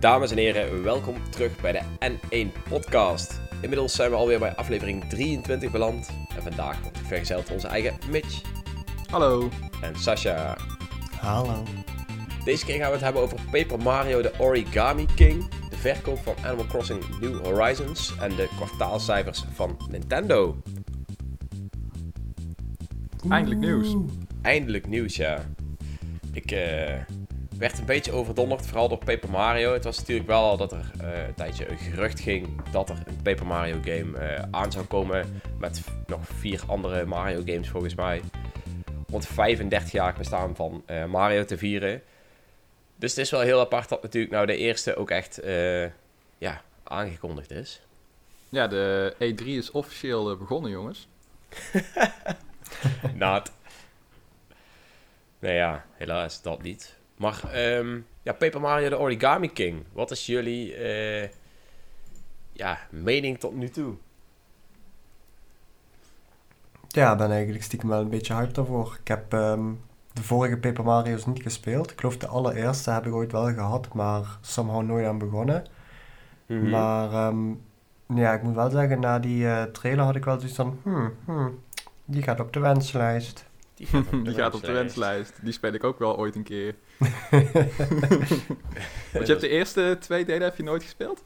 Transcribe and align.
Dames 0.00 0.30
en 0.30 0.36
heren, 0.36 0.82
welkom 0.82 1.16
terug 1.30 1.60
bij 1.60 1.72
de 1.72 1.80
N1 2.10 2.68
Podcast. 2.68 3.40
Inmiddels 3.60 3.94
zijn 3.94 4.10
we 4.10 4.16
alweer 4.16 4.38
bij 4.38 4.54
aflevering 4.54 5.04
23 5.08 5.70
beland. 5.70 6.08
En 6.36 6.42
vandaag 6.42 6.80
wordt 6.80 6.98
vergezeld 6.98 7.50
onze 7.50 7.68
eigen 7.68 7.98
Mitch 8.10 8.40
Hallo. 9.10 9.48
en 9.82 9.96
Sasha. 9.96 10.56
Hallo. 11.20 11.62
Deze 12.44 12.64
keer 12.64 12.76
gaan 12.76 12.86
we 12.86 12.92
het 12.92 13.04
hebben 13.04 13.22
over 13.22 13.38
Paper 13.50 13.78
Mario 13.78 14.22
de 14.22 14.32
Origami 14.38 15.06
King, 15.14 15.48
de 15.70 15.76
verkoop 15.76 16.18
van 16.18 16.34
Animal 16.44 16.66
Crossing 16.66 17.20
New 17.20 17.44
Horizons 17.44 18.14
en 18.20 18.36
de 18.36 18.48
kwartaalcijfers 18.56 19.44
van 19.54 19.76
Nintendo. 19.90 20.56
Eindelijk 23.28 23.60
nieuws. 23.60 23.96
Eindelijk 24.42 24.86
nieuws, 24.86 25.16
ja. 25.16 25.44
Ik 26.32 26.50
eh, 26.50 26.94
werd 27.58 27.78
een 27.78 27.84
beetje 27.84 28.12
overdonderd, 28.12 28.66
vooral 28.66 28.88
door 28.88 29.04
Paper 29.04 29.30
Mario. 29.30 29.72
Het 29.72 29.84
was 29.84 29.98
natuurlijk 29.98 30.28
wel 30.28 30.42
al 30.42 30.56
dat 30.56 30.72
er 30.72 30.90
eh, 31.00 31.26
een 31.26 31.34
tijdje 31.34 31.70
een 31.70 31.78
gerucht 31.78 32.20
ging 32.20 32.48
dat 32.70 32.88
er 32.88 32.96
een 33.04 33.22
Paper 33.22 33.46
Mario 33.46 33.80
game 33.84 34.18
eh, 34.18 34.44
aan 34.50 34.72
zou 34.72 34.84
komen. 34.84 35.40
Met 35.58 35.84
nog 36.06 36.20
vier 36.26 36.62
andere 36.66 37.04
Mario 37.04 37.42
games 37.44 37.68
volgens 37.68 37.94
mij. 37.94 38.22
Om 39.10 39.20
het 39.20 39.28
35-jarig 39.28 40.16
bestaan 40.16 40.56
van 40.56 40.82
eh, 40.86 41.04
Mario 41.04 41.44
te 41.44 41.58
vieren. 41.58 42.02
Dus 42.96 43.10
het 43.10 43.20
is 43.20 43.30
wel 43.30 43.40
heel 43.40 43.60
apart 43.60 43.88
dat 43.88 44.02
natuurlijk 44.02 44.32
nou 44.32 44.46
de 44.46 44.56
eerste 44.56 44.96
ook 44.96 45.10
echt 45.10 45.38
eh, 45.38 45.84
ja, 46.38 46.62
aangekondigd 46.82 47.50
is. 47.50 47.80
Ja, 48.48 48.66
de 48.66 49.14
E3 49.14 49.44
is 49.44 49.70
officieel 49.70 50.36
begonnen, 50.36 50.70
jongens. 50.70 51.08
Naad. 53.14 53.52
Nee 55.38 55.54
ja, 55.54 55.84
helaas 55.92 56.42
dat 56.42 56.62
niet. 56.62 56.96
Maar 57.16 57.50
ehm, 57.52 58.00
ja, 58.22 58.32
Paper 58.32 58.60
Mario 58.60 58.88
de 58.88 58.98
Origami 58.98 59.52
King. 59.52 59.84
Wat 59.92 60.10
is 60.10 60.26
jullie 60.26 60.74
eh, 60.74 61.28
ja, 62.52 62.78
mening 62.90 63.38
tot 63.38 63.54
nu 63.54 63.68
toe? 63.68 63.94
Ja, 66.88 67.12
ik 67.12 67.18
ben 67.18 67.30
eigenlijk 67.30 67.64
stiekem 67.64 67.88
wel 67.88 68.00
een 68.00 68.08
beetje 68.08 68.34
hyped 68.34 68.54
daarvoor. 68.54 68.96
Ik 69.00 69.08
heb 69.08 69.32
ehm, 69.32 69.64
de 70.12 70.22
vorige 70.22 70.56
Paper 70.56 70.84
Mario's 70.84 71.26
niet 71.26 71.42
gespeeld. 71.42 71.90
Ik 71.90 72.00
geloof 72.00 72.16
de 72.16 72.26
allereerste 72.26 72.90
heb 72.90 73.06
ik 73.06 73.12
ooit 73.12 73.32
wel 73.32 73.52
gehad, 73.52 73.94
maar 73.94 74.38
somehow 74.40 74.82
nooit 74.82 75.06
aan 75.06 75.18
begonnen. 75.18 75.64
Mhm. 76.46 76.70
Maar 76.70 77.12
ehm, 77.12 77.50
ja, 78.14 78.32
ik 78.32 78.42
moet 78.42 78.54
wel 78.54 78.70
zeggen, 78.70 79.00
na 79.00 79.18
die 79.18 79.48
eh, 79.48 79.62
trailer 79.62 80.04
had 80.04 80.16
ik 80.16 80.24
wel 80.24 80.38
zoiets 80.38 80.56
van, 80.56 80.78
hmm, 80.82 81.12
hmm, 81.24 81.58
die 82.04 82.22
gaat 82.22 82.40
op 82.40 82.52
de 82.52 82.60
wenslijst. 82.60 83.44
Die 83.74 83.86
gaat 83.86 84.04
op 84.06 84.10
de, 84.10 84.22
Die 84.22 84.34
gaat 84.34 84.54
op 84.54 84.64
de 84.64 84.72
wenslijst. 84.72 85.38
Die 85.42 85.52
speel 85.52 85.72
ik 85.72 85.84
ook 85.84 85.98
wel 85.98 86.16
ooit 86.18 86.36
een 86.36 86.42
keer. 86.42 86.74
Want 89.12 89.26
je 89.26 89.32
hebt 89.32 89.40
de 89.40 89.48
eerste 89.48 89.96
twee 90.00 90.24
delen 90.24 90.42
heb 90.42 90.56
je 90.56 90.62
nooit 90.62 90.82
gespeeld? 90.82 91.24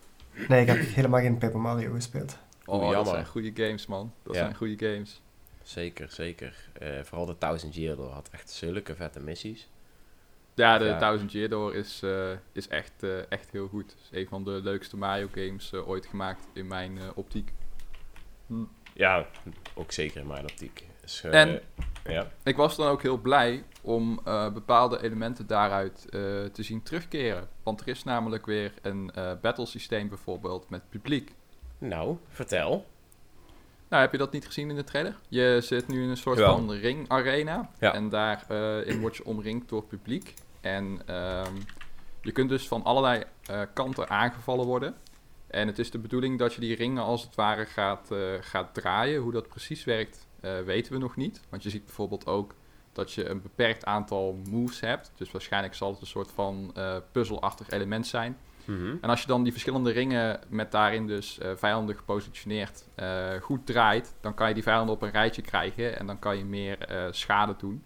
Nee, 0.48 0.60
ik 0.60 0.66
heb 0.66 0.78
helemaal 0.94 1.20
geen 1.20 1.38
Paper 1.38 1.60
Mario 1.60 1.92
gespeeld. 1.92 2.38
Oh, 2.64 2.74
Oeh, 2.74 2.82
dat 2.84 2.92
jammer. 2.92 3.12
zijn 3.12 3.26
goede 3.26 3.50
games, 3.54 3.86
man. 3.86 4.12
Dat 4.22 4.34
Ja. 4.34 4.40
zijn 4.40 4.54
goede 4.54 4.86
games. 4.92 5.20
Zeker, 5.62 6.10
zeker. 6.10 6.68
Eh, 6.78 6.88
vooral 7.02 7.26
de 7.26 7.38
Thousand 7.38 7.74
Year 7.74 7.96
Door 7.96 8.10
had 8.10 8.28
echt 8.32 8.50
zulke 8.50 8.94
vette 8.94 9.20
missies. 9.20 9.68
Ja, 10.54 10.78
de 10.78 10.84
Ja. 10.84 10.98
Thousand 10.98 11.32
Year 11.32 11.48
Door 11.48 11.74
is, 11.74 12.02
eh, 12.02 12.30
is 12.52 12.68
echt, 12.68 12.92
eh, 13.02 13.30
echt 13.30 13.50
heel 13.50 13.68
goed. 13.68 13.90
Het 13.90 14.00
is 14.10 14.18
een 14.18 14.28
van 14.28 14.44
de 14.44 14.50
leukste 14.62 14.96
Mario 14.96 15.28
games 15.34 15.72
ooit 15.74 16.06
gemaakt 16.06 16.46
in 16.52 16.66
mijn 16.66 16.98
optiek. 17.14 17.52
Ja, 18.96 19.26
ook 19.74 19.92
zeker 19.92 20.20
in 20.20 20.26
mijn 20.26 20.42
optiek. 20.42 20.86
Dus, 21.00 21.22
eh, 21.24 21.40
En- 21.40 21.60
Ja. 22.04 22.26
Ik 22.42 22.56
was 22.56 22.76
dan 22.76 22.88
ook 22.88 23.02
heel 23.02 23.16
blij 23.18 23.64
om 23.80 24.20
eh, 24.24 24.52
bepaalde 24.52 25.02
elementen 25.02 25.46
daaruit 25.46 26.04
eh, 26.04 26.20
te 26.44 26.62
zien 26.62 26.82
terugkeren. 26.82 27.48
Want 27.62 27.80
er 27.80 27.88
is 27.88 28.04
namelijk 28.04 28.46
weer 28.46 28.72
een 28.82 29.10
eh 29.14 29.32
battle 29.40 29.66
systeem 29.66 30.08
bijvoorbeeld 30.08 30.70
met 30.70 30.88
publiek. 30.90 31.34
Nou, 31.78 32.16
vertel. 32.28 32.86
Nou, 33.88 34.02
heb 34.02 34.12
je 34.12 34.18
dat 34.18 34.32
niet 34.32 34.46
gezien 34.46 34.70
in 34.70 34.76
de 34.76 34.84
trailer? 34.84 35.16
Je 35.28 35.58
zit 35.62 35.88
nu 35.88 36.02
in 36.02 36.08
een 36.08 36.16
soort 36.16 36.38
Jawel. 36.38 36.56
van 36.56 36.70
ring-arena. 36.72 37.70
Ja. 37.78 37.94
En 37.94 38.08
daarin 38.08 39.00
word 39.00 39.16
je 39.16 39.24
omringd 39.24 39.68
door 39.68 39.84
publiek. 39.84 40.34
En 40.60 41.00
ehm, 41.06 41.54
je 42.22 42.32
kunt 42.32 42.48
dus 42.48 42.68
van 42.68 42.82
allerlei 42.84 43.22
kanten 43.74 44.08
aangevallen 44.10 44.66
worden. 44.66 44.94
En 45.56 45.66
het 45.66 45.78
is 45.78 45.90
de 45.90 45.98
bedoeling 45.98 46.38
dat 46.38 46.54
je 46.54 46.60
die 46.60 46.76
ringen 46.76 47.02
als 47.02 47.22
het 47.22 47.34
ware 47.34 47.66
gaat, 47.66 48.10
eh, 48.10 48.18
gaat 48.40 48.74
draaien. 48.74 49.20
Hoe 49.20 49.32
dat 49.32 49.48
precies 49.48 49.84
werkt, 49.84 50.26
eh, 50.40 50.60
weten 50.60 50.92
we 50.92 50.98
nog 50.98 51.16
niet. 51.16 51.40
Want 51.48 51.62
je 51.62 51.70
ziet 51.70 51.84
bijvoorbeeld 51.84 52.26
ook 52.26 52.54
dat 52.92 53.12
je 53.12 53.28
een 53.28 53.42
beperkt 53.42 53.84
aantal 53.84 54.38
moves 54.50 54.80
hebt. 54.80 55.12
Dus 55.14 55.30
waarschijnlijk 55.30 55.74
zal 55.74 55.90
het 55.90 56.00
een 56.00 56.06
soort 56.06 56.30
van 56.30 56.70
eh 56.74 56.96
puzzelachtig 57.12 57.70
element 57.70 58.06
zijn. 58.06 58.36
Mhm. 58.64 58.96
En 59.00 59.10
als 59.10 59.20
je 59.20 59.26
dan 59.26 59.42
die 59.42 59.52
verschillende 59.52 59.90
ringen 59.90 60.40
met 60.48 60.72
daarin 60.72 61.06
dus 61.06 61.38
vijanden 61.54 61.96
gepositioneerd 61.96 62.84
goed 63.40 63.66
draait, 63.66 64.14
dan 64.20 64.34
kan 64.34 64.48
je 64.48 64.54
die 64.54 64.62
vijanden 64.62 64.94
op 64.94 65.02
een 65.02 65.10
rijtje 65.10 65.42
krijgen 65.42 65.98
en 65.98 66.06
dan 66.06 66.18
kan 66.18 66.38
je 66.38 66.44
meer 66.44 66.78
schade 67.10 67.54
doen. 67.58 67.84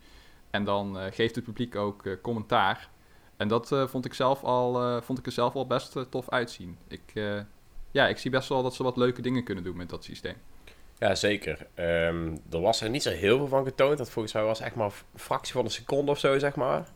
En 0.51 0.65
dan 0.65 0.97
geeft 1.13 1.35
het 1.35 1.45
publiek 1.45 1.77
ook 1.77 2.03
commentaar. 2.23 2.89
En 3.37 3.49
dat 3.49 3.69
vond, 3.87 4.05
ik 4.05 4.15
zelf 4.15 4.45
al, 4.45 5.03
vond 5.03 5.19
ik 5.19 5.27
er 5.27 5.33
zelf 5.33 5.55
al 5.55 5.67
best 5.67 6.11
tof 6.11 6.29
uitzien. 6.29 6.79
Ik, 6.89 7.13
ja, 7.91 8.09
ik 8.09 8.19
zie 8.19 8.31
best 8.31 8.49
wel 8.49 8.63
dat 8.63 8.75
ze 8.75 8.83
wat 8.83 8.97
leuke 8.97 9.23
dingen 9.23 9.45
kunnen 9.45 9.65
doen 9.65 9.77
met 9.77 9.89
dat 9.91 10.05
systeem. 10.05 10.35
Ja, 10.99 11.15
zeker. 11.15 11.67
Ehm, 11.75 12.37
er 12.51 12.61
was 12.61 12.81
er 12.81 12.91
niet 12.91 13.03
zo 13.03 13.11
heel 13.11 13.37
veel 13.39 13.49
van 13.49 13.65
getoond. 13.65 13.99
Dat 13.99 14.11
volgens 14.11 14.35
mij 14.35 14.43
was 14.45 14.61
echt 14.61 14.75
maar 14.75 14.87
een 14.87 15.21
fractie 15.21 15.53
van 15.53 15.65
een 15.65 15.71
seconde 15.71 16.11
of 16.11 16.19
zo, 16.19 16.39
zeg 16.39 16.55
maar. 16.57 16.89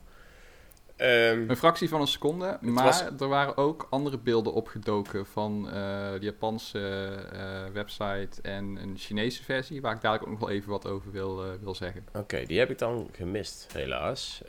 Ehm, 0.95 1.49
Een 1.49 1.57
fractie 1.57 1.89
van 1.89 2.01
een 2.01 2.07
seconde, 2.07 2.57
maar 2.61 2.83
was- 2.83 3.03
er 3.19 3.27
waren 3.27 3.57
ook 3.57 3.87
andere 3.89 4.17
beelden 4.17 4.53
opgedoken 4.53 5.25
van 5.25 5.65
eh, 5.67 5.73
de 6.11 6.17
Japanse 6.19 6.79
eh, 7.31 7.63
website 7.73 8.41
en 8.41 8.77
een 8.81 8.93
Chinese 8.97 9.43
versie, 9.43 9.81
waar 9.81 9.95
ik 9.95 10.01
dadelijk 10.01 10.23
ook 10.31 10.39
nog 10.39 10.47
wel 10.49 10.57
even 10.57 10.69
wat 10.69 10.87
over 10.87 11.11
wil, 11.11 11.43
eh, 11.43 11.49
wil 11.61 11.75
zeggen. 11.75 12.05
Oké, 12.13 12.45
die 12.45 12.59
heb 12.59 12.69
ik 12.69 12.77
dan 12.77 13.09
gemist, 13.11 13.67
helaas. 13.73 14.41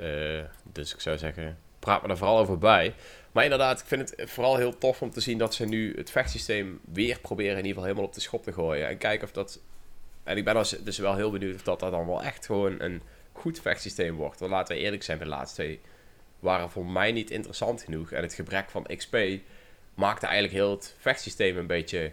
Dus 0.72 0.94
ik 0.94 1.00
zou 1.00 1.18
zeggen, 1.18 1.58
praat 1.78 2.02
me 2.02 2.08
er 2.08 2.16
vooral 2.16 2.38
over 2.38 2.58
bij. 2.58 2.94
Maar 3.36 3.44
inderdaad, 3.44 3.80
ik 3.80 3.86
vind 3.86 4.12
het 4.16 4.30
vooral 4.30 4.56
heel 4.56 4.78
tof 4.78 5.02
om 5.02 5.10
te 5.10 5.20
zien 5.20 5.38
dat 5.38 5.54
ze 5.54 5.64
nu 5.64 5.94
het 5.96 6.10
vechtsysteem 6.10 6.80
weer 6.92 7.20
proberen 7.20 7.50
in 7.52 7.56
ieder 7.56 7.68
geval 7.68 7.84
helemaal 7.84 8.06
op 8.06 8.14
de 8.14 8.20
schop 8.20 8.42
te 8.42 8.52
gooien. 8.52 8.88
En 8.88 8.98
kijken 8.98 9.26
of 9.26 9.32
dat... 9.32 9.60
En 10.24 10.36
ik 10.36 10.44
ben 10.44 10.54
dus- 10.54 10.70
dus 10.70 10.98
wel 10.98 11.14
heel 11.14 11.30
benieuwd 11.30 11.54
of 11.54 11.62
dat, 11.62 11.80
dat 11.80 11.90
dan 11.90 12.06
wel 12.06 12.22
echt 12.22 12.46
gewoon 12.46 12.80
een 12.80 13.02
goed 13.32 13.60
vechtsysteem 13.60 14.14
wordt. 14.14 14.40
Want 14.40 14.50
laten 14.50 14.76
we 14.76 14.82
eerlijk 14.82 15.02
zijn, 15.02 15.18
de 15.18 15.26
laatste 15.26 15.54
twee 15.54 15.80
waren 16.38 16.70
voor 16.70 16.86
mij 16.86 17.12
niet 17.12 17.30
interessant 17.30 17.82
genoeg. 17.82 18.12
En 18.12 18.22
het 18.22 18.34
gebrek 18.34 18.70
van 18.70 18.86
XP 18.96 19.16
maakte 19.94 20.26
eigenlijk 20.26 20.54
heel 20.54 20.70
het 20.70 20.94
vechtsysteem 20.98 21.56
een 21.56 21.66
beetje 21.66 22.12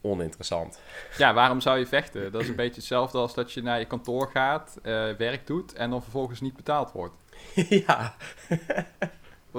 oninteressant. 0.00 0.80
Ja, 1.18 1.34
waarom 1.34 1.60
zou 1.60 1.78
je 1.78 1.86
vechten? 1.86 2.32
Dat 2.32 2.42
is 2.42 2.48
een 2.48 2.56
beetje 2.56 2.80
hetzelfde 2.80 3.18
als 3.18 3.34
dat 3.34 3.52
je 3.52 3.62
naar 3.62 3.78
je 3.78 3.86
kantoor 3.86 4.30
gaat, 4.30 4.78
eh, 4.82 5.10
werk 5.10 5.46
doet 5.46 5.72
en 5.72 5.90
dan 5.90 6.02
vervolgens 6.02 6.40
niet 6.40 6.56
betaald 6.56 6.92
wordt. 6.92 7.14
ja, 7.86 8.16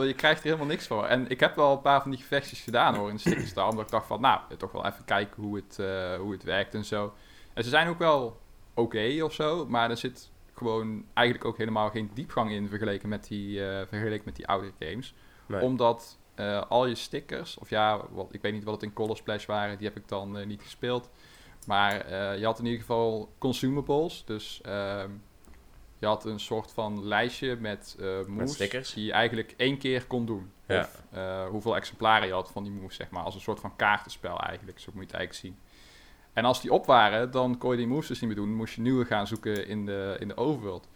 je 0.06 0.14
krijgt 0.14 0.40
er 0.40 0.46
helemaal 0.46 0.68
niks 0.68 0.88
voor. 0.88 1.06
En 1.06 1.30
ik 1.30 1.40
heb 1.40 1.56
wel 1.56 1.72
een 1.72 1.82
paar 1.82 2.02
van 2.02 2.12
die 2.12 2.20
gevechtjes 2.20 2.62
gedaan 2.62 2.96
hoor 2.96 3.10
in 3.10 3.20
Star, 3.48 3.70
omdat 3.70 3.86
ik 3.86 3.92
dacht 3.92 4.08
van, 4.08 4.22
nou, 4.22 4.40
toch 4.58 4.72
wel 4.72 4.86
even 4.86 5.06
kijken 5.06 5.44
hoe 5.44 5.56
het, 5.56 5.80
eh, 5.80 6.16
hoe 6.16 6.32
het 6.32 6.44
werkt 6.44 6.74
en 6.74 6.86
zo. 6.86 7.14
En 7.54 7.64
ze 7.64 7.70
zijn 7.70 7.88
ook 7.88 8.00
wel 8.00 8.40
oké 8.74 9.24
of 9.24 9.34
zo, 9.34 9.66
maar 9.66 9.90
er 9.90 9.98
zit 9.98 10.32
gewoon 10.54 11.06
eigenlijk 11.14 11.48
ook 11.48 11.58
helemaal 11.58 11.90
geen 11.90 12.12
diepgang 12.14 12.52
in 12.52 12.68
vergeleken 12.68 13.10
met 13.10 13.28
die, 13.28 13.66
eh, 13.66 13.88
vergeleken 13.88 14.26
met 14.26 14.36
die 14.36 14.48
oude 14.48 14.72
games. 14.80 15.14
Nee. 15.46 15.62
Omdat 15.62 16.18
eh, 16.36 16.62
al 16.70 16.86
je 16.86 16.96
stickers, 16.96 17.58
of 17.58 17.70
ja, 17.70 18.02
wat, 18.10 18.34
ik 18.34 18.42
weet 18.42 18.54
niet 18.54 18.64
wat 18.64 18.74
het 18.74 18.84
in 18.84 18.94
Color 18.94 19.18
Splash 19.18 19.46
waren, 19.46 19.78
die 19.78 19.88
heb 19.88 19.98
ik 19.98 20.08
dan 20.08 20.48
niet 20.48 20.62
gespeeld. 20.62 21.10
Maar 21.66 22.14
je 22.38 22.46
had 22.46 22.60
in 22.60 22.66
ieder 22.66 22.80
geval 22.80 23.34
consumables, 23.38 24.26
dus 24.26 24.62
ehm, 24.62 25.10
je 26.00 26.06
had 26.06 26.26
een 26.26 26.40
soort 26.40 26.72
van 26.72 27.04
lijstje 27.04 27.56
met 27.56 27.96
eh 28.00 28.26
moves 28.26 28.54
stickers? 28.54 28.94
die 28.94 29.06
je 29.06 29.12
eigenlijk 29.12 29.54
één 29.58 29.78
keer 29.78 30.06
kon 30.06 30.26
doen. 30.26 30.52
Ja. 30.68 30.80
Of 30.80 31.04
eh, 31.12 31.48
hoeveel 31.48 31.76
exemplaren 31.76 32.28
je 32.28 32.34
had 32.34 32.52
van 32.52 32.64
die 32.64 32.72
moves, 32.72 32.96
zeg 32.96 33.10
maar. 33.10 33.24
Als 33.24 33.36
een 33.36 33.42
soort 33.42 33.60
van 33.60 33.76
kaartenspel 33.76 34.40
eigenlijk, 34.40 34.80
zo 34.80 34.92
moet 34.94 35.02
je 35.02 35.08
het 35.08 35.16
eigenlijk 35.16 35.46
zien. 35.46 35.58
En 36.34 36.46
als 36.46 36.62
die 36.62 36.72
op 36.72 36.86
waren, 36.86 37.32
dan 37.32 37.58
kon 37.58 37.72
je 37.72 37.78
die 37.78 37.88
moves 37.88 38.08
dus 38.08 38.20
niet 38.20 38.30
meer 38.30 38.40
doen. 38.40 38.56
moest 38.56 38.76
je 38.76 38.82
nieuwe 38.82 39.06
gaan 39.06 39.28
zoeken 39.28 39.68
in 39.68 39.86
de, 39.86 40.16
in 40.20 40.28
de 40.28 40.38
overworld. 40.38 40.88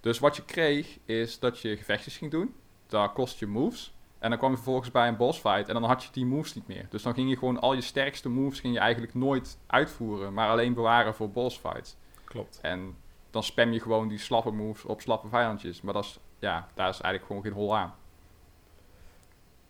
Dus 0.00 0.18
wat 0.18 0.36
je 0.36 0.44
kreeg, 0.44 0.98
is 1.04 1.38
dat 1.38 1.60
je 1.60 1.76
gevechtjes 1.76 2.16
ging 2.16 2.30
doen. 2.30 2.54
Daar 2.86 3.12
kost 3.12 3.38
je 3.38 3.46
moves. 3.46 3.92
En 4.18 4.28
dan 4.28 4.38
kwam 4.38 4.50
je 4.50 4.56
vervolgens 4.56 4.90
bij 4.90 5.08
een 5.08 5.16
boss 5.16 5.40
fight 5.40 5.68
en 5.68 5.74
dan 5.74 5.84
had 5.84 6.02
je 6.02 6.08
die 6.12 6.26
moves 6.26 6.54
niet 6.54 6.66
meer. 6.66 6.86
Dus 6.90 7.02
dan 7.02 7.14
ging 7.14 7.28
je 7.28 7.36
gewoon 7.36 7.60
al 7.60 7.74
je 7.74 7.80
sterkste 7.80 8.28
moves 8.28 8.60
ging 8.60 8.74
je 8.74 8.80
eigenlijk 8.80 9.14
nooit 9.14 9.58
uitvoeren, 9.66 10.34
maar 10.34 10.48
alleen 10.48 10.74
bewaren 10.74 11.14
voor 11.14 11.30
boss 11.30 11.58
fights. 11.58 11.96
klopt. 12.24 12.58
En 12.62 12.96
dan 13.30 13.42
spam 13.42 13.72
je 13.72 13.80
gewoon 13.80 14.08
die 14.08 14.18
slappe 14.18 14.50
moves 14.50 14.84
op 14.84 15.00
slappe 15.00 15.28
vijandjes. 15.28 15.80
Maar 15.80 15.94
dat 15.94 16.04
is, 16.04 16.18
ja, 16.38 16.68
daar 16.74 16.88
is 16.88 17.00
eigenlijk 17.00 17.24
gewoon 17.26 17.42
geen 17.42 17.52
hol 17.52 17.76
aan. 17.76 17.94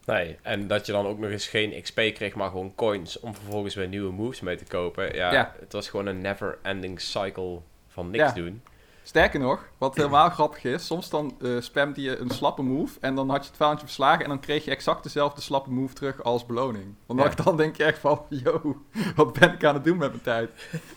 Nee, 0.05 0.38
en 0.43 0.66
dat 0.66 0.87
je 0.87 0.93
dan 0.93 1.06
ook 1.06 1.19
nog 1.19 1.31
eens 1.31 1.49
geen 1.49 1.82
XP 1.82 1.94
kreeg, 2.14 2.34
maar 2.34 2.50
gewoon 2.50 2.75
coins 2.75 3.20
om 3.20 3.34
vervolgens 3.34 3.75
weer 3.75 3.88
nieuwe 3.88 4.12
moves 4.12 4.40
mee 4.40 4.56
te 4.56 4.64
kopen. 4.64 5.14
Ja, 5.14 5.32
Ja. 5.32 5.55
het 5.60 5.72
was 5.72 5.88
gewoon 5.88 6.06
een 6.06 6.20
never-ending 6.20 7.00
cycle 7.00 7.60
van 7.88 8.10
niks 8.10 8.25
Ja. 8.25 8.32
doen. 8.32 8.62
Sterker 9.02 9.40
nog, 9.40 9.69
wat 9.78 9.94
helemaal 9.96 10.31
grappig 10.31 10.64
is, 10.64 10.87
soms 10.87 11.11
dan 11.11 11.37
eh 11.43 11.56
spamde 11.61 12.00
je 12.00 12.16
een 12.16 12.31
slappe 12.31 12.62
move 12.62 12.99
en 13.00 13.14
dan 13.14 13.31
had 13.31 13.43
je 13.43 13.49
het 13.49 13.56
vijandje 13.56 13.84
verslagen 13.87 14.22
en 14.22 14.28
dan 14.28 14.40
kreeg 14.40 14.64
je 14.64 14.70
exact 14.70 15.02
dezelfde 15.02 15.40
slappe 15.40 15.70
move 15.70 15.94
terug 15.94 16.22
als 16.22 16.46
beloning. 16.46 16.94
Want 17.06 17.20
Ja. 17.20 17.28
dan, 17.28 17.44
dan 17.44 17.56
denk 17.56 17.76
je 17.76 17.84
echt 17.84 17.99
van, 17.99 18.25
yo, 18.44 18.82
wat 19.16 19.32
ben 19.38 19.52
ik 19.52 19.64
aan 19.64 19.75
het 19.75 19.84
doen 19.84 19.96
met 19.99 20.11
mijn 20.11 20.22
tijd? 20.22 20.50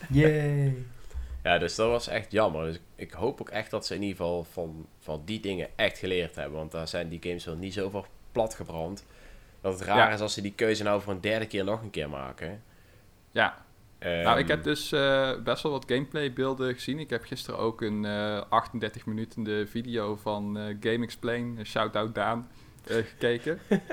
Yay. 0.10 0.86
Ja, 1.44 1.58
dus 1.58 1.76
dat 1.76 1.90
was 1.90 2.08
echt 2.08 2.32
jammer. 2.32 2.66
Dus 2.66 2.80
ik 2.96 3.12
hoop 3.12 3.42
ook 3.42 3.50
echt 3.50 3.72
dat 3.72 3.86
ze 3.86 3.96
in 3.96 4.02
ieder 4.02 4.18
geval 4.18 4.44
van, 4.44 4.86
van 5.00 5.22
die 5.26 5.40
dingen 5.40 5.68
echt 5.76 5.98
geleerd 5.98 6.36
hebben. 6.36 6.58
Want 6.58 6.72
daar 6.72 6.88
zijn 6.88 7.10
die 7.10 7.20
games 7.22 7.46
wel 7.46 7.56
niet 7.56 7.74
zoveel 7.74 8.06
platgebrand. 8.32 9.06
Dat 9.62 9.74
het 9.80 9.88
raar 9.88 9.98
Ja. 9.98 10.10
is 10.14 10.20
als 10.20 10.34
ze 10.34 10.42
die 10.42 10.54
keuze 10.56 10.84
nou 10.84 11.02
voor 11.02 11.14
een 11.14 11.22
derde 11.22 11.48
keer 11.48 11.64
nog 11.64 11.82
een 11.82 11.90
keer 11.90 12.10
maken. 12.10 12.64
Ja, 13.32 13.66
Ehm, 14.00 14.24
nou 14.24 14.40
ik 14.40 14.48
heb 14.48 14.64
dus 14.64 14.92
eh, 14.92 15.32
best 15.44 15.64
wel 15.64 15.72
wat 15.72 15.86
gameplay 15.88 16.34
beelden 16.34 16.74
gezien. 16.74 17.00
Ik 17.00 17.10
heb 17.10 17.24
gisteren 17.24 17.60
ook 17.60 17.82
een 17.82 18.06
eh 18.06 18.42
38 18.50 19.06
minuten 19.06 19.44
de 19.44 19.68
video 19.68 20.16
van 20.16 20.58
eh, 20.58 20.76
Game 20.80 21.04
Explain, 21.04 21.56
eh, 21.58 21.66
shout-out 21.66 22.16
Daan, 22.16 22.50
eh, 22.88 22.96
gekeken. 22.96 23.60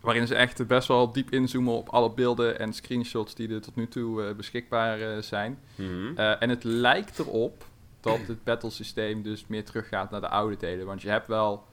Waarin 0.00 0.26
ze 0.26 0.34
echt 0.34 0.66
best 0.66 0.88
wel 0.88 1.12
diep 1.12 1.30
inzoomen 1.30 1.74
op 1.74 1.88
alle 1.88 2.10
beelden 2.10 2.58
en 2.58 2.72
screenshots 2.72 3.34
die 3.34 3.48
er 3.48 3.60
tot 3.60 3.76
nu 3.76 3.88
toe 3.88 4.24
eh, 4.24 4.34
beschikbaar 4.34 5.00
eh, 5.00 5.22
zijn. 5.22 5.58
mhm. 5.74 6.16
Eh, 6.16 6.42
en 6.42 6.48
het 6.48 6.64
lijkt 6.64 7.18
erop 7.18 7.64
dat 8.00 8.18
het 8.26 8.44
battlesysteem 8.44 9.22
dus 9.22 9.46
meer 9.46 9.64
teruggaat 9.64 10.10
naar 10.10 10.20
de 10.20 10.28
oude 10.28 10.56
delen. 10.56 10.86
Want 10.86 11.02
je 11.02 11.08
hebt 11.08 11.26
wel 11.26 11.64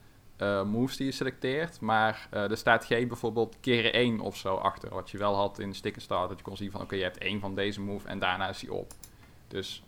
moves 0.65 0.97
die 0.97 1.05
je 1.05 1.11
selecteert, 1.11 1.79
maar 1.79 2.27
er 2.31 2.57
staat 2.57 2.85
geen 2.85 3.07
bijvoorbeeld 3.07 3.57
keren 3.59 3.93
1 3.93 4.19
of 4.19 4.37
zo 4.37 4.55
achter. 4.55 4.89
Wat 4.89 5.09
je 5.09 5.17
wel 5.17 5.35
had 5.35 5.59
in 5.59 5.73
Stick 5.73 5.93
and 5.93 6.01
Start, 6.01 6.29
dat 6.29 6.37
je 6.37 6.43
kon 6.43 6.57
zien 6.57 6.71
van 6.71 6.81
oké, 6.81 6.95
je 6.95 7.03
hebt 7.03 7.17
één 7.17 7.39
van 7.39 7.55
deze 7.55 7.81
move 7.81 8.07
en 8.07 8.19
daarna 8.19 8.49
is 8.49 8.59
die 8.59 8.73
op. 8.73 8.91
Dus 9.47 9.83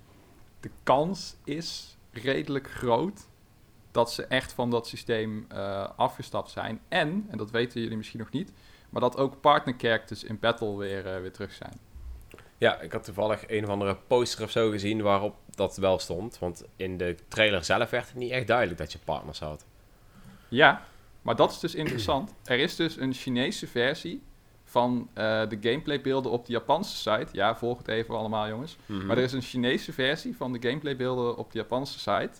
de 0.60 0.70
kans 0.84 1.36
is 1.44 1.98
redelijk 2.12 2.70
groot 2.70 3.28
dat 3.96 4.12
ze 4.12 4.26
echt 4.26 4.54
van 4.54 4.70
dat 4.70 4.88
systeem 4.88 5.46
eh, 5.50 5.90
afgestapt 5.96 6.52
zijn. 6.52 6.80
En, 6.88 7.26
en 7.30 7.38
dat 7.38 7.52
weten 7.52 7.82
jullie 7.82 7.98
misschien 7.98 8.20
nog 8.20 8.32
niet, 8.32 8.52
maar 8.90 9.02
dat 9.02 9.18
ook 9.18 9.42
partner 9.42 9.76
characters 9.78 10.24
in 10.24 10.40
battle 10.40 10.78
weer, 10.78 11.08
eh, 11.08 11.22
weer 11.22 11.32
terug 11.32 11.52
zijn. 11.52 11.74
Ja, 12.58 12.80
ik 12.80 12.92
had 12.92 13.04
toevallig 13.04 13.50
een 13.50 13.64
of 13.64 13.70
andere 13.70 13.98
poster 14.08 14.44
of 14.44 14.52
zo 14.52 14.70
gezien 14.70 15.02
waarop 15.02 15.36
dat 15.50 15.78
wel 15.78 16.00
stond. 16.00 16.40
Want 16.40 16.64
in 16.76 16.98
de 16.98 17.16
trailer 17.28 17.64
zelf 17.64 17.90
werd 17.90 18.08
het 18.08 18.16
niet 18.16 18.32
echt 18.32 18.48
duidelijk 18.48 18.78
dat 18.78 18.92
je 18.92 19.00
partners 19.00 19.40
had. 19.40 19.66
Ja, 20.48 20.86
maar 21.22 21.36
dat 21.36 21.52
is 21.52 21.60
dus 21.60 21.76
interessant. 21.76 22.34
Er 22.44 22.60
is 22.60 22.76
dus 22.76 22.98
een 22.98 23.14
Chinese 23.14 23.68
versie 23.68 24.24
van 24.64 25.10
eh, 25.14 25.24
de 25.50 25.58
gameplaybeelden 25.62 26.32
op 26.32 26.46
de 26.46 26.52
Japanse 26.52 26.96
site. 26.96 27.28
Ja, 27.32 27.56
volg 27.56 27.78
het 27.78 27.88
even 27.88 28.16
allemaal, 28.16 28.48
jongens. 28.48 28.78
Mhm. 28.86 29.06
Maar 29.06 29.18
er 29.18 29.24
is 29.24 29.34
een 29.34 29.42
Chinese 29.42 29.94
versie 29.94 30.36
van 30.36 30.54
de 30.54 30.70
gameplaybeelden 30.70 31.38
op 31.38 31.52
de 31.52 31.58
Japanse 31.58 32.00
site. 32.00 32.40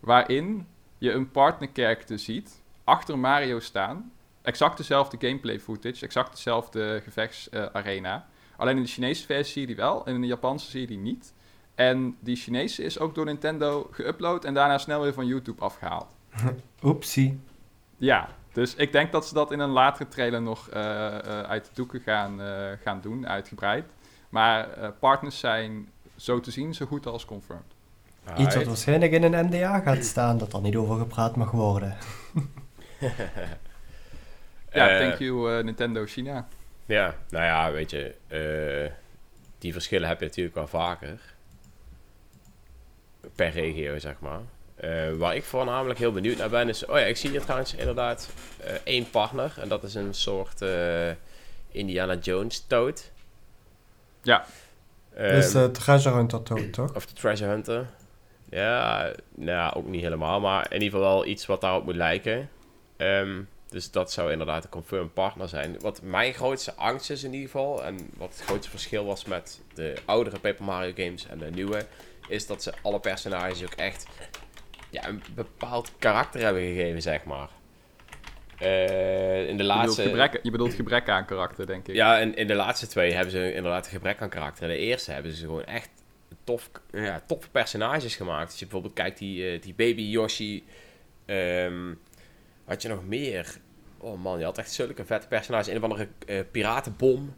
Waarin 0.00 0.66
je 0.98 1.12
een 1.12 1.30
partner 1.30 1.68
character 1.72 2.18
ziet, 2.18 2.62
achter 2.84 3.18
Mario 3.18 3.60
staan. 3.60 4.12
Exact 4.42 4.76
dezelfde 4.76 5.16
gameplay 5.20 5.60
footage, 5.60 6.04
exact 6.04 6.30
dezelfde 6.30 7.00
gevechtsarena. 7.04 8.26
Alleen 8.56 8.76
in 8.76 8.82
de 8.82 8.88
Chinese 8.88 9.26
versie 9.26 9.52
zie 9.52 9.60
je 9.60 9.66
die 9.66 9.76
wel 9.76 10.06
en 10.06 10.14
in 10.14 10.20
de 10.20 10.26
Japanse 10.26 10.70
zie 10.70 10.80
je 10.80 10.86
die 10.86 10.98
niet. 10.98 11.34
En 11.74 12.16
die 12.20 12.36
Chinese 12.36 12.82
is 12.82 12.98
ook 12.98 13.14
door 13.14 13.24
Nintendo 13.24 13.90
geüpload 13.92 14.44
en 14.44 14.54
daarna 14.54 14.78
snel 14.78 15.02
weer 15.02 15.12
van 15.12 15.26
YouTube 15.26 15.62
afgehaald. 15.62 16.14
Oepsie. 16.82 17.40
Ja, 17.96 18.28
dus 18.52 18.74
ik 18.74 18.92
denk 18.92 19.12
dat 19.12 19.26
ze 19.26 19.34
dat 19.34 19.52
in 19.52 19.58
een 19.58 19.70
latere 19.70 20.08
trailer 20.08 20.42
nog 20.42 20.68
eh, 20.68 21.06
eh, 21.06 21.40
uit 21.40 21.64
de 21.64 21.70
doeken 21.74 22.00
gaan, 22.00 22.42
eh, 22.42 22.72
gaan 22.82 23.00
doen, 23.00 23.28
uitgebreid. 23.28 23.84
Maar 24.28 24.92
partners 24.98 25.38
zijn 25.38 25.88
zo 26.16 26.40
te 26.40 26.50
zien 26.50 26.74
zo 26.74 26.86
goed 26.86 27.06
als 27.06 27.24
confirmed. 27.24 27.75
Iets 28.38 28.54
wat 28.54 28.64
waarschijnlijk 28.64 29.12
in 29.12 29.22
een 29.22 29.46
NDA 29.46 29.78
gaat 29.80 30.04
staan, 30.04 30.38
dat 30.38 30.52
er 30.52 30.60
niet 30.60 30.76
over 30.76 30.96
gepraat 30.98 31.36
mag 31.36 31.50
worden. 31.50 31.96
Ja, 33.00 34.88
Eh, 34.88 34.98
thank 34.98 35.18
you 35.18 35.58
eh, 35.58 35.64
Nintendo 35.64 36.04
China. 36.06 36.48
Ja, 36.86 37.14
nou 37.30 37.44
ja, 37.44 37.72
weet 37.72 37.90
je, 37.90 38.14
eh, 38.26 38.92
die 39.58 39.72
verschillen 39.72 40.08
heb 40.08 40.18
je 40.20 40.24
natuurlijk 40.26 40.54
wel 40.54 40.66
vaker. 40.66 41.20
Per 43.34 43.50
regio, 43.50 43.98
zeg 43.98 44.14
maar. 44.18 44.40
Eh, 44.76 45.12
waar 45.12 45.36
ik 45.36 45.44
voornamelijk 45.44 45.98
heel 45.98 46.12
benieuwd 46.12 46.36
naar 46.36 46.48
ben 46.48 46.68
is... 46.68 46.84
Oh 46.86 46.98
ja, 46.98 47.04
ik 47.04 47.16
zie 47.16 47.30
hier 47.30 47.42
trouwens 47.42 47.74
inderdaad 47.74 48.28
eh, 48.60 48.72
één 48.84 49.10
partner. 49.10 49.54
En 49.60 49.68
dat 49.68 49.82
is 49.84 49.94
een 49.94 50.14
soort 50.14 50.62
eh, 50.62 51.10
Indiana 51.70 52.14
Jones 52.14 52.64
toad. 52.66 53.10
Ja. 54.22 54.44
Ehm, 55.14 55.34
dus 55.34 55.52
de 55.52 55.70
Treasure 55.70 56.14
Hunter 56.16 56.42
Toad, 56.42 56.72
toch? 56.72 56.94
Of 56.94 57.06
de 57.06 57.12
Treasure 57.12 57.50
Hunter. 57.50 57.86
Ja, 58.50 59.12
nou 59.34 59.74
ook 59.74 59.86
niet 59.86 60.02
helemaal. 60.02 60.40
Maar 60.40 60.66
in 60.72 60.82
ieder 60.82 60.98
geval 60.98 61.14
wel 61.14 61.26
iets 61.26 61.46
wat 61.46 61.60
daarop 61.60 61.84
moet 61.84 61.94
lijken. 61.94 62.50
Ehm, 62.96 63.42
dus 63.68 63.90
dat 63.90 64.12
zou 64.12 64.32
inderdaad 64.32 64.64
een 64.64 64.70
confirmed 64.70 65.14
partner 65.14 65.48
zijn. 65.48 65.80
Wat 65.80 66.02
mijn 66.02 66.32
grootste 66.32 66.74
angst 66.74 67.10
is 67.10 67.24
in 67.24 67.32
ieder 67.32 67.50
geval... 67.50 67.84
en 67.84 68.10
wat 68.16 68.28
het 68.28 68.44
grootste 68.46 68.70
verschil 68.70 69.04
was 69.04 69.24
met 69.24 69.60
de 69.74 69.94
oudere 70.04 70.38
Paper 70.38 70.64
Mario 70.64 70.92
games 70.96 71.26
en 71.26 71.38
de 71.38 71.50
nieuwe... 71.50 71.86
is 72.28 72.46
dat 72.46 72.62
ze 72.62 72.72
alle 72.82 73.00
personages 73.00 73.62
ook 73.62 73.74
echt 73.74 74.06
ja, 74.90 75.08
een 75.08 75.22
bepaald 75.34 75.92
karakter 75.98 76.40
hebben 76.40 76.62
gegeven, 76.62 77.02
zeg 77.02 77.24
maar. 77.24 77.48
Eh, 78.58 79.48
in 79.48 79.56
de 79.56 79.62
Je 79.62 79.68
bedoelt, 79.68 79.68
laatste... 79.68 80.02
gebrek, 80.02 80.38
je 80.42 80.50
bedoelt 80.50 80.74
gebrek 80.74 81.08
aan 81.08 81.24
karakter, 81.24 81.66
denk 81.66 81.88
ik. 81.88 81.94
Ja, 81.94 82.20
en 82.20 82.36
in 82.36 82.46
de 82.46 82.54
laatste 82.54 82.86
twee 82.86 83.12
hebben 83.12 83.30
ze 83.30 83.54
inderdaad 83.54 83.84
een 83.84 83.92
gebrek 83.92 84.22
aan 84.22 84.28
karakter. 84.28 84.62
In 84.62 84.76
de 84.76 84.78
eerste 84.78 85.12
hebben 85.12 85.32
ze 85.32 85.44
gewoon 85.44 85.64
echt 85.64 85.90
tof, 86.46 86.70
ja, 86.92 87.22
toffe 87.26 87.50
personages 87.50 88.16
gemaakt. 88.16 88.50
Als 88.50 88.58
je 88.58 88.64
bijvoorbeeld 88.64 88.94
kijkt, 88.94 89.18
die, 89.18 89.50
eh, 89.50 89.62
die 89.62 89.74
baby 89.74 90.02
Yoshi. 90.02 90.64
ehm, 91.26 91.94
had 92.64 92.82
je 92.82 92.88
nog 92.88 93.04
meer? 93.06 93.56
Oh 93.98 94.22
man, 94.22 94.38
je 94.38 94.44
had 94.44 94.58
echt 94.58 94.72
zulke 94.72 95.04
vette 95.04 95.26
personages. 95.28 95.66
Een 95.68 95.76
of 95.76 95.82
andere 95.82 96.08
eh, 96.26 96.40
piratenbom. 96.50 97.34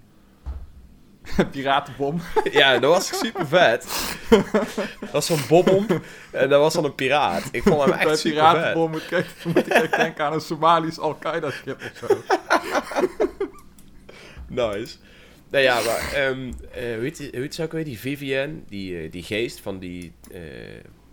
Piratenbom. 1.52 2.20
ja, 2.50 2.78
dat 2.78 2.92
was 2.92 3.18
super 3.18 3.46
vet. 3.48 3.86
dat 5.00 5.10
was 5.10 5.26
zo'n 5.26 5.40
bobbom. 5.48 5.86
En 6.32 6.48
dat 6.48 6.60
was 6.60 6.74
dan 6.74 6.84
een 6.84 6.94
piraat. 6.94 7.48
Ik 7.52 7.62
vond 7.62 7.80
hem 7.80 7.90
Bij 7.90 7.98
echt 7.98 8.18
super 8.18 8.38
vet. 8.38 8.50
Piratenbom 8.52 8.90
moet 8.90 9.02
ik, 9.02 9.10
echt- 9.10 9.44
moet 9.44 9.56
ik 9.56 9.66
echt 9.66 9.96
denken 9.96 10.24
aan 10.24 10.32
een 10.32 10.40
Somalisch 10.40 10.98
Al-Qaeda-schip 10.98 11.80
of 11.80 12.08
zo. 12.08 12.16
Nice. 14.48 14.96
Nou 15.50 15.64
ja, 15.64 15.74
maar 15.80 16.12
ehm, 16.14 16.52
eh, 16.72 16.94
hoe, 16.94 17.02
heet, 17.02 17.16
die- 17.16 17.30
hoe 17.30 17.40
heet 17.40 17.54
ze 17.54 17.62
ook 17.62 17.72
weer? 17.72 17.84
Die 17.84 17.98
Vivian, 17.98 18.62
die, 18.68 18.98
eh, 19.02 19.10
die 19.12 19.22
geest 19.22 19.60
van 19.60 19.78
die... 19.78 20.12
eh, 20.32 20.40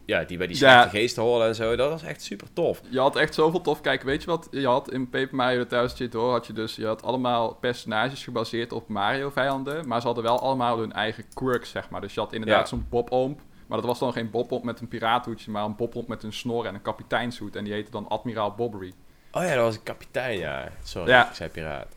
ja, 0.06 0.24
die 0.24 0.38
bij 0.38 0.48
die 0.48 0.58
Ja. 0.60 0.80
slechte 0.80 0.98
geesten 0.98 1.24
horen 1.24 1.48
en 1.48 1.56
zo. 1.56 1.76
Dat 1.76 1.90
was 1.90 2.04
echt 2.04 2.22
super 2.24 2.48
tof. 2.54 2.82
Je 2.90 3.00
had 3.00 3.16
echt 3.16 3.34
zoveel 3.34 3.62
tof. 3.62 3.82
Kijk, 3.82 4.04
weet 4.04 4.22
je 4.24 4.28
wat 4.30 4.48
je 4.52 4.68
had 4.68 4.92
in 4.92 5.10
Paper 5.10 5.36
Mario 5.36 5.66
Thousand 5.68 5.98
Year 5.98 6.12
Door? 6.12 6.32
Had 6.32 6.48
je 6.48 6.54
dus, 6.54 6.76
je 6.76 6.86
had 6.86 7.04
allemaal 7.04 7.54
personages 7.54 8.24
gebaseerd 8.24 8.72
op 8.72 8.88
Mario-vijanden. 8.88 9.88
Maar 9.88 10.00
ze 10.00 10.06
hadden 10.06 10.24
wel 10.24 10.40
allemaal 10.40 10.80
hun 10.80 10.94
eigen 10.94 11.24
quirks, 11.34 11.70
zeg 11.70 11.90
maar. 11.90 12.02
Dus 12.02 12.14
je 12.14 12.20
had 12.20 12.34
inderdaad 12.34 12.60
Ja. 12.60 12.66
zo'n 12.66 12.86
Bob-Omp. 12.90 13.40
Maar 13.68 13.78
dat 13.78 13.88
was 13.88 14.00
dan 14.00 14.14
geen 14.14 14.30
Bob-Omp 14.30 14.64
met 14.64 14.80
een 14.80 14.88
piraathoedje, 14.88 15.52
maar 15.52 15.64
een 15.64 15.76
Bob-Omp 15.76 16.08
met 16.08 16.24
een 16.24 16.34
snor 16.34 16.66
en 16.66 16.74
een 16.74 16.82
kapiteinshoed. 16.82 17.56
En 17.56 17.64
die 17.64 17.74
heette 17.74 17.92
dan 17.92 18.08
Admiraal 18.08 18.52
Bobbery. 18.56 18.94
Oh 19.32 19.44
ja, 19.44 19.56
dat 19.56 19.64
was 19.64 19.76
een 19.76 19.84
kapitein, 19.84 20.38
ja. 20.38 20.70
Sorry, 20.84 21.10
Ja. 21.10 21.30
ik 21.30 21.36
zei 21.36 21.50
piraat. 21.50 21.96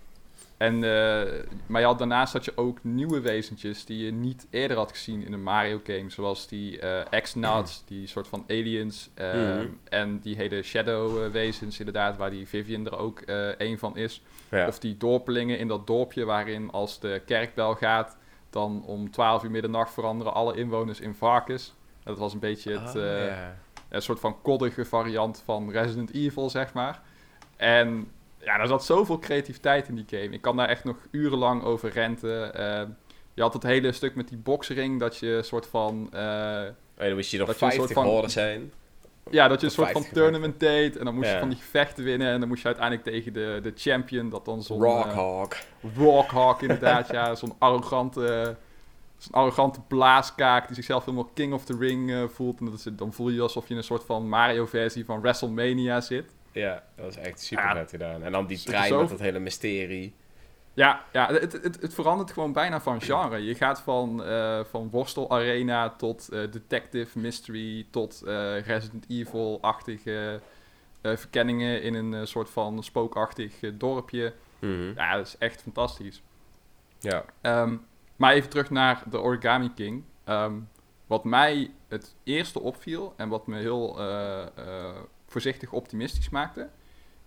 En, 0.58 0.74
eh, 0.74 1.32
maar 1.66 1.80
je 1.80 1.86
had, 1.86 1.98
daarnaast 1.98 2.32
had 2.32 2.44
je 2.44 2.52
ook 2.56 2.78
nieuwe 2.82 3.20
wezentjes 3.20 3.84
die 3.84 4.04
je 4.04 4.12
niet 4.12 4.46
eerder 4.50 4.76
had 4.76 4.90
gezien 4.90 5.24
in 5.24 5.32
een 5.32 5.42
Mario 5.42 5.80
game. 5.84 6.10
Zoals 6.10 6.48
die 6.48 6.78
eh 6.80 7.20
X-Nuts, 7.22 7.82
die 7.88 8.06
soort 8.06 8.28
van 8.28 8.44
aliens. 8.48 9.10
eh, 9.14 9.32
Mhm. 9.34 9.66
En 9.88 10.18
die 10.18 10.36
hele 10.36 10.62
Shadow 10.62 11.24
eh, 11.24 11.30
wezens 11.30 11.78
inderdaad, 11.78 12.16
waar 12.16 12.30
die 12.30 12.48
Vivian 12.48 12.86
er 12.86 12.98
ook 12.98 13.22
een 13.58 13.78
van 13.78 13.96
is. 13.96 14.22
Ja. 14.50 14.66
Of 14.66 14.78
die 14.78 14.96
dorpelingen 14.96 15.58
in 15.58 15.68
dat 15.68 15.86
dorpje 15.86 16.24
waarin 16.24 16.70
als 16.70 17.00
de 17.00 17.22
kerkbel 17.26 17.74
gaat, 17.74 18.16
dan 18.50 18.82
om 18.86 19.10
12 19.10 19.42
uur 19.44 19.50
middernacht 19.50 19.92
veranderen 19.92 20.34
alle 20.34 20.56
inwoners 20.56 21.00
in 21.00 21.14
varkens. 21.14 21.74
En 22.04 22.14
dat 22.14 22.18
was 22.18 22.32
een 22.32 22.38
beetje 22.38 22.78
het, 22.78 22.96
Oh, 22.96 23.02
ja. 23.02 23.56
een 23.88 24.02
soort 24.02 24.20
van 24.20 24.42
koddige 24.42 24.84
variant 24.84 25.42
van 25.44 25.70
Resident 25.70 26.14
Evil, 26.14 26.50
zeg 26.50 26.72
maar. 26.72 27.00
En 27.56 28.10
ja, 28.38 28.58
er 28.60 28.66
zat 28.66 28.84
zoveel 28.84 29.18
creativiteit 29.18 29.88
in 29.88 29.94
die 29.94 30.04
game. 30.20 30.34
Ik 30.34 30.40
kan 30.42 30.56
daar 30.56 30.68
echt 30.68 30.84
nog 30.84 30.96
urenlang 31.10 31.62
over 31.62 31.90
renten. 31.90 32.54
Eh, 32.54 32.82
je 33.34 33.42
had 33.42 33.52
het 33.52 33.62
hele 33.62 33.92
stuk 33.92 34.14
met 34.14 34.28
die 34.28 34.38
boxring, 34.38 35.00
dat 35.00 35.16
je 35.16 35.26
een 35.28 35.44
soort 35.44 35.66
van... 35.66 36.08
eh, 36.12 36.62
Oh, 36.98 37.04
dan 37.04 37.14
moest 37.14 37.30
je 37.30 37.38
nog 37.38 37.46
dat 37.46 37.58
je 37.58 37.64
een 37.64 37.70
50 37.72 37.96
soort 37.96 38.08
van- 38.20 38.30
zijn. 38.30 38.72
ja, 39.30 39.48
dat 39.48 39.60
je 39.60 39.66
een 39.66 39.72
soort 39.72 39.90
van 39.90 40.02
50 40.02 40.22
tournament 40.22 40.60
deed. 40.60 40.96
En 40.96 41.04
dan 41.04 41.14
moest 41.14 41.30
je 41.30 41.38
van 41.38 41.48
die 41.48 41.58
gevechten 41.58 42.04
winnen. 42.04 42.28
En 42.32 42.38
dan 42.40 42.48
moest 42.48 42.60
je 42.60 42.66
uiteindelijk 42.66 43.06
tegen 43.08 43.32
de, 43.32 43.58
de 43.62 43.72
champion, 43.76 44.28
dat 44.30 44.44
dan 44.44 44.62
zo'n... 44.62 44.84
eh, 44.84 44.92
Rockhawk. 44.92 45.56
Rockhawk, 45.96 46.62
inderdaad, 46.62 47.08
ja. 47.16 47.34
Zo'n 47.34 47.52
arrogante, 47.58 48.56
zo'n 49.16 49.32
arrogante 49.32 49.80
blaaskaak 49.88 50.66
die 50.66 50.74
zichzelf 50.74 51.04
helemaal 51.04 51.30
king 51.34 51.52
of 51.52 51.64
the 51.64 51.76
ring 51.78 52.10
eh, 52.12 52.22
voelt. 52.28 52.58
En 52.60 52.64
dat 52.64 52.74
is, 52.74 52.82
dan 52.92 53.12
voel 53.12 53.28
je 53.28 53.34
je 53.34 53.40
alsof 53.42 53.64
je 53.64 53.70
in 53.70 53.76
een 53.76 53.84
soort 53.84 54.04
van 54.04 54.28
Mario-versie 54.28 55.04
van 55.04 55.20
WrestleMania 55.20 56.00
zit. 56.00 56.34
Ja, 56.52 56.82
dat 56.94 57.04
was 57.04 57.16
echt 57.16 57.40
super 57.40 57.64
Ja. 57.64 57.74
vet 57.74 57.90
gedaan. 57.90 58.22
En 58.22 58.32
dan 58.32 58.46
die 58.46 58.62
trein 58.62 58.96
met 58.96 59.08
dat 59.08 59.20
hele 59.20 59.38
mysterie. 59.38 60.14
Ja, 60.74 61.04
ja 61.12 61.32
het, 61.32 61.52
het, 61.52 61.80
het 61.80 61.94
verandert 61.94 62.32
gewoon 62.32 62.52
bijna 62.52 62.80
van 62.80 63.00
genre. 63.00 63.44
Je 63.44 63.54
gaat 63.54 63.80
van, 63.80 64.28
uh, 64.28 64.60
van 64.64 64.90
worstelarena 64.90 65.90
tot 65.90 66.28
uh, 66.32 66.50
detective 66.50 67.18
mystery 67.18 67.86
tot 67.90 68.22
uh, 68.24 68.60
Resident 68.60 69.04
Evil-achtige 69.08 70.40
verkenningen 71.02 71.82
in 71.82 71.94
een 71.94 72.26
soort 72.26 72.50
van 72.50 72.82
spookachtig 72.82 73.54
dorpje. 73.74 74.32
Mhm. 74.58 74.92
Ja, 74.94 75.16
dat 75.16 75.26
is 75.26 75.38
echt 75.38 75.62
fantastisch. 75.62 76.22
Ja. 76.98 77.24
Ehm, 77.40 77.76
maar 78.16 78.32
even 78.32 78.50
terug 78.50 78.70
naar 78.70 79.02
de 79.10 79.20
Origami 79.20 79.74
King. 79.74 80.04
Ehm, 80.24 80.54
wat 81.06 81.24
mij 81.24 81.70
het 81.88 82.16
eerste 82.24 82.60
opviel 82.60 83.14
en 83.16 83.28
wat 83.28 83.46
me 83.46 83.58
heel 83.58 83.98
voorzichtig 85.28 85.72
optimistisch 85.72 86.28
maakte, 86.28 86.68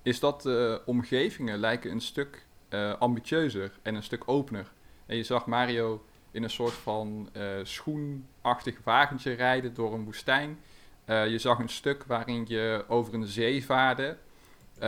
is 0.01 0.19
dat 0.19 0.41
de 0.41 0.81
omgevingen 0.85 1.59
lijken 1.59 1.91
een 1.91 2.01
stuk 2.01 2.45
uh, 2.69 2.93
ambitieuzer 2.99 3.71
en 3.81 3.95
een 3.95 4.03
stuk 4.03 4.23
opener. 4.25 4.71
En 5.05 5.15
je 5.17 5.23
zag 5.23 5.45
Mario 5.45 6.05
in 6.31 6.43
een 6.43 6.49
soort 6.49 6.73
van 6.73 7.29
uh, 7.37 7.43
schoenachtig 7.63 8.77
wagentje 8.83 9.31
rijden 9.31 9.73
door 9.73 9.93
een 9.93 10.03
woestijn. 10.03 10.59
Uh, 11.05 11.27
je 11.27 11.37
zag 11.37 11.59
een 11.59 11.69
stuk 11.69 12.03
waarin 12.03 12.45
je 12.47 12.85
over 12.87 13.13
een 13.13 13.27
zee 13.27 13.65
vaarde 13.65 14.17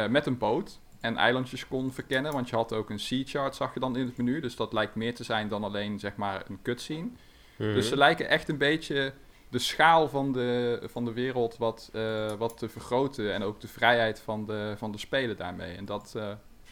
met 0.10 0.26
een 0.26 0.38
boot 0.38 0.80
en 1.00 1.18
eilandjes 1.18 1.68
kon 1.68 1.92
verkennen. 1.92 2.32
Want 2.32 2.50
je 2.50 2.56
had 2.56 2.74
ook 2.74 2.90
een 2.90 3.00
sea 3.00 3.24
chart, 3.26 3.56
zag 3.56 3.74
je 3.74 3.80
dan 3.80 3.96
in 3.96 4.06
het 4.06 4.18
menu. 4.18 4.40
Dus 4.40 4.56
dat 4.56 4.74
lijkt 4.74 4.96
meer 4.96 5.16
te 5.16 5.24
zijn 5.24 5.48
dan 5.48 5.64
alleen 5.64 6.00
zeg 6.00 6.16
maar 6.16 6.44
een 6.48 6.62
cutscene. 6.62 7.02
Mm 7.02 7.16
-hmm. 7.58 7.74
Dus 7.74 7.88
ze 7.88 7.98
lijken 7.98 8.30
echt 8.30 8.50
een 8.50 8.58
beetje 8.58 9.14
de 9.54 9.60
schaal 9.60 10.10
van 10.10 10.32
de, 10.32 10.80
van 10.84 11.06
de 11.06 11.14
wereld 11.14 11.58
wat, 11.58 11.92
wat 12.38 12.58
te 12.58 12.70
vergroten. 12.70 13.34
En 13.34 13.44
ook 13.44 13.62
de 13.62 13.68
vrijheid 13.68 14.20
van 14.20 14.46
de, 14.46 14.74
van 14.78 14.92
de 14.92 14.98
spelen 14.98 15.38
daarmee. 15.38 15.76
En 15.76 15.86
dat, 15.86 16.16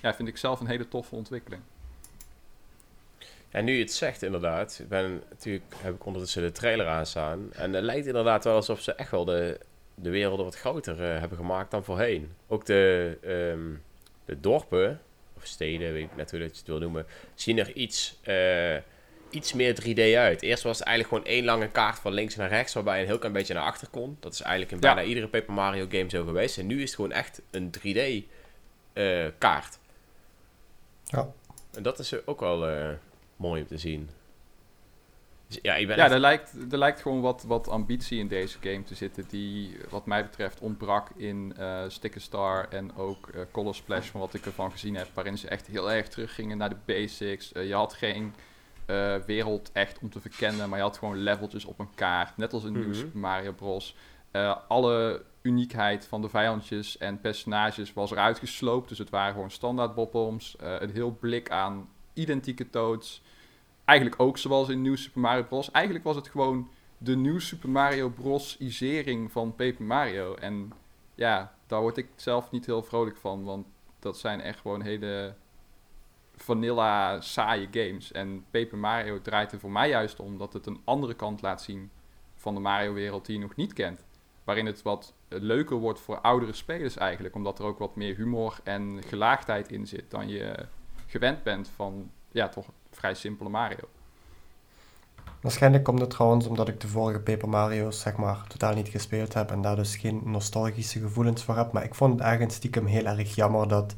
ja, 0.01 0.13
vind 0.13 0.27
ik 0.27 0.38
zelf 0.38 0.59
een 0.59 0.67
hele 0.67 0.88
toffe 0.88 1.15
ontwikkeling. 1.15 1.61
En 3.51 3.65
nu 3.65 3.73
je 3.73 3.83
het 3.83 3.93
zegt, 3.93 4.23
inderdaad. 4.23 4.79
Ik 4.81 4.88
ben, 4.89 5.21
natuurlijk 5.29 5.63
heb 5.75 5.95
ik 5.95 6.05
ondertussen 6.05 6.41
de 6.41 6.51
trailer 6.51 6.88
aanstaan. 6.88 7.53
En 7.53 7.73
het 7.73 7.83
lijkt 7.83 8.05
inderdaad 8.05 8.43
wel 8.43 8.55
alsof 8.55 8.81
ze 8.81 8.93
echt 8.93 9.11
wel 9.11 9.25
de, 9.25 9.59
de 9.95 10.09
werelden 10.09 10.45
wat 10.45 10.55
groter 10.55 10.95
uh, 10.95 11.19
hebben 11.19 11.38
gemaakt 11.38 11.71
dan 11.71 11.83
voorheen. 11.83 12.31
Ook 12.47 12.65
de, 12.65 13.17
um, 13.53 13.83
de 14.25 14.39
dorpen, 14.39 15.01
of 15.38 15.45
steden, 15.45 15.93
weet 15.93 16.03
ik 16.03 16.15
net 16.15 16.31
hoe 16.31 16.39
dat 16.39 16.51
je 16.51 16.57
het 16.57 16.67
wil 16.67 16.79
noemen, 16.79 17.05
zien 17.35 17.59
er 17.59 17.73
iets, 17.73 18.19
iets 19.31 19.53
meer 19.53 19.75
3D 19.81 20.15
uit. 20.17 20.41
Eerst 20.41 20.63
was 20.63 20.77
het 20.79 20.88
eigenlijk 20.88 21.17
gewoon 21.17 21.35
één 21.38 21.45
lange 21.45 21.67
kaart 21.67 22.00
van 22.00 22.13
links 22.13 22.35
naar 22.35 22.50
rechts, 22.50 22.73
waarbij 22.73 22.95
je 22.95 23.01
een 23.01 23.07
heel 23.07 23.17
klein 23.17 23.33
beetje 23.33 23.53
naar 23.53 23.63
achter 23.63 23.88
kon. 23.89 24.17
Dat 24.19 24.33
is 24.33 24.41
eigenlijk 24.41 24.71
in 24.71 24.79
bijna 24.79 25.01
Ja. 25.01 25.07
iedere 25.07 25.27
Paper 25.27 25.53
Mario 25.53 25.85
game 25.89 26.09
zo 26.09 26.23
geweest. 26.25 26.57
En 26.57 26.67
nu 26.67 26.75
is 26.81 26.85
het 26.85 26.95
gewoon 26.95 27.11
echt 27.11 27.41
een 27.51 27.71
3D 27.79 28.00
uh, 28.93 29.25
kaart. 29.38 29.79
Ja. 31.03 31.31
En 31.73 31.83
dat 31.83 32.00
is 32.00 32.25
ook 32.27 32.39
wel 32.39 32.69
uh, 32.71 32.89
mooi 33.35 33.61
om 33.61 33.67
te 33.67 33.77
zien. 33.77 34.09
Dus, 35.47 35.59
ja, 35.61 35.75
ik 35.75 35.88
ben 35.88 35.97
Ja, 35.97 36.03
echt- 36.03 36.13
er 36.13 36.19
lijkt, 36.19 36.53
er 36.71 36.77
lijkt 36.77 37.01
gewoon 37.01 37.21
wat, 37.21 37.43
wat 37.47 37.67
ambitie 37.67 38.19
in 38.19 38.27
deze 38.27 38.57
game 38.61 38.83
te 38.83 38.95
zitten, 38.95 39.25
die 39.29 39.77
wat 39.89 40.05
mij 40.05 40.23
betreft 40.23 40.59
ontbrak 40.59 41.09
in 41.15 41.53
eh 41.57 41.83
Sticker 41.88 42.21
Star 42.21 42.67
en 42.69 42.95
ook 42.95 43.29
eh 43.29 43.41
Color 43.51 43.75
Splash, 43.75 44.07
van 44.07 44.19
wat 44.19 44.33
ik 44.33 44.45
ervan 44.45 44.71
gezien 44.71 44.95
heb, 44.95 45.07
waarin 45.13 45.38
ze 45.38 45.47
echt 45.47 45.67
heel 45.67 45.91
erg 45.91 46.07
teruggingen 46.07 46.57
naar 46.57 46.69
de 46.69 46.77
basics. 46.85 47.51
Eh, 47.51 47.67
je 47.67 47.73
had 47.73 47.93
geen 47.93 48.33
eh, 48.91 49.15
wereld 49.25 49.71
echt 49.71 50.00
om 50.00 50.10
te 50.10 50.21
verkennen, 50.21 50.69
maar 50.69 50.77
je 50.77 50.83
had 50.83 50.98
gewoon 50.98 51.17
leveltjes 51.17 51.65
op 51.65 51.79
een 51.79 51.93
kaart, 51.95 52.38
net 52.38 52.53
als 52.53 52.63
in. 52.63 52.71
New 52.71 52.95
Super 52.95 53.19
Mario 53.19 53.51
Bros. 53.51 53.95
Eh, 54.31 54.55
alle 54.67 55.24
uniekheid 55.41 56.05
van 56.05 56.21
de 56.21 56.29
vijandjes 56.29 56.98
en 56.98 57.21
personages 57.21 57.93
was 57.93 58.12
eruit 58.12 58.39
gesloopt, 58.39 58.89
dus 58.89 58.98
het 58.98 59.10
waren 59.10 59.33
gewoon 59.33 59.51
standaard 59.51 59.95
bottoms, 59.95 60.55
eh 60.55 60.75
een 60.79 60.91
heel 60.91 61.17
blik 61.19 61.50
aan 61.50 61.89
identieke 62.13 62.69
toads. 62.69 63.21
Eigenlijk 63.86 64.21
ook 64.21 64.38
zoals 64.38 64.69
in 64.69 64.81
New 64.81 64.98
Super 64.98 65.21
Mario 65.21 65.43
Bros. 65.43 65.71
Eigenlijk 65.71 66.05
was 66.05 66.15
het 66.15 66.27
gewoon 66.27 66.69
de 66.98 67.15
New 67.15 67.39
Super 67.39 67.69
Mario 67.69 68.10
Bros-isering 68.10 69.31
van 69.31 69.55
Paper 69.55 69.86
Mario. 69.86 70.36
En 70.36 70.71
ja, 71.15 71.55
daar 71.67 71.81
word 71.81 71.98
ik 71.98 72.07
zelf 72.15 72.51
niet 72.51 72.65
heel 72.65 72.83
vrolijk 72.83 73.17
van, 73.17 73.43
want 73.43 73.67
dat 74.00 74.17
zijn 74.17 74.41
echt 74.41 74.60
gewoon 74.60 74.81
hele 74.81 75.36
vanilla 76.43 77.21
saaie 77.21 77.67
games. 77.71 78.12
En 78.12 78.45
Paper 78.51 78.77
Mario 78.77 79.21
draait 79.21 79.51
er 79.51 79.60
voor 79.60 79.71
mij 79.71 79.89
juist 79.89 80.19
om 80.19 80.38
dat 80.38 80.53
het 80.53 80.65
een 80.65 80.81
andere 80.83 81.13
kant 81.13 81.41
laat 81.41 81.62
zien 81.62 81.91
van 82.36 82.53
de 82.53 82.60
Mario-wereld 82.60 83.25
die 83.25 83.36
je 83.36 83.41
nog 83.41 83.55
niet 83.55 83.74
kent. 83.74 84.03
Waarin 84.43 84.65
het 84.65 84.81
wat 84.81 85.13
leuker 85.27 85.77
wordt 85.77 86.00
voor 86.00 86.19
oudere 86.19 86.53
spelers 86.53 86.98
eigenlijk, 86.98 87.36
omdat 87.36 87.60
er 87.60 87.65
ook 87.65 87.79
wat 87.79 87.95
meer 87.95 88.15
humor 88.15 88.60
en 88.63 89.03
gelaagdheid 89.07 89.71
in 89.71 89.88
zit 89.88 90.12
dan 90.12 90.27
je 90.27 90.65
gewend 91.07 91.43
bent 91.43 91.71
van, 91.75 92.12
ja, 92.31 92.50
toch 92.50 92.65
vrij 92.89 93.13
simpele 93.13 93.50
Mario. 93.50 93.89
Waarschijnlijk 95.41 95.83
komt 95.83 96.00
het 96.00 96.10
trouwens 96.10 96.48
omdat 96.48 96.67
ik 96.67 96.79
de 96.79 96.88
vorige 96.88 97.19
Paper 97.19 97.50
Mario's 97.50 98.00
zeg 98.00 98.17
maar 98.17 98.48
totaal 98.48 98.74
niet 98.74 98.88
gespeeld 98.88 99.33
heb 99.33 99.51
en 99.51 99.62
daar 99.62 99.75
dus 99.75 99.95
geen 99.95 100.21
nostalgische 100.24 101.00
gevoelens 101.00 101.43
voor 101.43 101.55
heb. 101.55 101.71
Maar 101.71 101.83
ik 101.83 101.95
vond 101.95 102.13
het 102.13 102.21
eigenlijk 102.21 102.53
stiekem 102.53 102.86
heel 102.86 103.05
erg 103.05 103.36
jammer 103.36 103.67
dat 103.67 103.95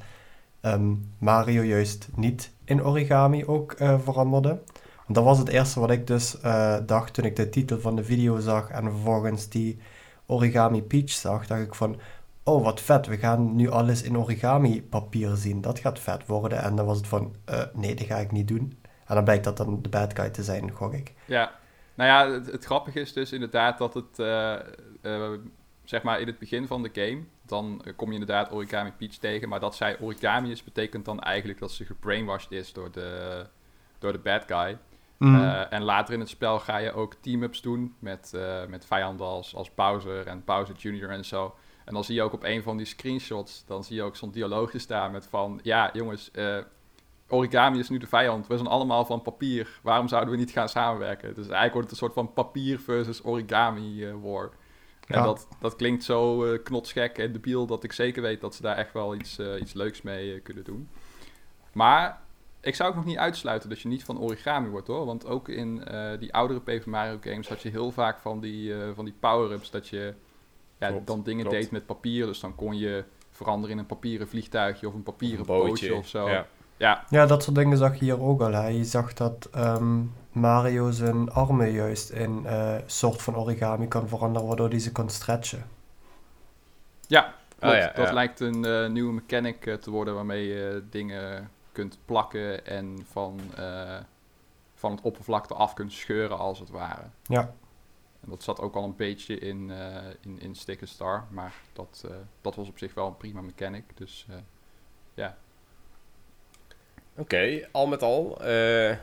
ehm, 0.64 0.94
Mario 1.20 1.62
juist 1.62 2.08
niet 2.16 2.52
in 2.66 2.84
origami 2.84 3.46
ook 3.46 3.72
eh, 3.72 4.00
veranderde. 4.00 4.62
Dat 5.08 5.24
was 5.24 5.38
het 5.38 5.48
eerste 5.48 5.80
wat 5.80 5.92
ik 5.92 6.08
dus 6.08 6.40
eh, 6.40 6.76
dacht 6.86 7.14
toen 7.14 7.26
ik 7.26 7.36
de 7.36 7.50
titel 7.50 7.80
van 7.80 7.96
de 7.96 8.04
video 8.04 8.40
zag 8.40 8.70
en 8.70 8.84
vervolgens 8.84 9.50
die 9.50 9.80
origami 10.26 10.84
Peach 10.84 11.10
zag. 11.10 11.48
Dacht 11.48 11.62
ik 11.62 11.76
van, 11.76 12.00
oh 12.44 12.64
wat 12.64 12.82
vet, 12.82 13.08
we 13.08 13.18
gaan 13.18 13.56
nu 13.56 13.70
alles 13.70 14.02
in 14.02 14.18
origami 14.18 14.84
papier 14.84 15.36
zien. 15.36 15.62
Dat 15.62 15.80
gaat 15.80 16.00
vet 16.00 16.26
worden. 16.26 16.62
En 16.62 16.76
dan 16.76 16.86
was 16.86 16.98
het 16.98 17.08
van, 17.08 17.36
eh, 17.46 17.62
nee, 17.74 17.96
dat 17.96 18.08
ga 18.08 18.18
ik 18.18 18.32
niet 18.32 18.48
doen. 18.48 18.78
En 19.06 19.16
dan 19.16 19.24
blijkt 19.24 19.44
dat 19.44 19.58
dan 19.58 19.82
de 19.82 19.90
bad 19.90 20.16
guy 20.16 20.30
te 20.30 20.44
zijn, 20.44 20.72
gok 20.72 20.94
ik. 20.94 21.14
Ja, 21.26 21.52
nou 21.94 22.10
ja, 22.10 22.34
het, 22.34 22.52
het 22.52 22.66
grappige 22.66 23.00
is 23.00 23.14
dus 23.14 23.32
inderdaad 23.32 23.78
dat 23.78 23.94
het, 23.94 24.20
zeg 25.84 26.04
maar 26.04 26.20
in 26.20 26.28
het 26.28 26.40
begin 26.40 26.68
van 26.68 26.84
de 26.84 26.90
game, 26.94 27.24
dan 27.46 27.82
eh, 27.86 27.94
kom 27.96 28.08
je 28.08 28.14
inderdaad 28.14 28.52
Origami 28.52 28.92
Peach 28.92 29.16
tegen, 29.16 29.50
maar 29.50 29.60
dat 29.60 29.76
zij 29.76 30.00
origami 30.00 30.52
is, 30.52 30.64
betekent 30.64 31.06
dan 31.06 31.20
eigenlijk 31.20 31.60
dat 31.60 31.72
ze 31.72 31.86
gebrainwashed 31.86 32.52
is 32.52 32.74
door 32.74 32.92
de, 32.92 33.46
door 34.00 34.12
de 34.12 34.20
bad 34.20 34.44
guy. 34.48 34.78
Mm. 35.18 35.36
Eh, 35.36 35.74
en 35.74 35.84
later 35.84 36.14
in 36.14 36.20
het 36.20 36.30
spel 36.30 36.60
ga 36.60 36.78
je 36.78 36.94
ook 36.94 37.14
team-ups 37.14 37.62
doen 37.62 37.96
met, 38.00 38.32
eh, 38.36 38.66
met 38.66 38.86
vijanden 38.86 39.26
als, 39.26 39.56
als 39.56 39.74
Bowser 39.74 40.28
en 40.28 40.44
Bowser 40.46 40.76
Jr. 40.76 41.10
en 41.10 41.26
zo. 41.26 41.56
En 41.86 41.94
dan 41.94 42.04
zie 42.04 42.16
je 42.16 42.22
ook 42.22 42.34
op 42.34 42.44
een 42.44 42.64
van 42.64 42.78
die 42.78 42.86
screenshots, 42.86 43.66
dan 43.66 43.84
zie 43.84 43.96
je 43.96 44.04
ook 44.04 44.16
zo'n 44.16 44.32
dialoogje 44.32 44.80
staan 44.80 45.12
met 45.12 45.28
van, 45.28 45.60
ja 45.64 45.90
jongens, 45.94 46.32
origami 47.28 47.80
is 47.80 47.90
nu 47.90 47.98
de 47.98 48.08
vijand, 48.08 48.48
we 48.48 48.56
zijn 48.56 48.70
allemaal 48.70 49.06
van 49.06 49.22
papier, 49.22 49.80
waarom 49.82 50.08
zouden 50.08 50.34
we 50.34 50.40
niet 50.40 50.52
gaan 50.52 50.70
samenwerken? 50.70 51.28
Dus 51.28 51.44
eigenlijk 51.44 51.74
wordt 51.74 51.90
het 51.90 51.92
een 51.92 52.06
soort 52.08 52.14
van 52.14 52.34
papier 52.34 52.80
versus 52.80 53.24
origami 53.24 54.14
war. 54.22 54.52
En 55.08 55.20
Ja. 55.20 55.24
dat, 55.26 55.48
dat 55.60 55.76
klinkt 55.76 56.04
zo 56.04 56.46
eh, 56.46 56.64
knotsgek 56.64 57.18
en 57.18 57.32
debiel 57.32 57.66
dat 57.66 57.84
ik 57.84 57.92
zeker 57.92 58.22
weet 58.22 58.42
dat 58.42 58.56
ze 58.56 58.62
daar 58.62 58.78
echt 58.78 58.94
wel 58.94 59.16
iets, 59.16 59.38
eh, 59.38 59.60
iets 59.62 59.74
leuks 59.74 60.02
mee 60.02 60.34
eh, 60.34 60.44
kunnen 60.44 60.64
doen. 60.64 60.90
Maar 61.74 62.22
ik 62.62 62.76
zou 62.76 62.90
ook 62.90 62.96
nog 62.96 63.06
niet 63.06 63.18
uitsluiten 63.18 63.70
dat 63.70 63.80
je 63.82 63.88
niet 63.88 64.04
van 64.04 64.20
origami 64.20 64.70
wordt 64.70 64.88
hoor. 64.88 65.06
Want 65.06 65.26
ook 65.26 65.50
in 65.50 65.76
die 66.20 66.34
oudere 66.34 66.60
Paper 66.60 66.90
Mario 66.90 67.18
games 67.22 67.50
had 67.50 67.62
je 67.62 67.70
heel 67.70 67.92
vaak 67.92 68.20
van 68.20 68.40
die, 68.40 68.74
van 68.94 69.06
die 69.06 69.14
power-ups 69.20 69.72
dat 69.72 69.88
je 69.88 70.14
ja, 70.80 70.90
Klopt, 70.90 71.08
dan 71.08 71.24
dingen 71.24 71.46
klopt. 71.46 71.60
deed 71.62 71.72
met 71.72 71.86
papier. 71.86 72.26
Dus 72.26 72.40
dan 72.40 72.56
kon 72.56 72.78
je 72.78 73.04
veranderen 73.30 73.72
in 73.76 73.78
een 73.82 73.86
papieren 73.86 74.28
vliegtuigje 74.28 74.88
of 74.88 74.94
een 74.94 75.04
papieren 75.04 75.40
Een 75.40 75.46
bootje. 75.46 75.68
bootje, 75.70 75.96
of 75.96 76.08
zo. 76.08 76.30
ja. 76.30 76.48
Ja, 76.78 77.04
Ja, 77.10 77.26
dat 77.26 77.44
soort 77.44 77.56
dingen 77.56 77.78
zag 77.78 77.94
je 77.94 78.04
hier 78.04 78.22
ook 78.22 78.42
al. 78.42 78.52
Hè. 78.52 78.68
Je 78.68 78.84
zag 78.86 79.14
dat 79.14 79.50
ehm, 79.52 80.02
Mario 80.32 80.92
zijn 80.92 81.32
armen 81.32 81.72
juist 81.72 82.10
in 82.10 82.46
eh 82.46 82.76
soort 82.86 83.22
van 83.22 83.36
origami 83.36 83.88
kan 83.88 84.08
veranderen, 84.08 84.48
waardoor 84.48 84.70
hij 84.70 84.80
ze 84.80 84.92
kan 84.92 85.10
stretchen. 85.10 85.66
Ja, 87.08 87.34
klopt. 87.60 87.76
Oh 87.76 87.80
ja, 87.80 87.92
dat 87.96 88.08
ja. 88.08 88.14
lijkt 88.14 88.40
een 88.40 88.66
eh, 88.66 88.90
nieuwe 88.90 89.14
mechanic 89.14 89.66
eh, 89.66 89.74
te 89.74 89.92
worden 89.92 90.16
waarmee 90.16 90.48
je 90.48 90.84
dingen 90.90 91.50
kunt 91.74 91.98
plakken 92.06 92.66
en 92.66 93.06
van, 93.12 93.40
eh, 93.56 93.98
van 94.76 94.92
het 94.92 95.02
oppervlakte 95.02 95.54
af 95.54 95.74
kunt 95.74 95.92
scheuren 95.94 96.38
als 96.38 96.60
het 96.60 96.70
ware. 96.70 97.04
Ja, 97.24 97.54
En 98.22 98.30
dat 98.30 98.44
zat 98.44 98.60
ook 98.60 98.76
al 98.76 98.84
een 98.84 98.96
beetje 98.96 99.40
in, 99.40 99.72
eh 99.72 99.96
in, 100.22 100.40
in 100.40 100.56
Sticker 100.56 100.88
Star, 100.88 101.26
maar 101.30 101.54
dat, 101.74 102.04
eh, 102.10 102.16
dat 102.42 102.56
was 102.56 102.68
op 102.68 102.78
zich 102.78 102.94
wel 102.94 103.08
een 103.08 103.18
prima 103.18 103.42
mechanic. 103.42 103.98
Dus 103.98 104.26
eh, 104.30 104.36
ja, 105.14 105.38
Oké, 107.18 107.68
al 107.72 107.88
met 107.88 108.02
al. 108.02 108.42
eh, 108.42 108.96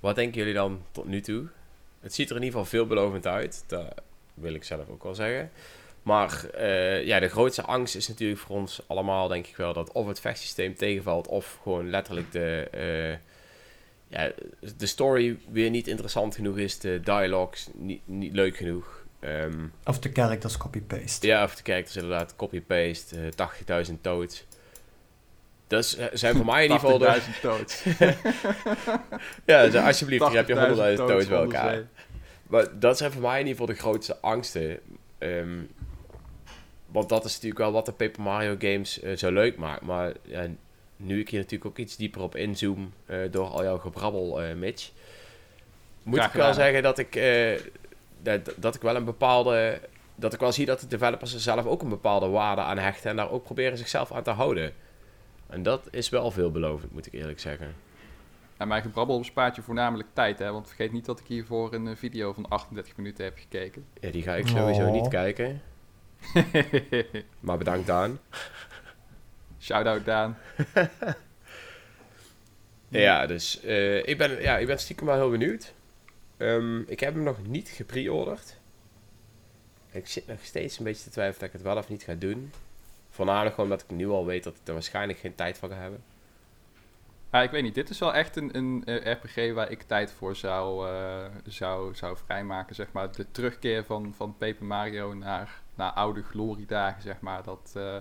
wat 0.00 0.14
denken 0.14 0.38
jullie 0.38 0.54
dan 0.54 0.82
tot 0.92 1.06
nu 1.06 1.20
toe? 1.20 1.46
Het 2.00 2.14
ziet 2.14 2.30
er 2.30 2.36
in 2.36 2.42
ieder 2.42 2.58
geval 2.58 2.78
veelbelovend 2.78 3.26
uit. 3.26 3.64
Dat 3.66 3.94
wil 4.34 4.54
ik 4.54 4.64
zelf 4.64 4.88
ook 4.88 5.02
wel 5.02 5.14
zeggen. 5.14 5.50
Maar 6.02 6.44
eh, 6.44 7.04
ja, 7.06 7.20
de 7.20 7.28
grootste 7.28 7.62
angst 7.62 7.96
is 7.96 8.08
natuurlijk 8.08 8.40
voor 8.40 8.56
ons 8.56 8.80
allemaal, 8.86 9.28
denk 9.28 9.46
ik 9.46 9.56
wel, 9.56 9.72
dat 9.72 9.92
of 9.92 10.06
het 10.06 10.20
vechtsysteem 10.20 10.74
tegenvalt, 10.74 11.26
of 11.26 11.58
gewoon 11.62 11.90
letterlijk 11.90 12.32
de, 12.32 12.68
eh, 12.70 13.18
ja, 14.08 14.32
de 14.76 14.86
story 14.86 15.38
weer 15.50 15.70
niet 15.70 15.86
interessant 15.88 16.34
genoeg 16.34 16.58
is, 16.58 16.78
de 16.78 17.00
dialogues 17.00 17.68
niet, 17.74 18.00
niet 18.04 18.32
leuk 18.32 18.56
genoeg. 18.56 19.04
Ehm, 19.20 19.66
of 19.84 19.98
de 19.98 20.10
characters 20.12 20.56
copy-paste. 20.56 21.26
ja, 21.26 21.44
of 21.44 21.54
de 21.54 21.62
characters 21.62 21.96
inderdaad, 21.96 22.36
copy-paste, 22.36 23.16
eh, 23.20 23.30
80.000 23.88 24.02
toads. 24.02 24.46
Dat 25.68 25.84
is- 25.84 25.98
zijn 26.12 26.36
voor 26.36 26.44
mij 26.44 26.64
in 26.64 26.72
ieder 26.72 26.78
geval 26.80 26.98
de... 26.98 27.20
80.000 27.34 27.40
doods. 27.42 27.84
Ja, 29.44 29.70
zo, 29.70 29.78
alsjeblieft, 29.78 30.26
hier 30.28 30.36
heb 30.36 30.48
je 30.48 30.54
100.000 30.96 30.98
80.000 31.00 31.06
doods 31.06 31.26
bij 31.28 31.38
elkaar. 31.38 31.82
Maar 32.46 32.78
dat 32.78 32.98
zijn 32.98 33.12
voor 33.12 33.22
mij 33.22 33.40
in 33.40 33.46
ieder 33.46 33.60
geval 33.60 33.74
de 33.74 33.80
grootste 33.80 34.16
angsten. 34.20 34.78
Ehm, 35.18 35.58
want 36.86 37.08
dat 37.08 37.24
is 37.24 37.32
natuurlijk 37.32 37.60
wel 37.60 37.72
wat 37.72 37.86
de 37.86 37.92
Paper 37.92 38.22
Mario 38.22 38.56
games 38.58 39.00
eh, 39.00 39.16
zo 39.16 39.32
leuk 39.32 39.56
maakt. 39.56 39.82
Maar 39.82 40.12
ja, 40.22 40.46
nu 40.96 41.20
ik 41.20 41.28
hier 41.28 41.40
natuurlijk 41.40 41.70
ook 41.70 41.78
iets 41.78 41.96
dieper 41.96 42.20
op 42.20 42.36
inzoom 42.36 42.92
eh, 43.06 43.18
door 43.30 43.46
al 43.46 43.62
jouw 43.62 43.78
gebrabbel, 43.78 44.42
eh, 44.42 44.54
Mitch. 44.54 44.90
Moet 46.02 46.24
ik 46.24 46.32
wel 46.32 46.54
zeggen 46.54 46.82
dat 46.82 46.98
ik, 46.98 47.16
eh, 47.16 47.60
dat, 48.22 48.52
dat 48.56 48.74
ik 48.74 48.82
wel 48.82 48.96
een 48.96 49.04
bepaalde... 49.04 49.80
Dat 50.14 50.32
ik 50.32 50.40
wel 50.40 50.52
zie 50.52 50.66
dat 50.66 50.80
de 50.80 50.86
developers 50.86 51.34
er 51.34 51.40
zelf 51.40 51.66
ook 51.66 51.82
een 51.82 51.88
bepaalde 51.88 52.26
waarde 52.28 52.60
aan 52.60 52.78
hechten. 52.78 53.10
En 53.10 53.16
daar 53.16 53.30
ook 53.30 53.44
proberen 53.44 53.78
zichzelf 53.78 54.12
aan 54.12 54.22
te 54.22 54.30
houden. 54.30 54.72
En 55.48 55.62
dat 55.62 55.88
is 55.90 56.08
wel 56.08 56.30
veelbelovend, 56.30 56.92
moet 56.92 57.06
ik 57.06 57.12
eerlijk 57.12 57.40
zeggen. 57.40 57.74
En 58.56 58.68
mijn 58.68 58.82
gebrabbel 58.82 59.18
bespaart 59.18 59.56
je 59.56 59.62
voornamelijk 59.62 60.08
tijd, 60.12 60.38
hè? 60.38 60.52
Want 60.52 60.66
vergeet 60.66 60.92
niet 60.92 61.04
dat 61.04 61.20
ik 61.20 61.26
hiervoor 61.26 61.72
een 61.74 61.88
eh, 61.88 61.96
video 61.96 62.32
van 62.32 62.48
38 62.48 62.96
minuten 62.96 63.24
heb 63.24 63.38
gekeken. 63.38 63.84
Ja, 64.00 64.10
die 64.10 64.22
ga 64.22 64.34
ik 64.34 64.46
sowieso 64.46 64.86
Oh. 64.86 64.92
niet 64.92 65.08
kijken. 65.08 65.62
Maar 67.40 67.58
bedankt 67.58 67.86
Daan. 67.86 68.18
Shout-out 69.60 70.04
Daan. 70.04 70.36
Ja, 72.90 73.26
dus 73.26 73.60
eh, 73.60 74.06
ik, 74.06 74.18
ben, 74.18 74.40
ja, 74.42 74.58
ik 74.58 74.66
ben 74.66 74.78
stiekem 74.78 75.06
wel 75.06 75.14
heel 75.14 75.30
benieuwd. 75.30 75.72
Ehm, 76.36 76.80
ik 76.80 77.00
heb 77.00 77.14
hem 77.14 77.22
nog 77.22 77.46
niet 77.46 77.68
gepreorderd. 77.68 78.56
Ik 79.90 80.06
zit 80.06 80.26
nog 80.26 80.38
steeds 80.42 80.78
een 80.78 80.84
beetje 80.84 81.02
te 81.02 81.10
twijfelen 81.10 81.38
dat 81.40 81.48
ik 81.48 81.54
het 81.54 81.62
wel 81.62 81.76
of 81.76 81.88
niet 81.88 82.02
ga 82.02 82.14
doen. 82.14 82.52
Voornamelijk 83.18 83.54
gewoon 83.54 83.70
omdat 83.70 83.86
ik 83.90 83.96
nu 83.96 84.08
al 84.08 84.26
weet 84.26 84.44
dat 84.44 84.54
ik 84.54 84.66
er 84.68 84.72
waarschijnlijk 84.72 85.18
geen 85.18 85.34
tijd 85.34 85.58
voor 85.58 85.68
ga 85.68 85.74
hebben. 85.74 86.02
Ah, 87.30 87.42
ik 87.42 87.50
weet 87.50 87.62
niet, 87.62 87.74
dit 87.74 87.90
is 87.90 87.98
wel 87.98 88.14
echt 88.14 88.36
een, 88.36 88.56
een 88.56 88.82
eh, 88.84 89.12
RPG 89.12 89.54
waar 89.54 89.70
ik 89.70 89.82
tijd 89.82 90.12
voor 90.12 90.36
zou, 90.36 90.88
eh, 90.88 91.24
zou, 91.46 91.94
zou 91.94 92.16
vrijmaken, 92.26 92.74
zeg 92.74 92.92
maar. 92.92 93.12
De 93.12 93.30
terugkeer 93.30 93.84
van, 93.84 94.14
van 94.16 94.36
Paper 94.36 94.64
Mario 94.64 95.14
naar, 95.14 95.60
naar 95.74 95.90
oude 95.92 96.22
gloriedagen, 96.22 97.02
zeg 97.02 97.20
maar. 97.20 97.42
Dat, 97.42 97.72
eh, 97.76 97.96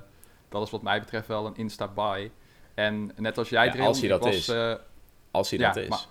dat 0.50 0.62
is 0.62 0.70
wat 0.70 0.82
mij 0.82 1.00
betreft 1.00 1.28
wel 1.28 1.46
een 1.46 1.56
insta-buy. 1.56 2.32
En 2.74 3.12
net 3.16 3.38
als 3.38 3.50
jij, 3.50 3.66
Ja, 3.66 3.72
Dreon, 3.72 3.88
als 3.88 4.00
hij 4.00 4.10
dat 4.10 4.24
was, 4.24 4.36
is. 4.36 4.50
Als 5.32 5.50
hij 5.50 5.60
Ja, 5.60 5.68
dat 5.68 5.84
is. 5.84 5.90
maar- 5.90 6.06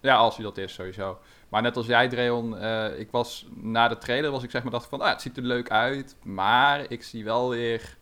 Ja, 0.00 0.16
als 0.16 0.34
hij 0.36 0.44
dat 0.44 0.58
is, 0.58 0.72
sowieso. 0.74 1.18
Maar 1.48 1.62
net 1.62 1.76
als 1.76 1.86
jij, 1.86 2.08
Dreon, 2.08 2.62
ik 2.96 3.10
was 3.10 3.46
na 3.54 3.88
de 3.88 3.98
trailer 3.98 4.30
was 4.30 4.42
ik 4.42 4.50
zeg 4.50 4.62
maar 4.62 4.72
dacht 4.72 4.86
van, 4.86 5.00
ah, 5.00 5.08
het 5.08 5.20
ziet 5.22 5.36
er 5.36 5.42
leuk 5.42 5.70
uit, 5.70 6.16
maar 6.22 6.90
ik 6.90 7.02
zie 7.02 7.24
wel 7.24 7.48
weer 7.48 7.98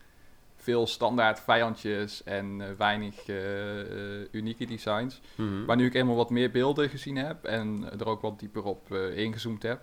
veel 0.61 0.87
standaard 0.87 1.39
vijandjes 1.39 2.23
en 2.23 2.61
eh, 2.61 2.67
weinig 2.77 3.27
eh, 3.27 3.79
eh, 3.81 4.27
unieke 4.31 4.65
designs. 4.65 5.21
Mhm. 5.35 5.65
Maar 5.65 5.75
nu 5.75 5.85
ik 5.85 5.93
eenmaal 5.93 6.15
wat 6.15 6.29
meer 6.29 6.51
beelden 6.51 6.89
gezien 6.89 7.15
heb 7.15 7.43
en 7.43 7.85
er 7.99 8.07
ook 8.07 8.21
wat 8.21 8.39
dieper 8.39 8.63
op 8.63 8.93
ingezoomd 8.93 9.63
heb, 9.63 9.81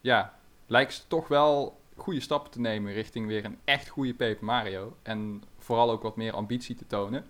ja, 0.00 0.34
lijkt 0.66 0.94
ze 0.94 1.02
toch 1.08 1.28
wel 1.28 1.80
goede 1.96 2.20
stappen 2.20 2.50
te 2.50 2.60
nemen 2.60 2.92
richting 2.92 3.26
weer 3.26 3.44
een 3.44 3.58
echt 3.64 3.88
goede 3.88 4.14
Paper 4.14 4.44
Mario. 4.44 4.96
En 5.02 5.42
vooral 5.58 5.90
ook 5.90 6.02
wat 6.02 6.16
meer 6.16 6.32
ambitie 6.32 6.74
te 6.74 6.86
tonen. 6.86 7.24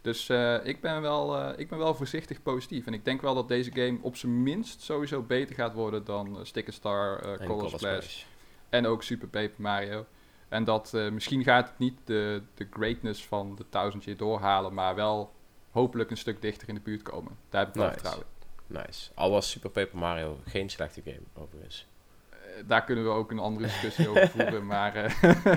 Dus 0.00 0.30
ik, 0.64 0.80
ben 0.80 1.02
wel, 1.02 1.58
ik 1.58 1.68
ben 1.68 1.78
wel 1.78 1.94
voorzichtig 1.94 2.42
positief. 2.42 2.86
En 2.86 2.94
ik 2.94 3.04
denk 3.04 3.20
wel 3.20 3.34
dat 3.34 3.48
deze 3.48 3.70
game 3.72 3.98
op 4.00 4.16
zijn 4.16 4.42
minst 4.42 4.80
sowieso 4.80 5.22
beter 5.22 5.54
gaat 5.54 5.74
worden 5.74 6.04
dan 6.04 6.36
uh, 6.36 6.44
Sticker 6.44 6.72
Star, 6.72 7.20
Color 7.20 7.46
Color 7.46 7.68
Splash 7.68 7.78
Splash. 7.78 8.24
en 8.68 8.86
ook 8.86 9.02
Super 9.02 9.28
Paper 9.28 9.62
Mario. 9.62 10.06
En 10.52 10.64
dat 10.64 10.94
eh, 10.94 11.10
misschien 11.10 11.44
gaat 11.44 11.68
het 11.68 11.78
niet 11.78 11.98
de, 12.04 12.42
de 12.54 12.66
greatness 12.70 13.24
van 13.24 13.54
de 13.56 13.64
1000 13.70 14.04
year 14.04 14.16
doorhalen, 14.16 14.74
maar 14.74 14.94
wel 14.94 15.32
hopelijk 15.70 16.10
een 16.10 16.16
stuk 16.16 16.42
dichter 16.42 16.68
in 16.68 16.74
de 16.74 16.80
buurt 16.80 17.02
komen. 17.02 17.36
Daar 17.48 17.60
heb 17.60 17.68
ik 17.68 17.74
wel 17.74 17.84
Nice. 17.84 17.98
vertrouwen. 17.98 18.26
Nice. 18.66 19.10
Al 19.14 19.30
was 19.30 19.50
Super 19.50 19.70
Paper 19.70 19.98
Mario 19.98 20.38
geen 20.46 20.70
slechte 20.70 21.02
game, 21.04 21.22
overigens. 21.34 21.86
Eh, 22.30 22.38
daar 22.66 22.84
kunnen 22.84 23.04
we 23.04 23.10
ook 23.10 23.30
een 23.30 23.38
andere 23.38 23.66
discussie 23.66 24.08
over 24.08 24.28
voeren. 24.36 24.66
Maar 24.66 24.94
eh, 24.94 25.14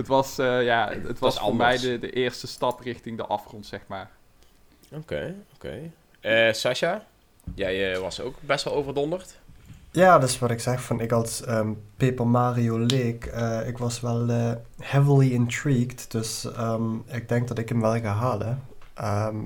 het 0.00 0.06
was, 0.06 0.36
ja, 0.36 0.92
het 1.02 1.18
was 1.18 1.38
voor 1.38 1.56
mij 1.56 1.78
de, 1.78 1.98
de 1.98 2.10
eerste 2.10 2.46
stap 2.46 2.80
richting 2.80 3.16
de 3.16 3.26
afgrond, 3.26 3.66
zeg 3.66 3.80
maar. 3.86 4.10
Oké, 4.92 5.34
oké. 5.54 5.90
Eh, 6.20 6.52
Sasha, 6.52 7.06
jij 7.54 7.98
was 7.98 8.20
ook 8.20 8.34
best 8.40 8.64
wel 8.64 8.74
overdonderd. 8.74 9.40
Ja, 9.94 10.18
dat 10.18 10.28
is 10.28 10.38
wat 10.38 10.50
ik 10.50 10.60
zeg. 10.60 10.82
Van 10.82 11.00
ik 11.00 11.12
als 11.12 11.42
ehm, 11.42 11.72
Paper 11.96 12.26
Mario 12.26 12.78
leek, 12.78 13.24
eh, 13.24 13.68
ik 13.68 13.78
was 13.78 14.00
wel 14.00 14.28
eh, 14.28 14.52
heavily 14.78 15.32
intrigued. 15.32 16.10
Dus 16.10 16.52
ehm, 16.52 16.94
ik 17.06 17.28
denk 17.28 17.48
dat 17.48 17.58
ik 17.58 17.68
hem 17.68 17.80
wel 17.80 18.00
ga 18.00 18.12
halen. 18.12 18.62
Ehm, 18.94 19.36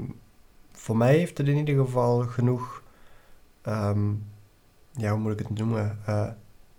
voor 0.72 0.96
mij 0.96 1.16
heeft 1.16 1.38
het 1.38 1.48
in 1.48 1.56
ieder 1.56 1.84
geval 1.84 2.20
genoeg, 2.20 2.82
ja, 4.92 5.10
hoe 5.10 5.18
moet 5.18 5.32
ik 5.32 5.38
het 5.38 5.58
noemen? 5.58 5.98
Eh, 6.06 6.28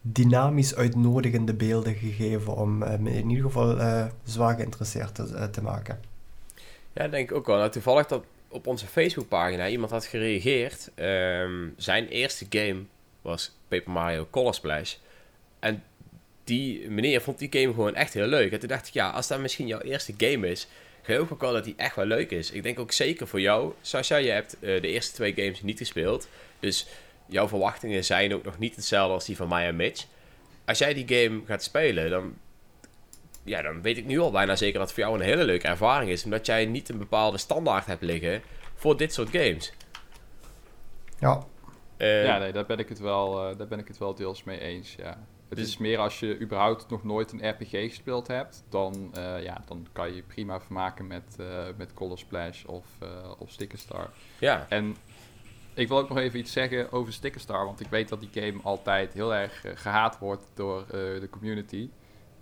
dynamisch 0.01 0.75
uitnodigende 0.75 1.53
beelden 1.53 1.95
gegeven 1.95 2.55
om 2.55 2.77
me 2.77 3.11
in 3.11 3.29
ieder 3.29 3.45
geval 3.45 3.77
zwaar 4.23 4.55
geïnteresseerd 4.55 5.15
te, 5.15 5.49
te 5.49 5.61
maken. 5.61 5.99
Ja, 6.93 7.07
denk 7.07 7.29
ik 7.29 7.35
ook 7.35 7.45
wel. 7.45 7.57
Nou, 7.57 7.69
toevallig 7.71 8.07
dat 8.07 8.23
op 8.47 8.67
onze 8.67 8.87
Facebookpagina 8.87 9.67
iemand 9.67 9.91
had 9.91 10.05
gereageerd. 10.05 10.91
Zijn 11.77 12.07
eerste 12.07 12.45
game 12.49 12.81
was 13.21 13.56
Paper 13.67 13.91
Mario 13.91 14.27
Color 14.31 14.53
Splash. 14.53 14.95
En 15.59 15.83
die 16.43 16.89
meneer 16.89 17.21
vond 17.21 17.39
die 17.39 17.47
game 17.51 17.73
gewoon 17.73 17.95
echt 17.95 18.13
heel 18.13 18.27
leuk. 18.27 18.51
En 18.51 18.59
toen 18.59 18.67
dacht 18.69 18.87
ik, 18.87 18.93
ja, 18.93 19.09
als 19.09 19.27
dat 19.27 19.39
misschien 19.39 19.67
jouw 19.67 19.79
eerste 19.79 20.13
game 20.17 20.49
is, 20.49 20.67
geloof 21.01 21.31
ik 21.31 21.39
wel 21.39 21.53
dat 21.53 21.63
die 21.63 21.73
echt 21.77 21.95
wel 21.95 22.05
leuk 22.05 22.31
is. 22.31 22.51
Ik 22.51 22.63
denk 22.63 22.79
ook 22.79 22.91
zeker 22.91 23.27
voor 23.27 23.41
jou, 23.41 23.73
Sasha, 23.81 24.15
je 24.15 24.29
hebt 24.29 24.53
eh, 24.53 24.81
de 24.81 24.87
eerste 24.87 25.13
twee 25.13 25.33
games 25.35 25.61
niet 25.61 25.77
gespeeld. 25.77 26.27
Dus 26.59 26.87
jouw 27.25 27.47
verwachtingen 27.47 28.05
zijn 28.05 28.33
ook 28.33 28.43
nog 28.43 28.57
niet 28.57 28.75
hetzelfde 28.75 29.13
als 29.13 29.25
die 29.25 29.35
van 29.35 29.47
mij 29.47 29.67
en 29.67 29.75
Mitch. 29.75 30.05
Als 30.65 30.77
jij 30.77 30.93
die 30.93 31.07
game 31.07 31.41
gaat 31.45 31.63
spelen, 31.63 32.09
dan, 32.09 32.33
ja, 33.43 33.61
dan 33.61 33.81
weet 33.81 33.97
ik 33.97 34.05
nu 34.05 34.19
al 34.19 34.31
bijna 34.31 34.55
zeker 34.55 34.79
dat 34.79 34.87
het 34.87 34.91
voor 34.91 35.03
jou 35.03 35.19
een 35.19 35.25
hele 35.25 35.43
leuke 35.43 35.67
ervaring 35.67 36.11
is. 36.11 36.23
Omdat 36.23 36.45
jij 36.45 36.65
niet 36.65 36.89
een 36.89 36.97
bepaalde 36.97 37.37
standaard 37.37 37.85
hebt 37.85 38.03
liggen 38.03 38.41
voor 38.75 38.97
dit 38.97 39.13
soort 39.13 39.29
games. 39.29 39.73
Ja, 41.19 41.45
Eh, 41.97 42.25
ja, 42.25 42.37
nee, 42.37 42.51
daar 42.51 42.65
ben 42.65 42.77
ik 42.77 42.89
het 42.89 42.99
wel, 42.99 43.49
eh, 43.49 43.57
daar 43.57 43.67
ben 43.67 43.79
ik 43.79 43.87
het 43.87 43.97
wel 43.97 44.15
deels 44.15 44.43
mee 44.43 44.59
eens. 44.59 44.95
Ja. 44.95 45.25
Het 45.49 45.57
Dus- 45.57 45.67
is 45.67 45.77
meer 45.77 45.97
als 45.97 46.19
je 46.19 46.39
überhaupt 46.39 46.89
nog 46.89 47.03
nooit 47.03 47.31
een 47.31 47.49
RPG 47.49 47.69
gespeeld 47.71 48.27
hebt, 48.27 48.63
dan, 48.69 49.09
eh, 49.13 49.43
ja, 49.43 49.61
dan 49.65 49.87
kan 49.91 50.07
je 50.09 50.15
je 50.15 50.23
prima 50.23 50.59
vermaken 50.59 51.07
met, 51.07 51.37
met 51.77 51.93
Color 51.93 52.17
Splash 52.17 52.63
of, 52.65 52.85
of 53.37 53.51
Sticker 53.51 53.77
Star. 53.77 54.09
ja. 54.39 54.65
En 54.69 54.95
ik 55.73 55.87
wil 55.87 55.97
ook 55.97 56.09
nog 56.09 56.17
even 56.17 56.39
iets 56.39 56.51
zeggen 56.51 56.91
over 56.91 57.13
Sticker 57.13 57.41
Star, 57.41 57.65
want 57.65 57.79
ik 57.79 57.87
weet 57.87 58.09
dat 58.09 58.19
die 58.19 58.29
game 58.43 58.61
altijd 58.63 59.13
heel 59.13 59.35
erg 59.35 59.65
eh, 59.65 59.71
gehaat 59.75 60.19
wordt 60.19 60.47
door 60.53 60.85
de 60.91 61.27
community. 61.31 61.89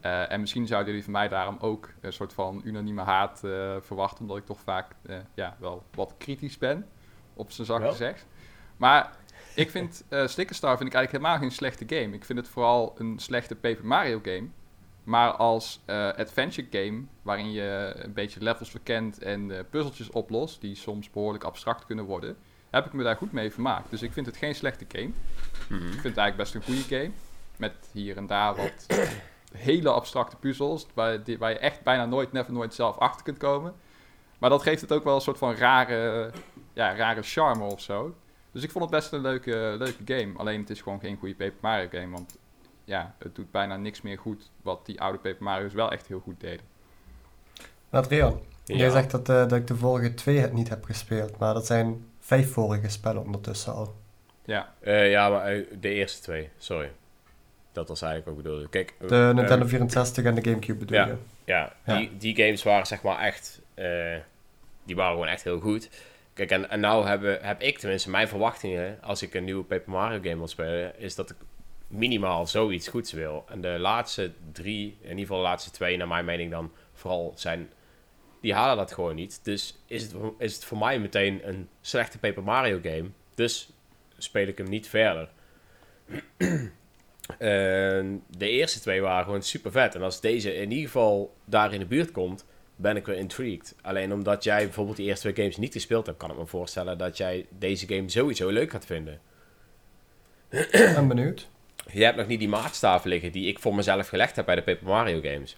En 0.02 0.39
misschien 0.39 0.68
zouden 0.68 0.88
jullie 0.89 1.04
van 1.04 1.13
mij 1.13 1.28
daarom 1.28 1.58
ook 1.60 1.89
een 2.02 2.13
soort 2.13 2.34
van 2.34 2.62
unanieme 2.63 3.02
haat 3.02 3.39
verwachten, 3.82 4.22
omdat 4.22 4.38
ik 4.38 4.46
toch 4.46 4.60
vaak 4.60 4.91
ja, 5.34 5.56
wel 5.60 5.84
wat 5.91 6.13
kritisch 6.18 6.58
ben, 6.58 6.88
op 7.34 7.52
zijn 7.52 7.68
Wel. 7.68 7.89
gezegd. 7.91 8.26
Maar 8.78 9.15
ik 9.56 9.70
vind 9.70 10.04
eh 10.10 10.28
Sticker 10.28 10.56
Star 10.56 10.78
vind 10.78 10.89
ik 10.89 10.96
eigenlijk 10.96 11.24
helemaal 11.24 11.48
geen 11.48 11.56
slechte 11.58 11.86
game. 11.88 12.15
Ik 12.15 12.26
vind 12.26 12.39
het 12.39 12.48
vooral 12.48 12.94
een 12.98 13.20
slechte 13.20 13.56
Paper 13.56 13.86
Mario 13.86 14.20
game. 14.24 14.48
Maar 15.04 15.32
als 15.32 15.82
eh, 15.86 15.96
adventure 16.08 16.68
game, 16.72 17.04
waarin 17.22 17.52
je 17.52 17.94
een 17.96 18.13
beetje 18.13 18.44
levels 18.44 18.70
verkent 18.70 19.20
en 19.20 19.52
eh, 19.58 19.63
puzzeltjes 19.70 20.10
oplost, 20.10 20.62
die 20.62 20.76
soms 20.76 21.10
behoorlijk 21.10 21.44
abstract 21.44 21.86
kunnen 21.86 22.06
worden, 22.06 22.38
heb 22.70 22.86
ik 22.86 22.94
me 22.94 23.04
daar 23.04 23.15
goed 23.15 23.32
mee 23.32 23.52
vermaakt. 23.52 23.89
Dus 23.89 24.02
ik 24.02 24.13
vind 24.13 24.26
het 24.26 24.38
geen 24.38 24.56
slechte 24.56 24.86
game. 24.88 25.10
Mhm. 25.70 25.86
Ik 25.86 25.91
vind 25.91 26.04
het 26.04 26.18
eigenlijk 26.18 26.38
best 26.38 26.56
een 26.56 26.63
goede 26.63 26.82
game. 26.96 27.12
Met 27.58 27.74
hier 27.91 28.18
en 28.18 28.28
daar 28.28 28.56
wat 28.56 28.86
hele 29.58 29.89
abstracte 29.89 30.36
puzzels, 30.36 30.88
waar, 30.94 31.24
die- 31.24 31.38
waar 31.38 31.50
je 31.52 31.60
echt 31.60 31.84
bijna 31.84 32.06
nooit, 32.06 32.32
never 32.32 32.54
nooit 32.54 32.74
zelf 32.74 32.98
achter 32.98 33.24
kunt 33.24 33.38
komen. 33.38 33.74
Maar 34.39 34.50
dat 34.50 34.62
geeft 34.63 34.82
het 34.82 34.91
ook 34.91 35.04
wel 35.04 35.15
een 35.15 35.22
soort 35.22 35.38
van 35.38 35.56
rare, 35.56 36.32
ja, 36.74 36.96
rare 36.96 37.22
charme 37.22 37.63
of 37.63 37.82
zo. 37.82 38.15
Dus 38.56 38.63
ik 38.63 38.72
vond 38.72 38.84
het 38.84 38.94
best 38.94 39.12
een 39.12 39.22
leuke, 39.22 39.76
leuke 39.78 40.02
game. 40.06 40.38
Alleen 40.38 40.60
het 40.60 40.70
is 40.70 40.82
gewoon 40.82 41.00
geen 41.00 41.18
goede 41.18 41.36
Paper 41.36 41.58
Mario 41.62 41.88
game, 41.91 42.10
want 42.12 42.38
ja, 42.84 43.15
het 43.20 43.36
doet 43.36 43.52
bijna 43.52 43.78
niks 43.78 44.02
meer 44.02 44.18
goed 44.18 44.50
wat 44.62 44.86
die 44.86 45.02
oude 45.02 45.18
Paper 45.18 45.44
Mario's 45.44 45.74
wel 45.74 45.91
echt 45.91 46.08
heel 46.08 46.20
goed 46.20 46.39
deden. 46.39 46.65
Adrian, 47.89 48.41
Ja. 48.63 48.76
jij 48.76 48.89
zegt 48.89 49.12
dat, 49.12 49.30
eh, 49.30 49.36
dat 49.36 49.52
ik 49.52 49.68
de 49.68 49.76
vorige 49.76 50.13
twee 50.13 50.38
het 50.38 50.54
niet 50.54 50.70
heb 50.70 50.84
gespeeld, 50.84 51.38
maar 51.38 51.54
dat 51.54 51.65
zijn 51.65 52.06
vijf 52.20 52.52
vorige 52.52 52.89
spellen 52.89 53.24
ondertussen 53.24 53.74
al. 53.74 53.96
Ja, 54.46 54.74
Eh, 54.80 55.12
ja, 55.12 55.30
maar 55.30 55.46
eh, 55.46 55.65
de 55.80 55.89
eerste 55.89 56.22
twee, 56.22 56.50
sorry. 56.58 56.91
Dat 57.72 57.88
was 57.88 58.02
eigenlijk 58.02 58.38
ook 58.38 58.44
bedoeld. 58.44 58.70
Kijk, 58.70 58.94
De 59.00 59.32
Nintendo 59.36 59.65
eh, 59.65 59.70
64 59.72 60.24
en 60.24 60.36
de 60.36 60.44
Gamecube 60.44 60.80
bedoel 60.80 60.98
ja. 60.98 61.06
je? 61.06 61.15
ja, 61.46 61.74
Ja. 61.86 61.98
Die, 61.98 62.18
die 62.18 62.36
games 62.36 62.63
waren 62.63 62.86
zeg 62.86 63.02
maar 63.02 63.20
echt, 63.20 63.62
eh, 63.74 64.15
die 64.84 64.96
waren 64.96 65.13
gewoon 65.13 65.28
echt 65.28 65.44
heel 65.44 65.60
goed. 65.60 65.89
Kijk, 66.36 66.52
en, 66.52 66.69
en 66.69 66.80
nou 66.80 67.08
hebben, 67.08 67.39
heb 67.41 67.62
ik 67.62 67.78
tenminste 67.78 68.10
mijn 68.10 68.28
verwachtingen, 68.28 69.02
als 69.02 69.21
ik 69.21 69.34
een 69.34 69.43
nieuwe 69.43 69.63
Paper 69.63 69.91
Mario 69.91 70.19
game 70.21 70.38
wil 70.38 70.48
spelen, 70.48 71.00
is 71.00 71.15
dat 71.15 71.30
ik 71.30 71.36
minimaal 71.88 72.48
zoiets 72.48 72.88
goeds 72.88 73.12
wil. 73.12 73.45
En 73.50 73.62
de 73.62 73.80
laatste 73.80 74.32
drie, 74.52 74.98
in 75.02 75.10
ieder 75.10 75.19
geval 75.19 75.38
de 75.38 75.43
laatste 75.43 75.71
twee, 75.71 75.98
naar 75.98 76.08
mijn 76.08 76.26
mening 76.26 76.52
dan 76.52 76.71
vooral, 76.93 77.34
zijn, 77.36 77.69
die 78.41 78.54
halen 78.54 78.78
dat 78.78 78.93
gewoon 78.93 79.15
niet. 79.15 79.39
Dus 79.43 79.78
is 79.88 80.02
het, 80.02 80.13
is 80.38 80.56
het 80.56 80.65
voor 80.65 80.78
mij 80.78 81.00
meteen 81.00 81.48
een 81.48 81.69
slechte 81.82 82.19
Paper 82.19 82.43
Mario 82.43 82.80
game. 82.84 83.10
Dus 83.36 83.69
speel 84.17 84.48
ik 84.48 84.58
hem 84.58 84.69
niet 84.69 84.88
verder. 84.88 85.30
En 87.38 88.24
de 88.38 88.50
eerste 88.50 88.80
twee 88.80 89.02
waren 89.02 89.24
gewoon 89.24 89.43
super 89.43 89.71
vet. 89.71 89.95
En 89.95 90.02
als 90.02 90.21
deze 90.21 90.56
in 90.56 90.71
ieder 90.71 90.86
geval 90.86 91.36
daar 91.45 91.74
in 91.74 91.80
de 91.80 91.86
buurt 91.86 92.12
komt, 92.12 92.45
ben 92.76 92.96
ik 92.96 93.06
weer 93.06 93.18
intrigued. 93.18 93.76
Alleen 93.82 94.14
omdat 94.14 94.44
jij 94.44 94.64
bijvoorbeeld 94.64 94.98
die 94.98 95.06
eerste 95.06 95.32
twee 95.32 95.46
games 95.46 95.58
niet 95.58 95.74
gespeeld 95.74 96.06
hebt, 96.06 96.18
kan 96.18 96.32
ik 96.32 96.38
me 96.38 96.46
voorstellen 96.46 96.98
dat 96.98 97.18
jij 97.18 97.46
deze 97.58 97.88
game 97.88 98.10
sowieso 98.10 98.50
leuk 98.50 98.72
gaat 98.72 98.86
vinden. 98.86 99.20
Ik 100.50 100.70
ben 100.72 101.08
benieuwd. 101.08 101.48
Je 101.92 102.04
hebt 102.04 102.18
nog 102.18 102.28
niet 102.28 102.40
die 102.40 102.50
maatstaaf 102.50 103.04
liggen 103.04 103.32
die 103.32 103.48
ik 103.48 103.60
voor 103.60 103.76
mezelf 103.76 104.08
gelegd 104.08 104.36
heb 104.36 104.46
bij 104.46 104.56
de 104.56 104.62
Paper 104.64 104.88
Mario 104.88 105.22
games. 105.22 105.58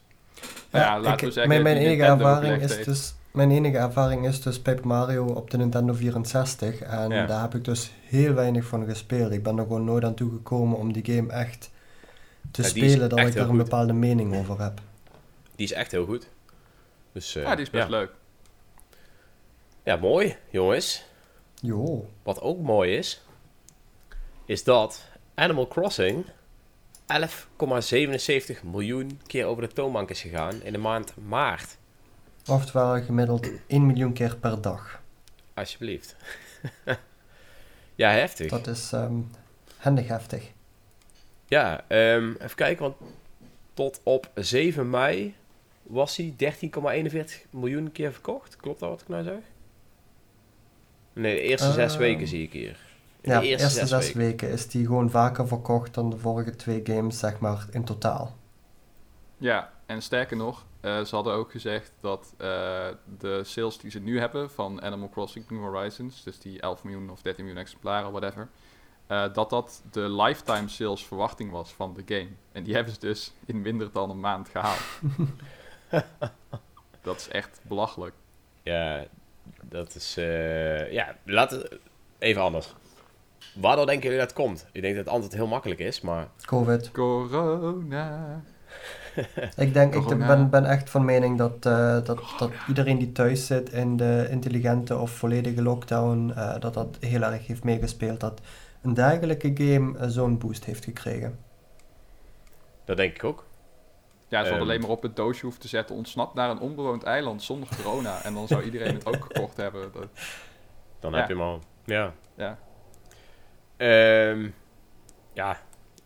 Ja, 0.71 0.99
laten 0.99 1.11
ik- 1.13 1.19
we 1.19 1.31
zeggen 1.31 1.63
Mijn, 1.63 1.77
enige 1.77 1.89
Nintendo 1.89 2.25
ervaring 2.25 2.61
is 2.61 2.73
heeft. 2.73 2.85
dus, 2.85 3.15
mijn 3.31 3.51
enige 3.51 3.77
ervaring 3.77 4.27
is 4.27 4.41
dus 4.41 4.59
Paper 4.59 4.87
Mario 4.87 5.25
op 5.25 5.49
de 5.51 5.57
Nintendo 5.57 5.93
64. 5.93 6.79
En 6.81 7.09
Ja. 7.09 7.25
daar 7.25 7.41
heb 7.41 7.55
ik 7.55 7.63
dus 7.63 7.91
heel 8.03 8.33
weinig 8.33 8.65
van 8.65 8.85
gespeeld. 8.85 9.31
Ik 9.31 9.43
ben 9.43 9.57
er 9.57 9.63
gewoon 9.63 9.83
nooit 9.83 10.03
aan 10.03 10.13
toegekomen 10.15 10.77
om 10.77 10.93
die 10.93 11.05
game 11.15 11.31
echt 11.33 11.71
te 12.51 12.61
Ja, 12.61 12.67
spelen, 12.67 13.09
dat 13.09 13.19
echt 13.19 13.29
ik 13.35 13.41
er 13.41 13.49
een 13.49 13.57
bepaalde 13.57 13.93
mening 13.93 14.35
over 14.35 14.61
heb. 14.61 14.81
Die 15.55 15.65
is 15.65 15.73
echt 15.73 15.91
heel 15.91 16.05
goed. 16.05 16.27
Dus, 17.17 17.35
eh, 17.35 17.43
Ja, 17.43 17.55
die 17.55 17.65
is 17.65 17.69
best 17.69 17.89
ja. 17.89 17.89
leuk. 17.89 18.11
Ja, 19.83 19.95
mooi, 19.95 20.35
jongens. 20.49 21.05
Jo. 21.61 22.09
Wat 22.23 22.41
ook 22.41 22.59
mooi 22.59 22.95
is, 22.97 23.21
is 24.45 24.63
dat 24.63 25.05
Animal 25.35 25.67
Crossing 25.67 26.25
11,77 27.07 28.63
miljoen 28.63 29.21
keer 29.27 29.45
over 29.45 29.61
de 29.67 29.73
toonbank 29.73 30.09
is 30.09 30.21
gegaan 30.21 30.61
in 30.61 30.71
de 30.71 30.77
maand 30.77 31.13
maart. 31.27 31.77
Oftewel 32.47 33.03
gemiddeld 33.03 33.49
1 33.67 33.85
miljoen 33.85 34.13
keer 34.13 34.35
per 34.35 34.61
dag. 34.61 35.01
Alsjeblieft. 35.53 36.15
ja, 37.95 38.09
heftig. 38.09 38.49
Dat 38.49 38.67
is 38.67 38.91
ehm 38.91 39.19
handig 39.77 40.07
heftig. 40.07 40.51
Ja, 41.45 41.83
ehm, 41.87 42.31
even 42.31 42.55
kijken, 42.55 42.83
want 42.83 42.95
tot 43.73 43.99
op 44.03 44.31
7 44.35 44.89
mei 44.89 45.35
was 45.87 46.17
hij 46.17 46.35
13,41 46.37 47.49
miljoen 47.49 47.91
keer 47.91 48.11
verkocht. 48.13 48.55
Klopt 48.55 48.79
dat 48.79 48.89
wat 48.89 49.01
ik 49.01 49.07
nou 49.07 49.23
zeg? 49.23 49.39
Nee, 51.13 51.35
de 51.35 51.41
eerste 51.41 51.71
zes 51.71 51.91
Ehm, 51.91 52.01
weken 52.01 52.27
zie 52.27 52.43
ik 52.43 52.51
hier. 52.53 52.79
In 53.21 53.31
Ja, 53.31 53.39
de 53.39 53.45
eerste, 53.47 53.63
eerste 53.63 53.79
zes, 53.79 53.89
zes 53.89 54.13
weken. 54.13 54.19
weken 54.29 54.49
is 54.49 54.67
die 54.67 54.85
gewoon 54.85 55.09
vaker 55.09 55.47
verkocht 55.47 55.93
dan 55.93 56.09
de 56.09 56.17
vorige 56.17 56.55
twee 56.55 56.81
games, 56.83 57.19
zeg 57.19 57.39
maar, 57.39 57.65
in 57.71 57.83
totaal. 57.83 58.35
Ja, 59.37 59.71
en 59.85 60.01
sterker 60.01 60.37
nog, 60.37 60.65
eh, 60.79 61.03
ze 61.03 61.15
hadden 61.15 61.33
ook 61.33 61.51
gezegd 61.51 61.91
dat 61.99 62.33
eh, 62.37 62.87
de 63.19 63.43
sales 63.43 63.77
die 63.77 63.91
ze 63.91 63.99
nu 63.99 64.19
hebben 64.19 64.51
van 64.51 64.81
Animal 64.81 65.09
Crossing 65.09 65.49
New 65.49 65.59
Horizons, 65.61 66.23
dus 66.23 66.39
die 66.39 66.61
11 66.61 66.83
miljoen 66.83 67.09
of 67.09 67.21
13 67.21 67.43
miljoen 67.43 67.61
exemplaren, 67.63 68.11
whatever, 68.11 68.47
eh, 69.07 69.33
dat 69.33 69.49
dat 69.49 69.83
de 69.91 70.09
lifetime 70.09 70.67
sales 70.67 71.05
verwachting 71.05 71.51
was 71.51 71.73
van 71.73 71.93
de 71.93 72.03
game. 72.15 72.29
En 72.51 72.63
die 72.63 72.75
hebben 72.75 72.93
ze 72.93 72.99
dus 72.99 73.33
in 73.45 73.61
minder 73.61 73.91
dan 73.91 74.09
een 74.09 74.19
maand 74.19 74.49
gehaald. 74.49 74.79
dat 77.01 77.17
is 77.17 77.27
echt 77.27 77.59
belachelijk. 77.61 78.13
Ja, 78.63 79.03
dat 79.61 79.95
is... 79.95 80.17
eh, 80.17 80.91
ja, 80.91 81.15
laten 81.23 81.59
we... 81.59 81.79
Even 82.19 82.41
anders. 82.41 82.73
Waardoor 83.55 83.85
denken 83.85 84.03
jullie 84.03 84.25
dat 84.25 84.33
komt? 84.33 84.65
Ik 84.71 84.81
denk 84.81 84.95
dat 84.95 85.05
het 85.05 85.13
antwoord 85.13 85.35
heel 85.35 85.47
makkelijk 85.47 85.79
is, 85.79 86.01
maar... 86.01 86.27
Covid. 86.45 86.91
Corona. 86.91 88.41
Ik 89.55 89.73
denk, 89.73 89.95
ik 89.95 90.17
ben, 90.17 90.49
ben 90.49 90.65
echt 90.65 90.89
van 90.89 91.05
mening 91.05 91.37
dat, 91.37 91.65
eh, 91.65 92.03
dat, 92.03 92.19
dat 92.37 92.51
iedereen 92.67 92.97
die 92.97 93.11
thuis 93.11 93.45
zit 93.45 93.69
in 93.71 93.97
de 93.97 94.27
intelligente 94.29 94.97
of 94.97 95.11
volledige 95.11 95.61
lockdown, 95.61 96.31
eh, 96.35 96.59
dat 96.59 96.73
dat 96.73 96.97
heel 96.99 97.21
erg 97.21 97.47
heeft 97.47 97.63
meegespeeld. 97.63 98.19
Dat 98.19 98.41
een 98.81 98.93
dergelijke 98.93 99.51
game 99.55 100.09
zo'n 100.09 100.37
boost 100.37 100.65
heeft 100.65 100.83
gekregen. 100.83 101.39
Dat 102.85 102.97
denk 102.97 103.15
ik 103.15 103.23
ook. 103.23 103.45
Ja, 104.29 104.43
ze 104.43 104.49
hadden 104.49 104.53
Ehm. 104.53 104.61
alleen 104.69 104.81
maar 104.81 104.89
op 104.89 105.01
het 105.01 105.15
doosje 105.15 105.41
hoeven 105.41 105.61
te 105.61 105.67
zetten, 105.67 105.95
ontsnapt 105.95 106.33
naar 106.33 106.49
een 106.49 106.59
onbewoond 106.59 107.03
eiland 107.03 107.43
zonder 107.43 107.69
corona. 107.75 108.23
En 108.23 108.33
dan 108.33 108.47
zou 108.47 108.63
iedereen 108.63 108.93
het 108.93 109.05
ook 109.05 109.23
gekocht 109.23 109.57
hebben. 109.57 109.91
Dat, 109.93 110.07
Dan 110.99 111.11
Ja. 111.11 111.17
heb 111.17 111.27
je 111.27 111.33
hem 111.33 111.43
al. 111.43 111.61
Ja. 111.85 112.13
ja. 112.35 112.59
Ehm, 113.77 114.49
ja, 115.33 115.61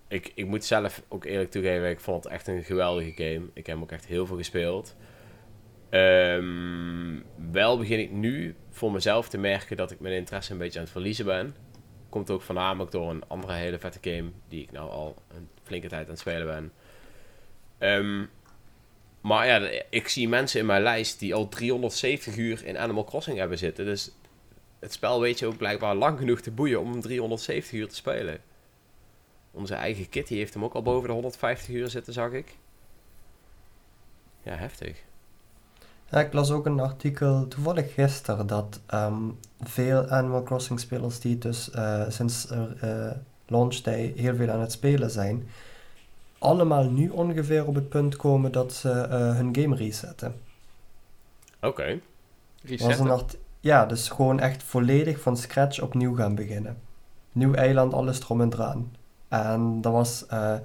ik, 0.08 0.32
ik 0.36 0.46
moet 0.46 0.66
zelf 0.66 1.02
ook 1.08 1.26
eerlijk 1.26 1.52
toegeven, 1.52 1.90
ik 1.90 2.00
vond 2.00 2.24
het 2.24 2.34
echt 2.34 2.48
een 2.48 2.64
geweldige 2.64 3.12
game. 3.24 3.46
Ik 3.54 3.66
heb 3.66 3.76
hem 3.76 3.82
ook 3.82 3.92
echt 3.92 4.06
heel 4.06 4.26
veel 4.26 4.38
gespeeld. 4.38 4.96
Ehm, 5.90 7.20
wel 7.52 7.78
begin 7.78 8.00
ik 8.00 8.12
nu 8.12 8.56
voor 8.70 8.92
mezelf 8.92 9.30
te 9.30 9.38
merken 9.38 9.78
dat 9.78 9.92
ik 9.92 10.00
mijn 10.00 10.16
interesse 10.16 10.52
een 10.52 10.58
beetje 10.58 10.78
aan 10.80 10.84
het 10.84 10.94
verliezen 10.94 11.26
ben. 11.26 11.56
Komt 12.10 12.30
ook 12.30 12.42
voornamelijk 12.42 12.92
door 12.92 13.10
een 13.10 13.24
andere 13.28 13.54
hele 13.54 13.80
vette 13.80 14.00
game 14.02 14.30
die 14.48 14.62
ik 14.64 14.72
nou 14.72 14.90
al 14.90 15.16
een 15.28 15.50
flinke 15.64 15.88
tijd 15.88 16.04
aan 16.04 16.10
het 16.12 16.20
spelen 16.20 16.46
ben. 16.48 16.72
Ehm, 17.82 18.26
maar 19.22 19.48
ja, 19.48 19.84
ik 19.90 20.08
zie 20.08 20.30
mensen 20.30 20.60
in 20.60 20.66
mijn 20.66 20.82
lijst 20.82 21.20
die 21.20 21.34
al 21.34 21.50
370 21.50 22.38
uur 22.38 22.66
in 22.66 22.78
Animal 22.78 23.04
Crossing 23.04 23.38
hebben 23.38 23.58
zitten. 23.58 23.86
Dus 23.86 24.12
het 24.80 24.94
spel 24.94 25.22
weet 25.22 25.40
je 25.40 25.46
ook 25.46 25.58
blijkbaar 25.58 25.96
lang 25.96 26.18
genoeg 26.18 26.42
te 26.42 26.52
boeien 26.52 26.80
om 26.80 26.92
hem 26.92 27.02
370 27.02 27.72
uur 27.72 27.88
te 27.88 27.96
spelen. 27.96 28.40
Onze 29.52 29.74
eigen 29.74 30.10
Kitty 30.10 30.36
heeft 30.36 30.54
hem 30.54 30.64
ook 30.64 30.74
al 30.74 30.82
boven 30.82 31.08
de 31.08 31.14
150 31.14 31.76
uur 31.76 31.90
zitten, 31.90 32.14
zag 32.14 32.32
ik. 32.32 32.58
Ja, 34.44 34.56
heftig. 34.56 35.04
Ik 36.12 36.34
las 36.34 36.52
ook 36.52 36.66
een 36.66 36.80
artikel 36.80 37.48
toevallig 37.48 37.94
gisteren 37.94 38.48
dat 38.48 38.80
ehm, 38.88 39.30
veel 39.62 40.08
Animal 40.08 40.44
Crossing 40.44 40.80
spelers 40.80 41.20
die 41.20 41.38
dus 41.38 41.72
eh, 41.72 42.10
sinds 42.10 42.48
eh, 42.48 43.12
launch 43.48 43.76
day 43.76 44.14
heel 44.16 44.36
veel 44.36 44.50
aan 44.50 44.60
het 44.60 44.72
spelen 44.72 45.12
zijn, 45.12 45.48
allemaal 46.42 46.84
nu 46.90 47.10
ongeveer 47.10 47.66
op 47.68 47.76
het 47.76 47.90
punt 47.90 48.16
komen 48.16 48.52
dat 48.52 48.74
ze 48.74 48.90
eh, 48.92 49.36
hun 49.36 49.56
game 49.56 49.76
resetten. 49.76 50.36
Oké. 51.62 52.00
Was 52.62 52.70
Resetten. 52.70 53.40
ja, 53.60 53.86
dus 53.86 54.10
gewoon 54.10 54.40
echt 54.40 54.64
volledig 54.64 55.20
van 55.22 55.38
scratch 55.38 55.82
opnieuw 55.82 56.16
gaan 56.16 56.36
beginnen. 56.36 56.78
Nieuw 57.32 57.54
eiland, 57.54 57.94
alles 57.94 58.20
erom 58.20 58.42
en 58.42 58.54
eraan. 58.54 58.92
En 59.28 59.82
dat 59.82 59.92
was 59.94 60.26
eh, 60.28 60.54
de 60.54 60.62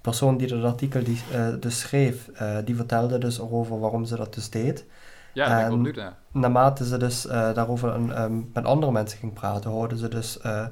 persoon 0.00 0.36
die 0.36 0.48
dat 0.48 0.64
artikel 0.64 1.02
die, 1.04 1.20
eh, 1.32 1.48
dus 1.60 1.78
schreef, 1.80 2.28
eh, 2.28 2.56
die 2.64 2.76
vertelde 2.76 3.18
dus 3.18 3.40
over 3.40 3.80
waarom 3.80 4.04
ze 4.04 4.16
dat 4.16 4.34
dus 4.34 4.50
deed. 4.50 4.84
Ja, 5.32 5.60
En- 5.64 5.70
benieuwd 5.70 5.96
naar. 5.96 6.16
Naarmate 6.32 6.86
ze 6.86 6.96
dus 6.96 7.26
eh, 7.26 7.54
daarover 7.54 7.94
een, 7.94 8.12
ehm, 8.12 8.40
met 8.52 8.64
andere 8.64 8.92
mensen 8.92 9.18
ging 9.18 9.32
praten, 9.32 9.70
hoorden 9.70 9.98
ze 9.98 10.08
dus 10.08 10.40
eh, 10.40 10.66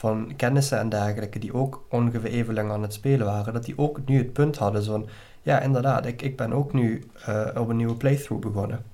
van 0.00 0.32
kennissen 0.36 0.78
en 0.78 0.88
dergelijke 0.88 1.38
die 1.38 1.54
ook 1.54 1.84
ongeveer 1.88 2.30
even 2.30 2.54
lang 2.54 2.70
aan 2.70 2.82
het 2.82 2.92
spelen 2.92 3.26
waren, 3.26 3.52
dat 3.52 3.64
die 3.64 3.78
ook 3.78 3.98
nu 4.06 4.18
het 4.18 4.32
punt 4.32 4.56
hadden 4.56 4.82
zo 4.82 4.92
van, 4.92 5.08
ja 5.42 5.60
inderdaad, 5.60 6.06
ik, 6.06 6.22
ik 6.22 6.36
ben 6.36 6.52
ook 6.52 6.72
nu 6.72 7.04
eh, 7.26 7.46
op 7.56 7.68
een 7.68 7.76
nieuwe 7.76 7.94
playthrough 7.94 8.46
begonnen. 8.46 8.84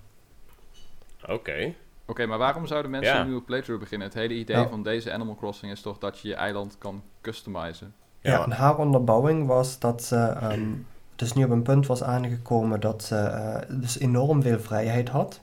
Oké. 1.29 1.73
Oké, 2.07 2.27
maar 2.27 2.39
waarom 2.39 2.67
zouden 2.67 2.91
mensen 2.91 3.15
Ja. 3.15 3.21
een 3.21 3.27
nieuwe 3.27 3.43
playthrough 3.43 3.81
beginnen? 3.83 4.09
Het 4.09 4.17
hele 4.17 4.35
idee 4.35 4.57
Ja. 4.57 4.69
van 4.69 4.83
deze 4.83 5.13
Animal 5.13 5.35
Crossing 5.35 5.73
is 5.73 5.81
toch 5.81 5.99
dat 5.99 6.19
je 6.19 6.29
je 6.29 6.35
eiland 6.35 6.77
kan 6.79 7.03
customizen. 7.21 7.95
Ja, 8.21 8.31
Ja. 8.33 8.45
en 8.45 8.51
haar 8.51 8.79
onderbouwing 8.79 9.47
was 9.47 9.79
dat 9.79 10.03
ze 10.05 10.17
ehm, 10.17 10.69
dus 11.17 11.33
nu 11.33 11.45
op 11.45 11.51
een 11.51 11.63
punt 11.63 11.87
was 11.87 12.03
aangekomen 12.03 12.81
dat 12.81 13.03
ze 13.03 13.17
eh, 13.17 13.77
dus 13.81 13.99
enorm 13.99 14.43
veel 14.43 14.59
vrijheid 14.61 15.09
had. 15.09 15.41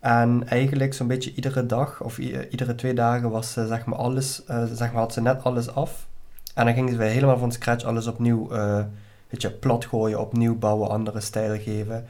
En 0.00 0.48
eigenlijk 0.48 0.94
zo'n 0.94 1.06
beetje 1.06 1.34
iedere 1.34 1.66
dag 1.66 2.02
of 2.02 2.18
iedere 2.18 2.74
twee 2.74 2.94
dagen 2.94 3.30
was 3.30 3.52
ze 3.52 3.66
zeg 3.66 3.84
maar 3.84 3.98
alles, 3.98 4.44
eh, 4.44 4.64
zeg 4.72 4.92
maar 4.92 5.00
had 5.00 5.12
ze 5.12 5.20
net 5.20 5.44
alles 5.44 5.74
af. 5.74 6.06
En 6.54 6.64
dan 6.64 6.74
ging 6.74 6.90
ze 6.90 6.96
weer 6.96 7.08
helemaal 7.08 7.38
van 7.38 7.52
scratch 7.52 7.84
alles 7.84 8.06
opnieuw, 8.06 8.50
eh 8.50 8.84
weet 9.30 9.60
plat 9.60 9.84
gooien, 9.84 10.20
opnieuw 10.20 10.58
bouwen, 10.58 10.90
andere 10.90 11.20
stijl 11.20 11.60
geven. 11.60 12.06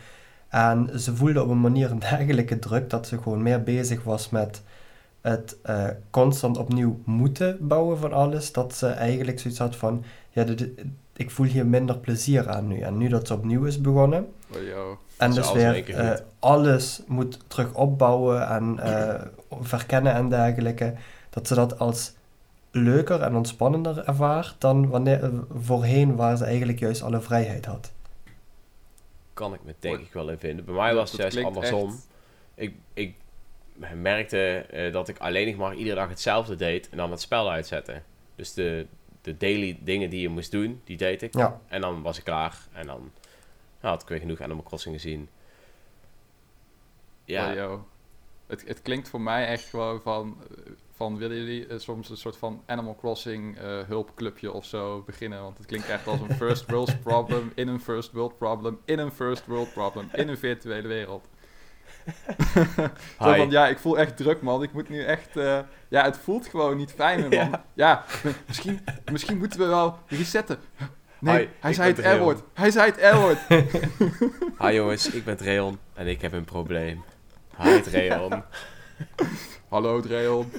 En 0.48 1.00
ze 1.00 1.16
voelde 1.16 1.42
op 1.42 1.48
een 1.48 1.60
manier 1.60 1.90
een 1.90 1.98
dergelijke 1.98 2.58
druk 2.58 2.90
dat 2.90 3.06
ze 3.06 3.18
gewoon 3.22 3.42
meer 3.42 3.62
bezig 3.62 4.02
was 4.02 4.30
met 4.30 4.62
het 5.20 5.56
eh, 5.62 5.86
constant 6.10 6.58
opnieuw 6.58 7.00
moeten 7.04 7.56
bouwen 7.60 7.98
van 7.98 8.12
alles, 8.12 8.52
dat 8.52 8.74
ze 8.74 8.86
eigenlijk 8.86 9.40
zoiets 9.40 9.60
had 9.60 9.76
van, 9.76 10.04
ja, 10.30 10.44
ik 11.20 11.30
voel 11.30 11.46
hier 11.46 11.66
minder 11.66 11.98
plezier 11.98 12.48
aan 12.48 12.66
nu. 12.66 12.80
En 12.80 12.96
nu 12.98 13.08
dat 13.08 13.26
ze 13.26 13.34
opnieuw 13.34 13.64
is 13.64 13.80
begonnen, 13.80 14.32
Oh, 14.54 14.62
yo. 14.66 14.98
en 15.16 15.30
dus 15.32 15.52
weer 15.52 15.90
eh, 15.96 16.18
alles 16.38 17.02
moet 17.06 17.38
terug 17.46 17.74
opbouwen 17.74 18.48
en 18.48 18.78
eh, 18.78 19.22
verkennen 19.60 20.12
en 20.14 20.28
dergelijke, 20.28 20.94
dat 21.30 21.46
ze 21.46 21.54
dat 21.54 21.78
als 21.78 22.12
leuker 22.70 23.20
en 23.22 23.34
ontspannender 23.34 24.04
ervaart 24.04 24.54
dan 24.58 24.88
wanneer, 24.88 25.22
eh, 25.24 25.30
voorheen 25.60 26.16
waar 26.16 26.36
ze 26.36 26.44
eigenlijk 26.44 26.78
juist 26.78 27.02
alle 27.02 27.20
vrijheid 27.20 27.64
had. 27.64 27.92
Kan 29.34 29.54
ik 29.54 29.60
me 29.64 29.74
denk 29.78 29.98
ik 30.00 30.12
wel 30.12 30.28
in 30.30 30.38
vinden. 30.38 30.64
Bij 30.64 30.74
mij 30.74 30.94
was 30.94 31.12
het 31.12 31.20
juist 31.20 31.44
andersom. 31.44 31.88
echt- 31.88 32.08
Ik, 32.54 32.74
ik 32.94 33.14
merkte 33.94 34.38
eh, 34.70 34.92
dat 34.92 35.08
ik 35.08 35.18
alleen 35.18 35.46
nog 35.46 35.56
maar 35.56 35.74
iedere 35.74 35.96
dag 35.96 36.08
hetzelfde 36.08 36.56
deed 36.56 36.88
en 36.88 36.96
dan 36.96 37.10
het 37.10 37.20
spel 37.20 37.50
uitzetten. 37.50 38.02
Dus 38.36 38.54
de, 38.54 38.86
de 39.20 39.36
daily 39.36 39.78
dingen 39.82 40.10
die 40.10 40.20
je 40.20 40.28
moest 40.28 40.50
doen, 40.50 40.80
die 40.84 40.96
deed 40.96 41.22
ik. 41.22 41.34
Ja, 41.34 41.60
En 41.68 41.80
dan 41.80 42.02
was 42.02 42.18
ik 42.18 42.24
klaar. 42.24 42.58
En 42.72 42.86
dan 42.86 43.10
nou, 43.80 43.94
had 43.94 44.02
ik 44.02 44.08
weer 44.08 44.18
genoeg 44.18 44.40
Animal 44.40 44.62
Crossing 44.62 44.94
gezien. 44.94 45.28
Ja, 47.24 47.48
Oh, 47.48 47.54
yo. 47.54 47.86
Het, 48.46 48.68
het 48.68 48.82
klinkt 48.82 49.08
voor 49.08 49.20
mij 49.20 49.46
echt 49.46 49.64
gewoon 49.64 50.00
van, 50.02 50.36
van 50.92 51.18
willen 51.18 51.36
jullie 51.36 51.66
eh, 51.66 51.78
soms 51.78 52.10
een 52.10 52.16
soort 52.16 52.36
van 52.36 52.62
Animal 52.66 52.96
Crossing 52.96 53.58
eh, 53.58 53.80
hulpclubje 53.86 54.52
of 54.52 54.64
zo 54.64 55.02
beginnen? 55.06 55.42
Want 55.42 55.58
het 55.58 55.66
klinkt 55.66 55.88
echt 55.88 56.06
als 56.06 56.20
een 56.20 56.36
first 56.36 56.70
world 56.70 57.00
problem 57.02 57.52
in 57.54 57.68
een 57.68 57.80
first 57.80 58.12
world 58.12 58.38
problem 58.38 58.80
in 58.84 58.98
een 58.98 59.12
first 59.12 59.46
world 59.46 59.72
problem 59.72 60.08
in 60.12 60.28
een 60.28 60.38
virtuele 60.38 60.88
wereld. 60.88 61.28
Zo 63.22 63.34
van, 63.34 63.50
ja, 63.50 63.68
ik 63.68 63.78
voel 63.78 63.98
echt 63.98 64.16
druk, 64.16 64.42
man. 64.42 64.62
Ik 64.62 64.72
moet 64.72 64.88
nu 64.88 65.04
echt... 65.04 65.36
eh, 65.36 65.58
ja, 65.88 66.04
het 66.04 66.18
voelt 66.18 66.46
gewoon 66.46 66.76
niet 66.76 66.92
fijn 66.92 67.28
meer, 67.28 67.48
man. 67.50 67.60
Ja, 67.74 68.04
misschien, 68.46 68.80
misschien 69.12 69.38
moeten 69.38 69.60
we 69.60 69.66
wel 69.66 69.98
resetten. 70.06 70.58
Nee, 71.18 71.38
Hi, 71.38 71.46
hij 71.60 71.72
zei 71.72 71.92
het. 71.92 72.16
R-woord. 72.16 72.42
Hij 72.54 72.70
zei 72.70 72.90
het 72.96 73.14
R-woord. 73.14 73.38
Hi 74.62 74.72
jongens, 74.74 75.10
ik 75.10 75.24
ben 75.24 75.36
Dreon 75.36 75.78
en 75.94 76.06
ik 76.06 76.20
heb 76.20 76.32
een 76.32 76.44
probleem. 76.44 77.04
Hi 77.62 77.80
Dreon. 77.80 78.42
Hallo, 79.68 80.00
Dreon. 80.00 80.52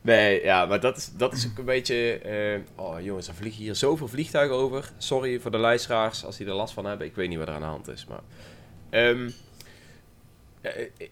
Nee, 0.00 0.42
ja, 0.44 0.66
maar 0.66 0.80
dat 0.80 0.96
is, 0.96 1.10
dat 1.16 1.32
is 1.32 1.46
ook 1.50 1.58
een 1.58 1.64
beetje... 1.64 2.18
eh, 2.18 2.60
oh 2.84 3.00
jongens, 3.00 3.28
er 3.28 3.34
vliegen 3.34 3.62
hier 3.62 3.74
zoveel 3.74 4.08
vliegtuigen 4.08 4.56
over. 4.56 4.90
Sorry 4.98 5.40
voor 5.40 5.50
de 5.50 5.58
luisteraars 5.58 6.24
als 6.24 6.36
die 6.36 6.46
er 6.46 6.52
last 6.54 6.74
van 6.74 6.84
hebben. 6.86 7.06
Ik 7.06 7.14
weet 7.14 7.28
niet 7.28 7.38
wat 7.38 7.48
er 7.48 7.54
aan 7.54 7.60
de 7.60 7.66
hand 7.66 7.88
is, 7.88 8.06
maar... 8.08 8.20
eh, 8.90 9.18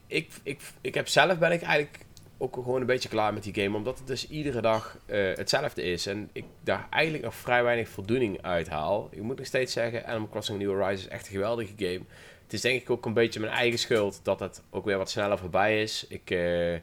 ik, 0.06 0.28
ik, 0.42 0.60
ik 0.80 0.94
heb 0.94 1.08
zelf 1.08 1.38
ben 1.38 1.52
ik 1.52 1.62
eigenlijk 1.62 2.04
ook 2.38 2.54
gewoon 2.54 2.80
een 2.80 2.86
beetje 2.86 3.08
klaar 3.08 3.34
met 3.34 3.42
die 3.42 3.54
game. 3.54 3.76
Omdat 3.76 3.98
het 3.98 4.06
dus 4.06 4.28
iedere 4.28 4.60
dag 4.60 4.98
eh, 5.06 5.18
hetzelfde 5.34 5.82
is. 5.82 6.06
En 6.06 6.30
ik 6.32 6.44
daar 6.60 6.86
eigenlijk 6.90 7.24
nog 7.24 7.34
vrij 7.34 7.62
weinig 7.62 7.88
voldoening 7.88 8.42
uit 8.42 8.68
haal. 8.68 9.08
Ik 9.10 9.22
moet 9.22 9.36
nog 9.36 9.46
steeds 9.46 9.72
zeggen, 9.72 10.06
Animal 10.06 10.28
Crossing 10.28 10.58
New 10.58 10.68
Horizons 10.68 11.00
is 11.00 11.08
echt 11.08 11.26
een 11.26 11.32
geweldige 11.32 11.72
game. 11.76 12.00
Het 12.42 12.52
is 12.52 12.60
denk 12.60 12.80
ik 12.80 12.90
ook 12.90 13.06
een 13.06 13.14
beetje 13.14 13.40
mijn 13.40 13.52
eigen 13.52 13.78
schuld 13.78 14.20
dat 14.22 14.40
het 14.40 14.62
ook 14.70 14.84
weer 14.84 14.98
wat 14.98 15.10
sneller 15.10 15.38
voorbij 15.38 15.82
is. 15.82 16.06
Ik 16.08 16.30
eh, 16.30 16.74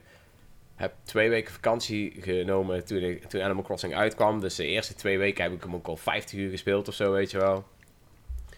heb 0.76 0.92
twee 1.02 1.28
weken 1.28 1.52
vakantie 1.52 2.16
genomen 2.20 2.84
toen, 2.84 2.98
ik, 2.98 3.24
toen 3.24 3.42
Animal 3.42 3.62
Crossing 3.62 3.94
uitkwam. 3.94 4.40
Dus 4.40 4.54
de 4.54 4.66
eerste 4.66 4.94
twee 4.94 5.18
weken 5.18 5.42
heb 5.42 5.52
ik 5.52 5.62
hem 5.62 5.74
ook 5.74 5.86
al 5.86 5.96
50 5.96 6.38
uur 6.38 6.50
gespeeld 6.50 6.88
of 6.88 6.94
zo, 6.94 7.12
weet 7.12 7.30
je 7.30 7.38
wel. 7.38 7.64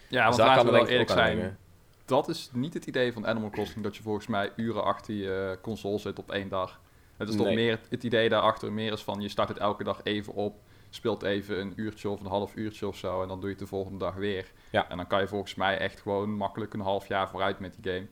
Ja, 0.08 0.28
Dus 0.28 0.36
want 0.36 0.36
daar 0.36 0.46
laten 0.46 0.66
we 0.66 0.72
wel 0.72 0.88
eerlijk 0.88 1.10
zijn. 1.10 1.58
Dat 2.04 2.28
is 2.28 2.50
niet 2.52 2.74
het 2.74 2.86
idee 2.86 3.12
van 3.12 3.26
Animal 3.26 3.50
Crossing, 3.50 3.84
dat 3.84 3.96
je 3.96 4.02
volgens 4.02 4.26
mij 4.26 4.52
uren 4.56 4.84
achter 4.84 5.14
je 5.14 5.58
console 5.62 5.98
zit 5.98 6.18
op 6.18 6.30
één 6.30 6.48
dag. 6.48 6.80
Het 7.16 7.28
is 7.28 7.36
toch 7.36 7.46
Nee. 7.46 7.54
meer 7.54 7.78
het, 7.90 8.04
idee 8.04 8.28
daarachter 8.28 8.72
meer 8.72 8.92
is 8.92 9.02
van 9.02 9.20
je 9.20 9.28
start 9.28 9.48
het 9.48 9.58
elke 9.58 9.84
dag 9.84 10.00
even 10.02 10.34
op, 10.34 10.60
speelt 10.90 11.22
even 11.22 11.60
een 11.60 11.72
uurtje 11.76 12.08
of 12.08 12.20
een 12.20 12.26
half 12.26 12.54
uurtje 12.54 12.86
of 12.86 12.96
zo 12.96 13.22
en 13.22 13.28
dan 13.28 13.40
doe 13.40 13.48
je 13.48 13.54
het 13.54 13.64
de 13.64 13.68
volgende 13.68 13.98
dag 13.98 14.14
weer. 14.14 14.52
Ja. 14.70 14.88
En 14.88 14.96
dan 14.96 15.06
kan 15.06 15.20
je 15.20 15.28
volgens 15.28 15.54
mij 15.54 15.78
echt 15.78 16.00
gewoon 16.00 16.30
makkelijk 16.30 16.74
een 16.74 16.80
half 16.80 17.08
jaar 17.08 17.28
vooruit 17.28 17.58
met 17.58 17.74
die 17.80 17.92
game. 17.92 18.06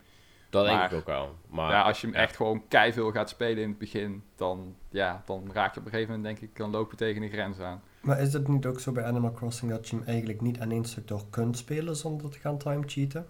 Dat 0.50 0.64
denk 0.64 0.82
ik 0.82 0.92
ook 0.92 1.06
wel. 1.06 1.36
Maar 1.48 1.70
ja, 1.70 1.82
als 1.82 2.00
je 2.00 2.06
hem 2.06 2.16
ja. 2.16 2.22
echt 2.22 2.36
gewoon 2.36 2.68
keiveel 2.68 3.10
gaat 3.10 3.28
spelen 3.28 3.62
in 3.62 3.68
het 3.68 3.78
begin, 3.78 4.22
dan, 4.36 4.76
ja, 4.90 5.22
dan 5.24 5.50
raak 5.52 5.74
je 5.74 5.80
op 5.80 5.86
een 5.86 5.92
gegeven 5.92 6.14
moment 6.14 6.38
denk 6.38 6.50
ik, 6.50 6.56
dan 6.56 6.70
loop 6.70 6.90
je 6.90 6.96
tegen 6.96 7.22
een 7.22 7.30
grens 7.30 7.58
aan. 7.58 7.82
Maar 8.00 8.20
is 8.20 8.32
het 8.32 8.48
niet 8.48 8.66
ook 8.66 8.80
zo 8.80 8.92
bij 8.92 9.04
Animal 9.04 9.32
Crossing 9.32 9.70
dat 9.70 9.88
je 9.88 9.96
hem 9.96 10.04
eigenlijk 10.06 10.40
niet 10.40 10.60
aan 10.60 10.70
één 10.70 10.84
stuk 10.84 11.08
door 11.08 11.22
kunt 11.30 11.58
spelen 11.58 11.96
zonder 11.96 12.30
te 12.30 12.38
gaan 12.38 12.58
time 12.58 12.82
cheaten? 12.86 13.26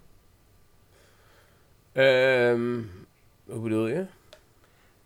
Ehm, 1.93 2.81
hoe 3.45 3.61
bedoel 3.61 3.87
je? 3.87 4.07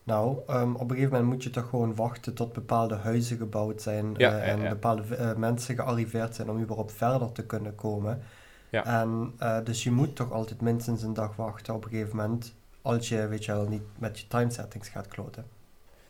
Nou, 0.06 0.38
ehm, 0.46 0.74
op 0.74 0.80
een 0.80 0.96
gegeven 0.96 1.10
moment 1.12 1.32
moet 1.32 1.42
je 1.42 1.50
toch 1.50 1.68
gewoon 1.68 1.94
wachten 1.94 2.34
tot 2.34 2.52
bepaalde 2.52 2.94
huizen 2.94 3.36
gebouwd 3.36 3.82
zijn 3.82 4.14
Ja, 4.16 4.38
eh, 4.38 4.48
en 4.48 4.60
ja. 4.60 4.68
bepaalde 4.68 5.16
eh, 5.16 5.34
mensen 5.34 5.74
gearriveerd 5.74 6.34
zijn 6.34 6.50
om 6.50 6.60
überhaupt 6.60 6.92
verder 6.92 7.32
te 7.32 7.46
kunnen 7.46 7.74
komen. 7.74 8.22
Ja. 8.70 8.84
En 8.84 9.34
eh, 9.38 9.58
dus 9.64 9.82
je 9.82 9.90
moet 9.90 10.16
toch 10.16 10.32
altijd 10.32 10.60
minstens 10.60 11.02
een 11.02 11.14
dag 11.14 11.36
wachten 11.36 11.74
op 11.74 11.84
een 11.84 11.90
gegeven 11.90 12.16
moment 12.16 12.54
als 12.82 13.08
je, 13.08 13.28
weet 13.28 13.44
je 13.44 13.52
wel, 13.52 13.68
niet 13.68 13.82
met 13.98 14.18
je 14.20 14.26
time 14.26 14.50
settings 14.50 14.88
gaat 14.88 15.08
kloten. 15.08 15.46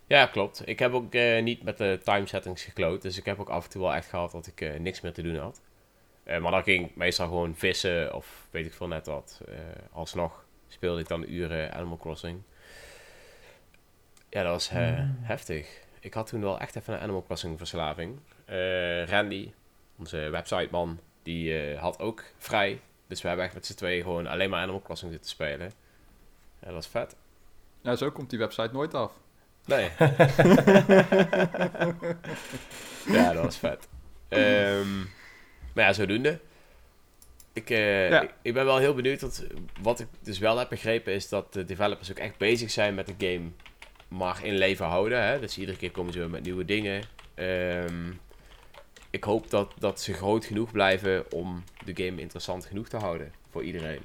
Ja, 0.06 0.26
klopt. 0.26 0.68
Ik 0.68 0.78
heb 0.78 0.92
ook 0.92 1.12
niet 1.42 1.62
met 1.62 1.78
de 1.78 2.00
time 2.02 2.26
settings 2.26 2.64
gekloot. 2.64 3.02
Dus 3.02 3.18
ik 3.18 3.24
heb 3.24 3.40
ook 3.40 3.48
af 3.48 3.64
en 3.64 3.70
toe 3.70 3.82
wel 3.82 3.94
echt 3.94 4.08
gehad 4.08 4.32
dat 4.32 4.46
ik 4.46 4.80
niks 4.80 5.00
meer 5.00 5.12
te 5.12 5.22
doen 5.22 5.36
had. 5.36 5.60
Maar 6.24 6.50
dan 6.50 6.62
ging 6.62 6.86
ik 6.86 6.96
meestal 6.96 7.26
gewoon 7.26 7.54
vissen 7.54 8.14
of 8.14 8.46
weet 8.50 8.66
ik 8.66 8.72
veel 8.72 8.88
net 8.88 9.06
wat. 9.06 9.40
Alsnog 9.92 10.45
speelde 10.68 11.00
ik 11.00 11.08
dan 11.08 11.24
uren 11.28 11.72
Animal 11.72 11.96
Crossing. 11.96 12.42
Ja, 14.30 14.42
dat 14.42 14.52
was 14.52 14.68
eh, 14.68 14.98
Mm. 14.98 15.16
heftig. 15.20 15.84
Ik 16.00 16.14
had 16.14 16.26
toen 16.26 16.40
wel 16.40 16.58
echt 16.60 16.76
even 16.76 16.94
een 16.94 17.00
Animal 17.00 17.22
Crossing 17.22 17.58
verslaving. 17.58 18.18
Eh, 18.44 19.04
Randy, 19.08 19.52
onze 19.98 20.16
websiteman, 20.16 21.00
die 21.22 21.58
eh, 21.72 21.80
had 21.80 21.98
ook 21.98 22.24
vrij. 22.38 22.80
Dus 23.06 23.22
we 23.22 23.28
hebben 23.28 23.46
echt 23.46 23.54
met 23.54 23.66
z'n 23.66 23.74
tweeën 23.74 24.02
gewoon 24.02 24.26
alleen 24.26 24.50
maar 24.50 24.62
Animal 24.62 24.82
Crossing 24.82 25.12
zitten 25.12 25.30
spelen. 25.30 25.72
Ja, 26.58 26.64
dat 26.66 26.72
was 26.74 26.86
vet. 26.86 27.16
Ja, 27.80 27.96
zo 27.96 28.10
komt 28.10 28.30
die 28.30 28.38
website 28.38 28.70
nooit 28.72 28.94
af. 28.94 29.12
Nee. 29.64 29.90
ja, 33.16 33.32
dat 33.32 33.44
was 33.44 33.56
vet. 33.58 33.88
Ehm, 34.28 34.98
maar 35.74 35.84
ja, 35.84 35.92
zodoende. 35.92 36.40
Ik, 37.56 37.70
eh, 37.70 38.10
Ja. 38.10 38.20
ik, 38.22 38.34
ik 38.42 38.54
ben 38.54 38.64
wel 38.64 38.78
heel 38.78 38.94
benieuwd. 38.94 39.20
Want 39.20 39.46
wat 39.82 40.00
ik 40.00 40.06
dus 40.22 40.38
wel 40.38 40.58
heb 40.58 40.68
begrepen 40.68 41.12
is 41.12 41.28
dat 41.28 41.52
de 41.52 41.64
developers 41.64 42.10
ook 42.10 42.18
echt 42.18 42.36
bezig 42.36 42.70
zijn 42.70 42.94
met 42.94 43.06
de 43.06 43.14
game 43.26 43.50
maar 44.08 44.44
in 44.44 44.54
leven 44.54 44.86
houden. 44.86 45.22
Hè? 45.22 45.40
Dus 45.40 45.58
iedere 45.58 45.78
keer 45.78 45.90
komen 45.90 46.12
ze 46.12 46.18
weer 46.18 46.30
met 46.30 46.42
nieuwe 46.42 46.64
dingen. 46.64 47.02
Ehm, 47.34 48.10
ik 49.10 49.24
hoop 49.24 49.50
dat, 49.50 49.72
dat 49.78 50.00
ze 50.00 50.12
groot 50.12 50.44
genoeg 50.44 50.72
blijven 50.72 51.32
om 51.32 51.64
de 51.84 52.04
game 52.04 52.20
interessant 52.20 52.66
genoeg 52.66 52.88
te 52.88 52.96
houden 52.96 53.32
voor 53.50 53.62
iedereen. 53.64 54.00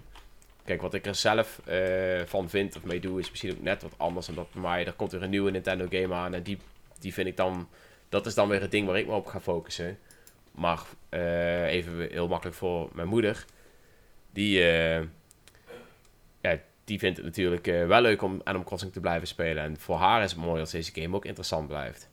Kijk, 0.65 0.81
wat 0.81 0.93
ik 0.93 1.05
er 1.05 1.15
zelf 1.15 1.61
eh, 1.65 2.21
van 2.25 2.49
vind 2.49 2.75
of 2.75 2.83
mee 2.83 2.99
doe, 2.99 3.19
is 3.19 3.29
misschien 3.29 3.51
ook 3.51 3.61
net 3.61 3.81
wat 3.81 3.93
anders. 3.97 4.29
Omdat 4.29 4.51
bij 4.51 4.61
mij, 4.61 4.85
er 4.85 4.93
komt 4.93 5.11
weer 5.11 5.23
een 5.23 5.29
nieuwe 5.29 5.51
Nintendo 5.51 5.85
game 5.89 6.13
aan. 6.13 6.33
En 6.33 6.43
die, 6.43 6.57
die 6.99 7.13
vind 7.13 7.27
ik 7.27 7.37
dan, 7.37 7.67
dat 8.09 8.25
is 8.25 8.33
dan 8.33 8.49
weer 8.49 8.61
het 8.61 8.71
ding 8.71 8.87
waar 8.87 8.97
ik 8.97 9.07
me 9.07 9.13
op 9.13 9.25
ga 9.25 9.41
focussen. 9.41 9.97
Maar 10.51 10.79
eh, 11.09 11.65
even 11.65 12.09
heel 12.09 12.27
makkelijk 12.27 12.57
voor 12.57 12.89
mijn 12.93 13.07
moeder. 13.07 13.45
Die, 14.31 14.63
eh, 14.63 15.01
ja, 16.41 16.57
die 16.83 16.99
vindt 16.99 17.17
het 17.17 17.25
natuurlijk 17.25 17.67
eh, 17.67 17.87
wel 17.87 18.01
leuk 18.01 18.21
om 18.21 18.41
Animal 18.43 18.65
Crossing 18.65 18.93
te 18.93 18.99
blijven 18.99 19.27
spelen. 19.27 19.63
En 19.63 19.79
voor 19.79 19.97
haar 19.97 20.23
is 20.23 20.31
het 20.31 20.39
mooi 20.39 20.59
als 20.59 20.71
deze 20.71 20.93
game 20.93 21.15
ook 21.15 21.25
interessant 21.25 21.67
blijft. 21.67 22.09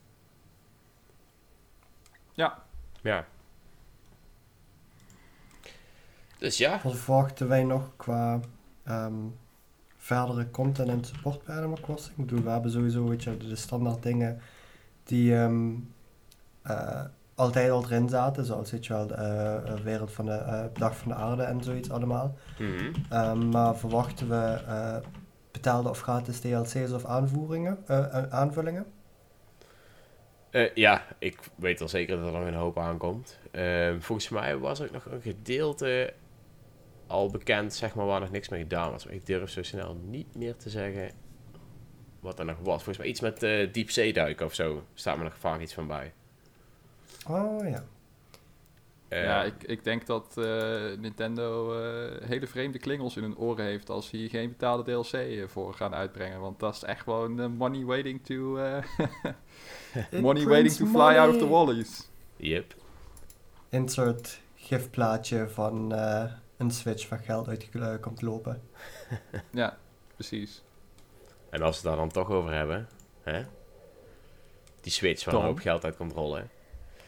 Ja. 2.33 2.63
Ja. 3.01 3.25
Dus 6.37 6.57
ja. 6.57 6.79
Wat 6.83 6.95
verwachten 6.95 7.47
wij 7.47 7.63
nog 7.63 7.91
qua 7.95 8.39
ehm, 8.83 9.27
verdere 9.97 10.51
content 10.51 10.89
en 10.89 11.03
support 11.03 11.43
bij 11.43 11.55
Animal 11.55 11.79
Crossing? 11.81 12.17
Ik 12.17 12.25
bedoel, 12.25 12.43
we 12.43 12.49
hebben 12.49 12.71
sowieso 12.71 13.07
weet 13.07 13.23
je, 13.23 13.37
de 13.37 13.55
standaard 13.55 14.03
dingen 14.03 14.41
die 15.03 15.35
ehm, 15.35 15.75
eh, 16.61 17.05
altijd 17.39 17.69
al 17.69 17.83
erin 17.83 18.09
zaten, 18.09 18.45
zoals 18.45 18.71
weet 18.71 18.85
je 18.85 18.93
wel, 18.93 19.07
de 19.07 19.13
eh, 19.13 19.55
eh, 19.55 19.79
wereld 19.79 20.11
van 20.11 20.25
de 20.25 20.31
eh, 20.31 20.63
dag 20.73 20.97
van 20.97 21.07
de 21.07 21.13
aarde 21.13 21.43
en 21.43 21.63
zoiets 21.63 21.91
allemaal. 21.91 22.37
Mhm. 22.59 22.93
Ehm, 23.09 23.49
maar 23.49 23.75
verwachten 23.75 24.29
we 24.29 25.01
betaalde 25.51 25.89
of 25.89 26.01
gratis 26.01 26.39
DLC's 26.39 26.91
of 26.91 27.05
aanvoeringen, 27.05 27.77
aanvullingen? 28.29 28.85
Ja, 30.73 31.01
ik 31.19 31.39
weet 31.55 31.81
al 31.81 31.89
zeker 31.89 32.17
dat 32.17 32.25
er 32.25 32.39
nog 32.39 32.47
een 32.47 32.53
hoop 32.53 32.79
aankomt. 32.79 33.39
Ehm, 33.51 33.99
volgens 33.99 34.29
mij 34.29 34.57
was 34.57 34.79
er 34.79 34.89
nog 34.91 35.05
een 35.05 35.21
gedeelte 35.21 36.13
al 37.07 37.29
bekend, 37.29 37.73
zeg 37.73 37.95
maar, 37.95 38.05
waar 38.05 38.19
nog 38.19 38.31
niks 38.31 38.49
mee 38.49 38.61
gedaan 38.61 38.91
was. 38.91 39.05
Maar 39.05 39.13
ik 39.13 39.25
durf 39.25 39.49
zo 39.49 39.63
snel 39.63 39.97
niet 40.09 40.35
meer 40.35 40.55
te 40.55 40.69
zeggen 40.69 41.11
wat 42.19 42.39
er 42.39 42.45
nog 42.45 42.57
was. 42.57 42.83
Volgens 42.83 42.97
mij 42.97 43.07
iets 43.07 43.21
met 43.21 43.73
diepzeeduiken 43.73 44.45
of 44.45 44.53
zo. 44.53 44.83
Staat 44.93 45.17
me 45.17 45.23
nog 45.23 45.37
vaak 45.37 45.61
iets 45.61 45.73
van 45.73 45.87
bij. 45.87 46.13
Oh 47.27 47.69
ja. 47.69 47.83
Eh, 49.09 49.23
ja, 49.23 49.43
ik, 49.43 49.63
ik 49.63 49.83
denk 49.83 50.05
dat 50.05 50.37
eh, 50.37 50.97
Nintendo 50.97 51.73
eh, 51.79 52.27
hele 52.27 52.47
vreemde 52.47 52.79
klingels 52.79 53.15
in 53.17 53.23
hun 53.23 53.37
oren 53.37 53.65
heeft 53.65 53.89
als 53.89 54.07
ze 54.07 54.17
hier 54.17 54.29
geen 54.29 54.49
betaalde 54.49 54.83
DLC 54.83 55.49
voor 55.49 55.73
gaan 55.73 55.95
uitbrengen. 55.95 56.39
Want 56.39 56.59
dat 56.59 56.75
is 56.75 56.83
echt 56.83 57.01
gewoon 57.01 57.55
money 57.55 57.83
waiting 57.83 58.25
to, 58.25 58.57
eh, 58.57 58.83
money 60.21 60.45
waiting 60.45 60.73
to 60.73 60.85
fly 60.85 61.17
out 61.17 61.33
of 61.33 61.37
the 61.37 61.47
wallies. 61.47 62.09
Yep. 62.35 62.75
Insert 63.69 64.39
gifplaatje 64.55 65.47
van 65.47 65.91
een 66.57 66.71
Switch 66.71 67.09
waar 67.09 67.19
geld 67.19 67.47
uit 67.47 67.99
komt 67.99 68.21
lopen. 68.21 68.61
Ja, 69.51 69.77
precies. 70.15 70.63
En 71.49 71.61
als 71.61 71.81
we 71.81 71.87
het 71.87 71.97
daar 71.97 72.07
dan 72.07 72.09
toch 72.09 72.29
over 72.29 72.53
hebben, 72.53 72.87
hè? 73.21 73.45
Die 74.81 74.91
Switch 74.91 75.25
waar 75.25 75.35
een 75.35 75.41
hoop 75.41 75.59
geld 75.59 75.83
uit 75.83 75.95
komt 75.95 76.13
rollen. 76.13 76.49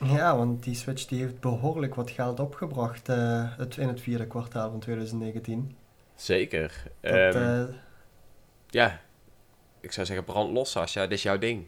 Ja, 0.03 0.37
want 0.37 0.63
die 0.63 0.75
Switch 0.75 1.05
die 1.05 1.19
heeft 1.21 1.39
behoorlijk 1.39 1.95
wat 1.95 2.09
geld 2.09 2.39
opgebracht 2.39 3.09
eh, 3.09 3.43
het, 3.57 3.77
in 3.77 3.87
het 3.87 4.01
vierde 4.01 4.27
kwartaal 4.27 4.69
van 4.71 4.79
2019. 4.79 5.75
Zeker. 6.15 6.83
Dat, 6.99 7.11
Ehm, 7.13 7.37
eh, 7.37 7.75
ja, 8.69 8.99
ik 9.79 9.91
zou 9.91 10.05
zeggen 10.05 10.25
brand 10.25 10.51
los, 10.51 10.71
Sascha. 10.71 11.01
Dit 11.01 11.11
is 11.11 11.23
jouw 11.23 11.37
ding. 11.37 11.65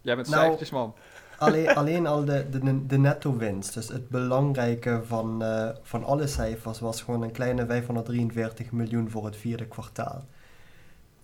Jij 0.00 0.14
bent 0.16 0.28
Nou, 0.28 0.38
cijfertjes, 0.40 0.70
man. 0.70 0.94
alleen, 1.38 1.68
alleen 1.68 2.06
al 2.06 2.24
de, 2.24 2.48
de, 2.50 2.86
de 2.86 2.98
netto 2.98 3.36
winst, 3.36 3.74
dus 3.74 3.88
het 3.88 4.08
belangrijke 4.08 5.02
van, 5.04 5.42
eh, 5.42 5.68
van 5.82 6.04
alle 6.04 6.26
cijfers, 6.26 6.78
was 6.80 7.02
gewoon 7.02 7.22
een 7.22 7.32
kleine 7.32 7.66
543 7.66 8.70
miljoen 8.72 9.10
voor 9.10 9.24
het 9.24 9.36
vierde 9.36 9.66
kwartaal. 9.66 10.24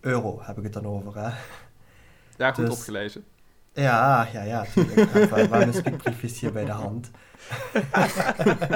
euro 0.00 0.38
heb 0.42 0.58
ik 0.58 0.64
het 0.64 0.72
dan 0.72 0.86
over, 0.86 1.14
hè? 1.14 1.30
Ja, 2.36 2.52
goed 2.52 2.66
Dus- 2.66 2.74
opgelezen. 2.74 3.24
Ja, 3.74 4.28
ja, 4.32 4.42
ja, 4.42 4.64
wel- 5.30 5.48
wel 5.48 5.60
een 5.62 5.74
speakbriefjes 5.74 6.40
hier 6.40 6.52
bij 6.52 6.64
de 6.64 6.70
hand. 6.70 7.10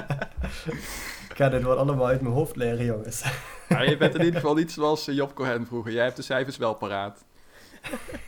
ik 1.30 1.34
ga 1.34 1.48
dit 1.48 1.62
wel 1.62 1.78
allemaal 1.78 2.06
uit 2.06 2.20
mijn 2.20 2.34
hoofd 2.34 2.56
leren, 2.56 2.84
jongens. 2.84 3.24
Ja, 3.68 3.82
je 3.82 3.96
bent 3.96 4.14
in 4.14 4.20
ieder 4.24 4.40
geval 4.40 4.54
niet 4.54 4.72
zoals 4.72 5.08
eh, 5.08 5.14
Job 5.14 5.34
Cohen 5.34 5.66
vroeger. 5.66 5.92
Jij 5.92 6.04
hebt 6.04 6.16
de 6.16 6.22
cijfers 6.22 6.56
wel 6.56 6.74
paraat. 6.74 7.24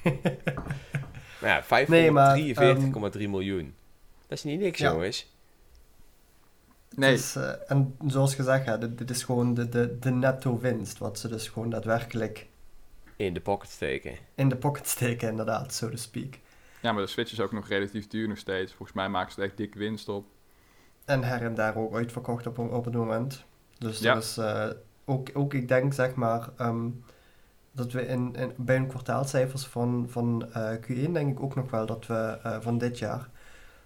Nou 1.41 1.63
ja, 1.71 1.85
Nee, 1.89 2.11
maar, 2.11 2.39
543,3 2.39 3.29
miljoen. 3.29 3.75
Dat 4.27 4.39
is 4.39 4.45
niet 4.45 4.61
niks, 4.61 4.79
Ja. 4.79 4.91
jongens. 4.93 5.33
Nee, 6.95 7.13
Dus, 7.13 7.37
eh, 7.37 7.51
en 7.67 7.97
zoals 8.07 8.35
gezegd, 8.35 8.67
hè, 8.67 8.79
dit, 8.79 8.99
dit 8.99 9.11
is 9.11 9.23
gewoon 9.23 9.55
de, 9.55 9.69
de, 9.69 9.99
de 9.99 10.11
netto 10.11 10.59
winst, 10.59 10.99
wat 10.99 11.19
ze 11.19 11.29
dus 11.29 11.49
gewoon 11.49 11.71
daadwerkelijk 11.71 12.47
In 13.17 13.35
de 13.35 13.41
pocket 13.41 13.71
steken. 13.71 14.17
in 14.35 14.49
de 14.49 14.57
pocket 14.57 14.89
steken, 14.89 15.29
inderdaad, 15.29 15.75
so 15.75 15.89
to 15.91 15.97
speak. 15.97 16.39
Ja, 16.83 16.93
maar 16.93 17.03
de 17.03 17.09
Switch 17.09 17.33
is 17.33 17.41
ook 17.41 17.53
nog 17.53 17.69
relatief 17.69 18.07
duur 18.07 18.29
nog 18.29 18.39
steeds. 18.39 18.73
Volgens 18.73 18.97
mij 18.97 19.09
maken 19.09 19.33
ze 19.33 19.41
er 19.41 19.47
echt 19.47 19.57
dikke 19.57 19.79
winst 19.79 20.09
op. 20.09 20.27
En 21.05 21.23
her 21.23 21.43
en 21.43 21.55
daar 21.55 21.77
ook 21.77 21.95
uitverkocht 21.95 22.47
op, 22.47 22.59
op 22.59 22.85
het 22.85 22.95
moment. 22.95 23.45
Dus 23.79 23.99
Ja. 23.99 24.15
dat 24.15 24.23
is 24.23 24.37
eh, 24.37 24.69
ook, 25.05 25.29
ook, 25.35 25.55
ik 25.55 25.69
denk 25.69 25.93
zeg 25.95 26.15
maar, 26.15 26.49
ehm, 26.57 26.89
dat 27.73 27.93
we 27.93 28.07
in, 28.07 28.35
in, 28.35 28.53
bij 28.57 28.77
een 28.77 28.87
kwartaalcijfers 28.87 29.67
van, 29.67 30.07
van 30.09 30.53
eh, 30.53 30.73
Q1 30.75 31.13
denk 31.13 31.31
ik 31.31 31.43
ook 31.43 31.55
nog 31.55 31.71
wel 31.71 31.87
dat 31.87 32.07
we 32.07 32.39
eh, 32.43 32.61
van 32.61 32.79
dit 32.79 32.99
jaar, 32.99 33.29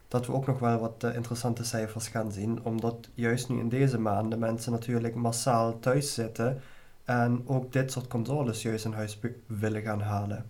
dat 0.08 0.26
we 0.26 0.32
ook 0.32 0.46
nog 0.46 0.58
wel 0.58 0.78
wat 0.78 1.04
interessante 1.14 1.64
cijfers 1.64 2.08
gaan 2.08 2.32
zien. 2.32 2.64
Omdat 2.64 3.08
juist 3.14 3.48
nu 3.48 3.58
in 3.58 3.68
deze 3.68 3.98
maanden 3.98 4.38
mensen 4.38 4.72
natuurlijk 4.72 5.14
massaal 5.14 5.78
thuis 5.78 6.14
zitten 6.14 6.60
en 7.04 7.42
ook 7.46 7.72
dit 7.72 7.92
soort 7.92 8.06
consoles 8.08 8.62
juist 8.62 8.84
in 8.84 8.92
huis 8.92 9.20
willen 9.46 9.82
gaan 9.82 10.00
halen. 10.00 10.46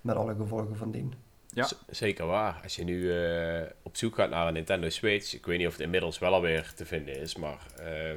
Met 0.00 0.16
alle 0.16 0.34
gevolgen 0.34 0.76
van 0.76 0.90
dien. 0.90 1.14
Ja. 1.54 1.64
Z- 1.64 1.72
zeker 1.88 2.26
waar. 2.26 2.60
Als 2.62 2.76
je 2.76 2.84
nu 2.84 3.24
eh, 3.24 3.62
op 3.82 3.96
zoek 3.96 4.14
gaat 4.14 4.30
naar 4.30 4.46
een 4.46 4.52
Nintendo 4.52 4.88
Switch, 4.88 5.34
ik 5.34 5.46
weet 5.46 5.58
niet 5.58 5.66
of 5.66 5.72
het 5.72 5.82
inmiddels 5.82 6.18
wel 6.18 6.32
alweer 6.34 6.72
te 6.76 6.86
vinden 6.86 7.16
is, 7.20 7.36
maar 7.36 7.58
eh, 7.78 8.12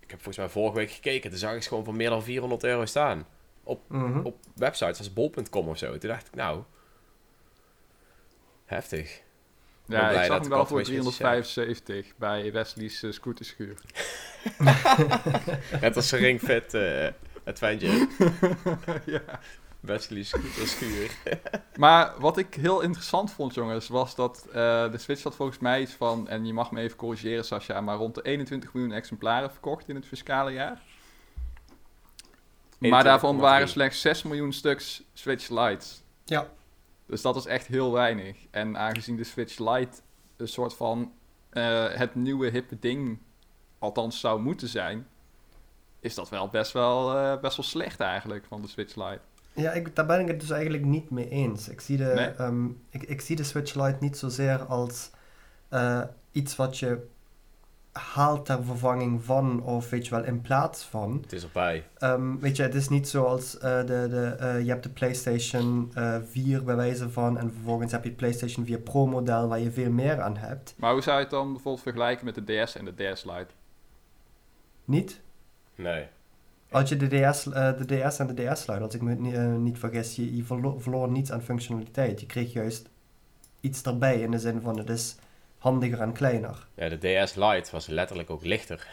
ik 0.00 0.10
heb 0.10 0.22
volgens 0.22 0.36
mij 0.36 0.48
vorige 0.48 0.76
week 0.76 0.90
gekeken, 0.90 1.30
toen 1.30 1.38
zag 1.38 1.54
ik 1.54 1.62
ze 1.62 1.68
gewoon 1.68 1.84
voor 1.84 1.94
meer 1.94 2.10
dan 2.10 2.22
400 2.22 2.64
euro 2.64 2.84
staan. 2.86 3.26
Mhm. 3.88 4.20
Op 4.20 4.36
websites 4.54 4.98
als 4.98 5.12
bol.com 5.12 5.68
of 5.68 5.78
zo. 5.78 5.98
Toen 5.98 6.10
dacht 6.10 6.26
ik, 6.26 6.34
nou, 6.34 6.62
heftig. 8.64 9.20
Ja, 9.86 10.08
blij 10.08 10.20
ik 10.20 10.26
zag 10.26 10.34
hem 10.34 10.42
ik 10.42 10.48
wel 10.48 10.66
voor 10.66 10.82
twee 10.82 11.00
Switches 11.02 11.16
375 11.16 12.16
bij 12.16 12.52
Wesley's 12.52 13.02
uh, 13.02 13.12
scooterschuur. 13.12 13.74
Net 15.80 15.96
als 15.96 16.12
een 16.12 16.18
Ring 16.18 16.40
Fit 16.40 16.74
eh 16.74 17.06
Adventure. 17.44 18.08
ja. 19.06 19.40
Wesley 19.80 20.22
Schuur. 20.22 21.10
Maar 21.76 22.14
wat 22.18 22.38
ik 22.38 22.54
heel 22.54 22.80
interessant 22.80 23.30
vond, 23.30 23.54
jongens, 23.54 23.88
was 23.88 24.14
dat 24.14 24.46
eh, 24.46 24.90
de 24.90 24.98
Switch 24.98 25.22
had 25.22 25.34
volgens 25.34 25.58
mij 25.58 25.80
iets 25.80 25.92
van, 25.92 26.28
en 26.28 26.46
je 26.46 26.52
mag 26.52 26.70
me 26.70 26.80
even 26.80 26.96
corrigeren, 26.96 27.44
Sascha, 27.44 27.80
maar 27.80 27.96
rond 27.96 28.14
de 28.14 28.22
21 28.22 28.72
miljoen 28.72 28.92
exemplaren 28.92 29.50
verkocht 29.50 29.88
in 29.88 29.94
het 29.94 30.06
fiscale 30.06 30.52
jaar. 30.52 30.82
Maar 32.78 33.04
daarvan 33.04 33.36
21,3. 33.36 33.40
waren 33.40 33.68
slechts 33.68 34.00
6 34.00 34.22
miljoen 34.22 34.52
stuks 34.52 35.02
Switch 35.12 35.48
Lites. 35.48 36.02
Ja. 36.24 36.48
Dus 37.06 37.22
dat 37.22 37.36
is 37.36 37.46
echt 37.46 37.66
heel 37.66 37.92
weinig. 37.92 38.36
En 38.50 38.78
aangezien 38.78 39.16
de 39.16 39.24
Switch 39.24 39.58
Lite 39.58 40.00
een 40.36 40.48
soort 40.48 40.74
van 40.74 41.12
eh, 41.50 41.88
het 41.88 42.14
nieuwe 42.14 42.48
hippe 42.48 42.78
ding 42.78 43.18
althans 43.78 44.20
zou 44.20 44.40
moeten 44.40 44.68
zijn, 44.68 45.08
is 46.00 46.14
dat 46.14 46.28
wel 46.28 46.48
best 46.48 46.72
wel, 46.72 47.16
eh, 47.16 47.40
best 47.40 47.56
wel 47.56 47.66
slecht 47.66 48.00
eigenlijk 48.00 48.44
van 48.44 48.62
de 48.62 48.68
Switch 48.68 48.96
Lite. 48.96 49.20
Ja, 49.58 49.72
ik, 49.72 49.96
daar 49.96 50.06
ben 50.06 50.20
ik 50.20 50.28
het 50.28 50.40
dus 50.40 50.50
eigenlijk 50.50 50.84
niet 50.84 51.10
mee 51.10 51.28
eens. 51.28 51.68
Ik 51.68 51.80
zie 51.80 51.96
de, 51.96 52.12
Nee? 52.14 52.26
ehm, 52.28 52.66
ik, 52.90 53.02
ik 53.02 53.20
zie 53.20 53.36
de 53.36 53.44
Switch 53.44 53.74
Lite 53.74 53.96
niet 54.00 54.16
zozeer 54.18 54.64
als 54.64 55.10
eh, 55.68 56.02
iets 56.32 56.56
wat 56.56 56.78
je 56.78 57.06
haalt 57.92 58.46
ter 58.46 58.64
vervanging 58.64 59.24
van, 59.24 59.62
of 59.62 59.90
weet 59.90 60.04
je 60.06 60.10
wel, 60.10 60.24
in 60.24 60.40
plaats 60.40 60.82
van. 60.84 61.18
Het 61.22 61.32
is 61.32 61.42
erbij. 61.42 61.84
Ehm, 61.98 62.38
weet 62.38 62.56
je, 62.56 62.62
het 62.62 62.74
is 62.74 62.88
niet 62.88 63.08
zoals 63.08 63.58
eh, 63.58 63.78
de, 63.78 64.06
de, 64.10 64.36
eh, 64.38 64.60
je 64.60 64.68
hebt 64.68 64.82
de 64.82 64.88
PlayStation 64.88 65.90
eh 65.94 66.16
4 66.30 66.64
bij 66.64 66.76
wijze 66.76 67.10
van, 67.10 67.38
en 67.38 67.52
vervolgens 67.52 67.92
heb 67.92 68.02
je 68.02 68.08
het 68.08 68.18
PlayStation 68.18 68.66
4 68.66 68.78
Pro 68.78 69.06
model 69.06 69.48
waar 69.48 69.58
je 69.60 69.70
veel 69.70 69.90
meer 69.90 70.20
aan 70.20 70.36
hebt. 70.36 70.74
Maar 70.76 70.92
hoe 70.92 71.02
zou 71.02 71.16
je 71.16 71.22
het 71.22 71.30
dan 71.30 71.52
bijvoorbeeld 71.52 71.82
vergelijken 71.82 72.24
met 72.24 72.34
de 72.34 72.62
DS 72.64 72.76
en 72.76 72.84
de 72.84 73.12
DS 73.12 73.24
Lite? 73.24 73.46
Niet? 74.84 75.20
Nee. 75.74 76.06
Als 76.70 76.88
je 76.88 76.96
de 76.96 77.06
DS, 77.30 77.46
eh, 77.46 77.70
de 77.78 77.84
DS 78.08 78.18
en 78.18 78.34
de 78.34 78.44
DS 78.52 78.60
sluit, 78.62 78.82
als 78.82 78.94
ik 78.94 79.00
me 79.02 79.14
ni- 79.14 79.34
eh, 79.34 79.46
niet 79.54 79.78
vergis, 79.78 80.16
je, 80.16 80.36
je 80.36 80.42
verlo- 80.44 80.78
verloor 80.78 81.08
niets 81.08 81.32
aan 81.32 81.42
functionaliteit. 81.42 82.20
Je 82.20 82.26
kreeg 82.26 82.52
juist 82.52 82.88
iets 83.60 83.82
erbij 83.82 84.20
in 84.20 84.30
de 84.30 84.38
zin 84.38 84.60
van 84.60 84.78
het 84.78 84.88
is 84.88 85.16
handiger 85.58 86.00
en 86.00 86.12
kleiner. 86.12 86.66
Ja, 86.74 86.88
de 86.88 86.96
DS 87.24 87.34
Lite 87.34 87.70
was 87.70 87.86
letterlijk 87.86 88.30
ook 88.30 88.44
lichter. 88.44 88.86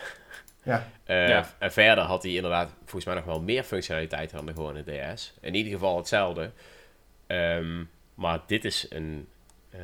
Ja, 0.64 0.88
Eh, 1.04 1.28
Ja. 1.28 1.46
En 1.58 1.72
verder 1.72 2.04
had 2.04 2.24
hij 2.24 2.32
inderdaad 2.34 2.70
volgens 2.80 3.06
mij 3.06 3.16
nog 3.16 3.24
wel 3.26 3.42
meer 3.42 3.64
functionaliteit 3.64 4.32
dan 4.32 4.46
de 4.46 4.54
gewone 4.54 4.84
DS. 5.14 5.34
In 5.42 5.56
ieder 5.56 5.72
geval 5.72 5.98
hetzelfde. 5.98 6.52
Ehm, 7.28 7.84
maar 8.16 8.40
dit 8.48 8.66
is 8.66 8.86
een, 8.90 9.28
eh 9.70 9.80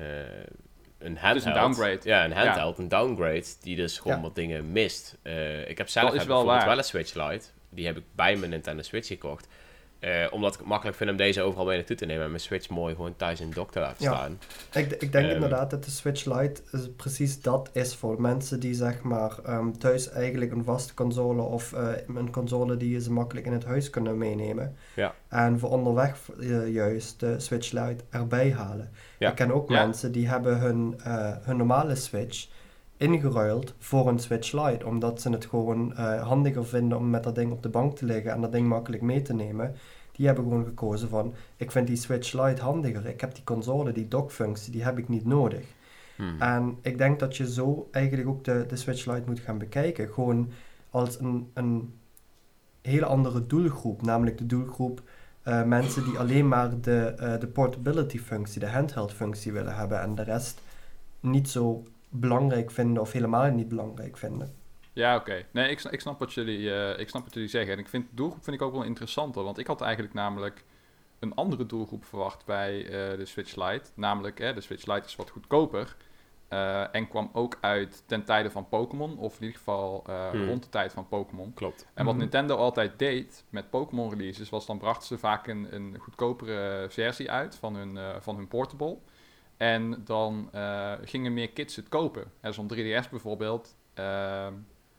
een 0.98 1.18
handheld. 1.18 1.36
is 1.36 1.46
een 1.46 1.54
downgrade. 1.54 2.00
Ja, 2.04 2.26
een 2.26 2.32
handheld, 2.32 2.78
een 2.78 2.88
downgrade 2.88 3.44
die 3.62 3.76
dus 3.76 3.98
gewoon 4.00 4.18
Ja. 4.18 4.24
wat 4.24 4.36
dingen 4.36 4.72
mist. 4.72 5.18
Eh, 5.22 5.70
ik 5.70 5.78
heb 5.78 5.90
zelf 5.90 6.06
heb 6.06 6.16
wel 6.18 6.26
bijvoorbeeld 6.28 6.58
waar. 6.58 6.68
wel 6.68 6.78
een 6.78 6.84
Switch 6.84 7.14
Lite. 7.14 7.46
Die 7.74 7.86
heb 7.86 7.98
ik 7.98 8.04
bij 8.16 8.36
mijn 8.36 8.52
Nintendo 8.52 8.82
Switch 8.82 9.08
gekocht. 9.08 9.48
Eh, 10.00 10.26
omdat 10.32 10.54
ik 10.54 10.60
het 10.60 10.68
makkelijk 10.68 10.98
vind 10.98 11.10
om 11.10 11.16
deze 11.18 11.42
overal 11.42 11.66
mee 11.66 11.78
naartoe 11.78 11.96
te 11.96 12.06
nemen. 12.06 12.24
En 12.24 12.30
mijn 12.30 12.42
Switch 12.42 12.70
mooi 12.70 12.96
gewoon 12.96 13.16
thuis 13.16 13.40
in 13.42 13.50
de 13.50 13.56
dock 13.56 13.72
te 13.72 13.80
laten 13.80 14.04
Ja. 14.04 14.16
staan. 14.16 14.40
ik, 14.74 14.92
ik 14.92 15.12
denk 15.12 15.26
Ehm. 15.26 15.34
inderdaad 15.34 15.70
dat 15.70 15.84
de 15.84 15.92
Switch 15.92 16.26
Lite 16.26 16.62
is 16.72 16.90
precies 16.96 17.42
dat 17.42 17.70
is 17.74 17.96
voor 17.96 18.22
mensen 18.22 18.60
die 18.60 18.74
zeg 18.74 19.02
maar 19.02 19.38
ehm, 19.46 19.72
thuis 19.72 20.10
eigenlijk 20.10 20.52
een 20.52 20.64
vaste 20.64 20.94
console 20.94 21.42
of 21.42 21.74
eh, 21.74 21.88
een 22.16 22.32
console 22.32 22.78
die 22.78 23.00
ze 23.02 23.12
makkelijk 23.12 23.46
in 23.46 23.54
het 23.54 23.66
huis 23.66 23.90
kunnen 23.90 24.18
meenemen. 24.18 24.76
Ja. 24.96 25.14
En 25.28 25.60
voor 25.60 25.70
onderweg 25.70 26.18
eh, 26.40 26.74
juist 26.74 27.20
de 27.20 27.40
Switch 27.40 27.72
Lite 27.72 28.04
erbij 28.10 28.52
halen. 28.52 28.92
Ja. 29.20 29.30
Ik 29.30 29.36
ken 29.36 29.52
ook 29.52 29.70
mensen 29.70 30.12
die 30.12 30.28
hebben 30.28 30.58
hun, 30.60 30.96
hun 31.42 31.58
normale 31.58 31.96
Switch 31.96 32.48
ingeruild 33.02 33.74
voor 33.78 34.08
een 34.08 34.20
Switch 34.20 34.52
Lite. 34.52 34.86
Omdat 34.86 35.22
ze 35.22 35.30
het 35.30 35.46
gewoon 35.46 35.96
eh, 35.96 36.28
handiger 36.28 36.66
vinden 36.66 36.98
om 36.98 37.10
met 37.10 37.24
dat 37.24 37.36
ding 37.36 37.52
op 37.52 37.64
de 37.64 37.70
bank 37.70 37.96
te 37.96 38.06
liggen 38.06 38.32
en 38.32 38.42
dat 38.42 38.52
ding 38.52 38.68
makkelijk 38.68 39.02
mee 39.02 39.22
te 39.22 39.34
nemen. 39.34 39.76
Die 40.12 40.26
hebben 40.26 40.44
gewoon 40.44 40.66
gekozen 40.66 41.10
van, 41.10 41.34
ik 41.58 41.72
vind 41.72 41.88
die 41.88 41.96
Switch 41.96 42.34
Lite 42.34 42.62
handiger. 42.62 43.06
Ik 43.06 43.22
heb 43.22 43.36
die 43.36 43.44
console, 43.44 43.92
die 43.92 44.08
dockfunctie, 44.08 44.72
die 44.72 44.84
heb 44.84 44.98
ik 44.98 45.10
niet 45.10 45.26
nodig. 45.26 45.66
Hmm. 46.16 46.42
En 46.42 46.78
ik 46.82 46.98
denk 46.98 47.20
dat 47.20 47.38
je 47.38 47.52
zo 47.52 47.88
eigenlijk 47.92 48.28
ook 48.28 48.44
de, 48.44 48.66
de 48.68 48.76
Switch 48.76 49.06
Lite 49.06 49.24
moet 49.26 49.40
gaan 49.40 49.58
bekijken. 49.58 50.10
Gewoon 50.14 50.50
als 50.90 51.20
een, 51.20 51.50
een 51.54 51.94
hele 52.82 53.06
andere 53.06 53.48
doelgroep. 53.48 54.02
Namelijk 54.02 54.38
de 54.38 54.46
doelgroep 54.46 55.02
eh, 55.42 55.64
mensen 55.64 56.04
die 56.04 56.18
alleen 56.18 56.48
maar 56.48 56.82
de, 56.82 57.14
eh, 57.18 57.40
de 57.40 57.48
portability 57.48 58.20
functie, 58.20 58.60
de 58.60 58.70
handheld 58.70 59.14
functie 59.14 59.52
willen 59.52 59.76
hebben. 59.76 60.02
En 60.02 60.16
de 60.16 60.24
rest 60.24 60.62
niet 61.20 61.50
zo 61.50 61.84
belangrijk 62.12 62.72
vinden 62.72 63.02
of 63.02 63.12
helemaal 63.12 63.52
niet 63.52 63.68
belangrijk 63.68 64.18
vinden. 64.18 64.56
Ja, 64.94 65.16
oké. 65.16 65.46
Nee, 65.52 65.70
ik, 65.70 65.82
ik, 65.84 66.00
snap 66.02 66.20
wat 66.20 66.34
jullie, 66.34 66.74
eh, 66.74 67.00
ik 67.00 67.10
snap 67.10 67.24
wat 67.24 67.34
jullie 67.34 67.50
zeggen. 67.50 67.74
En 67.74 67.80
ik 67.80 67.88
vind 67.88 68.10
de 68.10 68.16
doelgroep 68.16 68.44
vind 68.44 68.56
ik 68.56 68.62
ook 68.62 68.74
wel 68.74 68.84
interessanter. 68.84 69.44
Want 69.44 69.58
ik 69.58 69.68
had 69.68 69.82
eigenlijk 69.82 70.14
namelijk 70.14 70.64
een 71.20 71.36
andere 71.36 71.66
doelgroep 71.66 72.06
verwacht 72.06 72.46
bij 72.46 72.86
eh, 72.86 73.18
de 73.18 73.26
Switch 73.26 73.56
Lite. 73.56 73.90
Namelijk, 73.96 74.40
eh, 74.40 74.56
de 74.56 74.62
Switch 74.62 74.86
Lite 74.86 75.06
is 75.06 75.16
wat 75.16 75.30
goedkoper. 75.30 75.96
eh, 76.48 76.96
en 76.96 77.08
kwam 77.08 77.30
ook 77.34 77.58
uit 77.62 78.04
ten 78.06 78.24
tijde 78.24 78.52
van 78.52 78.68
Pokémon. 78.70 79.18
Of 79.18 79.36
in 79.36 79.42
ieder 79.42 79.58
geval 79.58 80.04
eh, 80.08 80.30
Hmm. 80.30 80.48
rond 80.48 80.64
de 80.64 80.70
tijd 80.70 80.94
van 80.94 81.08
Pokémon. 81.08 81.54
Klopt. 81.54 81.88
En 81.94 82.04
wat 82.06 82.14
Mhm. 82.14 82.22
Nintendo 82.24 82.56
altijd 82.56 83.00
deed 83.00 83.44
met 83.50 83.70
Pokémon 83.70 84.10
releases, 84.10 84.50
was 84.50 84.66
dan 84.66 84.78
brachten 84.78 85.08
ze 85.08 85.18
vaak 85.18 85.48
een, 85.48 85.68
een 85.76 85.96
goedkopere 86.00 86.86
versie 86.90 87.32
uit 87.32 87.56
van 87.56 87.76
hun, 87.76 87.98
eh, 87.98 88.10
van 88.20 88.36
hun 88.36 88.48
portable. 88.48 88.98
En 89.62 90.02
dan 90.06 90.50
eh, 90.52 90.94
gingen 91.04 91.34
meer 91.34 91.50
kids 91.50 91.76
het 91.76 91.90
kopen. 91.90 92.32
En 92.40 92.54
zo'n 92.54 92.68
3DS 92.74 93.10
bijvoorbeeld. 93.10 93.76
ehm, 93.94 94.54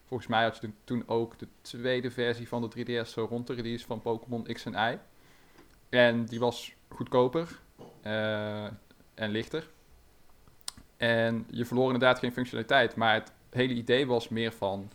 volgens 0.06 0.28
mij 0.28 0.42
had 0.42 0.58
je 0.60 0.70
toen- 0.84 1.08
ook 1.08 1.38
de 1.38 1.48
tweede 1.60 2.10
versie 2.10 2.48
van 2.48 2.62
de 2.62 2.68
3DS 2.68 3.12
zo 3.12 3.26
rond 3.30 3.46
de 3.46 3.54
release 3.54 3.86
van 3.86 4.00
Pokémon 4.00 4.42
X 4.42 4.64
en 4.64 4.72
Y. 4.92 4.98
En 5.88 6.24
die 6.24 6.38
was 6.40 6.74
goedkoper 6.88 7.60
eh, 8.02 8.64
en 9.14 9.30
lichter. 9.30 9.68
En 10.96 11.46
je 11.50 11.64
verloor 11.64 11.84
inderdaad 11.92 12.18
geen 12.18 12.32
functionaliteit. 12.32 12.96
Maar 12.96 13.14
het 13.14 13.32
hele 13.50 13.74
idee 13.74 14.06
was 14.06 14.28
meer 14.28 14.52
van... 14.52 14.90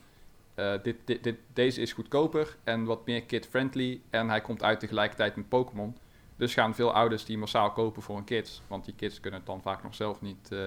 eh, 0.56 0.74
dit, 0.84 0.96
dit, 1.06 1.24
dit, 1.24 1.38
deze 1.54 1.82
is 1.82 1.94
goedkoper 1.94 2.58
en 2.64 2.84
wat 2.84 3.06
meer 3.06 3.24
kid-friendly. 3.24 4.02
En 4.10 4.30
hij 4.30 4.42
komt 4.42 4.64
uit 4.64 4.80
tegelijkertijd 4.80 5.36
met 5.36 5.50
Pokémon. 5.50 5.98
Dus 6.38 6.54
gaan 6.54 6.76
veel 6.76 6.94
ouders 6.94 7.26
die 7.26 7.38
massaal 7.38 7.72
kopen 7.72 8.02
voor 8.02 8.16
hun 8.16 8.24
kids. 8.24 8.62
Want 8.68 8.86
die 8.86 8.94
kids 8.96 9.20
kunnen 9.20 9.40
het 9.40 9.50
dan 9.50 9.62
vaak 9.62 9.84
nog 9.84 9.96
zelf 9.96 10.22
niet, 10.22 10.52
eh, 10.52 10.60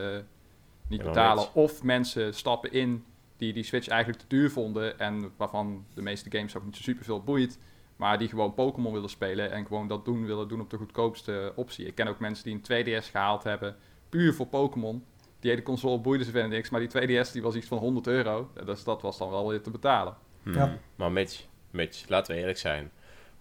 niet 0.87 1.03
betalen. 1.03 1.45
niet. 1.45 1.51
Of 1.53 1.83
mensen 1.83 2.35
stappen 2.35 2.73
in 2.73 3.05
die 3.37 3.53
die 3.53 3.63
Switch 3.63 3.89
eigenlijk 3.89 4.21
te 4.21 4.29
duur 4.29 4.51
vonden. 4.51 4.99
En 4.99 5.33
waarvan 5.37 5.85
de 5.95 6.03
meeste 6.03 6.31
games 6.31 6.57
ook 6.57 6.65
niet 6.65 6.77
zo 6.77 6.83
super 6.83 7.05
veel 7.05 7.23
boeit. 7.23 7.59
Maar 7.97 8.19
die 8.19 8.29
gewoon 8.29 8.55
Pokémon 8.55 8.93
willen 8.93 9.11
spelen 9.11 9.51
en 9.51 9.67
gewoon 9.67 9.89
dat 9.89 10.05
doen 10.05 10.27
willen 10.27 10.49
doen 10.49 10.61
op 10.61 10.71
de 10.71 10.77
goedkoopste 10.77 11.53
optie. 11.57 11.87
Ik 11.87 11.95
ken 11.95 12.09
ook 12.09 12.19
mensen 12.19 12.45
die 12.45 12.55
een 12.55 12.63
2DS 12.63 13.11
gehaald 13.11 13.43
hebben, 13.43 13.77
puur 14.09 14.35
voor 14.35 14.47
Pokémon. 14.47 15.05
Die 15.41 15.51
hele 15.51 15.63
console 15.63 15.99
boeide 15.99 16.25
ze 16.25 16.31
verder 16.31 16.51
niks, 16.51 16.71
maar 16.71 16.81
die 16.81 16.89
2DS 16.89 17.33
die 17.33 17.43
was 17.43 17.55
iets 17.55 17.67
van 17.67 17.79
100 17.79 18.07
euro. 18.07 18.51
Dus 18.65 18.85
dat 18.85 19.03
was 19.03 19.19
dan 19.19 19.31
wel 19.31 19.49
weer 19.49 19.63
te 19.63 19.71
betalen. 19.71 20.17
Hmm. 20.43 20.55
Ja. 20.55 20.79
Maar 20.97 21.13
Mitch, 21.13 21.47
Mitch, 21.71 22.09
laten 22.09 22.35
we 22.35 22.41
eerlijk 22.41 22.59
zijn. 22.59 22.91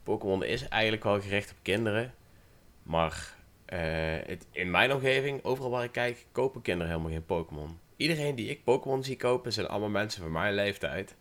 Pokémon 0.03 0.43
is 0.43 0.67
eigenlijk 0.67 1.03
wel 1.03 1.21
gericht 1.21 1.51
op 1.51 1.57
kinderen. 1.61 2.13
Maar 2.90 3.36
eh, 3.66 4.30
in 4.52 4.72
mijn 4.72 4.94
omgeving, 4.94 5.44
overal 5.44 5.70
waar 5.70 5.84
ik 5.84 5.92
kijk, 5.92 6.26
kopen 6.32 6.62
kinderen 6.62 6.92
helemaal 6.92 7.12
geen 7.12 7.26
Pokémon. 7.26 7.80
Iedereen 7.96 8.36
die 8.36 8.50
ik 8.50 8.64
Pokémon 8.64 9.04
zie 9.04 9.16
kopen, 9.16 9.54
zijn 9.54 9.68
allemaal 9.68 9.90
mensen 9.90 10.22
van 10.22 10.32
mijn 10.32 10.54
leeftijd. 10.54 11.16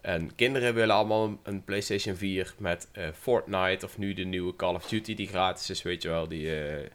En 0.00 0.34
kinderen 0.34 0.74
willen 0.74 0.94
allemaal 0.94 1.38
een 1.42 1.64
PlayStation 1.64 2.16
4 2.16 2.54
met 2.58 2.88
eh, 2.92 3.08
Fortnite 3.18 3.86
of 3.86 3.98
nu 3.98 4.14
de 4.14 4.24
nieuwe 4.24 4.56
Call 4.56 4.74
of 4.74 4.88
Duty 4.88 5.14
die 5.14 5.28
gratis 5.28 5.70
is, 5.70 5.82
weet 5.82 6.02
je 6.02 6.08
wel, 6.08 6.28
die, 6.28 6.56
eh 6.56 6.90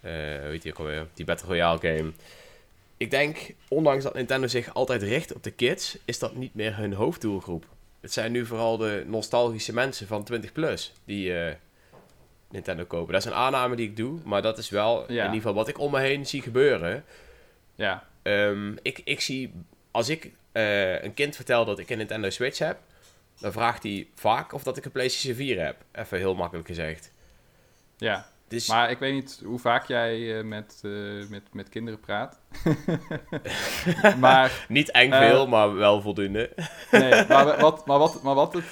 hoe 0.00 0.50
heet 0.50 0.62
die 0.62 0.72
ook 0.72 0.78
alweer, 0.78 1.06
die 1.14 1.24
Battle 1.24 1.48
Royale 1.48 1.78
game. 1.78 2.12
Ik 2.96 3.10
denk, 3.10 3.54
ondanks 3.68 4.04
dat 4.04 4.14
Nintendo 4.14 4.46
zich 4.46 4.74
altijd 4.74 5.02
richt 5.02 5.34
op 5.34 5.42
de 5.42 5.50
kids, 5.50 5.98
is 6.04 6.18
dat 6.18 6.34
niet 6.34 6.54
meer 6.54 6.76
hun 6.76 6.92
hoofddoelgroep. 6.92 7.66
Het 8.00 8.12
zijn 8.12 8.32
nu 8.32 8.46
vooral 8.46 8.76
de 8.76 9.04
nostalgische 9.06 9.74
mensen 9.74 10.06
van 10.06 10.24
20 10.24 10.52
plus 10.52 10.92
die 11.04 11.32
Nintendo 12.50 12.84
kopen. 12.84 13.12
Dat 13.12 13.22
is 13.24 13.30
een 13.30 13.36
aanname 13.36 13.76
die 13.76 13.88
ik 13.88 13.96
doe, 13.96 14.18
maar 14.24 14.42
dat 14.42 14.58
is 14.58 14.70
wel 14.70 15.06
in 15.06 15.14
ieder 15.14 15.32
geval 15.32 15.54
wat 15.54 15.68
ik 15.68 15.78
om 15.78 15.90
me 15.90 16.00
heen 16.00 16.26
zie 16.26 16.42
gebeuren. 16.42 17.04
Ja, 17.74 18.08
Ehm, 18.28 18.72
ik, 18.82 19.00
ik 19.04 19.20
zie, 19.20 19.52
als 19.90 20.08
ik 20.08 20.32
eh, 20.52 21.02
een 21.02 21.14
kind 21.14 21.36
vertel 21.36 21.64
dat 21.64 21.78
ik 21.78 21.90
een 21.90 21.98
Nintendo 21.98 22.30
Switch 22.30 22.58
heb, 22.58 22.78
dan 23.40 23.52
vraagt 23.52 23.82
hij 23.82 24.06
vaak 24.14 24.52
of 24.52 24.62
dat 24.62 24.76
ik 24.76 24.84
een 24.84 24.90
PlayStation 24.90 25.34
4 25.34 25.64
heb. 25.64 25.76
Even 25.92 26.18
heel 26.18 26.34
makkelijk 26.34 26.68
gezegd. 26.68 27.10
ja. 27.96 28.26
Dus 28.48 28.68
Maar 28.68 28.90
ik 28.90 28.98
weet 28.98 29.12
niet 29.12 29.40
hoe 29.44 29.58
vaak 29.58 29.86
jij 29.86 30.38
eh, 30.38 30.44
met, 30.44 30.80
eh, 30.82 30.90
met, 31.28 31.42
met 31.52 31.68
kinderen 31.68 32.00
praat. 32.00 32.40
maar, 34.20 34.64
niet 34.68 34.90
eng 34.90 35.12
veel, 35.12 35.46
maar 35.46 35.74
wel 35.74 36.00
voldoende. 36.00 36.50
nee, 36.90 37.26
maar, 37.26 37.60
wat, 37.60 37.86
maar, 37.86 37.98
wat, 37.98 38.22
maar 38.22 38.34
wat 38.34 38.52
het... 38.52 38.64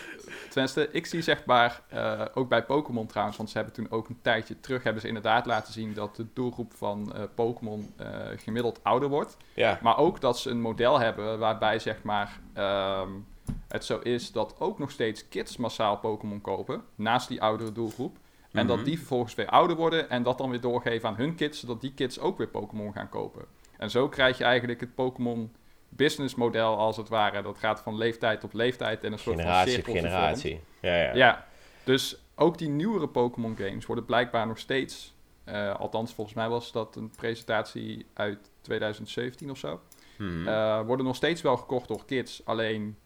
Tenminste, 0.57 0.89
ik 0.93 1.07
zie 1.07 1.23
zeg 1.23 1.45
maar, 1.45 1.83
eh, 1.89 2.23
ook 2.35 2.49
bij 2.49 2.65
Pokémon 2.65 3.07
trouwens, 3.07 3.37
want 3.37 3.51
ze 3.51 3.57
hebben 3.57 3.75
toen 3.75 3.91
ook 3.91 4.09
een 4.09 4.19
tijdje 4.23 4.61
terug, 4.61 4.83
hebben 4.83 5.03
ze 5.03 5.09
inderdaad 5.09 5.47
laten 5.47 5.73
zien 5.73 5.95
dat 5.95 6.17
de 6.17 6.27
doelgroep 6.33 6.73
van 6.75 7.13
eh, 7.15 7.23
Pokémon 7.35 7.93
eh, 7.97 8.09
gemiddeld 8.37 8.81
ouder 8.85 9.09
wordt. 9.09 9.37
Ja, 9.55 9.79
Maar 9.83 9.99
ook 9.99 10.21
dat 10.21 10.39
ze 10.39 10.51
een 10.51 10.61
model 10.61 10.99
hebben 11.01 11.39
waarbij 11.39 11.79
zeg 11.79 12.03
maar 12.03 12.41
ehm, 12.53 13.09
het 13.69 13.85
zo 13.85 13.99
is 13.99 14.33
dat 14.33 14.55
ook 14.59 14.79
nog 14.79 14.91
steeds 14.91 15.29
kids 15.29 15.57
massaal 15.57 15.97
Pokémon 15.99 16.41
kopen, 16.41 16.83
naast 16.95 17.29
die 17.29 17.43
oudere 17.43 17.73
doelgroep. 17.73 18.17
En 18.53 18.67
dat 18.67 18.77
Mhm. 18.77 18.85
die 18.87 18.99
vervolgens 18.99 19.35
weer 19.35 19.49
ouder 19.49 19.77
worden 19.77 20.11
en 20.11 20.23
dat 20.23 20.39
dan 20.39 20.51
weer 20.51 20.61
doorgeven 20.61 21.09
aan 21.09 21.17
hun 21.17 21.35
kids, 21.35 21.61
zodat 21.61 21.81
die 21.81 21.93
kids 21.95 22.19
ook 22.19 22.39
weer 22.39 22.49
Pokémon 22.49 22.93
gaan 22.93 23.09
kopen. 23.09 23.45
En 23.79 23.91
zo 23.91 24.09
krijg 24.09 24.39
je 24.39 24.45
eigenlijk 24.45 24.81
het 24.81 24.95
Pokémon 24.95 25.53
businessmodel 25.97 26.77
als 26.77 26.97
het 26.97 27.09
ware. 27.09 27.43
Dat 27.43 27.59
gaat 27.59 27.81
van 27.81 27.97
leeftijd 27.97 28.45
op 28.45 28.53
leeftijd 28.53 29.05
en 29.05 29.13
een 29.13 29.19
soort 29.19 29.37
generatie 29.37 29.85
van 29.85 29.95
generatie. 29.95 30.61
Ja, 30.81 30.97
ja. 30.97 31.15
Ja, 31.15 31.47
dus 31.85 32.17
ook 32.35 32.59
die 32.59 32.69
nieuwere 32.69 33.09
Pokémon 33.09 33.57
games 33.57 33.87
worden 33.87 34.05
blijkbaar 34.05 34.47
nog 34.47 34.59
steeds, 34.59 35.15
eh, 35.45 35.75
althans 35.75 36.15
volgens 36.15 36.37
mij 36.37 36.49
was 36.49 36.73
dat 36.73 36.97
een 36.97 37.11
presentatie 37.11 38.07
uit 38.15 38.51
2017 38.61 39.51
of 39.51 39.59
zo. 39.59 39.81
Mhm. 40.19 40.49
Eh, 40.49 40.81
worden 40.81 41.07
nog 41.07 41.17
steeds 41.17 41.43
wel 41.43 41.57
gekocht 41.57 41.89
door 41.89 42.05
kids. 42.05 42.45
Alleen 42.45 42.97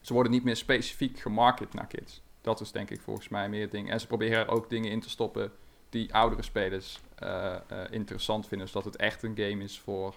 ze 0.00 0.12
worden 0.12 0.32
niet 0.32 0.44
meer 0.44 0.56
specifiek 0.56 1.18
gemarket 1.18 1.74
naar 1.74 1.86
kids. 1.86 2.22
Dat 2.40 2.60
is 2.60 2.72
denk 2.72 2.90
ik 2.90 3.00
volgens 3.00 3.28
mij 3.28 3.48
meer 3.48 3.60
het 3.60 3.70
ding. 3.70 3.90
En 3.90 4.00
ze 4.00 4.06
proberen 4.06 4.38
er 4.38 4.48
ook 4.48 4.68
dingen 4.68 4.90
in 4.90 5.00
te 5.00 5.10
stoppen 5.10 5.52
die 5.88 6.14
oudere 6.14 6.42
spelers 6.42 7.00
eh, 7.14 7.56
interessant 7.90 8.46
vinden. 8.48 8.68
Zodat 8.68 8.84
het 8.84 8.96
echt 8.96 9.22
een 9.22 9.36
game 9.36 9.64
is 9.64 9.78
voor, 9.78 10.14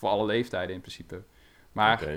voor 0.00 0.08
alle 0.08 0.26
leeftijden 0.26 0.74
in 0.74 0.80
principe. 0.80 1.22
Maar 1.72 2.08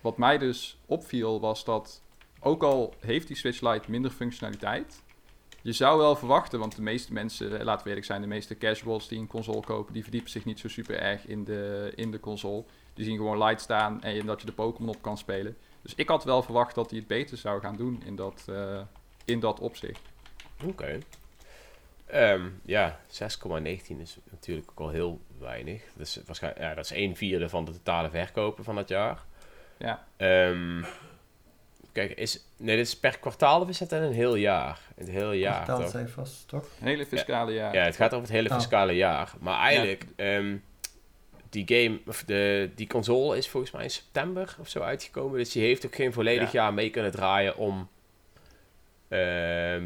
wat 0.00 0.18
mij 0.18 0.38
dus 0.38 0.78
opviel 0.86 1.40
was 1.40 1.64
dat, 1.64 2.02
ook 2.40 2.62
al 2.62 2.94
heeft 3.00 3.26
die 3.26 3.36
Switch 3.36 3.60
Lite 3.60 3.90
minder 3.90 4.10
functionaliteit, 4.10 5.02
je 5.62 5.72
zou 5.72 5.98
wel 5.98 6.16
verwachten, 6.16 6.58
want 6.58 6.76
de 6.76 6.82
meeste 6.82 7.12
mensen, 7.12 7.58
eh, 7.58 7.64
laten 7.64 7.82
we 7.82 7.88
eerlijk 7.88 8.06
zijn, 8.06 8.20
de 8.20 8.26
meeste 8.26 8.58
casuals 8.58 9.08
die 9.08 9.18
een 9.18 9.26
console 9.26 9.60
kopen, 9.60 9.92
die 9.92 10.02
verdiepen 10.02 10.30
zich 10.30 10.44
niet 10.44 10.58
zo 10.58 10.68
super 10.68 10.98
erg 10.98 11.26
in 11.26 11.44
de, 11.44 11.92
in 11.94 12.10
de 12.10 12.20
console. 12.20 12.64
Die 12.94 13.04
zien 13.04 13.16
gewoon 13.16 13.44
Lite 13.44 13.62
staan 13.62 14.02
en 14.02 14.26
dat 14.26 14.40
je 14.40 14.46
de 14.46 14.52
Pokémon 14.52 14.94
op 14.94 15.02
kan 15.02 15.18
spelen. 15.18 15.56
Dus 15.82 15.94
ik 15.94 16.08
had 16.08 16.24
wel 16.24 16.42
verwacht 16.42 16.74
dat 16.74 16.90
hij 16.90 16.98
het 16.98 17.08
beter 17.08 17.36
zou 17.36 17.60
gaan 17.60 17.76
doen 17.76 18.02
in 18.04 18.16
dat, 18.16 18.44
eh, 18.48 18.80
in 19.24 19.40
dat 19.40 19.60
opzicht. 19.60 20.00
Oké. 20.64 20.98
Ehm, 22.10 22.48
ja, 22.64 23.00
6,19 23.06 24.00
is 24.00 24.18
natuurlijk 24.30 24.70
ook 24.70 24.80
al 24.80 24.88
heel 24.88 25.20
weinig. 25.38 25.82
Dus 25.96 26.20
waarschijnlijk, 26.26 26.62
ja, 26.64 26.74
dat 26.74 26.84
is 26.84 26.90
1 26.90 27.16
vierde 27.16 27.48
van 27.48 27.64
de 27.64 27.72
totale 27.72 28.10
verkopen 28.10 28.64
van 28.64 28.76
het 28.76 28.88
jaar. 28.88 29.18
Ja, 29.78 30.04
Ehm, 30.16 30.82
kijk, 31.92 32.10
is, 32.10 32.44
nee, 32.56 32.76
dit 32.76 32.86
is 32.86 32.98
per 32.98 33.18
kwartaal 33.18 33.60
of 33.60 33.68
is 33.68 33.80
het 33.80 33.92
in 33.92 34.02
een 34.02 34.12
heel 34.12 34.34
jaar? 34.34 34.80
Het 34.96 35.08
hele 35.08 35.38
jaar, 35.38 35.54
toch? 35.56 35.64
Kwartaalcijfers, 35.64 36.44
toch? 36.46 36.66
hele 36.80 37.06
fiscale 37.06 37.52
jaar. 37.52 37.74
Ja, 37.74 37.82
het 37.84 37.96
gaat 37.96 38.12
over 38.12 38.26
het 38.26 38.34
hele 38.36 38.48
Oh. 38.48 38.54
fiscale 38.56 38.92
jaar. 38.92 39.32
Maar 39.40 39.58
eigenlijk, 39.58 40.06
ehm, 40.16 40.56
die 41.50 41.64
game, 41.66 42.00
of 42.06 42.24
de, 42.24 42.70
die 42.74 42.86
console 42.86 43.36
is 43.36 43.48
volgens 43.48 43.72
mij 43.72 43.82
in 43.82 43.90
september 43.90 44.56
of 44.60 44.68
zo 44.68 44.80
uitgekomen. 44.80 45.38
Dus 45.38 45.50
die 45.52 45.62
heeft 45.62 45.86
ook 45.86 45.94
geen 45.94 46.12
volledig 46.12 46.52
Ja. 46.52 46.62
jaar 46.62 46.74
mee 46.74 46.90
kunnen 46.90 47.10
draaien 47.12 47.56
om 47.56 47.88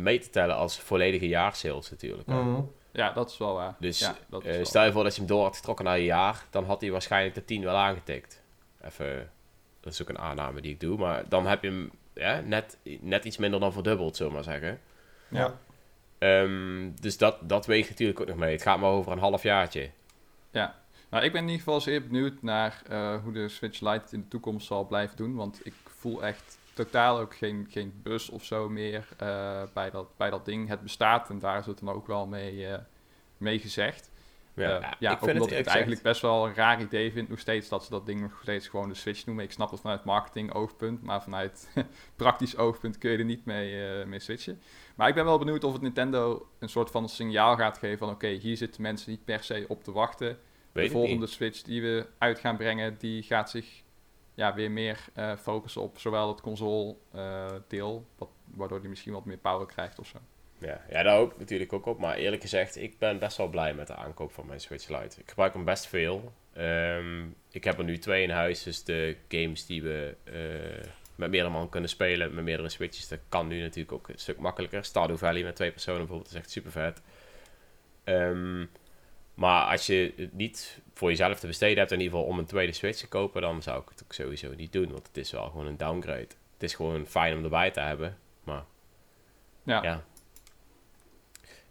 mee 0.02 0.18
te 0.18 0.30
tellen 0.30 0.56
als 0.56 0.80
volledige 0.80 1.28
jaarsales 1.28 1.90
natuurlijk. 1.90 2.28
Mhm. 2.28 2.60
Ja, 2.92 3.12
dat 3.12 3.30
is 3.30 3.38
wel 3.38 3.54
waar. 3.54 3.74
Dus 3.78 3.98
ja, 3.98 4.16
dat 4.28 4.42
is 4.44 4.48
Eh, 4.50 4.56
wel 4.56 4.64
stel 4.64 4.84
je 4.84 4.92
voor 4.92 5.02
dat 5.02 5.12
je 5.14 5.18
hem 5.18 5.28
door 5.28 5.42
had 5.42 5.56
getrokken 5.56 5.84
naar 5.84 5.96
een 5.96 6.02
jaar, 6.04 6.44
dan 6.50 6.64
had 6.64 6.80
hij 6.80 6.90
waarschijnlijk 6.90 7.34
de 7.34 7.44
10 7.44 7.64
wel 7.64 7.76
aangetikt. 7.76 8.42
Even, 8.84 9.30
dat 9.80 9.92
is 9.92 10.02
ook 10.02 10.08
een 10.08 10.18
aanname 10.18 10.60
die 10.60 10.72
ik 10.72 10.80
doe, 10.80 10.98
maar 10.98 11.28
dan 11.28 11.46
heb 11.46 11.62
je 11.62 11.68
hem 11.68 11.90
ja, 12.14 12.40
net, 12.40 12.78
net 13.00 13.24
iets 13.24 13.36
minder 13.36 13.60
dan 13.60 13.72
verdubbeld, 13.72 14.16
zullen 14.16 14.32
we 14.32 14.38
maar 14.38 14.52
zeggen. 14.52 14.80
Ja. 15.28 15.58
Ehm, 16.18 16.90
dus 17.00 17.18
dat, 17.18 17.36
dat 17.40 17.66
weegt 17.66 17.88
natuurlijk 17.88 18.20
ook 18.20 18.26
nog 18.26 18.36
mee. 18.36 18.52
Het 18.52 18.62
gaat 18.62 18.78
maar 18.78 18.90
over 18.90 19.12
een 19.12 19.18
half 19.18 19.42
jaartje. 19.42 19.90
Ja, 20.50 20.74
nou, 21.10 21.24
ik 21.24 21.32
ben 21.32 21.40
in 21.42 21.48
ieder 21.48 21.64
geval 21.64 21.80
zeer 21.80 22.06
benieuwd 22.06 22.42
naar 22.42 22.82
eh, 22.88 23.14
hoe 23.22 23.32
de 23.32 23.48
Switch 23.48 23.80
Lite 23.80 24.14
in 24.14 24.20
de 24.20 24.28
toekomst 24.28 24.66
zal 24.66 24.86
blijven 24.86 25.16
doen. 25.16 25.34
Want 25.34 25.60
ik 25.66 25.74
voel 25.98 26.24
echt 26.24 26.58
totaal 26.72 27.18
ook 27.18 27.34
geen, 27.34 27.66
geen 27.70 28.00
bus 28.02 28.28
of 28.28 28.44
zo 28.44 28.68
meer 28.68 29.08
eh, 29.18 29.62
bij, 29.74 29.90
dat, 29.90 30.16
bij 30.16 30.30
dat 30.30 30.44
ding. 30.44 30.68
Het 30.68 30.82
bestaat 30.82 31.30
en 31.30 31.38
daar 31.38 31.58
is 31.58 31.66
het 31.66 31.78
dan 31.78 31.94
ook 31.94 32.06
wel 32.06 32.26
mee, 32.26 32.66
eh, 32.66 32.78
mee 33.36 33.58
gezegd. 33.58 34.10
Ja, 34.54 34.96
ja 34.98 35.10
ik 35.10 35.16
ook 35.16 35.24
vind 35.24 35.32
omdat 35.32 35.48
het 35.48 35.58
ik 35.58 35.64
het 35.64 35.66
eigenlijk 35.66 36.02
best 36.02 36.20
wel 36.20 36.46
een 36.46 36.54
raar 36.54 36.80
idee 36.80 37.12
vind 37.12 37.28
nog 37.28 37.38
steeds 37.38 37.68
dat 37.68 37.84
ze 37.84 37.90
dat 37.90 38.06
ding 38.06 38.20
nog 38.20 38.38
steeds 38.42 38.68
gewoon 38.68 38.88
de 38.88 38.94
Switch 38.94 39.26
noemen. 39.26 39.44
Ik 39.44 39.52
snap 39.52 39.70
het 39.70 39.80
vanuit 39.80 40.04
marketing 40.04 40.52
oogpunt, 40.54 41.02
maar 41.02 41.22
vanuit 41.22 41.68
praktisch 42.16 42.56
oogpunt 42.56 42.98
kun 42.98 43.10
je 43.10 43.18
er 43.18 43.24
niet 43.24 43.44
mee, 43.44 43.86
eh, 43.86 44.06
mee 44.06 44.18
switchen. 44.18 44.60
Maar 44.94 45.08
ik 45.08 45.14
ben 45.14 45.24
wel 45.24 45.38
benieuwd 45.38 45.64
of 45.64 45.72
het 45.72 45.82
Nintendo 45.82 46.48
een 46.58 46.68
soort 46.68 46.90
van 46.90 47.08
signaal 47.08 47.56
gaat 47.56 47.78
geven 47.78 47.98
van 47.98 48.10
oké, 48.10 48.28
hier 48.28 48.56
zitten 48.56 48.82
mensen 48.82 49.10
niet 49.10 49.24
per 49.24 49.42
se 49.42 49.64
op 49.68 49.84
te 49.84 49.92
wachten. 49.92 50.38
Weet 50.72 50.86
de 50.86 50.92
volgende 50.92 51.20
niet. 51.20 51.30
Switch 51.30 51.62
die 51.62 51.82
we 51.82 52.06
uit 52.18 52.38
gaan 52.38 52.56
brengen, 52.56 52.96
die 52.98 53.22
gaat 53.22 53.50
zich 53.50 53.81
ja, 54.34 54.54
weer 54.54 54.70
meer 54.70 54.98
eh, 55.14 55.36
focussen 55.36 55.82
op 55.82 55.98
zowel 55.98 56.28
het 56.28 56.40
console 56.40 56.94
eh, 57.12 57.52
deel, 57.68 58.06
wat, 58.18 58.28
waardoor 58.44 58.80
die 58.80 58.88
misschien 58.88 59.12
wat 59.12 59.24
meer 59.24 59.38
power 59.38 59.66
krijgt 59.66 59.98
of 59.98 60.06
zo. 60.06 60.18
Ja, 60.58 60.80
ja, 60.90 61.02
daar 61.02 61.16
hoop 61.16 61.32
ik 61.32 61.38
natuurlijk 61.38 61.72
ook 61.72 61.86
op. 61.86 61.98
Maar 61.98 62.16
eerlijk 62.16 62.42
gezegd, 62.42 62.76
ik 62.76 62.98
ben 62.98 63.18
best 63.18 63.36
wel 63.36 63.48
blij 63.48 63.74
met 63.74 63.86
de 63.86 63.94
aankoop 63.94 64.32
van 64.32 64.46
mijn 64.46 64.60
Switch 64.60 64.88
Lite. 64.88 65.20
Ik 65.20 65.28
gebruik 65.28 65.52
hem 65.54 65.64
best 65.64 65.86
veel. 65.86 66.32
Ehm, 66.52 67.24
ik 67.50 67.64
heb 67.64 67.78
er 67.78 67.84
nu 67.84 67.98
twee 67.98 68.22
in 68.22 68.30
huis, 68.30 68.62
dus 68.62 68.84
de 68.84 69.16
games 69.28 69.66
die 69.66 69.82
we 69.82 70.16
eh, 70.24 70.88
met 71.14 71.30
meerdere 71.30 71.52
man 71.52 71.68
kunnen 71.68 71.90
spelen, 71.90 72.34
met 72.34 72.44
meerdere 72.44 72.68
Switches, 72.68 73.08
dat 73.08 73.18
kan 73.28 73.46
nu 73.46 73.60
natuurlijk 73.60 73.92
ook 73.92 74.08
een 74.08 74.18
stuk 74.18 74.38
makkelijker. 74.38 74.84
Stardew 74.84 75.16
Valley 75.16 75.42
met 75.42 75.56
twee 75.56 75.70
personen 75.70 76.00
bijvoorbeeld, 76.00 76.30
is 76.30 76.36
echt 76.36 76.50
super 76.50 76.70
vet. 76.70 77.02
Ehm, 78.04 78.66
maar 79.34 79.70
als 79.70 79.86
je 79.86 80.12
het 80.16 80.32
niet 80.32 80.80
voor 80.94 81.08
jezelf 81.08 81.40
te 81.40 81.46
besteden 81.46 81.78
hebt, 81.78 81.92
in 81.92 82.00
ieder 82.00 82.12
geval 82.14 82.30
om 82.30 82.38
een 82.38 82.46
tweede 82.46 82.72
Switch 82.72 82.98
te 82.98 83.08
kopen, 83.08 83.42
dan 83.42 83.62
zou 83.62 83.82
ik 83.82 83.88
het 83.88 84.02
ook 84.04 84.12
sowieso 84.12 84.54
niet 84.54 84.72
doen, 84.72 84.92
want 84.92 85.06
het 85.06 85.16
is 85.16 85.30
wel 85.30 85.44
gewoon 85.44 85.66
een 85.66 85.76
downgrade. 85.76 86.28
Het 86.52 86.62
is 86.62 86.74
gewoon 86.74 87.06
fijn 87.06 87.36
om 87.36 87.44
erbij 87.44 87.70
te 87.70 87.80
hebben, 87.80 88.18
maar 88.44 88.64
Ja, 89.62 89.82
ja. 89.82 90.04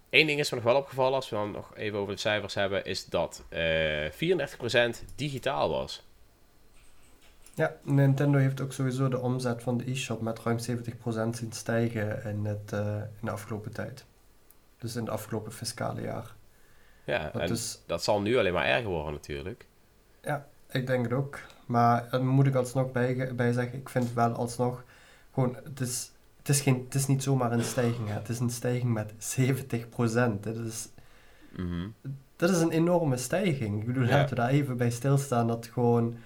Eén 0.10 0.28
ding 0.28 0.40
is 0.40 0.50
me 0.50 0.56
nog 0.56 0.66
wel 0.66 0.76
opgevallen, 0.76 1.14
als 1.14 1.30
we 1.30 1.36
dan 1.36 1.52
nog 1.52 1.76
even 1.76 2.00
over 2.00 2.14
de 2.14 2.20
cijfers 2.20 2.54
hebben, 2.54 2.86
is 2.86 3.06
dat 3.06 3.44
eh 3.50 4.10
34% 4.10 5.06
digitaal 5.16 5.70
was. 5.70 6.04
Ja, 7.54 7.76
Nintendo 7.82 8.38
heeft 8.38 8.62
ook 8.62 8.74
sowieso 8.74 9.08
de 9.08 9.20
omzet 9.20 9.64
van 9.64 9.78
de 9.78 9.92
e-shop 9.92 10.22
met 10.22 10.40
ruim 10.40 10.58
70% 10.60 11.36
zien 11.36 11.52
stijgen 11.52 12.24
in, 12.24 12.46
het, 12.46 12.74
eh, 12.74 12.96
in 12.96 13.26
de 13.26 13.32
afgelopen 13.32 13.74
tijd. 13.74 14.06
Dus 14.78 14.96
in 14.96 15.02
het 15.02 15.10
afgelopen 15.10 15.52
fiscale 15.52 16.02
jaar. 16.02 16.36
Ja, 17.12 17.30
Dat 17.34 17.49
is, 17.49 17.80
dat 17.86 18.03
zal 18.03 18.22
nu 18.22 18.38
alleen 18.38 18.53
maar 18.53 18.66
erger 18.66 18.89
worden 18.89 19.14
natuurlijk. 19.14 19.66
ik 20.72 20.88
denk 20.88 21.03
het 21.03 21.14
ook. 21.14 21.39
Maar 21.66 22.07
daar 22.12 22.24
moet 22.26 22.47
ik 22.47 22.55
alsnog 22.55 22.91
bij, 22.91 23.36
bij 23.36 23.51
zeggen, 23.51 23.80
ik 23.80 23.89
vind 23.89 24.14
wel 24.14 24.32
alsnog, 24.34 24.84
gewoon, 25.34 25.55
het 25.64 25.80
is, 25.80 26.12
het 26.38 26.49
is, 26.49 26.62
geen, 26.62 26.82
het 26.86 26.95
is 26.95 27.07
niet 27.07 27.24
zomaar 27.24 27.51
een 27.51 27.64
stijging, 27.64 28.07
hè. 28.07 28.14
het 28.14 28.30
is 28.30 28.39
een 28.39 28.49
stijging 28.49 28.93
met 28.93 29.12
70%. 29.14 30.39
Dit 30.43 30.57
is, 30.57 30.89
Mhm. 31.57 31.88
dat 32.36 32.49
is 32.49 32.62
een 32.62 32.72
enorme 32.72 33.18
stijging. 33.18 33.80
Ik 33.80 33.86
bedoel, 33.86 34.03
Ja. 34.03 34.09
laten 34.09 34.30
we 34.30 34.36
daar 34.36 34.49
even 34.49 34.78
bij 34.78 34.89
stilstaan 34.91 35.47
dat 35.47 35.66
gewoon 35.74 36.18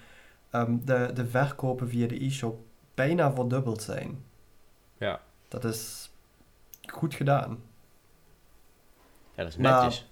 ehm, 0.49 0.77
de, 0.83 1.11
de 1.13 1.25
verkopen 1.27 1.89
via 1.89 2.07
de 2.07 2.23
e-shop 2.25 2.59
bijna 2.93 3.33
verdubbeld 3.33 3.81
zijn. 3.81 4.23
Ja. 4.97 5.21
Dat 5.47 5.63
is 5.63 6.11
goed 6.85 7.13
gedaan. 7.13 7.59
ja, 9.35 9.43
dat 9.43 9.47
is 9.47 9.57
Maar- 9.57 9.83
netjes. 9.83 10.09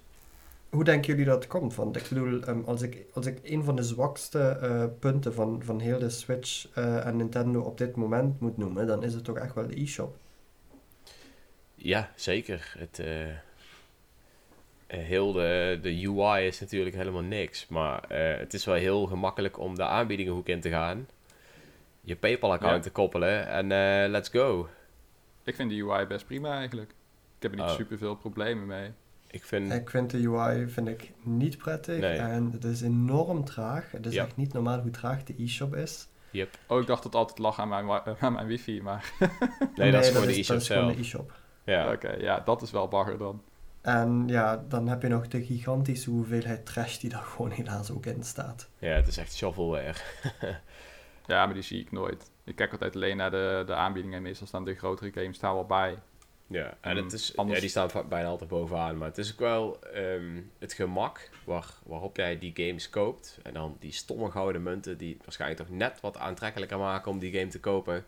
Hoe 0.74 0.84
denken 0.84 1.10
jullie 1.10 1.24
dat 1.24 1.34
het 1.42 1.46
komt? 1.46 1.74
Want 1.74 1.96
ik 1.96 2.06
bedoel, 2.08 2.42
ehm, 2.42 2.60
als, 2.64 2.82
ik, 2.82 3.04
als 3.12 3.26
ik 3.26 3.38
een 3.42 3.64
van 3.64 3.76
de 3.76 3.82
zwakste 3.82 4.38
eh, 4.40 4.84
punten 4.98 5.34
van, 5.34 5.62
van 5.62 5.80
heel 5.80 5.98
de 5.98 6.10
Switch 6.10 6.68
eh, 6.74 7.06
en 7.06 7.16
Nintendo 7.16 7.60
op 7.60 7.78
dit 7.78 7.96
moment 7.96 8.40
moet 8.40 8.56
noemen, 8.56 8.86
dan 8.86 9.02
is 9.02 9.14
het 9.14 9.24
toch 9.24 9.36
echt 9.38 9.54
wel 9.54 9.66
de 9.66 9.80
e-shop. 9.80 10.16
Ja, 11.74 12.10
zeker. 12.14 12.74
Het, 12.78 12.98
eh, 12.98 13.28
eh, 13.30 13.36
heel 14.86 15.32
de, 15.32 15.78
de 15.82 16.08
UI 16.08 16.46
is 16.46 16.60
natuurlijk 16.60 16.96
helemaal 16.96 17.22
niks. 17.22 17.68
Maar 17.68 18.04
eh, 18.04 18.38
het 18.38 18.54
is 18.54 18.64
wel 18.64 18.74
heel 18.74 19.06
gemakkelijk 19.06 19.58
om 19.58 19.74
de 19.74 19.84
aanbiedingenhoek 19.84 20.48
in 20.48 20.60
te 20.60 20.70
gaan. 20.70 21.08
Je 22.00 22.16
PayPal-account 22.16 22.76
Ja. 22.76 22.80
te 22.80 22.90
koppelen 22.90 23.46
en 23.48 23.72
eh, 23.72 24.10
let's 24.10 24.28
go. 24.28 24.68
Ik 25.44 25.54
vind 25.54 25.70
de 25.70 25.76
UI 25.82 26.06
best 26.06 26.26
prima 26.26 26.56
eigenlijk. 26.56 26.90
Ik 27.36 27.42
heb 27.42 27.50
er 27.50 27.56
niet 27.56 27.66
Oh. 27.66 27.74
super 27.74 27.98
veel 27.98 28.14
problemen 28.16 28.66
mee. 28.66 28.90
Ik 29.34 29.44
vind... 29.44 29.72
Ik 29.72 29.90
vind 29.90 30.10
de 30.10 30.28
UI 30.28 30.68
vind 30.68 30.88
ik 30.88 31.12
niet 31.22 31.56
prettig 31.58 31.98
Nee. 32.00 32.18
en 32.18 32.50
het 32.52 32.64
is 32.64 32.82
enorm 32.82 33.44
traag. 33.44 33.90
Het 33.90 34.06
is 34.06 34.14
Ja. 34.14 34.24
echt 34.24 34.36
niet 34.36 34.52
normaal 34.52 34.80
hoe 34.80 34.90
traag 34.90 35.22
de 35.24 35.34
e-shop 35.38 35.74
is. 35.74 36.08
Yep. 36.30 36.58
Oh, 36.66 36.80
ik 36.80 36.86
dacht 36.86 37.02
dat 37.02 37.12
het 37.12 37.20
altijd 37.20 37.38
lag 37.38 37.58
aan 37.58 37.68
mijn, 37.68 37.88
aan 38.20 38.32
mijn 38.32 38.46
wifi, 38.46 38.82
maar... 38.82 39.12
Nee, 39.76 39.92
dat 39.92 40.02
is 40.04 40.08
gewoon 40.10 40.26
de 40.26 40.28
dat 40.32 40.36
e-shop 40.40 40.56
is 40.56 40.66
gewoon 40.66 40.82
zelf. 40.84 40.94
de 40.96 41.00
e-shop. 41.02 41.32
Ja. 41.64 41.92
Oké, 41.92 42.10
ja, 42.12 42.40
dat 42.40 42.62
is 42.62 42.70
wel 42.70 42.88
bagger 42.88 43.18
dan. 43.18 43.42
En 43.80 44.24
ja, 44.26 44.64
dan 44.68 44.88
heb 44.88 45.02
je 45.02 45.08
nog 45.08 45.28
de 45.28 45.44
gigantische 45.44 46.10
hoeveelheid 46.10 46.66
trash 46.66 46.98
die 46.98 47.10
daar 47.10 47.22
gewoon 47.34 47.50
helaas 47.50 47.90
ook 47.90 48.06
in 48.06 48.22
staat. 48.24 48.68
ja, 48.78 48.90
het 48.92 49.06
is 49.08 49.16
echt 49.16 49.34
shovelware. 49.34 49.94
Ja, 51.26 51.44
maar 51.44 51.54
die 51.54 51.62
zie 51.62 51.80
ik 51.80 51.92
nooit. 51.92 52.30
Ik 52.44 52.56
kijk 52.56 52.72
altijd 52.72 52.94
alleen 52.94 53.16
naar 53.16 53.30
de, 53.30 53.62
de 53.66 53.74
aanbiedingen 53.74 54.16
en 54.16 54.22
meestal 54.22 54.46
staan 54.46 54.64
de 54.64 54.74
grotere 54.74 55.12
games 55.14 55.38
daar 55.38 55.54
wel 55.54 55.66
bij. 55.66 55.98
Ja, 56.46 56.76
en 56.80 56.96
het 56.96 57.12
is, 57.12 57.36
anders- 57.36 57.56
ja, 57.56 57.60
die 57.60 57.70
staan 57.70 58.08
bijna 58.08 58.28
altijd 58.28 58.50
bovenaan. 58.50 58.98
Maar 58.98 59.08
het 59.08 59.18
is 59.18 59.32
ook 59.32 59.38
wel 59.38 59.78
ehm, 59.82 60.40
het 60.58 60.72
gemak 60.72 61.30
waar, 61.44 61.74
waarop 61.84 62.16
jij 62.16 62.38
die 62.38 62.52
games 62.54 62.90
koopt. 62.90 63.38
En 63.42 63.54
dan 63.54 63.76
die 63.80 63.92
stomme 63.92 64.30
gouden 64.30 64.62
munten 64.62 64.98
die 64.98 65.18
waarschijnlijk 65.24 65.60
toch 65.60 65.76
net 65.76 66.00
wat 66.00 66.16
aantrekkelijker 66.16 66.78
maken 66.78 67.10
om 67.10 67.18
die 67.18 67.32
game 67.32 67.50
te 67.50 67.60
kopen. 67.60 68.04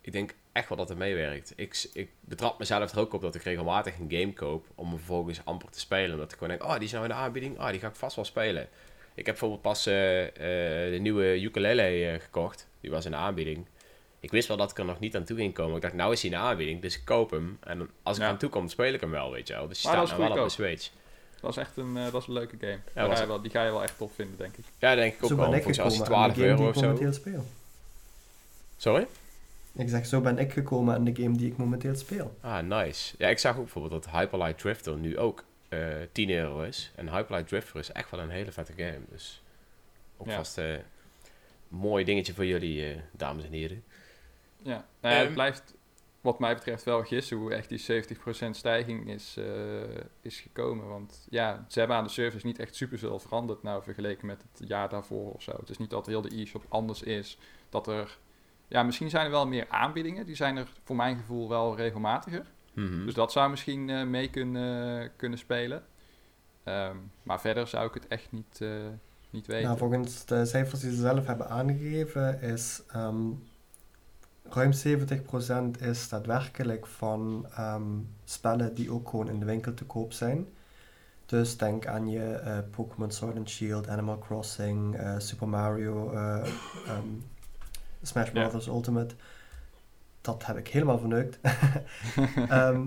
Ik 0.00 0.12
denk 0.12 0.34
echt 0.52 0.68
wel 0.68 0.78
dat 0.78 0.88
het 0.88 0.98
meewerkt. 0.98 1.52
Ik, 1.56 1.88
ik 1.92 2.10
betrap 2.20 2.58
mezelf 2.58 2.92
er 2.92 2.98
ook 2.98 3.12
op 3.12 3.20
dat 3.20 3.34
ik 3.34 3.42
regelmatig 3.42 3.98
een 3.98 4.10
game 4.10 4.32
koop 4.32 4.66
om 4.74 4.88
hem 4.88 4.96
vervolgens 4.96 5.44
amper 5.44 5.70
te 5.70 5.80
spelen. 5.80 6.12
Omdat 6.12 6.32
ik 6.32 6.38
gewoon 6.38 6.58
denk, 6.58 6.70
oh 6.70 6.74
die 6.74 6.84
is 6.84 6.92
nou 6.92 7.04
in 7.04 7.10
de 7.10 7.16
aanbieding, 7.16 7.58
oh 7.58 7.70
die 7.70 7.80
ga 7.80 7.88
ik 7.88 7.94
vast 7.94 8.16
wel 8.16 8.24
spelen. 8.24 8.62
Ik 9.14 9.26
heb 9.26 9.34
bijvoorbeeld 9.34 9.62
pas 9.62 9.86
eh, 9.86 10.26
eh, 10.26 10.92
de 10.92 10.98
nieuwe 10.98 11.40
ukulele 11.40 11.82
eh, 11.82 12.20
gekocht. 12.20 12.68
Die 12.80 12.90
was 12.90 13.04
in 13.04 13.10
de 13.10 13.16
aanbieding. 13.16 13.66
Ik 14.24 14.30
wist 14.30 14.48
wel 14.48 14.56
dat 14.56 14.70
ik 14.70 14.78
er 14.78 14.84
nog 14.84 15.00
niet 15.00 15.16
aan 15.16 15.24
toe 15.24 15.36
ging 15.36 15.54
komen. 15.54 15.76
Ik 15.76 15.82
dacht, 15.82 15.94
nou 15.94 16.12
is 16.12 16.22
hij 16.22 16.30
in 16.30 16.36
de 16.36 16.42
aanbieding, 16.42 16.80
dus 16.82 16.96
ik 16.98 17.04
koop 17.04 17.30
hem. 17.30 17.58
En 17.60 17.78
dan- 17.78 17.88
als 18.02 18.16
ik 18.16 18.22
Ja. 18.22 18.28
aan 18.28 18.38
toe 18.38 18.48
kom, 18.50 18.68
speel 18.68 18.92
ik 18.92 19.00
hem 19.00 19.10
wel, 19.10 19.30
weet 19.30 19.48
je 19.48 19.54
wel. 19.54 19.68
Dus 19.68 19.80
die 19.82 19.90
Maar 19.90 20.06
staat 20.06 20.18
nou 20.18 20.20
wel 20.20 20.30
op 20.30 20.48
goedkoop. 20.48 20.66
Switch. 20.66 20.90
Dat 21.40 21.50
is 21.50 21.56
echt 21.56 21.76
een, 21.76 21.96
eh, 21.96 22.12
dat 22.12 22.20
is 22.22 22.26
een 22.26 22.32
leuke 22.32 22.56
game. 22.60 22.78
Was 23.08 23.16
ga 23.16 23.20
je 23.22 23.28
wel, 23.28 23.40
die 23.40 23.50
ga 23.50 23.64
je 23.64 23.70
wel 23.70 23.82
echt 23.82 23.96
tof 23.98 24.12
vinden, 24.14 24.36
denk 24.38 24.56
ik. 24.56 24.64
Ja, 24.78 24.94
denk 24.94 25.14
ik 25.14 25.22
ook 25.22 25.28
zo 25.30 25.36
wel. 25.36 25.44
Volgens 25.52 25.76
mij 25.76 25.84
als 25.84 25.94
gekomen 25.94 26.12
hij 26.14 26.24
aan 26.26 26.32
12 26.32 26.34
de 26.34 26.40
game 26.40 26.46
euro 26.50 26.58
die 26.60 26.68
of 26.68 26.74
ik 26.74 26.80
zo. 26.82 26.86
momenteel 26.88 27.12
speel. 27.12 27.44
Sorry? 28.76 29.06
Ik 29.76 29.88
zeg, 29.88 30.06
zo 30.06 30.20
ben 30.20 30.38
ik 30.38 30.52
gekomen 30.52 30.94
aan 30.94 31.04
de 31.04 31.14
game 31.22 31.36
die 31.36 31.50
ik 31.50 31.56
momenteel 31.56 31.94
speel. 31.94 32.36
Ah, 32.40 32.58
nice. 32.62 33.14
Ja, 33.18 33.28
ik 33.28 33.38
zag 33.38 33.56
ook 33.56 33.62
bijvoorbeeld 33.62 34.02
dat 34.04 34.12
Hyperlight 34.12 34.58
Drifter 34.58 34.96
nu 34.96 35.18
ook 35.18 35.44
eh 35.68 35.78
10 36.12 36.30
euro 36.30 36.62
is. 36.62 36.92
En 36.94 37.08
Hyperlight 37.08 37.48
Drifter 37.48 37.76
is 37.80 37.92
echt 37.92 38.10
wel 38.10 38.20
een 38.20 38.30
hele 38.30 38.52
vette 38.52 38.72
game. 38.76 38.98
Dus 39.10 39.42
ook 40.16 40.26
Ja. 40.26 40.34
vast 40.36 40.56
een 40.56 40.80
mooi 41.68 42.04
dingetje 42.04 42.34
voor 42.34 42.46
jullie, 42.46 42.86
eh, 42.92 42.98
dames 43.12 43.44
en 43.44 43.52
heren. 43.52 43.84
Ja, 44.64 44.86
nou 45.00 45.14
ja, 45.14 45.20
het 45.20 45.24
Ehm. 45.24 45.32
blijft 45.34 45.74
wat 46.20 46.38
mij 46.38 46.54
betreft 46.54 46.84
wel 46.84 47.02
gissen 47.02 47.36
hoe 47.36 47.54
echt 47.54 47.68
die 47.68 47.78
70% 47.78 48.56
stijging 48.56 49.08
is, 49.10 49.36
eh, 49.36 49.44
is 50.20 50.40
gekomen. 50.40 50.88
Want 50.88 51.26
ja, 51.30 51.64
ze 51.68 51.78
hebben 51.78 51.96
aan 51.96 52.04
de 52.04 52.10
service 52.10 52.46
niet 52.46 52.58
echt 52.58 52.74
superveel 52.74 53.18
veranderd 53.18 53.62
nou 53.62 53.82
vergeleken 53.82 54.26
met 54.26 54.44
het 54.52 54.68
jaar 54.68 54.88
daarvoor 54.88 55.32
of 55.32 55.42
zo. 55.42 55.52
Het 55.60 55.70
is 55.70 55.78
niet 55.78 55.90
dat 55.90 56.06
heel 56.06 56.20
de 56.22 56.40
e-shop 56.40 56.64
anders 56.68 57.02
is. 57.02 57.38
Dat 57.68 57.86
er, 57.86 58.18
ja, 58.68 58.82
misschien 58.82 59.10
zijn 59.10 59.24
er 59.24 59.30
wel 59.30 59.46
meer 59.46 59.66
aanbiedingen. 59.68 60.26
Die 60.26 60.34
zijn 60.36 60.56
er 60.56 60.68
voor 60.84 60.96
mijn 60.96 61.16
gevoel 61.16 61.48
wel 61.48 61.76
regelmatiger. 61.76 62.46
Mhm. 62.74 63.04
Dus 63.04 63.14
dat 63.14 63.32
zou 63.32 63.50
misschien 63.50 63.90
eh, 63.90 64.04
mee 64.04 64.30
kunnen, 64.30 65.10
kunnen 65.16 65.38
spelen. 65.38 65.84
Ehm, 66.64 66.96
maar 67.22 67.40
verder 67.40 67.66
zou 67.66 67.86
ik 67.86 67.94
het 67.94 68.06
echt 68.06 68.32
niet, 68.32 68.60
eh, 68.60 68.68
niet 69.30 69.46
weten. 69.46 69.64
Nou, 69.66 69.78
volgens 69.78 70.24
de 70.24 70.44
cijfers 70.46 70.80
die 70.80 70.90
ze 70.90 71.00
zelf 71.00 71.26
hebben 71.26 71.48
aangegeven 71.48 72.40
is 72.42 72.82
ehm, 72.88 73.30
ruim 74.48 74.72
70% 74.72 75.80
is 75.80 76.08
daadwerkelijk 76.08 76.86
van 76.86 77.46
ehm, 77.56 77.82
spellen 78.24 78.74
die 78.74 78.90
ook 78.90 79.08
gewoon 79.08 79.28
in 79.28 79.38
de 79.38 79.44
winkel 79.44 79.74
te 79.74 79.84
koop 79.84 80.12
zijn. 80.12 80.46
Dus 81.26 81.56
denk 81.56 81.86
aan 81.86 82.10
je 82.10 82.32
eh, 82.32 82.58
Pokémon 82.70 83.10
Sword 83.10 83.36
and 83.36 83.50
Shield, 83.50 83.88
Animal 83.88 84.18
Crossing, 84.18 84.96
eh, 84.96 85.14
Super 85.18 85.48
Mario, 85.48 86.12
eh, 86.12 86.36
ehm, 86.88 87.08
Smash 88.02 88.30
Ja. 88.32 88.48
Bros. 88.48 88.66
Ultimate. 88.66 89.14
Dat 90.20 90.46
heb 90.46 90.56
ik 90.56 90.68
helemaal 90.68 90.98
verneukt. 90.98 91.38
Ehm, 92.48 92.86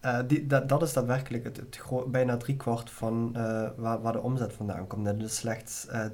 eh, 0.00 0.18
die, 0.26 0.46
dat, 0.46 0.68
dat 0.68 0.82
is 0.82 0.92
daadwerkelijk 0.92 1.44
het, 1.44 1.56
het 1.56 1.80
bijna 2.10 2.36
driekwart 2.36 2.90
van 2.90 3.32
waar, 3.76 4.00
waar 4.00 4.12
de 4.12 4.20
omzet 4.20 4.52
vandaan 4.52 4.86
komt. 4.86 5.06
En 5.06 5.18
dus 5.18 5.36
slechts 5.36 5.86
eh 5.86 6.06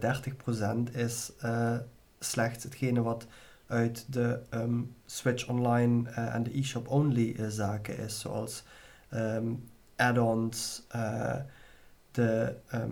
30% 0.90 0.90
is 0.92 1.32
slechts 2.18 2.64
hetgene 2.64 3.02
wat 3.02 3.26
uit 3.68 4.12
de 4.12 4.40
ehm, 4.50 4.80
Switch 5.06 5.48
Online 5.48 6.10
eh, 6.10 6.34
en 6.34 6.42
de 6.42 6.50
eShop 6.52 6.88
Only 6.88 7.34
eh, 7.38 7.46
zaken 7.48 7.98
is. 7.98 8.20
Zoals 8.20 8.62
ehm, 9.08 9.46
add-ons, 9.96 10.82
eh, 10.88 11.36
de, 12.10 12.54
ehm, 12.68 12.90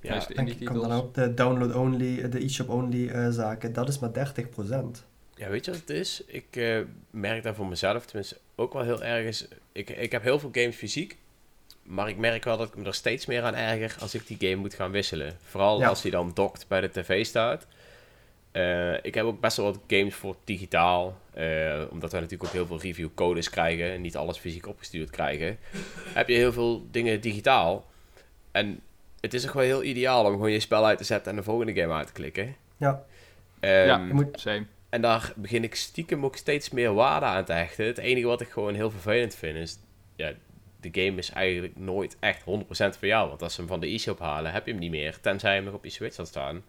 ja, 0.00 0.26
denk 0.34 0.48
ik, 0.48 0.72
dan 0.72 0.92
ook, 0.92 1.14
de 1.14 1.34
download 1.34 1.74
only, 1.74 2.28
de 2.28 2.38
eShop 2.38 2.68
Only 2.68 3.08
eh, 3.08 3.28
zaken. 3.30 3.72
Dat 3.72 3.88
is 3.88 3.98
maar 3.98 4.12
30%. 4.12 5.04
Ja, 5.34 5.48
weet 5.48 5.64
je 5.64 5.70
wat 5.70 5.80
het 5.80 5.90
is? 5.90 6.24
Ik 6.26 6.84
merk 7.10 7.42
daar 7.42 7.54
voor 7.54 7.66
mezelf 7.66 8.06
tenminste 8.06 8.38
ook 8.54 8.72
wel 8.72 8.82
heel 8.82 9.02
erg. 9.02 9.26
Is, 9.26 9.48
ik, 9.72 9.90
ik 9.90 10.12
heb 10.12 10.22
heel 10.22 10.38
veel 10.38 10.50
games 10.52 10.76
fysiek. 10.76 11.18
Maar 11.82 12.08
ik 12.08 12.16
merk 12.16 12.44
wel 12.44 12.56
dat 12.56 12.68
ik 12.68 12.76
me 12.76 12.84
er 12.84 12.94
steeds 12.94 13.26
meer 13.26 13.42
aan 13.42 13.54
erger 13.54 13.96
als 14.00 14.14
ik 14.14 14.26
die 14.26 14.36
game 14.40 14.54
moet 14.60 14.74
gaan 14.74 14.90
wisselen. 14.90 15.36
Vooral 15.42 15.78
Ja. 15.80 15.88
als 15.88 16.02
die 16.02 16.10
dan 16.10 16.30
dokt 16.34 16.68
bij 16.68 16.80
de 16.80 16.90
tv 16.90 17.26
staat. 17.26 17.66
Eh, 18.52 19.04
ik 19.04 19.14
heb 19.14 19.24
ook 19.24 19.40
best 19.40 19.56
wel 19.56 19.66
wat 19.66 19.78
games 19.86 20.14
voor 20.14 20.36
digitaal. 20.44 21.20
eh, 21.34 21.82
omdat 21.90 22.12
wij 22.12 22.20
natuurlijk 22.20 22.48
ook 22.48 22.54
heel 22.56 22.66
veel 22.66 22.80
review 22.80 23.08
codes 23.14 23.50
krijgen. 23.50 23.92
En 23.92 24.00
niet 24.00 24.16
alles 24.16 24.38
fysiek 24.38 24.66
opgestuurd 24.66 25.10
krijgen. 25.10 25.58
heb 26.14 26.28
je 26.28 26.34
heel 26.34 26.52
veel 26.52 26.86
dingen 26.90 27.20
digitaal. 27.20 27.90
En 28.50 28.80
het 29.20 29.34
is 29.34 29.46
ook 29.48 29.54
wel 29.54 29.62
heel 29.62 29.82
ideaal 29.82 30.24
om 30.24 30.32
gewoon 30.32 30.50
je 30.52 30.60
spel 30.60 30.86
uit 30.86 30.98
te 30.98 31.04
zetten 31.04 31.30
en 31.30 31.36
de 31.36 31.42
volgende 31.44 31.74
game 31.74 31.92
uit 31.92 32.06
te 32.06 32.12
klikken. 32.12 32.56
Ja, 32.76 33.04
ja, 33.60 33.94
Ehm, 33.94 34.06
je 34.06 34.14
moet, 34.14 34.40
same. 34.40 34.64
en 34.88 35.00
daar 35.02 35.32
begin 35.36 35.64
ik 35.64 35.74
stiekem 35.74 36.24
ook 36.24 36.36
steeds 36.36 36.70
meer 36.70 36.94
waarde 36.94 37.26
aan 37.26 37.44
te 37.44 37.52
hechten. 37.52 37.86
Het 37.86 37.98
enige 37.98 38.26
wat 38.26 38.40
ik 38.40 38.48
gewoon 38.48 38.74
heel 38.74 38.90
vervelend 38.90 39.34
vind 39.34 39.56
is... 39.56 39.78
Ja, 40.16 40.32
de 40.80 40.88
game 40.92 41.18
is 41.18 41.30
eigenlijk 41.30 41.76
nooit 41.76 42.16
echt 42.20 42.40
100% 42.44 42.44
voor 42.98 43.08
jou. 43.08 43.28
Want 43.28 43.42
als 43.42 43.54
ze 43.54 43.60
hem 43.60 43.68
van 43.68 43.80
de 43.80 43.86
e-shop 43.94 44.18
halen, 44.18 44.52
heb 44.52 44.64
je 44.66 44.70
hem 44.72 44.80
niet 44.80 44.90
meer. 44.90 45.20
Tenzij 45.20 45.50
je 45.50 45.56
hem 45.56 45.64
nog 45.64 45.74
op 45.74 45.84
je 45.84 45.90
Switch 45.90 46.16
had 46.16 46.28
staan. 46.28 46.64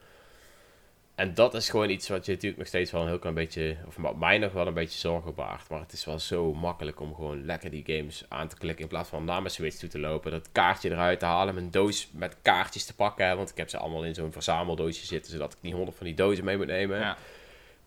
En 1.16 1.34
dat 1.34 1.54
is 1.54 1.70
gewoon 1.70 1.90
iets 1.90 2.08
wat 2.08 2.26
je 2.26 2.32
natuurlijk 2.32 2.58
nog 2.58 2.68
steeds 2.68 2.92
wel 2.92 3.02
een 3.02 3.08
heel 3.08 3.20
klein 3.20 3.36
beetje... 3.36 3.78
Of 3.88 3.96
wat 3.96 4.16
mij 4.16 4.38
nog 4.38 4.54
wel 4.54 4.68
een 4.68 4.74
beetje 4.74 5.00
zorgen 5.00 5.36
baart. 5.36 5.70
Maar 5.70 5.80
het 5.80 5.94
is 5.94 6.06
wel 6.06 6.20
zo 6.20 6.54
makkelijk 6.54 7.00
om 7.00 7.16
gewoon 7.16 7.46
lekker 7.46 7.70
die 7.70 7.84
games 7.86 8.26
aan 8.30 8.48
te 8.48 8.58
klikken... 8.58 8.84
in 8.84 8.90
plaats 8.90 9.10
van 9.10 9.26
naar 9.26 9.42
mijn 9.42 9.54
Switch 9.54 9.78
toe 9.78 9.90
te 9.90 10.00
lopen. 10.00 10.32
Dat 10.32 10.52
kaartje 10.52 10.90
eruit 10.90 11.20
te 11.20 11.26
halen, 11.26 11.54
mijn 11.54 11.72
doos 11.72 12.10
met 12.12 12.36
kaartjes 12.42 12.86
te 12.86 12.96
pakken. 12.96 13.38
Want 13.38 13.50
ik 13.50 13.58
heb 13.58 13.70
ze 13.70 13.78
allemaal 13.78 14.06
in 14.06 14.14
zo'n 14.14 14.32
verzameldoosje 14.32 15.06
zitten... 15.06 15.32
zodat 15.32 15.54
ik 15.54 15.58
niet 15.62 15.74
honderd 15.74 15.98
van 15.98 16.06
die 16.06 16.16
dozen 16.16 16.46
mee 16.46 16.58
moet 16.58 16.68
nemen. 16.68 17.00
Ja. 17.00 17.18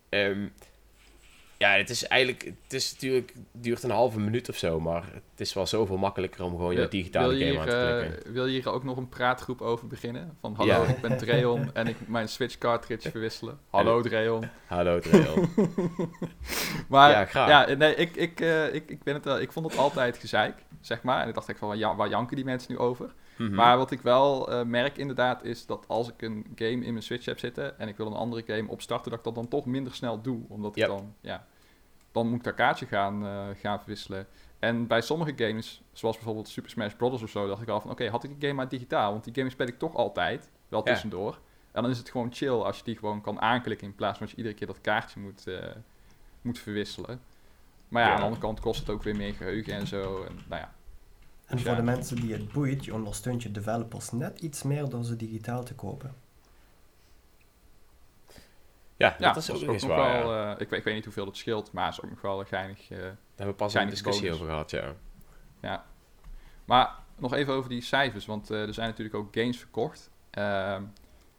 Ehm, 0.09 0.47
ja, 1.57 1.69
het 1.71 1.89
is 1.89 2.07
eigenlijk, 2.07 2.43
het 2.63 2.73
is 2.73 2.91
natuurlijk, 2.93 3.33
duurt 3.51 3.83
een 3.83 3.89
halve 3.91 4.19
minuut 4.19 4.49
of 4.49 4.57
zo, 4.57 4.79
maar 4.79 5.03
het 5.13 5.39
is 5.41 5.53
wel 5.53 5.67
zoveel 5.67 5.97
makkelijker 5.97 6.43
om 6.43 6.51
gewoon 6.55 6.75
je 6.75 6.87
digitale 6.87 7.37
je 7.37 7.45
game 7.45 7.59
aan 7.59 7.67
te 7.67 7.97
klikken. 7.99 8.25
eh, 8.25 8.31
wil 8.31 8.45
je 8.45 8.51
hier 8.51 8.69
ook 8.71 8.83
nog 8.83 8.97
een 8.97 9.09
praatgroep 9.09 9.61
over 9.61 9.87
beginnen? 9.87 10.37
Van 10.41 10.53
hallo, 10.55 10.73
Ja. 10.83 10.87
ik 10.87 11.01
ben 11.01 11.17
Dreon 11.17 11.69
en 11.73 11.87
ik 11.87 11.95
mijn 12.07 12.29
Switch 12.29 12.57
cartridge 12.57 13.11
verwisselen. 13.11 13.59
Hallo 13.69 14.01
Dreon. 14.01 14.49
Hallo 14.67 14.99
Trail. 14.99 15.45
Maar 16.89 17.09
Ja, 17.11 17.19
ja, 17.19 17.25
graag. 17.25 17.75
nee, 17.77 17.95
ik, 17.95 18.15
ik, 18.15 18.39
eh, 18.41 18.73
ik, 18.73 18.89
ik, 18.89 19.03
ben 19.03 19.13
het, 19.13 19.41
ik 19.41 19.51
vond 19.51 19.65
het 19.71 19.77
altijd 19.79 20.17
gezeik, 20.17 20.55
zeg 20.81 21.01
maar. 21.03 21.21
En 21.21 21.27
ik 21.27 21.33
dacht 21.33 21.47
ik 21.47 21.57
van, 21.57 21.77
ja- 21.77 21.95
waar 21.95 22.09
janken 22.09 22.35
die 22.35 22.45
mensen 22.45 22.71
nu 22.71 22.77
over? 22.77 23.13
Mhm. 23.37 23.53
Maar 23.55 23.77
wat 23.77 23.91
ik 23.91 24.01
wel 24.01 24.51
eh, 24.51 24.63
merk 24.63 24.97
inderdaad 24.97 25.43
is 25.43 25.65
dat 25.65 25.85
als 25.87 26.09
ik 26.09 26.21
een 26.21 26.45
game 26.55 26.71
in 26.85 26.91
mijn 26.91 27.03
Switch 27.03 27.25
heb 27.25 27.39
zitten 27.39 27.79
en 27.79 27.87
ik 27.87 27.97
wil 27.97 28.07
een 28.07 28.13
andere 28.13 28.43
game 28.55 28.69
opstarten, 28.69 29.09
dat 29.09 29.19
ik 29.19 29.25
dat 29.25 29.35
dan 29.35 29.47
toch 29.47 29.65
minder 29.65 29.93
snel 29.93 30.21
doe. 30.21 30.39
Omdat 30.47 30.75
ik 30.77 30.85
dan, 30.87 31.13
ja, 31.21 31.45
dan 32.11 32.27
moet 32.27 32.37
ik 32.37 32.43
dat 32.43 32.53
kaartje 32.53 32.85
gaan, 32.85 33.25
eh, 33.25 33.45
gaan 33.61 33.79
verwisselen. 33.79 34.27
En 34.59 34.87
bij 34.87 35.01
sommige 35.01 35.33
games, 35.35 35.81
zoals 35.91 36.15
bijvoorbeeld 36.15 36.47
Super 36.47 36.69
Smash 36.69 36.93
Bros. 36.93 37.21
of 37.23 37.29
zo, 37.29 37.47
dacht 37.47 37.61
ik 37.61 37.67
al 37.69 37.81
van, 37.81 37.91
oké, 37.91 38.09
had 38.09 38.23
ik 38.23 38.29
die 38.29 38.39
game 38.39 38.53
maar 38.53 38.67
digitaal? 38.69 39.11
Want 39.11 39.23
die 39.23 39.33
game 39.33 39.49
speel 39.49 39.67
ik 39.67 39.77
toch 39.77 39.95
altijd, 39.95 40.49
wel 40.67 40.81
Ja. 40.85 40.91
tussendoor. 40.91 41.39
En 41.71 41.81
dan 41.81 41.91
is 41.91 41.97
het 41.97 42.09
gewoon 42.09 42.33
chill 42.33 42.49
als 42.61 42.77
je 42.77 42.83
die 42.83 42.97
gewoon 42.97 43.21
kan 43.21 43.41
aanklikken 43.41 43.87
in 43.87 43.95
plaats 43.95 44.17
van 44.17 44.25
dat 44.27 44.35
je 44.35 44.41
iedere 44.41 44.57
keer 44.57 44.67
dat 44.67 44.81
kaartje 44.81 45.19
moet, 45.19 45.47
eh, 45.47 45.75
moet 46.41 46.59
verwisselen. 46.59 47.21
Maar 47.87 48.01
ja, 48.01 48.07
Ja. 48.07 48.13
aan 48.13 48.19
de 48.19 48.25
andere 48.25 48.41
kant 48.45 48.59
kost 48.59 48.79
het 48.79 48.89
ook 48.89 49.03
weer 49.03 49.15
meer 49.15 49.33
geheugen 49.33 49.73
en 49.73 49.87
zo. 49.87 50.23
En, 50.23 50.35
nou 50.47 50.61
ja, 50.61 50.73
En 51.47 51.57
Ja. 51.57 51.63
voor 51.63 51.75
de 51.75 51.81
mensen 51.81 52.15
die 52.15 52.33
het 52.33 52.51
boeit, 52.51 52.85
je 52.85 52.93
ondersteunt 52.93 53.43
je 53.43 53.51
developers 53.51 54.11
net 54.11 54.39
iets 54.39 54.63
meer 54.63 54.89
door 54.89 55.03
ze 55.03 55.15
digitaal 55.15 55.63
te 55.63 55.75
kopen. 55.75 56.15
Ja, 58.97 59.15
Ja, 59.19 59.33
dat 59.33 59.37
is 59.43 59.51
ook 59.51 59.61
nog 59.61 59.81
waar. 59.85 60.23
wel. 60.23 60.33
ja. 60.33 60.53
eh, 60.55 60.61
ik, 60.61 60.69
weet, 60.69 60.79
ik 60.79 60.85
weet 60.85 60.93
niet 60.95 61.03
hoeveel 61.03 61.25
het 61.25 61.37
scheelt, 61.37 61.71
maar 61.71 61.85
het 61.85 61.93
is 61.93 62.01
ook 62.03 62.09
nog 62.09 62.21
wel 62.21 62.43
geinig. 62.43 62.89
eh, 62.89 62.97
Daar 62.97 63.07
hebben 63.35 63.45
we 63.47 63.53
pas 63.53 63.73
een 63.73 63.89
discussie 63.89 64.23
bonus. 64.23 64.35
over 64.41 64.51
gehad, 64.51 64.71
ja. 64.71 64.93
ja. 65.61 65.85
Maar 66.65 66.91
nog 67.17 67.33
even 67.33 67.53
over 67.53 67.69
die 67.69 67.81
cijfers, 67.81 68.25
want 68.25 68.49
eh, 68.51 68.61
er 68.67 68.73
zijn 68.73 68.87
natuurlijk 68.89 69.15
ook 69.15 69.27
games 69.35 69.57
verkocht. 69.57 70.09
Ehm, 70.29 70.83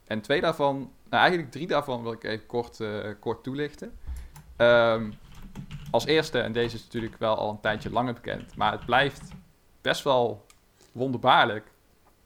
en 0.07 0.21
twee 0.21 0.41
daarvan, 0.41 0.75
nou 1.09 1.21
eigenlijk 1.21 1.51
drie 1.51 1.67
daarvan 1.67 2.03
wil 2.03 2.11
ik 2.11 2.23
even 2.23 2.45
kort, 2.45 2.79
eh, 2.79 3.09
kort 3.19 3.43
toelichten. 3.43 3.97
Ehm, 4.55 5.11
als 5.91 6.05
eerste, 6.05 6.39
en 6.39 6.51
deze 6.51 6.75
is 6.75 6.83
natuurlijk 6.83 7.17
wel 7.17 7.35
al 7.37 7.49
een 7.49 7.59
tijdje 7.59 7.89
langer 7.91 8.13
bekend, 8.13 8.55
maar 8.55 8.71
het 8.71 8.85
blijft 8.85 9.31
best 9.81 10.03
wel 10.03 10.45
wonderbaarlijk 10.91 11.71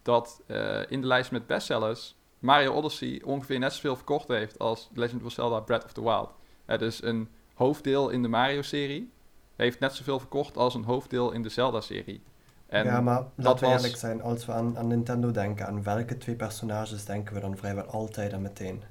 dat 0.01 0.41
eh, 0.47 0.81
in 0.87 1.01
de 1.01 1.07
lijst 1.07 1.31
met 1.31 1.47
bestsellers 1.47 2.15
Mario 2.39 2.73
Odyssey 2.73 3.21
ongeveer 3.25 3.59
net 3.59 3.73
zoveel 3.73 3.95
verkocht 3.95 4.27
heeft 4.27 4.59
als 4.59 4.89
Legend 4.93 5.23
of 5.23 5.31
Zelda 5.31 5.59
Breath 5.59 5.83
of 5.85 5.93
the 5.93 6.03
Wild. 6.03 6.29
Het 6.65 6.81
is 6.81 7.01
een 7.01 7.29
hoofddeel 7.53 8.09
in 8.09 8.21
de 8.21 8.27
Mario-serie 8.27 9.11
heeft 9.55 9.79
net 9.79 9.93
zoveel 9.95 10.19
verkocht 10.19 10.57
als 10.57 10.73
een 10.75 10.83
hoofddeel 10.83 11.31
in 11.31 11.41
de 11.41 11.49
Zelda-serie. 11.49 12.21
En 12.67 12.85
ja, 12.85 13.01
maar 13.01 13.17
dat 13.17 13.29
laten 13.35 13.63
we 13.63 13.71
was- 13.73 13.81
eerlijk 13.81 13.99
zijn, 13.99 14.21
als 14.21 14.45
we 14.45 14.51
aan, 14.51 14.77
aan 14.77 14.87
Nintendo 14.87 15.31
denken, 15.31 15.67
aan 15.67 15.83
welke 15.83 16.17
twee 16.17 16.35
personages 16.35 17.05
denken 17.05 17.33
we 17.33 17.39
dan 17.39 17.57
vrijwel 17.57 17.83
altijd 17.85 18.31
en 18.33 18.41
meteen? 18.41 18.83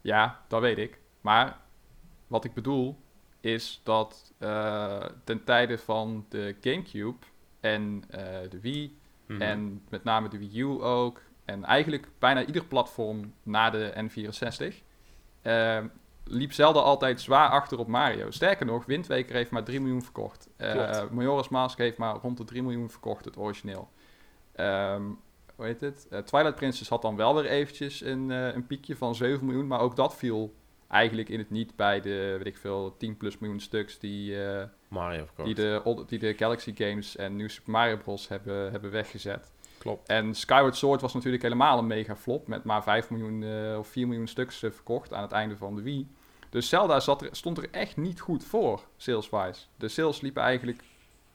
Ja, 0.00 0.40
dat 0.48 0.60
weet 0.60 0.78
ik. 0.78 0.98
Maar 1.20 1.58
wat 2.26 2.44
ik 2.44 2.54
bedoel 2.54 2.96
is 3.40 3.80
dat 3.84 4.32
eh, 4.38 5.04
ten 5.24 5.44
tijde 5.44 5.78
van 5.78 6.26
de 6.28 6.56
GameCube 6.60 7.16
en 7.62 8.04
eh, 8.10 8.24
de 8.50 8.60
Wii 8.60 9.00
Mhm. 9.26 9.40
en 9.42 9.82
met 9.88 10.04
name 10.04 10.28
de 10.28 10.38
Wii 10.38 10.60
U 10.60 10.64
ook 10.84 11.20
en 11.44 11.64
eigenlijk 11.64 12.08
bijna 12.18 12.44
ieder 12.44 12.64
platform 12.64 13.34
na 13.42 13.70
de 13.70 13.92
N64 13.96 14.82
eh, 15.42 15.78
liep 16.24 16.52
Zelda 16.52 16.80
altijd 16.80 17.20
zwaar 17.20 17.48
achter 17.48 17.78
op 17.78 17.86
Mario. 17.86 18.30
Sterker 18.30 18.66
nog, 18.66 18.84
Wind 18.84 19.06
Waker 19.06 19.34
heeft 19.34 19.50
maar 19.50 19.64
3 19.64 19.80
miljoen 19.80 20.02
verkocht. 20.02 20.48
Klopt. 20.56 21.10
Majora's 21.10 21.48
Mask 21.48 21.78
heeft 21.78 21.96
maar 21.98 22.14
rond 22.16 22.36
de 22.36 22.44
3 22.44 22.62
miljoen 22.62 22.90
verkocht, 22.90 23.24
het 23.24 23.36
origineel. 23.38 23.88
Ehm, 24.52 25.02
hoe 25.56 25.64
heet 25.64 25.80
het? 25.80 26.06
Eh, 26.10 26.18
Twilight 26.18 26.54
Princess 26.56 26.90
had 26.90 27.02
dan 27.02 27.16
wel 27.16 27.34
weer 27.34 27.46
eventjes 27.46 28.00
een, 28.00 28.30
een 28.30 28.66
piekje 28.66 28.96
van 28.96 29.14
7 29.14 29.46
miljoen, 29.46 29.66
maar 29.66 29.80
ook 29.80 29.96
dat 29.96 30.16
viel 30.16 30.54
eigenlijk 30.88 31.28
in 31.28 31.38
het 31.38 31.50
niet 31.50 31.76
bij 31.76 32.00
de, 32.00 32.34
weet 32.36 32.46
ik 32.46 32.56
veel, 32.56 32.96
10 32.96 33.16
plus 33.16 33.38
miljoen 33.38 33.60
stuks 33.60 33.98
die, 33.98 34.36
Mario 34.92 35.26
die, 35.44 35.54
de, 35.54 36.04
die 36.06 36.18
de 36.18 36.34
Galaxy 36.34 36.72
Games 36.74 37.16
en 37.16 37.36
New 37.36 37.48
Super 37.48 37.72
Mario 37.72 37.96
Bros. 37.96 38.28
hebben, 38.28 38.70
hebben 38.70 38.90
weggezet. 38.90 39.52
Klopt. 39.78 40.08
En 40.08 40.34
Skyward 40.34 40.76
Sword 40.76 41.00
was 41.00 41.14
natuurlijk 41.14 41.42
helemaal 41.42 41.78
een 41.78 41.86
mega 41.86 42.16
flop, 42.16 42.46
met 42.46 42.64
maar 42.64 42.82
5 42.82 43.10
miljoen 43.10 43.42
eh, 43.42 43.78
of 43.78 43.88
4 43.88 44.06
miljoen 44.06 44.26
stuks 44.26 44.62
eh, 44.62 44.70
verkocht 44.70 45.12
aan 45.12 45.22
het 45.22 45.32
einde 45.32 45.56
van 45.56 45.74
de 45.74 45.82
Wii. 45.82 46.08
Dus 46.50 46.68
Zelda 46.68 47.00
zat 47.00 47.22
er, 47.22 47.28
stond 47.32 47.58
er 47.58 47.70
echt 47.70 47.96
niet 47.96 48.20
goed 48.20 48.44
voor, 48.44 48.84
sales-wise. 48.96 49.64
De 49.76 49.88
sales 49.88 50.20
liepen 50.20 50.42
eigenlijk 50.42 50.82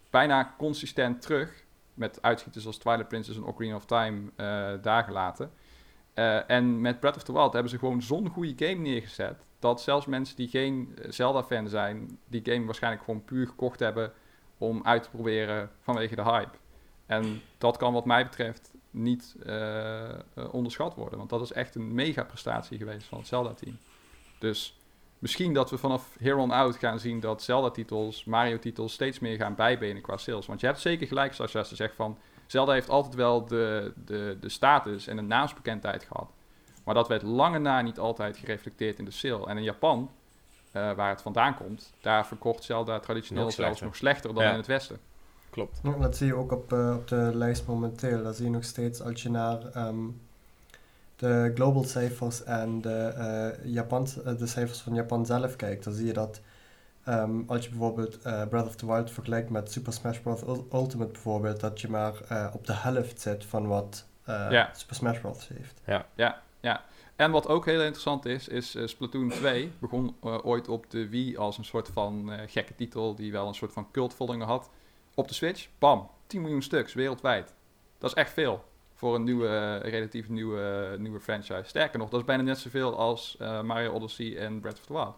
bijna 0.10 0.56
consistent 0.58 1.22
terug, 1.22 1.64
met 1.94 2.22
uitschieters 2.22 2.66
als 2.66 2.78
Twilight 2.78 3.08
Princess 3.08 3.38
en 3.38 3.44
Ocarina 3.44 3.76
of 3.76 3.86
Time 3.86 4.22
eh 4.36 4.74
daar 4.82 5.04
gelaten. 5.04 5.52
En 6.48 6.82
met 6.82 7.00
Breath 7.00 7.16
of 7.16 7.24
the 7.24 7.34
Wild 7.34 7.54
hebben 7.54 7.72
ze 7.72 7.78
gewoon 7.78 8.02
zo'n 8.02 8.30
goede 8.30 8.66
game 8.66 8.82
neergezet, 8.82 9.47
dat 9.60 9.82
zelfs 9.82 10.06
mensen 10.06 10.36
die 10.36 10.48
geen 10.48 10.98
eh, 11.02 11.12
Zelda-fan 11.12 11.68
zijn, 11.68 12.20
die 12.28 12.42
game 12.44 12.66
waarschijnlijk 12.66 13.04
gewoon 13.04 13.26
puur 13.26 13.48
gekocht 13.48 13.80
hebben 13.80 14.14
om 14.58 14.84
uit 14.84 15.04
te 15.04 15.10
proberen 15.10 15.72
vanwege 15.82 16.16
de 16.16 16.24
hype. 16.24 16.58
En 17.06 17.42
dat 17.58 17.78
kan 17.78 17.94
wat 17.94 18.06
mij 18.06 18.24
betreft 18.24 18.74
niet 18.92 19.36
eh, 19.46 20.10
onderschat 20.52 20.96
worden. 20.96 21.18
Want 21.18 21.30
dat 21.30 21.42
is 21.42 21.52
echt 21.52 21.76
een 21.76 21.94
mega 21.94 22.24
prestatie 22.24 22.78
geweest 22.78 23.08
van 23.08 23.18
het 23.18 23.28
Zelda-team. 23.28 23.78
Dus 24.40 24.80
misschien 25.20 25.54
dat 25.54 25.70
we 25.70 25.78
vanaf 25.78 26.16
here 26.20 26.36
on 26.36 26.52
out 26.52 26.76
gaan 26.76 27.00
zien 27.00 27.20
dat 27.20 27.44
Zelda-titels, 27.44 28.24
Mario-titels 28.24 28.94
steeds 28.94 29.20
meer 29.20 29.38
gaan 29.38 29.56
bijbenen 29.56 30.02
qua 30.02 30.18
sales. 30.18 30.46
Want 30.46 30.60
je 30.60 30.66
hebt 30.66 30.80
zeker 30.80 31.08
gelijk, 31.08 31.34
zoals 31.34 31.52
je 31.52 31.76
zegt 31.76 31.96
van... 31.96 32.18
Zelda 32.48 32.74
heeft 32.74 32.90
altijd 32.90 33.16
wel 33.16 33.46
de, 33.46 33.94
de, 34.06 34.38
de 34.40 34.50
status 34.50 35.08
en 35.08 35.16
de 35.16 35.22
naamsbekendheid 35.22 36.04
gehad. 36.04 36.32
Maar 36.88 36.96
dat 36.96 37.08
werd 37.08 37.22
lange 37.22 37.60
na 37.60 37.82
niet 37.82 38.00
altijd 38.00 38.38
gereflecteerd 38.38 39.00
in 39.00 39.06
de 39.06 39.12
sale. 39.12 39.48
En 39.48 39.58
in 39.58 39.64
Japan, 39.64 40.10
eh, 40.72 40.92
waar 40.94 41.10
het 41.10 41.22
vandaan 41.22 41.56
komt, 41.56 41.94
daar 42.02 42.28
verkocht 42.28 42.64
Zelda 42.64 43.00
traditioneel 43.00 43.44
Nog 43.44 43.54
zelfs 43.54 43.82
nog 43.82 43.96
slechter 43.96 44.34
dan 44.34 44.44
Ja. 44.44 44.52
in 44.52 44.58
het 44.58 44.68
Westen. 44.68 44.98
Klopt. 45.50 45.80
Ja, 45.84 45.92
Dat 45.92 46.18
zie 46.18 46.28
je 46.28 46.36
ook 46.36 46.52
op, 46.52 46.74
eh, 46.74 46.94
op 46.96 47.08
de 47.08 47.32
lijst 47.34 47.68
momenteel. 47.68 48.24
Dat 48.24 48.36
zie 48.36 48.46
je 48.46 48.52
nog 48.52 48.64
steeds 48.64 49.02
als 49.02 49.24
je 49.24 49.30
naar 49.30 49.66
ehm, 49.74 49.96
de 51.16 51.52
global 51.56 51.84
cijfers 51.84 52.44
en 52.44 52.82
de, 52.82 52.98
eh, 53.18 53.66
Japan, 53.74 54.08
eh, 54.26 54.38
de 54.38 54.48
cijfers 54.48 54.80
van 54.82 54.94
Japan 54.94 55.26
zelf 55.26 55.56
kijkt. 55.56 55.84
Dan 55.84 55.94
zie 55.94 56.06
je 56.06 56.14
dat 56.14 56.42
ehm, 57.04 57.32
als 57.48 57.64
je 57.64 57.70
bijvoorbeeld 57.70 58.22
eh, 58.22 58.48
Breath 58.48 58.66
of 58.68 58.76
the 58.76 58.86
Wild 58.86 59.12
vergelijkt 59.12 59.50
met 59.50 59.72
Super 59.72 59.94
Smash 59.94 60.18
Bros. 60.18 60.42
Ul- 60.42 60.68
Ultimate 60.74 61.12
bijvoorbeeld, 61.12 61.60
dat 61.60 61.82
je 61.82 61.90
maar 61.90 62.14
eh, 62.28 62.48
op 62.54 62.66
de 62.68 62.74
helft 62.74 63.22
zit 63.22 63.46
van 63.46 63.68
wat 63.68 64.06
eh, 64.24 64.48
Ja. 64.50 64.70
Super 64.74 64.96
Smash 64.96 65.20
Bros. 65.20 65.48
heeft. 65.48 65.82
En 67.16 67.32
wat 67.32 67.48
ook 67.48 67.66
heel 67.66 67.82
interessant 67.82 68.26
is, 68.26 68.48
is 68.48 68.76
eh, 68.76 68.88
Splatoon 68.88 69.30
2 69.30 69.72
begon 69.80 70.16
eh, 70.24 70.46
ooit 70.46 70.68
op 70.68 70.90
de 70.90 71.10
Wii 71.10 71.38
als 71.38 71.58
een 71.58 71.66
soort 71.66 71.90
van 71.94 72.32
eh, 72.32 72.42
gekke 72.48 72.76
titel 72.76 73.16
die 73.16 73.32
wel 73.32 73.48
een 73.48 73.56
soort 73.56 73.74
van 73.74 73.92
cultvolging 73.92 74.44
had. 74.44 74.70
Op 75.16 75.28
de 75.28 75.34
Switch, 75.34 75.68
bam, 75.80 76.10
10 76.28 76.42
miljoen 76.42 76.62
stuks 76.62 76.94
wereldwijd. 76.94 77.54
Dat 77.98 78.10
is 78.10 78.16
echt 78.16 78.34
veel 78.34 78.64
voor 78.98 79.16
een 79.16 79.24
nieuwe, 79.24 79.78
relatief 79.78 80.30
nieuwe, 80.30 80.96
nieuwe 81.00 81.20
franchise. 81.20 81.64
Sterker 81.64 82.00
nog, 82.00 82.10
dat 82.10 82.20
is 82.20 82.26
bijna 82.26 82.44
net 82.44 82.58
zoveel 82.58 82.98
als 82.98 83.36
eh, 83.40 83.62
Mario 83.62 83.92
Odyssey 83.92 84.38
en 84.38 84.60
Breath 84.60 84.78
of 84.80 84.86
the 84.86 84.94
Wild. 84.94 85.16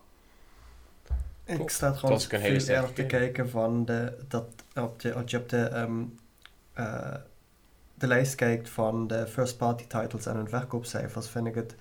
Ik 1.61 1.69
sta 1.69 1.93
hele 2.29 2.61
veel 2.61 2.93
te 2.93 3.05
kijken 3.05 3.49
van 3.49 3.85
de, 3.85 4.25
dat 4.27 4.45
op 4.75 4.99
de, 5.01 5.13
als 5.13 5.31
je 5.31 5.37
op 5.37 5.49
de, 5.49 5.61
ehm, 5.61 6.03
eh, 6.73 7.15
de 7.99 8.07
lijst 8.07 8.35
kijkt 8.35 8.69
van 8.69 9.07
de 9.07 9.27
first 9.27 9.57
party 9.57 9.87
titles 9.87 10.25
en 10.25 10.35
hun 10.35 10.49
verkoopcijfers, 10.49 11.29
vind 11.29 11.47
ik 11.47 11.55
het 11.55 11.75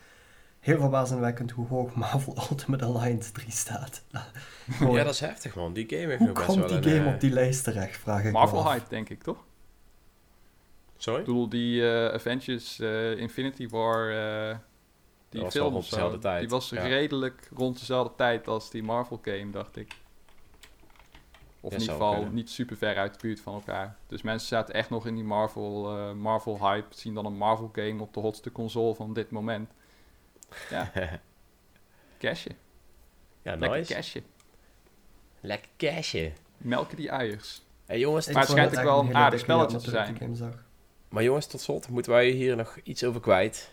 heel 0.61 0.79
verbazingwekkend 0.79 1.51
hoe 1.51 1.67
hoog 1.67 1.95
Marvel 1.95 2.37
Ultimate 2.51 2.85
Alliance 2.85 3.33
3 3.33 3.51
staat. 3.51 4.03
Gewoon, 4.71 4.95
Ja, 4.97 5.05
dat 5.05 5.15
is 5.15 5.21
heftig, 5.21 5.55
man. 5.55 5.73
Die 5.73 5.89
game 5.89 6.07
heeft 6.07 6.19
hoe 6.19 6.27
nog 6.27 6.37
best 6.37 6.47
komt 6.47 6.71
wel 6.71 6.81
die 6.81 6.91
game 6.93 7.09
eh, 7.09 7.15
op 7.15 7.21
die 7.21 7.31
lijst 7.31 7.65
terecht, 7.65 7.97
vraag 7.97 8.25
ik 8.25 8.33
Marvel 8.33 8.63
me 8.63 8.69
af. 8.69 8.73
hype, 8.75 8.89
denk 8.89 9.09
ik, 9.09 9.23
toch? 9.23 9.47
Sorry? 10.99 11.21
Ik 11.21 11.27
bedoel, 11.27 11.49
die 11.49 11.91
eh, 11.91 12.15
Avengers 12.15 12.81
eh, 12.81 13.19
Infinity 13.19 13.69
War, 13.69 14.11
eh, 14.11 14.57
die 15.29 15.43
was 15.43 15.55
wel 15.55 15.71
film 15.71 15.83
zo, 15.83 15.91
dezelfde 15.91 16.19
tijd, 16.19 16.41
die 16.41 16.49
was 16.49 16.69
ja. 16.69 16.83
redelijk 16.83 17.49
rond 17.55 17.79
dezelfde 17.79 18.15
tijd 18.17 18.49
als 18.49 18.71
die 18.71 18.83
Marvel 18.83 19.19
game, 19.23 19.51
dacht 19.51 19.77
ik. 19.77 19.97
Of 21.61 21.71
Ja, 21.71 21.77
in 21.77 21.83
ieder 21.83 21.97
geval 21.97 22.25
niet 22.25 22.51
super 22.51 22.77
ver 22.77 22.97
uit 22.97 23.13
de 23.13 23.19
buurt 23.21 23.41
van 23.41 23.55
elkaar. 23.55 23.97
Dus 24.07 24.23
mensen 24.23 24.49
zaten 24.49 24.75
echt 24.75 24.91
nog 24.91 25.07
in 25.07 25.15
die 25.15 25.25
Marvel, 25.25 25.97
eh, 25.99 26.13
Marvel 26.13 26.59
hype. 26.71 26.95
Zien 26.95 27.15
dan 27.15 27.27
een 27.27 27.37
Marvel 27.37 27.71
game 27.73 28.03
op 28.03 28.15
de 28.15 28.21
hotste 28.21 28.53
console 28.53 28.95
van 28.95 29.13
dit 29.13 29.31
moment. 29.31 29.71
Ja, 30.71 30.91
cashje. 32.19 32.51
ja, 33.43 33.55
Lekker 33.57 33.79
nice. 33.79 33.95
cashje. 33.95 34.23
Lekker 35.41 35.69
cashje. 35.77 36.33
Melken 36.57 36.97
die 36.97 37.09
eiers. 37.09 37.63
Hey, 37.87 37.99
jongens, 37.99 38.27
Maar 38.31 38.43
het 38.43 38.51
schijnt 38.51 38.79
ook 38.79 38.85
wel 38.85 39.01
een 39.01 39.15
aardig 39.17 39.41
spelletje 39.41 39.79
te 39.79 39.91
zijn. 39.91 40.55
maar 41.09 41.23
jongens, 41.23 41.47
tot 41.47 41.61
slot 41.61 41.89
moeten 41.89 42.13
wij 42.13 42.29
hier 42.29 42.57
nog 42.57 42.79
iets 42.83 43.05
over 43.05 43.21
kwijt. 43.21 43.71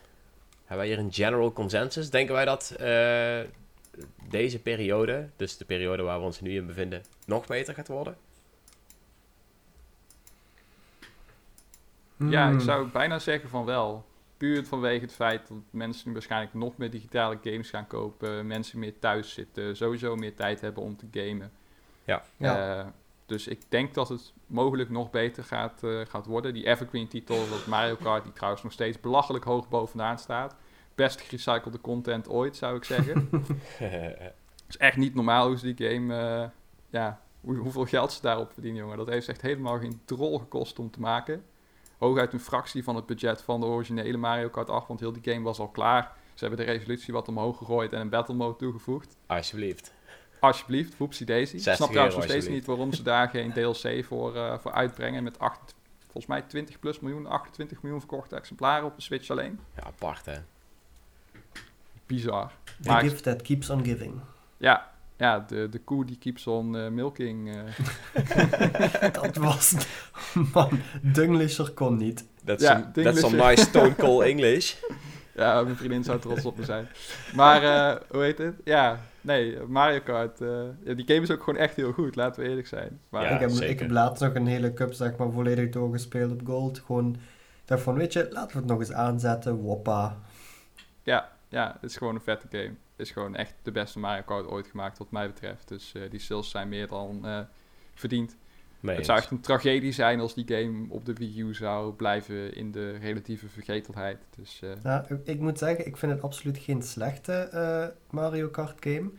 Hebben 0.65 0.77
wij 0.87 0.95
hier 0.95 1.05
een 1.05 1.13
general 1.13 1.53
consensus? 1.53 2.09
Denken 2.09 2.33
wij 2.35 2.45
dat 2.45 2.71
eh, 2.71 3.39
deze 4.29 4.59
periode, 4.59 5.29
dus 5.35 5.57
de 5.57 5.65
periode 5.65 6.03
waar 6.03 6.19
we 6.19 6.25
ons 6.25 6.41
nu 6.41 6.55
in 6.55 6.65
bevinden, 6.65 7.03
nog 7.25 7.47
beter 7.47 7.73
gaat 7.73 7.87
worden? 7.87 8.17
Ja, 12.17 12.45
ik 12.45 12.51
Hmm. 12.51 12.59
zou 12.59 12.87
bijna 12.87 13.19
zeggen 13.19 13.49
van 13.49 13.65
wel. 13.65 14.05
Puur 14.37 14.65
vanwege 14.65 15.01
het 15.01 15.13
feit 15.13 15.47
dat 15.47 15.57
mensen 15.69 16.07
nu 16.07 16.13
waarschijnlijk 16.13 16.53
nog 16.53 16.77
meer 16.77 16.89
digitale 16.91 17.37
games 17.43 17.69
gaan 17.69 17.87
kopen. 17.87 18.47
Mensen 18.47 18.79
meer 18.79 18.99
thuis 18.99 19.33
zitten. 19.33 19.75
Sowieso 19.75 20.15
meer 20.15 20.35
tijd 20.35 20.61
hebben 20.61 20.83
om 20.83 20.97
te 20.97 21.07
gamen. 21.11 21.51
Ja. 22.03 22.23
Eh, 22.37 22.85
Dus 23.27 23.47
ik 23.47 23.61
denk 23.69 23.93
dat 23.93 24.09
het 24.09 24.33
mogelijk 24.47 24.89
nog 24.89 25.09
beter 25.09 25.43
gaat, 25.43 25.83
eh, 25.83 25.99
gaat 26.07 26.25
worden. 26.25 26.53
Die 26.53 26.65
Evergreen 26.65 27.07
titel, 27.07 27.49
dat 27.49 27.65
Mario 27.65 27.95
Kart, 27.95 28.23
die 28.23 28.33
trouwens 28.33 28.63
nog 28.63 28.71
steeds 28.71 28.99
belachelijk 28.99 29.43
hoog 29.45 29.69
bovenaan 29.69 30.19
staat. 30.19 30.55
Best 30.95 31.21
gerecyclede 31.21 31.81
content 31.81 32.29
ooit, 32.29 32.55
zou 32.55 32.75
ik 32.75 32.83
zeggen. 32.83 33.29
Het 34.65 34.75
is 34.75 34.77
echt 34.77 34.97
niet 34.97 35.15
normaal 35.15 35.47
hoe 35.47 35.57
ze 35.57 35.73
die 35.73 35.89
game, 35.89 36.15
eh, 36.15 36.49
ja, 36.89 37.21
hoe, 37.41 37.57
hoeveel 37.57 37.85
geld 37.85 38.11
ze 38.11 38.21
daarop 38.21 38.53
verdienen, 38.53 38.81
jongen. 38.81 38.97
Dat 38.97 39.07
heeft 39.07 39.27
echt 39.27 39.41
helemaal 39.41 39.79
geen 39.79 40.01
drol 40.05 40.39
gekost 40.39 40.79
om 40.79 40.91
te 40.91 40.99
maken. 40.99 41.43
Hooguit 41.97 42.33
een 42.33 42.39
fractie 42.39 42.83
van 42.83 42.95
het 42.95 43.05
budget 43.05 43.41
van 43.41 43.59
de 43.59 43.65
originele 43.65 44.17
Mario 44.17 44.49
Kart 44.49 44.69
8, 44.69 44.87
want 44.87 44.99
heel 44.99 45.13
die 45.13 45.33
game 45.33 45.43
was 45.43 45.59
al 45.59 45.67
klaar. 45.67 46.11
Ze 46.33 46.45
hebben 46.45 46.65
de 46.65 46.71
resolutie 46.71 47.13
wat 47.13 47.27
omhoog 47.27 47.57
gegooid 47.57 47.93
en 47.93 48.01
een 48.01 48.09
battle 48.09 48.35
mode 48.35 48.57
toegevoegd. 48.57 49.17
Alsjeblieft. 49.25 49.93
Alsjeblieft, 50.39 50.95
Whoopsie 50.97 51.25
Daisy. 51.25 51.55
Ik 51.55 51.61
60 51.61 51.75
snap 51.75 51.89
trouwens 51.89 52.15
nog 52.15 52.25
steeds 52.25 52.47
niet 52.47 52.65
waarom 52.65 52.93
ze 52.93 53.03
daar 53.03 53.29
geen 53.29 53.53
DLC 53.73 54.05
voor, 54.05 54.35
eh, 54.35 54.57
voor 54.57 54.71
uitbrengen. 54.71 55.23
Met 55.23 55.39
acht, 55.39 55.75
volgens 55.99 56.25
mij 56.25 56.41
20 56.41 56.79
plus 56.79 56.99
miljoen, 56.99 57.25
28 57.25 57.81
miljoen 57.81 57.99
verkochte 57.99 58.35
exemplaren 58.35 58.85
op 58.85 58.95
de 58.95 59.01
Switch 59.01 59.29
alleen. 59.29 59.59
Ja, 59.75 59.83
apart 59.83 60.25
hè. 60.25 60.37
Bizar. 62.05 62.51
The 62.81 62.89
Maar- 62.89 63.01
gift 63.01 63.23
that 63.23 63.41
keeps 63.41 63.69
on 63.69 63.83
giving. 63.83 64.13
Ja, 64.57 64.91
ja 65.17 65.39
de, 65.47 65.69
de 65.69 65.79
koe 65.79 66.05
die 66.05 66.17
keeps 66.17 66.47
on 66.47 66.77
eh, 66.77 66.87
milking. 66.87 67.55
eh. 67.55 69.11
Dat 69.21 69.35
was... 69.35 69.75
Man, 70.53 70.79
Dunglisher 71.01 71.71
kon 71.71 71.97
niet. 71.97 72.25
That's, 72.45 72.63
Ja, 72.63 72.91
some, 72.95 73.15
some 73.15 73.35
nice 73.49 73.61
stone 73.63 73.95
cold 73.95 74.23
English. 74.23 74.73
ja, 75.35 75.61
mijn 75.63 75.75
vriendin 75.75 76.03
zou 76.03 76.19
trots 76.19 76.45
op 76.45 76.57
me 76.57 76.63
zijn. 76.65 76.87
Maar, 77.35 77.63
eh, 77.63 78.01
hoe 78.09 78.21
heet 78.23 78.37
het? 78.37 78.55
Ja, 78.63 78.99
nee, 79.21 79.57
Mario 79.67 79.99
Kart. 80.03 80.41
eh, 80.41 80.47
ja, 80.83 80.93
die 80.93 81.05
game 81.07 81.21
is 81.21 81.31
ook 81.31 81.43
gewoon 81.43 81.59
echt 81.59 81.75
heel 81.75 81.91
goed, 81.91 82.15
laten 82.15 82.43
we 82.43 82.49
eerlijk 82.49 82.67
zijn. 82.67 82.99
Maar, 83.09 83.23
Ja, 83.23 83.29
ik, 83.29 83.39
heb, 83.39 83.49
zeker. 83.49 83.69
ik 83.69 83.79
heb 83.79 83.89
laatst 83.91 84.23
nog 84.23 84.35
een 84.35 84.47
hele 84.47 84.73
cup 84.73 84.93
zeg 84.93 85.15
maar 85.17 85.31
volledig 85.31 85.69
doorgespeeld 85.69 86.31
op 86.31 86.41
gold. 86.45 86.79
Gewoon, 86.85 87.13
ik 87.13 87.67
dacht 87.71 87.81
van, 87.81 87.95
weet 87.95 88.13
je, 88.13 88.27
laten 88.31 88.51
we 88.51 88.57
het 88.57 88.67
nog 88.67 88.79
eens 88.79 88.91
aanzetten. 88.93 89.55
Woppa. 89.55 90.17
Ja, 91.03 91.29
ja, 91.55 91.77
het 91.81 91.89
is 91.89 91.97
gewoon 91.97 92.15
een 92.15 92.21
vette 92.21 92.47
game. 92.49 92.63
Het 92.95 93.05
is 93.05 93.11
gewoon 93.11 93.35
echt 93.35 93.53
de 93.61 93.71
beste 93.71 93.99
Mario 93.99 94.21
Kart 94.25 94.47
ooit 94.47 94.67
gemaakt, 94.67 94.97
wat 94.97 95.11
mij 95.11 95.27
betreft. 95.27 95.67
Dus 95.67 95.93
eh, 95.95 96.01
die 96.09 96.19
sales 96.19 96.49
zijn 96.49 96.69
meer 96.69 96.87
dan 96.87 97.25
eh, 97.25 97.39
verdiend. 97.93 98.35
Mee 98.79 98.95
Het 98.95 99.05
zou 99.05 99.17
echt 99.17 99.31
een 99.31 99.39
tragedie 99.41 99.91
zijn 99.91 100.19
als 100.19 100.33
die 100.33 100.45
game 100.47 100.85
op 100.89 101.05
de 101.05 101.13
Wii 101.13 101.39
U 101.41 101.53
zou 101.53 101.93
blijven 101.93 102.55
in 102.55 102.71
de 102.71 102.91
relatieve 102.97 103.47
vergetelheid. 103.47 104.17
Dus 104.35 104.59
eh, 104.63 104.69
Ja, 104.83 105.05
ik- 105.23 105.39
moet 105.39 105.57
zeggen, 105.57 105.85
ik 105.87 105.97
vind 105.97 106.11
het 106.11 106.21
absoluut 106.21 106.57
geen 106.57 106.81
slechte 106.81 107.33
eh, 107.33 107.85
Mario 108.09 108.47
Kart 108.47 108.77
game. 108.79 109.09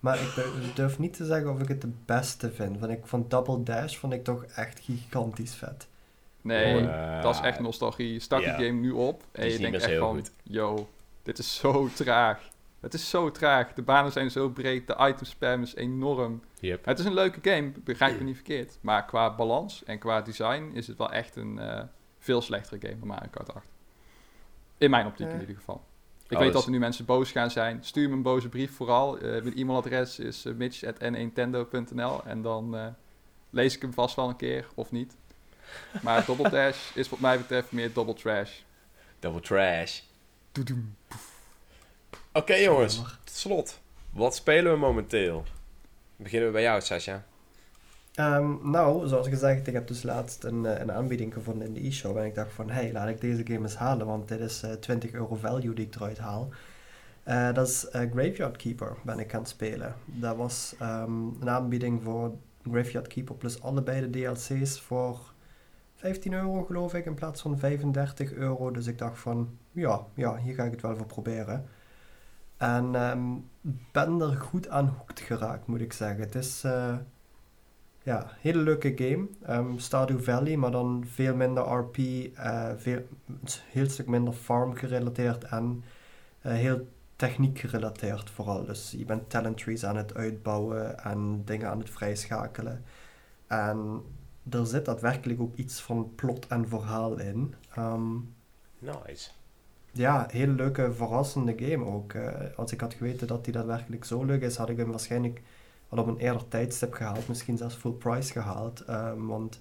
Maar 0.00 0.20
ik 0.20 0.34
durf- 0.74 0.98
niet 0.98 1.12
te 1.16 1.24
zeggen 1.24 1.50
of 1.50 1.60
ik 1.60 1.68
het 1.68 1.80
de 1.80 1.90
beste 2.04 2.50
vind. 2.52 2.78
Want 2.78 2.92
ik 2.92 3.06
vond 3.06 3.30
Double 3.30 3.62
Dash 3.62 3.96
vond 3.96 4.12
ik 4.12 4.24
toch 4.24 4.44
echt 4.44 4.80
gigantisch 4.80 5.54
vet. 5.54 5.86
nee, 6.40 6.86
Eh, 6.88 7.22
dat 7.22 7.34
is 7.34 7.40
echt 7.40 7.60
nostalgie. 7.60 8.20
Start 8.20 8.42
ja. 8.44 8.56
die 8.56 8.66
game 8.66 8.80
nu 8.80 8.90
op 8.90 9.22
en 9.32 9.50
je 9.50 9.58
denkt 9.58 9.82
echt 9.82 9.98
van, 9.98 10.14
goed. 10.16 10.32
yo, 10.42 10.88
dit 11.22 11.38
is 11.38 11.56
zo 11.56 11.88
traag. 11.94 12.50
Het 12.80 12.94
is 12.94 13.10
zo 13.10 13.30
traag. 13.30 13.72
De 13.72 13.82
banen 13.82 14.12
zijn 14.12 14.30
zo 14.30 14.48
breed, 14.48 14.86
de 14.86 14.96
item 14.98 15.24
spam 15.26 15.62
is 15.62 15.74
enorm. 15.74 16.42
Yep. 16.60 16.84
Het 16.84 16.98
is 16.98 17.04
een 17.04 17.14
leuke 17.14 17.50
game, 17.50 17.72
begrijp 17.84 18.18
me 18.18 18.24
niet 18.24 18.34
verkeerd. 18.34 18.78
Maar 18.80 19.04
qua 19.04 19.34
balans 19.34 19.84
en 19.84 19.98
qua 19.98 20.20
design 20.20 20.70
is 20.74 20.86
het 20.86 20.98
wel 20.98 21.12
echt 21.12 21.36
een 21.36 21.58
eh, 21.58 21.82
veel 22.18 22.40
slechtere 22.42 22.80
game 22.80 22.98
dan 22.98 23.08
Mario 23.08 23.28
Kart 23.30 23.54
8. 23.54 23.66
In 24.78 24.90
mijn 24.90 25.06
optiek 25.06 25.26
Ja. 25.26 25.32
in 25.32 25.40
ieder 25.40 25.56
geval. 25.56 25.84
Ik 26.28 26.32
Oh, 26.32 26.38
weet 26.38 26.46
dus- 26.46 26.56
dat 26.56 26.64
er 26.64 26.70
nu 26.70 26.78
mensen 26.78 27.04
boos 27.04 27.30
gaan 27.30 27.50
zijn. 27.50 27.84
Stuur 27.84 28.08
me 28.08 28.14
een 28.14 28.22
boze 28.22 28.48
brief 28.48 28.76
vooral. 28.76 29.18
Eh, 29.18 29.42
mijn 29.42 29.56
e-mailadres 29.56 30.18
is 30.18 30.46
uh, 30.46 30.54
mitch.nintendo.nl 30.54 32.24
en 32.24 32.42
dan 32.42 32.76
eh, 32.76 32.86
lees 33.50 33.74
ik 33.76 33.82
hem 33.82 33.92
vast 33.92 34.16
wel 34.16 34.28
een 34.28 34.36
keer, 34.36 34.66
of 34.74 34.90
niet. 34.90 35.16
Maar 36.02 36.24
Double 36.26 36.50
Dash 36.50 36.94
is 36.94 37.08
wat 37.08 37.18
mij 37.18 37.38
betreft 37.38 37.72
meer 37.72 37.92
Double 37.92 38.14
Trash. 38.14 38.60
Double 39.18 39.40
trash. 39.40 40.00
Doedoem. 40.52 40.94
Oké 42.34 42.54
jongens, 42.54 42.96
tot 42.96 43.34
slot. 43.34 43.80
Wat 44.12 44.34
spelen 44.34 44.72
we 44.72 44.78
momenteel? 44.78 45.44
Beginnen 46.16 46.48
we 46.48 46.54
bij 46.54 46.62
jou, 46.62 46.80
Sascha. 46.80 47.24
Ehm, 48.14 48.70
nou, 48.70 49.08
zoals 49.08 49.28
gezegd, 49.28 49.66
ik 49.66 49.72
heb 49.72 49.86
dus 49.86 50.02
laatst 50.02 50.44
een, 50.44 50.66
eh, 50.66 50.80
een 50.80 50.92
aanbieding 50.92 51.32
gevonden 51.32 51.66
in 51.66 51.74
de 51.74 51.86
e-shop. 51.86 52.16
En 52.16 52.24
ik 52.24 52.34
dacht 52.34 52.52
van, 52.52 52.70
hey, 52.70 52.92
laat 52.92 53.08
ik 53.08 53.20
deze 53.20 53.46
game 53.46 53.58
eens 53.58 53.76
halen, 53.76 54.06
want 54.06 54.28
dit 54.28 54.40
is 54.40 54.62
eh 54.62 54.72
20 54.72 55.12
euro 55.12 55.34
value 55.34 55.74
die 55.74 55.86
ik 55.86 55.94
eruit 55.94 56.18
haal. 56.18 56.48
Eh, 57.22 57.52
dat 57.52 57.68
is 57.68 57.88
eh, 57.88 58.10
Graveyard 58.10 58.56
Keeper, 58.56 58.96
ben 59.04 59.18
ik 59.18 59.34
aan 59.34 59.40
het 59.40 59.48
spelen. 59.48 59.94
Dat 60.04 60.36
was 60.36 60.74
ehm, 60.78 61.26
een 61.40 61.50
aanbieding 61.50 62.02
voor 62.02 62.34
Graveyard 62.62 63.06
Keeper 63.06 63.34
plus 63.34 63.62
allebei 63.62 64.10
de 64.10 64.20
DLC's 64.20 64.80
voor 64.80 65.18
15 65.94 66.32
euro 66.32 66.64
geloof 66.64 66.94
ik, 66.94 67.06
in 67.06 67.14
plaats 67.14 67.42
van 67.42 67.58
35 67.58 68.32
euro. 68.32 68.70
Dus 68.70 68.86
ik 68.86 68.98
dacht 68.98 69.18
van, 69.18 69.58
ja, 69.72 70.06
ja 70.14 70.36
hier 70.36 70.54
ga 70.54 70.64
ik 70.64 70.70
het 70.70 70.82
wel 70.82 70.96
voor 70.96 71.06
proberen. 71.06 71.68
En 72.62 72.94
ehm, 72.94 73.34
ben 73.92 74.20
er 74.20 74.36
goed 74.36 74.68
aan 74.68 74.94
hoekt 74.98 75.20
geraakt, 75.20 75.66
moet 75.66 75.80
ik 75.80 75.92
zeggen. 75.92 76.20
Het 76.20 76.34
is... 76.34 76.64
eh, 76.64 76.96
ja, 78.02 78.26
hele 78.40 78.58
leuke 78.58 78.92
game. 78.96 79.28
Ehm, 79.42 79.78
Stardew 79.78 80.20
Valley, 80.20 80.56
maar 80.56 80.70
dan 80.70 81.04
veel 81.06 81.34
minder 81.34 81.62
RP, 81.62 81.96
eh, 81.96 82.70
veel, 82.76 83.02
een 83.26 83.48
heel 83.70 83.88
stuk 83.88 84.06
minder 84.06 84.32
farm 84.34 84.74
gerelateerd 84.74 85.44
en 85.44 85.84
eh, 86.40 86.52
heel 86.52 86.88
techniek 87.16 87.58
gerelateerd 87.58 88.30
vooral. 88.30 88.64
Dus 88.64 88.90
je 88.90 89.04
bent 89.04 89.30
talent 89.30 89.58
trees 89.58 89.84
aan 89.84 89.96
het 89.96 90.14
uitbouwen 90.14 90.98
en 91.04 91.42
dingen 91.44 91.68
aan 91.70 91.78
het 91.78 91.90
vrijschakelen. 91.90 92.84
En 93.46 94.02
er 94.50 94.66
zit 94.66 94.84
daadwerkelijk 94.84 95.40
ook 95.40 95.56
iets 95.56 95.80
van 95.80 96.12
plot 96.14 96.46
en 96.46 96.68
verhaal 96.68 97.18
in. 97.18 97.54
Ehm, 97.74 98.14
Nice. 98.78 99.30
Ja, 99.92 100.26
hele 100.30 100.52
leuke, 100.52 100.92
verrassende 100.92 101.54
game 101.56 101.84
ook. 101.84 102.12
Eh, 102.12 102.30
als 102.56 102.72
ik 102.72 102.80
had 102.80 102.94
geweten 102.94 103.26
dat 103.26 103.44
die 103.44 103.52
daadwerkelijk 103.52 104.04
zo 104.04 104.24
leuk 104.24 104.42
is, 104.42 104.56
had 104.56 104.68
ik 104.68 104.76
hem 104.76 104.90
waarschijnlijk 104.90 105.40
al 105.88 105.98
op 105.98 106.06
een 106.06 106.18
eerder 106.18 106.48
tijdstip 106.48 106.92
gehaald. 106.92 107.28
Misschien 107.28 107.56
zelfs 107.56 107.74
full 107.74 107.92
price 107.92 108.32
gehaald. 108.32 108.80
Ehm, 108.80 109.26
want 109.26 109.60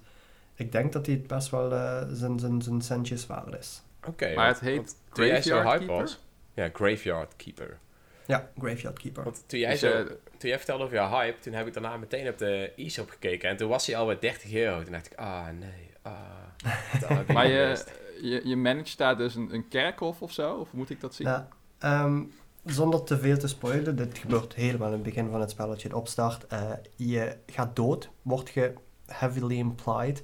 ik 0.56 0.72
denk 0.72 0.94
dat 0.94 1.06
hij 1.06 1.16
het 1.16 1.28
best 1.28 1.50
wel 1.50 1.74
eh, 1.74 2.04
zijn, 2.12 2.40
zijn, 2.40 2.62
zijn 2.62 2.82
centjes 2.82 3.28
waard 3.28 3.60
is. 3.60 3.82
Oké. 4.08 4.34
Maar 4.34 4.48
het 4.48 4.60
heet 4.60 4.76
want 4.76 4.96
toen 5.14 5.26
jij 5.26 5.42
zo 5.42 5.60
Graveyard 5.60 5.80
hype 5.80 5.86
Keeper? 5.86 6.02
was... 6.02 6.20
Ja, 6.54 6.70
Graveyard 6.74 7.36
Keeper. 7.36 7.78
Ja, 8.26 8.50
Graveyard 8.60 9.00
Keeper. 9.00 9.24
Want 9.24 9.44
toen 9.48 9.60
jij, 9.60 9.72
Dus, 9.72 9.80
zo, 9.80 9.88
eh, 9.88 10.06
toen 10.38 10.50
jij 10.50 10.58
vertelde 10.58 10.84
over 10.84 10.96
jouw 10.96 11.10
hype, 11.10 11.40
toen 11.40 11.54
heb 11.54 11.68
ik 11.68 11.74
daarna 11.74 11.98
meteen 11.98 12.28
op 12.28 12.38
de 12.38 12.72
e-shop 12.76 13.10
gekeken. 13.10 13.50
En 13.50 13.58
toen 13.58 13.70
was 13.70 13.88
hij 13.88 13.96
alweer 13.96 14.20
30 14.20 14.54
euro. 14.54 14.84
Toen 14.84 14.92
dacht 14.92 15.06
ik, 15.06 15.18
ah 15.18 15.48
nee, 15.60 15.92
ah. 16.02 17.28
Maar 17.34 17.48
je. 17.48 17.84
Je, 18.22 18.42
je 18.48 18.56
managt 18.56 18.98
daar 18.98 19.18
dus 19.18 19.36
een, 19.36 19.54
een 19.54 19.68
kerkhof 19.68 20.22
of 20.22 20.32
zo? 20.32 20.56
Of 20.56 20.74
moet 20.74 20.90
ik 20.90 21.02
dat 21.02 21.16
zien? 21.16 21.28
Ja, 21.28 21.48
ehm, 21.78 22.24
zonder 22.66 23.04
te 23.04 23.18
veel 23.18 23.38
te 23.38 23.48
spoilen, 23.48 23.96
dit 23.96 24.18
gebeurt 24.18 24.54
helemaal 24.54 24.88
in 24.88 24.94
het 24.94 25.04
begin 25.04 25.30
van 25.30 25.40
het 25.40 25.50
spel 25.50 25.68
dat 25.68 25.82
je 25.82 25.88
het 25.88 25.98
opstart. 25.98 26.48
Eh, 26.48 26.72
je 26.96 27.38
gaat 27.46 27.76
dood, 27.76 28.10
wordt 28.22 28.50
je 28.50 28.74
heavily 29.06 29.58
implied. 29.58 30.24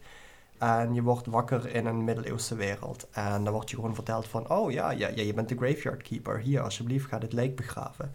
En 0.58 0.94
je 0.94 1.02
wordt 1.02 1.28
wakker 1.28 1.76
in 1.76 1.86
een 1.86 2.04
middeleeuwse 2.04 2.56
wereld. 2.56 3.08
En 3.12 3.44
dan 3.44 3.54
wordt 3.54 3.70
je 3.70 3.76
gewoon 3.76 3.96
verteld 3.96 4.28
van, 4.28 4.50
oh 4.50 4.72
ja, 4.72 4.92
ja, 4.92 5.08
ja 5.08 5.24
je 5.24 5.34
bent 5.34 5.50
de 5.50 5.58
graveyard 5.58 6.02
keeper. 6.02 6.40
Hier, 6.40 6.62
alsjeblieft, 6.62 7.08
ga 7.08 7.20
dit 7.20 7.34
lijk 7.34 7.56
begraven. 7.56 8.14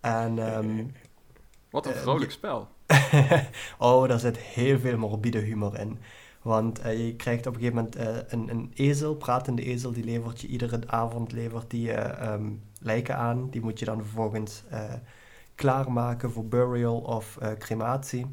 En, 0.00 0.38
ehm, 0.38 0.84
Wat 1.70 1.86
een 1.86 1.92
eh, 1.92 2.00
vrolijk 2.00 2.30
spel. 2.30 2.68
oh, 3.78 4.08
daar 4.08 4.18
zit 4.18 4.36
heel 4.38 4.78
veel 4.78 4.98
morbide 4.98 5.38
humor 5.38 5.78
in. 5.78 5.98
Want 6.42 6.78
eh, 6.78 7.06
je 7.06 7.16
krijgt 7.16 7.46
op 7.46 7.54
een 7.54 7.60
gegeven 7.60 7.76
moment 7.76 7.96
eh, 7.96 8.16
een, 8.28 8.48
een 8.48 8.72
ezel, 8.74 9.14
pratende 9.14 9.62
ezel, 9.62 9.92
die 9.92 10.04
levert 10.04 10.40
je 10.40 10.46
iedere 10.46 10.80
avond 10.86 11.32
levert 11.32 11.70
die, 11.70 11.92
eh, 11.92 12.32
ehm, 12.32 12.50
lijken 12.80 13.16
aan. 13.16 13.50
Die 13.50 13.60
moet 13.60 13.78
je 13.78 13.84
dan 13.84 14.02
vervolgens 14.02 14.62
klaarmaken 15.54 16.32
voor 16.32 16.44
burial 16.44 16.98
of 16.98 17.38
crematie. 17.58 18.26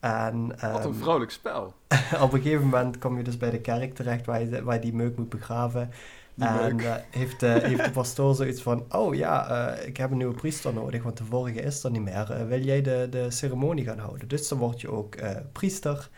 En 0.00 0.46
Wat 0.48 0.62
een 0.62 0.90
ehm, 0.90 0.94
vrolijk 0.94 1.30
spel. 1.30 1.62
op 2.20 2.32
een 2.32 2.42
gegeven 2.42 2.64
moment 2.64 2.98
kom 2.98 3.16
je 3.16 3.22
dus 3.22 3.36
bij 3.36 3.50
de 3.50 3.60
kerk 3.60 3.94
terecht 3.94 4.26
waar 4.26 4.40
je, 4.40 4.62
waar 4.62 4.74
je 4.74 4.80
die 4.80 4.94
meuk 4.94 5.16
moet 5.16 5.28
begraven. 5.28 5.90
Die 6.34 6.48
en 6.48 6.80
heeft, 7.10 7.40
heeft 7.68 7.84
de 7.84 7.90
pastoor 7.90 8.34
zoiets 8.34 8.62
van: 8.62 8.84
Oh 8.88 9.14
ja, 9.14 9.68
ik 9.74 9.96
heb 9.96 10.10
een 10.10 10.16
nieuwe 10.16 10.34
priester 10.34 10.74
nodig, 10.74 11.02
want 11.02 11.16
de 11.16 11.24
vorige 11.24 11.60
is 11.60 11.84
er 11.84 11.90
niet 11.90 12.02
meer. 12.02 12.46
Wil 12.48 12.60
jij 12.60 12.82
de, 12.82 13.06
de 13.10 13.30
ceremonie 13.30 13.84
gaan 13.84 13.98
houden? 13.98 14.28
Dus 14.28 14.48
dan 14.48 14.58
word 14.58 14.80
je 14.80 14.90
ook 14.90 15.16
priester. 15.52 16.10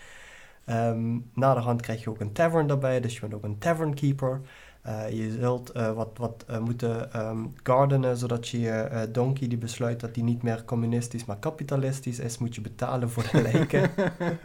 Ehm 0.65 1.19
na 1.35 1.55
de 1.55 1.61
hand 1.61 1.81
krijg 1.81 2.05
je 2.05 2.11
ook 2.11 2.21
een 2.21 2.33
tavern 2.33 2.67
daarbij, 2.67 3.01
dus 3.01 3.15
je 3.15 3.21
bent 3.21 3.35
ook 3.35 3.45
een 3.45 3.59
tavern 3.59 3.95
keeper. 3.95 4.41
Eh, 4.85 5.11
je 5.11 5.37
zult 5.41 5.71
eh, 5.71 5.93
wat, 5.93 6.11
wat 6.19 6.45
eh, 6.47 6.59
moeten 6.59 7.13
ehm, 7.13 7.47
gardenen, 7.63 8.17
zodat 8.17 8.49
je 8.49 9.09
donkey 9.13 9.49
die 9.49 9.59
besluit 9.59 10.01
dat 10.01 10.15
die 10.15 10.25
niet 10.25 10.43
meer 10.43 10.65
communistisch, 10.65 11.25
maar 11.25 11.37
kapitalistisch 11.37 12.19
is, 12.19 12.39
moet 12.39 12.55
je 12.55 12.61
betalen 12.61 13.11
voor 13.11 13.29
de 13.33 13.43
lijken. 13.43 13.91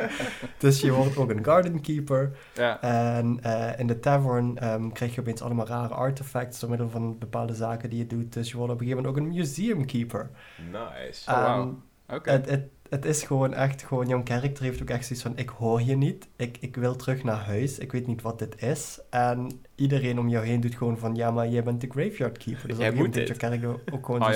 dus 0.57 0.81
je 0.81 0.91
wordt 0.91 1.17
ook 1.17 1.29
een 1.29 1.43
garden 1.43 1.81
keeper. 1.81 2.37
Ja. 2.53 2.81
En 2.81 3.39
in 3.77 3.87
de 3.87 3.99
tavern 3.99 4.57
ehm, 4.57 4.89
krijg 4.89 5.15
je 5.15 5.21
opeens 5.21 5.41
allemaal 5.41 5.67
rare 5.67 5.93
artefacts 5.93 6.59
door 6.59 6.69
middel 6.69 6.89
van 6.89 7.17
bepaalde 7.17 7.55
zaken 7.55 7.89
die 7.89 7.99
je 7.99 8.07
doet. 8.07 8.33
Dus 8.33 8.51
je 8.51 8.57
wordt 8.57 8.73
op 8.73 8.79
een 8.79 8.85
gegeven 8.85 9.03
moment 9.03 9.23
ook 9.23 9.31
een 9.31 9.37
museum 9.37 9.85
keeper. 9.85 10.29
Nice. 10.71 11.31
Oh, 11.31 11.43
wauw. 11.43 11.79
Oké. 12.09 12.31
het, 12.31 12.49
het, 12.49 12.63
het 12.89 13.05
is 13.05 13.23
gewoon 13.23 13.53
echt, 13.53 13.83
gewoon, 13.83 14.07
jouw 14.07 14.23
karakter 14.23 14.63
heeft 14.63 14.81
ook 14.81 14.89
echt 14.89 15.05
zoiets 15.05 15.23
van, 15.25 15.37
ik 15.37 15.49
hoor 15.49 15.81
je 15.81 15.95
niet, 15.95 16.27
ik, 16.35 16.57
ik 16.59 16.75
wil 16.75 16.95
terug 16.95 17.23
naar 17.23 17.45
huis, 17.45 17.77
ik 17.77 17.91
weet 17.91 18.07
niet 18.07 18.21
wat 18.21 18.39
dit 18.39 18.61
is. 18.61 18.99
En 19.09 19.61
iedereen 19.75 20.19
om 20.19 20.29
jou 20.29 20.45
heen 20.45 20.61
doet 20.61 20.75
gewoon 20.75 20.97
van, 20.97 21.15
ja, 21.15 21.31
maar 21.31 21.47
jij 21.47 21.63
bent 21.63 21.81
de 21.81 21.87
graveyard 21.89 22.37
keeper. 22.37 22.67
Dus 22.67 22.77
Jij 22.77 22.91
moet 22.91 23.13
dit. 23.13 23.27
je 23.27 23.35
karakter 23.37 23.69
ook 23.93 24.05
gewoon 24.05 24.21
I, 24.31 24.35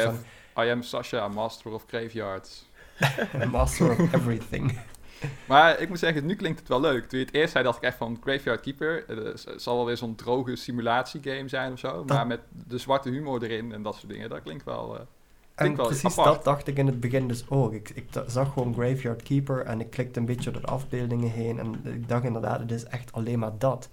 I 0.59 0.69
am 0.69 0.81
Sasha, 0.81 1.27
master 1.27 1.71
of 1.71 1.83
graveyards. 1.87 2.69
master 3.51 3.91
of 3.91 4.13
everything. 4.13 4.77
Maar 5.47 5.79
ik 5.79 5.89
moet 5.89 5.99
zeggen, 5.99 6.25
nu 6.25 6.35
klinkt 6.35 6.59
het 6.59 6.67
wel 6.67 6.81
leuk. 6.81 7.05
Toen 7.09 7.19
je 7.19 7.25
het 7.25 7.33
eerst 7.33 7.51
zei, 7.51 7.63
dacht 7.63 7.77
ik 7.77 7.83
echt 7.83 7.97
van 7.97 8.17
Graveyard 8.23 8.61
Keeper. 8.61 9.05
eh, 9.09 9.17
Het 9.25 9.61
zal 9.61 9.75
wel 9.75 9.85
weer 9.85 9.97
zo'n 9.97 10.15
droge 10.15 10.55
simulatiegame 10.55 11.47
zijn 11.47 11.71
of 11.71 11.79
zo. 11.79 12.03
Maar 12.05 12.27
met 12.27 12.39
de 12.67 12.77
zwarte 12.77 13.09
humor 13.09 13.43
erin 13.43 13.71
en 13.73 13.81
dat 13.83 13.95
soort 13.95 14.11
dingen, 14.11 14.29
dat 14.29 14.41
klinkt 14.41 14.63
wel... 14.63 14.95
eh, 14.99 15.05
En 15.55 15.75
precies 15.75 16.17
apart. 16.17 16.35
dat 16.35 16.43
dacht 16.43 16.67
ik 16.67 16.77
in 16.77 16.85
het 16.85 16.99
begin 16.99 17.27
dus 17.27 17.49
ook. 17.49 17.73
Ik, 17.73 17.89
ik 17.89 18.05
zag 18.27 18.53
gewoon 18.53 18.73
Graveyard 18.73 19.23
Keeper 19.23 19.65
en 19.65 19.79
ik 19.79 19.89
klikte 19.89 20.19
een 20.19 20.25
beetje 20.25 20.51
door 20.51 20.61
de 20.61 20.67
afbeeldingen 20.67 21.31
heen. 21.31 21.59
En 21.59 21.81
ik 21.83 22.07
dacht 22.07 22.23
inderdaad, 22.23 22.59
het 22.59 22.71
is 22.71 22.83
echt 22.83 23.11
alleen 23.11 23.39
maar 23.39 23.57
dat. 23.57 23.89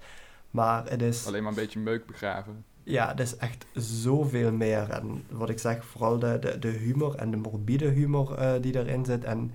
Maar 0.51 0.89
het 0.89 1.01
is, 1.01 1.27
alleen 1.27 1.43
maar 1.43 1.51
een 1.51 1.57
beetje 1.57 1.79
meuk 1.79 2.05
begraven. 2.05 2.65
ja, 2.83 3.07
het 3.07 3.19
is 3.19 3.37
echt 3.37 3.65
zoveel 3.73 4.51
meer. 4.51 4.89
En 4.89 5.23
wat 5.29 5.49
ik 5.49 5.59
zeg, 5.59 5.85
vooral 5.85 6.19
de, 6.19 6.37
de, 6.39 6.59
de 6.59 6.67
humor 6.67 7.15
en 7.15 7.31
de 7.31 7.37
morbide 7.37 7.87
humor 7.87 8.33
eh, 8.33 8.61
die 8.61 8.77
erin 8.77 9.05
zit. 9.05 9.23
En 9.23 9.51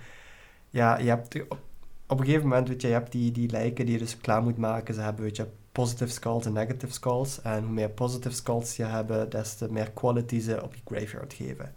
ja, 0.71 0.99
je 0.99 1.09
hebt 1.09 1.43
op, 1.49 1.59
op 2.07 2.19
een 2.19 2.25
gegeven 2.25 2.49
moment, 2.49 2.69
weet 2.69 2.81
je, 2.81 2.89
je 2.89 2.93
hebt 2.93 3.13
die, 3.13 3.33
die 3.33 3.51
lijken 3.51 3.85
die 3.85 3.95
je 3.95 4.01
dus 4.01 4.17
klaar 4.17 4.43
moet 4.43 4.59
maken. 4.59 4.95
Ze 4.95 5.01
hebben, 5.01 5.25
weet 5.25 5.37
je, 5.37 5.47
positive 5.73 6.11
skulls 6.11 6.47
en 6.47 6.53
negative 6.53 6.93
skulls. 6.93 7.43
En 7.43 7.63
hoe 7.63 7.73
meer 7.73 7.91
positive 7.91 8.35
skulls 8.35 8.77
je 8.77 8.85
hebben, 8.85 9.31
des 9.31 9.55
te 9.55 9.73
meer 9.73 9.91
quality 9.91 10.41
ze 10.41 10.63
op 10.63 10.75
je 10.75 10.81
graveyard 10.85 11.33
geven. 11.33 11.75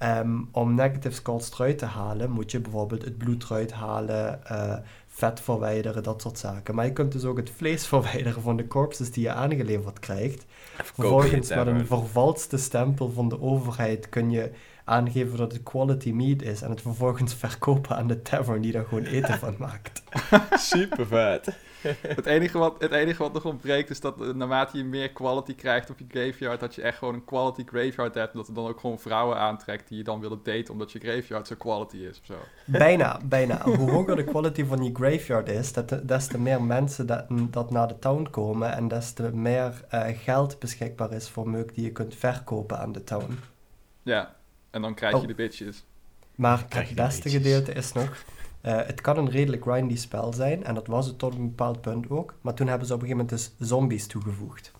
Ehm, 0.00 0.38
om 0.52 0.74
negative 0.74 1.14
skulls 1.14 1.50
eruit 1.52 1.78
te 1.78 1.84
halen, 1.84 2.30
moet 2.30 2.50
je 2.50 2.60
bijvoorbeeld 2.60 3.04
het 3.04 3.18
bloed 3.18 3.44
eruit 3.44 3.72
halen, 3.72 4.46
eh, 4.46 4.76
vet 5.06 5.40
verwijderen, 5.40 6.02
dat 6.02 6.22
soort 6.22 6.38
zaken. 6.38 6.74
Maar 6.74 6.84
je 6.84 6.92
kunt 6.92 7.12
dus 7.12 7.24
ook 7.24 7.36
het 7.36 7.50
vlees 7.50 7.86
verwijderen 7.94 8.42
van 8.42 8.56
de 8.56 8.66
corpses 8.66 9.10
die 9.10 9.22
je 9.22 9.32
aangeleverd 9.32 9.98
krijgt. 9.98 10.46
Vervolgens 10.74 11.48
met 11.48 11.66
een 11.66 11.86
vervalste 11.86 12.56
stempel 12.56 13.10
van 13.10 13.28
de 13.28 13.40
overheid 13.40 14.08
kun 14.08 14.30
je 14.30 14.50
aangeven 14.90 15.38
dat 15.38 15.52
het 15.52 15.62
quality 15.62 16.12
meat 16.12 16.42
is 16.42 16.62
en 16.62 16.70
het 16.70 16.80
vervolgens 16.80 17.34
verkopen 17.34 17.96
aan 17.96 18.06
de 18.06 18.22
tavern 18.22 18.60
die 18.60 18.72
daar 18.72 18.84
gewoon 18.84 19.04
eten 19.04 19.38
van 19.38 19.54
maakt. 19.66 20.02
Super 20.52 21.06
vet. 21.06 21.56
het, 22.00 22.26
enige 22.26 22.58
wat, 22.58 22.74
het 22.78 22.92
enige 22.92 23.22
wat 23.22 23.32
nog 23.32 23.44
ontbreekt 23.44 23.90
is 23.90 24.00
dat 24.00 24.20
eh, 24.20 24.28
naarmate 24.28 24.76
je 24.76 24.84
meer 24.84 25.12
quality 25.12 25.54
krijgt 25.54 25.90
op 25.90 25.98
je 25.98 26.04
graveyard, 26.08 26.60
dat 26.60 26.74
je 26.74 26.82
echt 26.82 26.98
gewoon 26.98 27.14
een 27.14 27.24
quality 27.24 27.64
graveyard 27.66 28.14
hebt. 28.14 28.34
Dat 28.34 28.48
er 28.48 28.54
dan 28.54 28.66
ook 28.66 28.80
gewoon 28.80 28.98
vrouwen 28.98 29.36
aantrekt 29.36 29.88
die 29.88 29.98
je 29.98 30.04
dan 30.04 30.20
willen 30.20 30.40
daten 30.42 30.72
omdat 30.72 30.92
je 30.92 30.98
graveyard 30.98 31.46
zo 31.46 31.54
quality 31.58 31.96
is 31.96 32.18
of 32.18 32.26
zo. 32.26 32.34
Bijna, 32.64 33.20
bijna. 33.24 33.62
Hoe 33.62 33.90
hoger 33.90 34.16
de 34.16 34.24
quality 34.24 34.64
van 34.64 34.84
je 34.84 34.90
graveyard 34.94 35.48
is, 35.48 35.72
dat, 35.72 36.08
des 36.08 36.26
te 36.26 36.38
meer 36.38 36.62
mensen 36.62 37.06
dat, 37.06 37.24
dat 37.28 37.70
naar 37.70 37.88
de 37.88 37.98
town 37.98 38.28
komen 38.30 38.72
en 38.72 38.88
des 38.88 39.12
te 39.12 39.34
meer 39.36 39.84
eh, 39.88 40.02
geld 40.12 40.58
beschikbaar 40.58 41.12
is 41.12 41.28
voor 41.28 41.48
meuk 41.48 41.74
die 41.74 41.84
je 41.84 41.92
kunt 41.92 42.14
verkopen 42.14 42.78
aan 42.78 42.92
de 42.92 43.04
town. 43.04 43.38
Ja, 44.02 44.38
en 44.70 44.82
dan 44.82 44.94
krijg 44.94 45.14
Oh. 45.14 45.20
je 45.20 45.26
de 45.26 45.34
bitches. 45.34 45.84
Maar 46.34 46.64
Krijg 46.68 46.86
het 46.88 46.96
beste 46.96 47.30
gedeelte 47.30 47.72
is 47.72 47.92
nog, 47.92 48.24
eh, 48.60 48.76
het 48.76 49.00
kan 49.00 49.16
een 49.18 49.30
redelijk 49.30 49.62
grindy 49.62 49.96
spel 49.96 50.32
zijn 50.32 50.64
en 50.64 50.74
dat 50.74 50.86
was 50.86 51.06
het 51.06 51.18
tot 51.18 51.34
een 51.34 51.48
bepaald 51.48 51.80
punt 51.80 52.10
ook, 52.10 52.34
maar 52.40 52.54
toen 52.54 52.66
hebben 52.66 52.86
ze 52.86 52.94
op 52.94 53.00
een 53.02 53.06
gegeven 53.06 53.26
moment 53.26 53.56
dus 53.58 53.68
zombies 53.68 54.06
toegevoegd. 54.06 54.72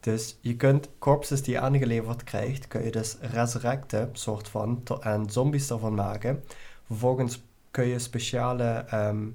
Dus 0.00 0.38
je 0.40 0.56
kunt 0.56 0.88
corpses 0.98 1.42
die 1.42 1.54
je 1.54 1.60
aangeleverd 1.60 2.24
krijgt, 2.24 2.68
kun 2.68 2.84
je 2.84 2.90
dus 2.90 3.16
resurrecten, 3.20 4.08
soort 4.12 4.48
van, 4.48 4.82
en 5.00 5.30
zombies 5.30 5.70
ervan 5.70 5.94
maken. 5.94 6.44
Vervolgens 6.86 7.42
kun 7.70 7.86
je 7.86 7.98
speciale, 7.98 8.64
ehm, 8.64 9.26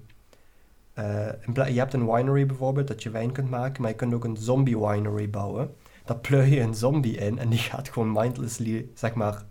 eh, 0.94 1.68
je 1.68 1.80
hebt 1.80 1.94
een 1.94 2.12
winery 2.12 2.46
bijvoorbeeld, 2.46 2.88
dat 2.88 3.04
je 3.04 3.10
wijn 3.10 3.32
kunt 3.32 3.50
maken, 3.50 3.82
maar 3.82 3.91
je 3.91 3.98
kunt 3.98 4.14
ook 4.14 4.24
een 4.24 4.38
zombie 4.38 4.80
winery 4.80 5.30
bouwen. 5.30 5.74
Daar 6.06 6.18
pleur 6.18 6.46
je 6.46 6.60
een 6.60 6.76
zombie 6.76 7.18
in 7.18 7.39
en 7.39 7.50
die 7.50 7.60
gaat 7.60 7.89
gewoon 7.89 8.12
mindlessly, 8.12 8.88
zeg 8.94 9.14
maar, 9.14 9.44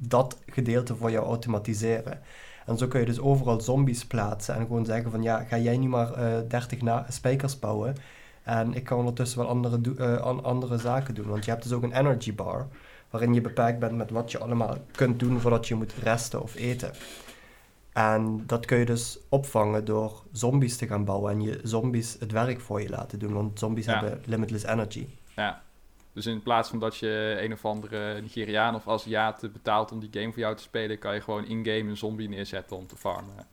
dat 0.00 0.38
gedeelte 0.46 0.96
voor 0.96 1.10
jou 1.10 1.26
automatiseren. 1.26 2.20
En 2.66 2.78
zo 2.78 2.86
kun 2.86 3.00
je 3.00 3.06
dus 3.06 3.20
overal 3.20 3.60
zombies 3.60 4.06
plaatsen 4.06 4.54
en 4.54 4.60
gewoon 4.60 4.84
zeggen 4.84 5.10
van 5.10 5.22
ja, 5.22 5.40
ga 5.44 5.58
jij 5.58 5.76
nu 5.76 5.88
maar 5.88 6.12
eh 6.12 6.38
30 6.48 6.82
na- 6.82 7.06
spijkers 7.08 7.58
bouwen 7.58 7.94
en 8.42 8.74
ik 8.74 8.84
kan 8.84 8.98
ondertussen 8.98 9.38
wel 9.38 9.48
andere, 9.48 9.80
eh, 9.98 10.16
an- 10.16 10.44
andere 10.44 10.78
zaken 10.78 11.14
doen. 11.14 11.26
Want 11.26 11.44
je 11.44 11.50
hebt 11.50 11.62
dus 11.62 11.72
ook 11.72 11.82
een 11.82 11.92
energy 11.98 12.34
bar 12.34 12.66
waarin 13.10 13.34
je 13.34 13.40
beperkt 13.40 13.78
bent 13.78 13.96
met 13.96 14.10
wat 14.10 14.30
je 14.32 14.38
allemaal 14.38 14.76
kunt 14.92 15.18
doen 15.20 15.40
voordat 15.40 15.68
je 15.68 15.74
moet 15.74 15.94
resten 16.02 16.42
of 16.42 16.54
eten. 16.54 16.90
En 17.92 18.42
dat 18.46 18.66
kun 18.66 18.78
je 18.78 18.84
dus 18.84 19.18
opvangen 19.28 19.84
door 19.84 20.22
zombies 20.32 20.76
te 20.76 20.86
gaan 20.86 21.04
bouwen 21.04 21.32
en 21.32 21.40
je 21.40 21.60
zombies 21.62 22.16
het 22.20 22.32
werk 22.32 22.60
voor 22.60 22.82
je 22.82 22.88
laten 22.88 23.18
doen, 23.18 23.32
want 23.32 23.58
zombies 23.58 23.84
Ja. 23.84 23.92
hebben 24.00 24.20
limitless 24.24 24.64
energy. 24.64 25.06
Ja. 25.36 25.62
Dus 26.18 26.26
in 26.26 26.42
plaats 26.42 26.68
van 26.68 26.78
dat 26.78 26.96
je 26.96 27.36
een 27.40 27.52
of 27.52 27.64
andere 27.64 28.20
Nigeriaan 28.20 28.74
of 28.74 28.88
Aziat 28.88 29.40
betaalt 29.52 29.92
om 29.92 30.00
die 30.00 30.08
game 30.12 30.32
voor 30.32 30.38
jou 30.38 30.56
te 30.56 30.62
spelen, 30.62 30.98
kan 30.98 31.14
je 31.14 31.20
gewoon 31.20 31.46
in-game 31.46 31.90
een 31.90 31.96
zombie 31.96 32.28
neerzetten 32.28 32.76
om 32.76 32.86
te 32.86 32.96
farmen. 32.96 33.46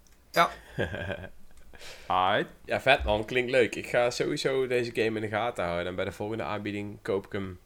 Alright. 2.07 2.51
ja, 2.65 2.81
vet 2.81 3.03
man. 3.03 3.25
Klinkt 3.25 3.51
leuk. 3.51 3.75
Ik 3.75 3.87
ga 3.87 4.09
sowieso 4.09 4.67
deze 4.67 4.91
game 4.93 5.15
in 5.15 5.21
de 5.21 5.27
gaten 5.27 5.63
houden. 5.63 5.87
En 5.87 5.95
bij 5.95 6.05
de 6.05 6.11
volgende 6.11 6.43
aanbieding 6.43 6.99
koop 7.01 7.25
ik 7.25 7.31
hem. 7.31 7.59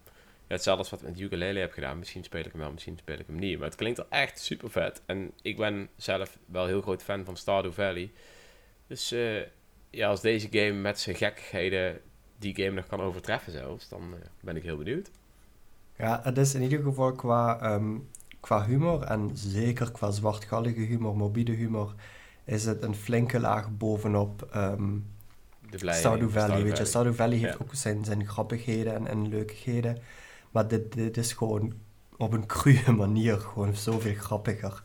Ja, 0.47 0.56
hetzelfde 0.56 0.82
als 0.82 0.91
wat 0.91 1.02
ik 1.02 1.08
met 1.08 1.20
ukulele 1.20 1.60
heb 1.60 1.72
gedaan. 1.72 2.00
Misschien 2.00 2.24
speel 2.24 2.45
ik 2.45 2.52
hem 2.52 2.62
wel, 2.62 2.72
misschien 2.72 2.97
speel 2.97 3.20
ik 3.20 3.28
hem 3.28 3.39
niet. 3.39 3.58
Maar 3.58 3.68
het 3.68 3.78
klinkt 3.78 4.00
er 4.00 4.06
echt 4.10 4.39
super 4.39 4.72
vet. 4.72 5.02
En 5.06 5.32
ik 5.41 5.58
ben 5.58 5.89
zelf 5.95 6.38
wel 6.45 6.66
heel 6.66 6.82
groot 6.82 7.04
fan 7.04 7.26
van 7.26 7.38
Stardew 7.38 7.74
Valley. 7.74 8.12
Dus 8.88 9.12
eh, 9.12 9.41
ja, 9.89 10.10
als 10.10 10.22
deze 10.22 10.47
game 10.52 10.72
met 10.72 11.00
zijn 11.00 11.16
gekkigheden 11.16 12.02
die 12.40 12.56
game 12.56 12.72
nog 12.76 12.88
kan 12.88 13.02
overtreffen 13.02 13.52
zelfs, 13.52 13.90
dan 13.90 14.02
eh, 14.02 14.20
ben 14.40 14.56
ik 14.56 14.64
heel 14.64 14.78
benieuwd. 14.78 15.12
Ja, 15.98 16.20
het 16.24 16.38
is 16.38 16.54
in 16.54 16.62
ieder 16.62 16.82
geval 16.84 17.12
qua, 17.12 17.60
ehm, 17.62 17.98
qua 18.40 18.66
humor 18.66 19.02
en 19.04 19.32
zeker 19.34 19.92
qua 19.92 20.12
zwartgallige 20.12 20.80
humor, 20.80 21.16
morbide 21.16 21.52
humor, 21.52 21.94
is 22.46 22.66
het 22.66 22.84
een 22.84 22.96
flinke 22.96 23.40
laag 23.40 23.78
bovenop 23.78 24.48
ehm 24.52 24.98
De 25.70 25.94
Stardew 25.94 26.30
Valley. 26.30 26.64
Weet 26.64 26.78
je, 26.78 26.86
Stardew 26.86 27.14
Valley 27.14 27.38
heeft 27.38 27.54
Ja. 27.58 27.60
ook 27.62 27.76
zijn, 27.76 28.06
zijn 28.06 28.28
grappigheden 28.28 28.96
en, 28.96 29.08
en 29.08 29.28
leukigheden, 29.28 29.98
maar 30.52 30.68
dit, 30.68 30.94
dit 30.94 31.18
is 31.18 31.34
gewoon 31.34 31.74
op 32.18 32.34
een 32.34 32.46
cruwe 32.46 32.92
manier 33.06 33.40
gewoon 33.40 33.76
zoveel 33.76 34.14
grappiger. 34.14 34.84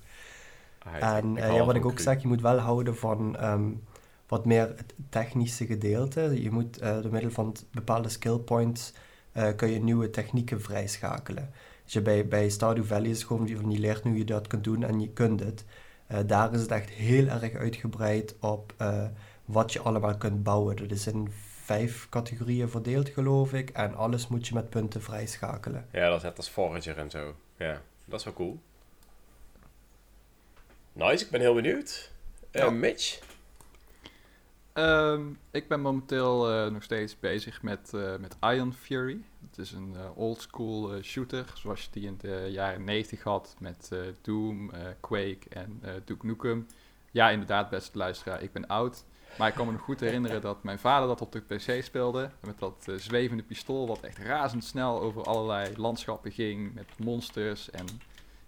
Ah, 0.78 1.16
En 1.18 1.36
eh, 1.36 1.54
ja, 1.54 1.64
wat 1.64 1.74
ik 1.74 1.84
ook 1.84 1.94
cru. 1.94 2.02
zeg, 2.02 2.22
je 2.22 2.28
moet 2.28 2.40
wel 2.40 2.58
houden 2.58 2.96
van 2.96 3.36
ehm, 3.36 3.70
wat 4.28 4.44
meer 4.44 4.72
het 4.76 4.94
technische 5.08 5.66
gedeelte. 5.66 6.42
Je 6.42 6.50
moet 6.50 6.78
eh, 6.78 7.02
door 7.02 7.12
middel 7.12 7.30
van 7.30 7.56
bepaalde 7.70 8.08
skill 8.08 8.38
points 8.38 8.92
eh, 9.32 9.48
kun 9.56 9.70
je 9.70 9.82
nieuwe 9.82 10.10
technieken 10.10 10.60
vrijschakelen. 10.60 11.50
Dus 11.84 11.92
je 11.92 12.02
bij, 12.02 12.28
bij 12.28 12.48
Stardew 12.48 12.84
Valley 12.84 13.10
is 13.10 13.24
gewoon 13.24 13.48
van 13.48 13.70
je 13.70 13.78
leert 13.78 14.04
nu 14.04 14.10
hoe 14.10 14.18
je 14.18 14.24
dat 14.24 14.46
kunt 14.46 14.64
doen 14.64 14.84
en 14.84 15.00
je 15.00 15.08
kunt 15.08 15.40
het. 15.40 15.64
Eh, 16.06 16.18
daar 16.26 16.52
is 16.52 16.60
het 16.60 16.70
echt 16.70 16.90
heel 16.90 17.26
erg 17.26 17.54
uitgebreid 17.54 18.34
op 18.40 18.74
wat 19.44 19.72
je 19.72 19.80
allemaal 19.80 20.16
kunt 20.16 20.42
bouwen. 20.42 20.76
Dat 20.76 20.90
is 20.90 21.06
in 21.06 21.28
vijf 21.64 22.08
categorieën 22.08 22.68
verdeeld, 22.68 23.08
geloof 23.08 23.52
ik. 23.52 23.70
En 23.70 23.94
alles 23.94 24.28
moet 24.28 24.46
je 24.46 24.54
met 24.54 24.70
punten 24.70 25.02
vrijschakelen. 25.02 25.86
Ja, 25.92 26.08
dat 26.08 26.16
is 26.16 26.22
net 26.22 26.36
als 26.36 26.48
Forager 26.48 26.98
en 26.98 27.10
zo. 27.10 27.34
Ja, 27.56 27.80
dat 28.04 28.18
is 28.18 28.24
wel 28.24 28.34
cool. 28.34 28.60
Nice, 30.92 31.24
ik 31.24 31.30
ben 31.30 31.40
heel 31.40 31.54
benieuwd. 31.54 32.10
Ja. 32.50 32.70
Mitch? 32.70 33.20
Ehm, 34.74 35.22
ik 35.50 35.68
ben 35.68 35.80
momenteel 35.80 36.50
eh, 36.50 36.70
nog 36.70 36.82
steeds 36.82 37.18
bezig 37.18 37.62
met, 37.62 37.94
eh, 37.94 38.16
met 38.16 38.36
Iron 38.40 38.72
Fury. 38.72 39.24
Het 39.46 39.58
is 39.58 39.72
een 39.72 39.94
eh, 39.96 40.18
oldschool 40.18 41.02
shooter, 41.02 41.52
zoals 41.54 41.84
je 41.84 41.88
die 41.90 42.06
in 42.06 42.16
de 42.20 42.48
jaren 42.50 42.84
90 42.84 43.22
had 43.22 43.56
met 43.58 43.90
Doom, 44.22 44.70
Quake 45.00 45.48
en 45.48 45.82
Duke 46.04 46.26
Nukem. 46.26 46.66
Ja, 47.10 47.30
inderdaad, 47.30 47.70
beste 47.70 47.98
luisteraar, 47.98 48.42
ik 48.42 48.52
ben 48.52 48.66
oud. 48.66 49.04
Maar 49.38 49.48
ik 49.48 49.54
kan 49.54 49.66
me 49.66 49.72
nog 49.72 49.80
goed 49.80 50.00
herinneren 50.00 50.40
dat 50.40 50.62
mijn 50.62 50.78
vader 50.78 51.08
dat 51.08 51.20
op 51.20 51.32
de 51.32 51.40
PC 51.40 51.82
speelde. 51.82 52.30
Met 52.40 52.58
dat 52.58 52.86
zwevende 52.96 53.42
pistool, 53.42 53.86
wat 53.86 54.00
echt 54.00 54.18
razendsnel 54.18 55.00
over 55.00 55.22
allerlei 55.22 55.76
landschappen 55.76 56.32
ging. 56.32 56.74
Met 56.74 56.98
monsters 56.98 57.70
en 57.70 57.86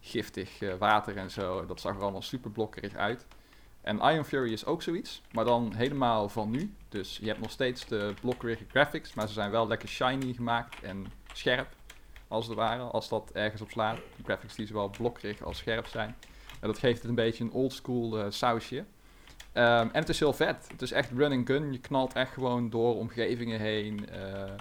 giftig 0.00 0.58
water 0.78 1.16
en 1.16 1.30
zo. 1.30 1.66
Dat 1.66 1.80
zag 1.80 1.96
er 1.96 2.02
allemaal 2.02 2.22
super 2.22 2.50
blokkerig 2.50 2.94
uit. 2.94 3.26
En 3.86 4.00
Iron 4.00 4.24
Fury 4.24 4.52
is 4.52 4.64
ook 4.64 4.82
zoiets, 4.82 5.22
maar 5.32 5.44
dan 5.44 5.72
helemaal 5.74 6.28
van 6.28 6.50
nu. 6.50 6.74
Dus 6.88 7.18
je 7.20 7.26
hebt 7.26 7.40
nog 7.40 7.50
steeds 7.50 7.86
de 7.86 8.14
blokkerige 8.20 8.64
graphics, 8.68 9.14
maar 9.14 9.26
ze 9.26 9.32
zijn 9.32 9.50
wel 9.50 9.66
lekker 9.66 9.88
shiny 9.88 10.32
gemaakt 10.32 10.82
en 10.82 11.06
scherp, 11.32 11.68
als 12.28 12.46
het 12.46 12.56
ware, 12.56 12.82
als 12.82 13.08
dat 13.08 13.30
ergens 13.32 13.62
op 13.62 13.70
slaat. 13.70 13.96
De 13.96 14.22
graphics 14.24 14.54
die 14.54 14.66
zowel 14.66 14.90
blokkerig 14.90 15.42
als 15.42 15.58
scherp 15.58 15.86
zijn. 15.86 16.16
En 16.60 16.68
dat 16.68 16.78
geeft 16.78 16.98
het 16.98 17.08
een 17.08 17.14
beetje 17.14 17.44
een 17.44 17.52
oldschool 17.52 18.18
eh 18.18 18.26
sausje. 18.28 18.84
Ehm, 19.52 19.88
en 19.92 20.00
het 20.00 20.08
is 20.08 20.18
heel 20.18 20.32
vet. 20.32 20.66
Het 20.70 20.82
is 20.82 20.92
echt 20.92 21.10
run 21.10 21.46
gun. 21.46 21.72
Je 21.72 21.80
knalt 21.80 22.14
echt 22.14 22.32
gewoon 22.32 22.70
door 22.70 22.96
omgevingen 22.96 23.60
heen. 23.60 24.08
Eh, 24.08 24.52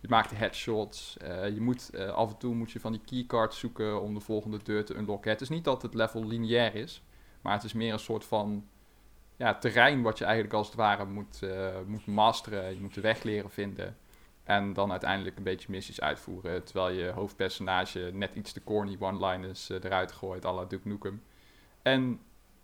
je 0.00 0.08
maakt 0.08 0.30
headshots. 0.30 1.16
Eh, 1.16 1.48
je 1.48 1.60
moet, 1.60 1.96
af 1.96 2.30
en 2.30 2.38
toe 2.38 2.54
moet 2.54 2.70
je 2.70 2.80
van 2.80 2.92
die 2.92 3.00
keycards 3.04 3.58
zoeken 3.58 4.02
om 4.02 4.14
de 4.14 4.20
volgende 4.20 4.58
deur 4.62 4.84
te 4.84 4.94
unlocken. 4.94 5.30
Het 5.30 5.40
is 5.40 5.48
niet 5.48 5.64
dat 5.64 5.82
het 5.82 5.94
level 5.94 6.26
lineair 6.26 6.74
is. 6.74 7.02
Maar 7.40 7.52
het 7.52 7.64
is 7.64 7.72
meer 7.72 7.92
een 7.92 7.98
soort 7.98 8.24
van 8.24 8.68
ja, 9.36 9.54
terrein 9.54 10.02
wat 10.02 10.18
je 10.18 10.24
eigenlijk 10.24 10.54
als 10.54 10.66
het 10.66 10.76
ware 10.76 11.04
moet, 11.04 11.40
uh, 11.44 11.68
moet 11.86 12.06
masteren. 12.06 12.74
Je 12.74 12.80
moet 12.80 12.94
de 12.94 13.00
weg 13.00 13.22
leren 13.22 13.50
vinden. 13.50 13.96
En 14.44 14.72
dan 14.72 14.90
uiteindelijk 14.90 15.36
een 15.36 15.42
beetje 15.42 15.70
missies 15.70 16.00
uitvoeren. 16.00 16.64
Terwijl 16.64 16.96
je 16.96 17.10
hoofdpersonage 17.10 18.10
net 18.12 18.34
iets 18.34 18.52
te 18.52 18.64
corny 18.64 18.96
one-liners 18.98 19.68
eruit 19.68 20.12
gooit, 20.12 20.44
à 20.44 20.52
la 20.52 20.64
Duke 20.64 20.88
Nukem. 20.88 21.22
En 21.82 22.20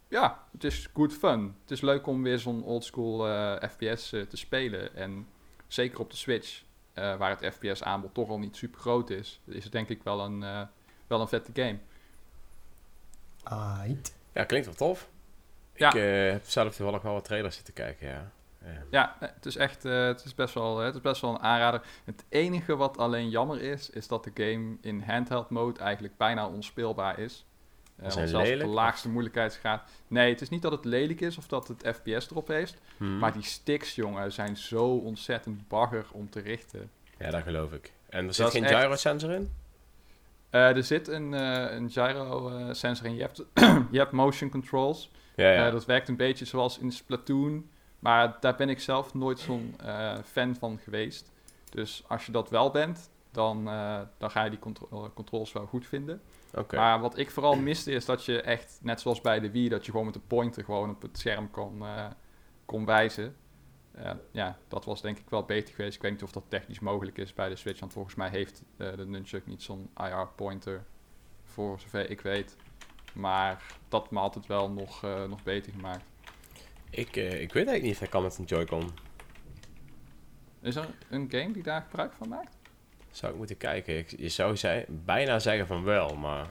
ja, 0.09 0.45
het 0.53 0.65
is 0.65 0.89
good 0.95 1.13
fun. 1.13 1.57
Het 1.61 1.71
is 1.71 1.81
leuk 1.81 2.07
om 2.07 2.23
weer 2.23 2.39
zo'n 2.39 2.65
oldschool 2.65 3.29
uh, 3.29 3.57
FPS 3.71 4.09
te 4.09 4.37
spelen. 4.37 4.95
En 4.95 5.27
zeker 5.67 6.01
op 6.01 6.11
de 6.11 6.17
Switch, 6.17 6.63
waar 6.95 7.39
het 7.39 7.55
FPS 7.55 7.83
aanbod 7.83 8.15
toch 8.15 8.29
al 8.29 8.39
niet 8.39 8.57
super 8.57 8.81
groot 8.81 9.11
is, 9.11 9.41
is 9.45 9.65
het 9.65 9.73
denk 9.73 9.89
ik 9.89 10.03
wel 10.03 10.21
een, 10.21 10.41
wel 11.07 11.21
een 11.21 11.29
vette 11.29 11.51
game. 11.55 11.79
Aight. 13.43 14.17
Ja, 14.37 14.45
klinkt 14.45 14.67
wel 14.67 14.75
tof. 14.75 15.09
Ja. 15.75 15.89
Ik 15.89 15.95
uh, 15.95 16.31
heb 16.31 16.45
zelf 16.45 16.75
toevallig 16.75 17.03
wel 17.03 17.13
wat 17.13 17.25
trailers 17.25 17.57
zitten 17.57 17.75
kijken, 17.75 18.09
ja. 18.09 18.31
Ja, 18.91 19.17
het 19.19 19.47
is 19.47 19.57
echt 19.57 19.85
uh, 19.85 20.07
het 20.07 20.25
is 20.25 20.35
best 20.35 20.55
wel, 20.55 20.79
het 20.79 20.95
is 20.95 21.01
best 21.01 21.21
wel 21.21 21.31
een 21.31 21.41
aanrader. 21.41 21.83
Het 22.05 22.25
enige 22.29 22.77
wat 22.77 22.99
alleen 22.99 23.29
jammer 23.29 23.63
is, 23.63 23.91
is 23.91 24.09
dat 24.09 24.25
de 24.25 24.31
game 24.35 24.77
in 24.81 25.01
handheld 25.01 25.51
mode 25.51 25.81
eigenlijk 25.81 26.17
bijna 26.17 26.49
onspeelbaar 26.49 27.19
is. 27.19 27.45
Uh, 28.03 28.11
zelfs 28.11 28.33
op 28.33 28.59
de 28.59 28.67
laagste 28.67 29.09
moeilijkheidsgraad. 29.09 29.91
Nee, 30.09 30.33
het 30.33 30.41
is 30.41 30.49
niet 30.49 30.63
dat 30.63 30.73
het 30.73 30.85
lelijk 30.85 31.21
is 31.21 31.39
of 31.39 31.47
dat 31.47 31.69
het 31.69 31.97
FPS 31.97 32.31
erop 32.31 32.49
heeft. 32.49 32.77
Hmm. 32.97 33.19
Maar 33.19 33.33
die 33.33 33.43
sticks, 33.43 33.95
jongen, 33.95 34.33
zijn 34.33 34.57
zo 34.57 34.85
ontzettend 34.97 35.69
bagger 35.69 36.07
om 36.13 36.31
te 36.31 36.41
richten. 36.41 36.91
Ja, 37.19 37.31
dat 37.31 37.43
geloof 37.43 37.73
ik. 37.73 37.93
En 38.09 38.27
er 38.27 38.35
zit 38.35 38.51
geen 38.51 38.67
gyro-sensor 38.67 39.31
in? 39.31 39.53
Uh, 40.57 40.77
er 40.77 40.85
zit 40.85 41.09
een, 41.09 41.33
uh, 41.33 41.73
een 41.73 41.91
gyro-sensor 41.91 43.07
in. 43.07 43.15
Je 43.15 43.21
hebt, 43.21 43.45
je 43.95 43.99
hebt 43.99 44.13
motion 44.13 44.51
controls. 44.51 45.11
Ja, 45.35 45.51
ja. 45.51 45.71
Dat 45.71 45.85
werkt 45.85 46.09
een 46.09 46.17
beetje 46.17 46.45
zoals 46.45 46.79
in 46.79 46.93
Splatoon. 46.93 47.69
Maar 47.99 48.37
daar 48.41 48.55
ben 48.55 48.69
ik 48.69 48.81
zelf 48.81 49.15
nooit 49.15 49.39
zo'n 49.39 49.75
fan 50.25 50.55
van 50.55 50.79
geweest. 50.79 51.33
Dus 51.71 52.05
als 52.07 52.27
je 52.27 52.33
dat 52.33 52.51
wel 52.51 52.71
bent, 52.71 53.11
dan, 53.31 53.65
dan 54.19 54.31
ga 54.31 54.45
je 54.45 54.51
die 54.51 54.59
contro 54.59 55.11
controls 55.15 55.53
wel 55.53 55.67
goed 55.67 55.87
vinden. 55.87 56.21
Okay. 56.55 56.81
Maar 56.81 57.01
wat 57.01 57.19
ik 57.19 57.31
vooral 57.31 57.57
miste 57.57 57.93
is 57.93 58.05
dat 58.05 58.25
je 58.25 58.41
echt, 58.41 58.79
net 58.83 59.01
zoals 59.01 59.21
bij 59.21 59.41
de 59.41 59.51
Wii, 59.51 59.69
dat 59.69 59.85
je 59.85 59.91
gewoon 59.91 60.07
met 60.07 60.15
de 60.15 60.21
pointer 60.27 60.65
gewoon 60.65 60.91
op 60.91 61.03
het 61.03 61.19
scherm 61.19 61.51
kon, 61.51 61.83
kon 62.65 62.85
wijzen. 62.85 63.37
Uh, 63.99 64.11
ja, 64.31 64.59
dat 64.69 64.85
was 64.85 65.03
denk 65.03 65.19
ik 65.19 65.31
wel 65.31 65.45
beter 65.45 65.75
geweest. 65.75 65.97
Ik 65.97 66.03
weet 66.03 66.11
niet 66.11 66.23
of 66.23 66.33
dat 66.33 66.45
technisch 66.49 66.81
mogelijk 66.81 67.19
is 67.19 67.35
bij 67.35 67.49
de 67.49 67.57
Switch. 67.57 67.81
Want 67.81 67.93
volgens 67.93 68.15
mij 68.15 68.29
heeft 68.29 68.63
uh, 68.77 68.97
de 68.97 69.07
Nunchuk 69.07 69.47
niet 69.47 69.63
zo'n 69.63 69.91
IR-pointer. 69.97 70.85
Voor 71.43 71.81
zover 71.81 72.11
ik 72.11 72.21
weet. 72.21 72.57
Maar 73.15 73.63
dat 73.89 74.11
me 74.11 74.19
altijd 74.19 74.47
wel 74.47 74.71
nog, 74.71 75.05
uh, 75.05 75.25
nog 75.25 75.43
beter 75.43 75.73
gemaakt. 75.73 76.05
Ik, 76.91 77.17
ik 77.17 77.53
weet 77.53 77.55
eigenlijk 77.55 77.83
niet 77.83 77.93
of 77.93 77.99
hij 77.99 78.09
kan 78.09 78.23
met 78.23 78.39
een 78.39 78.45
Joy-Con. 78.45 78.91
Is 80.61 80.77
er 80.77 80.89
een 81.11 81.27
game 81.31 81.53
die 81.53 81.63
daar 81.63 81.83
gebruik 81.83 82.13
van 82.13 82.29
maakt? 82.29 82.57
Zou 83.11 83.33
ik 83.33 83.39
moeten 83.39 83.57
kijken. 83.57 83.99
Ik, 83.99 84.11
je 84.19 84.29
zou 84.29 84.57
zei, 84.57 84.85
bijna 84.89 85.39
zeggen 85.39 85.67
van 85.67 85.83
wel, 85.83 86.17
maar 86.17 86.51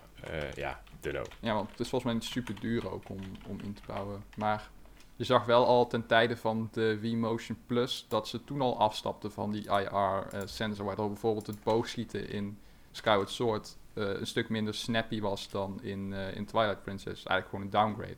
ja, 0.56 0.82
don't 1.00 1.16
know. 1.16 1.40
Ja, 1.40 1.54
want 1.54 1.70
het 1.70 1.80
is 1.80 1.90
volgens 1.90 2.12
mij 2.12 2.14
niet 2.14 2.32
super 2.32 2.60
duur 2.60 2.92
ook 2.92 3.10
om, 3.10 3.20
om 3.48 3.60
in 3.60 3.74
te 3.74 3.82
bouwen. 3.86 4.24
Maar 4.38 4.70
je 5.16 5.24
zag 5.24 5.46
wel 5.46 5.66
al 5.66 5.88
ten 5.88 6.06
tijde 6.06 6.38
van 6.38 6.70
de 6.72 7.00
Wii 7.00 7.16
Motion 7.16 7.58
Plus 7.66 8.06
dat 8.10 8.28
ze 8.28 8.44
toen 8.44 8.62
al 8.62 8.80
afstapten 8.80 9.32
van 9.32 9.52
die 9.52 9.64
IR-sensor, 9.64 10.82
uh, 10.82 10.86
waardoor 10.86 11.08
bijvoorbeeld 11.08 11.48
het 11.48 11.64
boogschieten 11.64 12.30
in 12.30 12.60
Skyward 12.92 13.30
Sword 13.30 13.78
uh, 13.94 14.20
een 14.20 14.28
stuk 14.28 14.50
minder 14.50 14.74
snappy 14.74 15.22
was 15.22 15.50
dan 15.50 15.80
in, 15.84 16.12
uh, 16.12 16.36
in 16.36 16.46
Twilight 16.46 16.84
Princess. 16.84 17.26
Eigenlijk 17.26 17.50
gewoon 17.50 17.66
een 17.66 17.72
downgrade. 17.72 18.18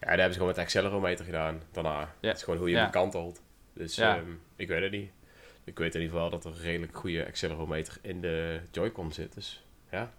Ja, 0.00 0.10
daar 0.10 0.18
hebben 0.18 0.32
ze 0.32 0.38
gewoon 0.38 0.54
met 0.54 0.64
accelerometer 0.64 1.24
gedaan 1.24 1.62
daarna. 1.72 2.14
Dat 2.20 2.36
is 2.36 2.42
gewoon 2.42 2.58
hoe 2.58 2.70
je 2.70 2.76
hem 2.76 2.90
kantelt. 2.90 3.42
Dus 3.72 3.98
um, 3.98 4.40
ik 4.56 4.68
weet 4.68 4.82
het 4.82 4.92
niet. 4.92 5.10
Ik 5.64 5.78
weet 5.78 5.94
in 5.94 6.00
ieder 6.00 6.16
geval 6.16 6.30
dat 6.30 6.44
er 6.44 6.50
een 6.50 6.60
redelijk 6.60 6.96
goede 6.96 7.26
accelerometer 7.26 7.98
in 8.02 8.20
de 8.20 8.60
Joy-Con 8.70 9.12
zit. 9.12 9.34
Dus 9.34 9.64
ja. 9.90 10.12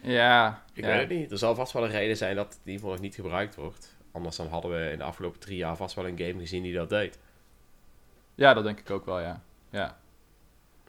Ja. 0.00 0.64
Ik 0.72 0.84
weet 0.84 1.00
het 1.00 1.08
niet. 1.08 1.30
Er 1.30 1.38
zal 1.38 1.54
vast 1.54 1.72
wel 1.72 1.84
een 1.84 1.90
reden 1.90 2.16
zijn 2.16 2.36
dat 2.36 2.46
het 2.46 2.54
in 2.54 2.60
ieder 2.64 2.74
geval 2.74 2.90
nog 2.90 3.00
niet 3.00 3.14
gebruikt 3.14 3.54
wordt. 3.54 3.95
Anders 4.16 4.36
dan 4.36 4.48
hadden 4.48 4.70
we 4.70 4.90
in 4.90 4.98
de 4.98 5.04
afgelopen 5.04 5.40
drie 5.40 5.56
jaar 5.56 5.76
vast 5.76 5.94
wel 5.94 6.06
een 6.06 6.18
game 6.18 6.38
gezien 6.38 6.62
die 6.62 6.74
dat 6.74 6.88
deed. 6.88 7.18
Ja, 8.34 8.54
dat 8.54 8.64
denk 8.64 8.78
ik 8.78 8.90
ook 8.90 9.04
wel, 9.04 9.20
ja. 9.20 9.42
ja. 9.70 9.98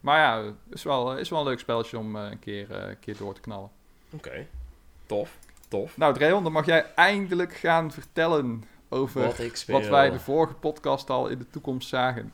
Maar 0.02 0.20
ja, 0.20 0.54
is 0.70 0.84
wel, 0.84 1.18
is 1.18 1.30
wel 1.30 1.40
een 1.40 1.46
leuk 1.46 1.60
spelletje 1.60 1.98
om 1.98 2.16
uh, 2.16 2.30
een, 2.30 2.40
keer, 2.40 2.70
uh, 2.72 2.88
een 2.88 3.00
keer 3.00 3.18
door 3.18 3.34
te 3.34 3.42
knallen. 3.42 3.70
Oké, 4.14 4.48
tof, 5.06 5.38
tof. 5.68 5.98
Nou, 5.98 6.14
Dreon, 6.14 6.44
dan 6.44 6.52
mag 6.52 6.66
jij 6.66 6.86
eindelijk 6.96 7.54
gaan 7.54 7.92
vertellen 7.92 8.64
over 8.90 9.22
wat, 9.22 9.66
wat, 9.68 9.88
wij 9.88 10.10
de 10.10 10.20
vorige 10.20 10.54
podcast 10.54 11.10
al 11.10 11.28
in 11.28 11.38
de 11.38 11.50
toekomst 11.50 11.88
zagen. 11.90 12.34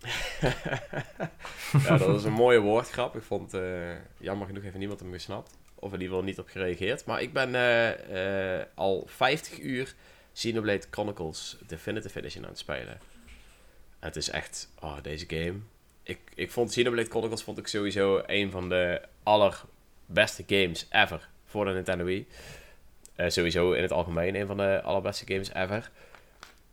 ja, 1.86 1.96
dat 1.96 2.16
is 2.16 2.24
een 2.24 2.32
mooie 2.32 2.60
woordgrap. 2.60 3.16
Ik 3.16 3.22
vond 3.22 3.54
uh, 3.54 3.90
jammer 4.16 4.46
genoeg 4.46 4.64
even 4.64 4.78
niemand 4.78 5.00
hem 5.00 5.12
gesnapt. 5.12 5.56
Of 5.74 5.92
in 5.92 6.00
ieder 6.00 6.08
geval 6.08 6.22
niet 6.22 6.38
op 6.38 6.48
gereageerd. 6.48 7.04
Maar 7.04 7.22
ik 7.22 7.32
ben 7.32 7.54
al 8.74 9.04
50 9.06 9.60
uur 9.60 9.94
Xenoblade 10.38 10.86
Chronicles 10.90 11.56
Definitive 11.66 12.18
Edition 12.18 12.44
aan 12.44 12.50
het 12.50 12.58
spelen. 12.58 13.00
Het 13.98 14.16
is 14.16 14.30
echt, 14.30 14.68
oh, 14.80 14.96
deze 15.02 15.24
game. 15.28 15.54
Ik, 16.02 16.18
ik 16.34 16.50
vond 16.50 16.70
Xenoblade 16.70 17.08
Chronicles 17.08 17.42
vond 17.42 17.58
ik 17.58 17.66
sowieso 17.66 18.22
een 18.26 18.50
van 18.50 18.68
de 18.68 19.00
allerbeste 19.22 20.44
games 20.46 20.86
ever 20.90 21.28
voor 21.44 21.64
de 21.64 21.72
Nintendo 21.72 22.04
Wii. 22.04 22.26
Uh, 23.16 23.28
sowieso 23.28 23.72
in 23.72 23.82
het 23.82 23.92
algemeen 23.92 24.34
een 24.34 24.46
van 24.46 24.56
de 24.56 24.80
allerbeste 24.82 25.24
games 25.26 25.52
ever. 25.52 25.90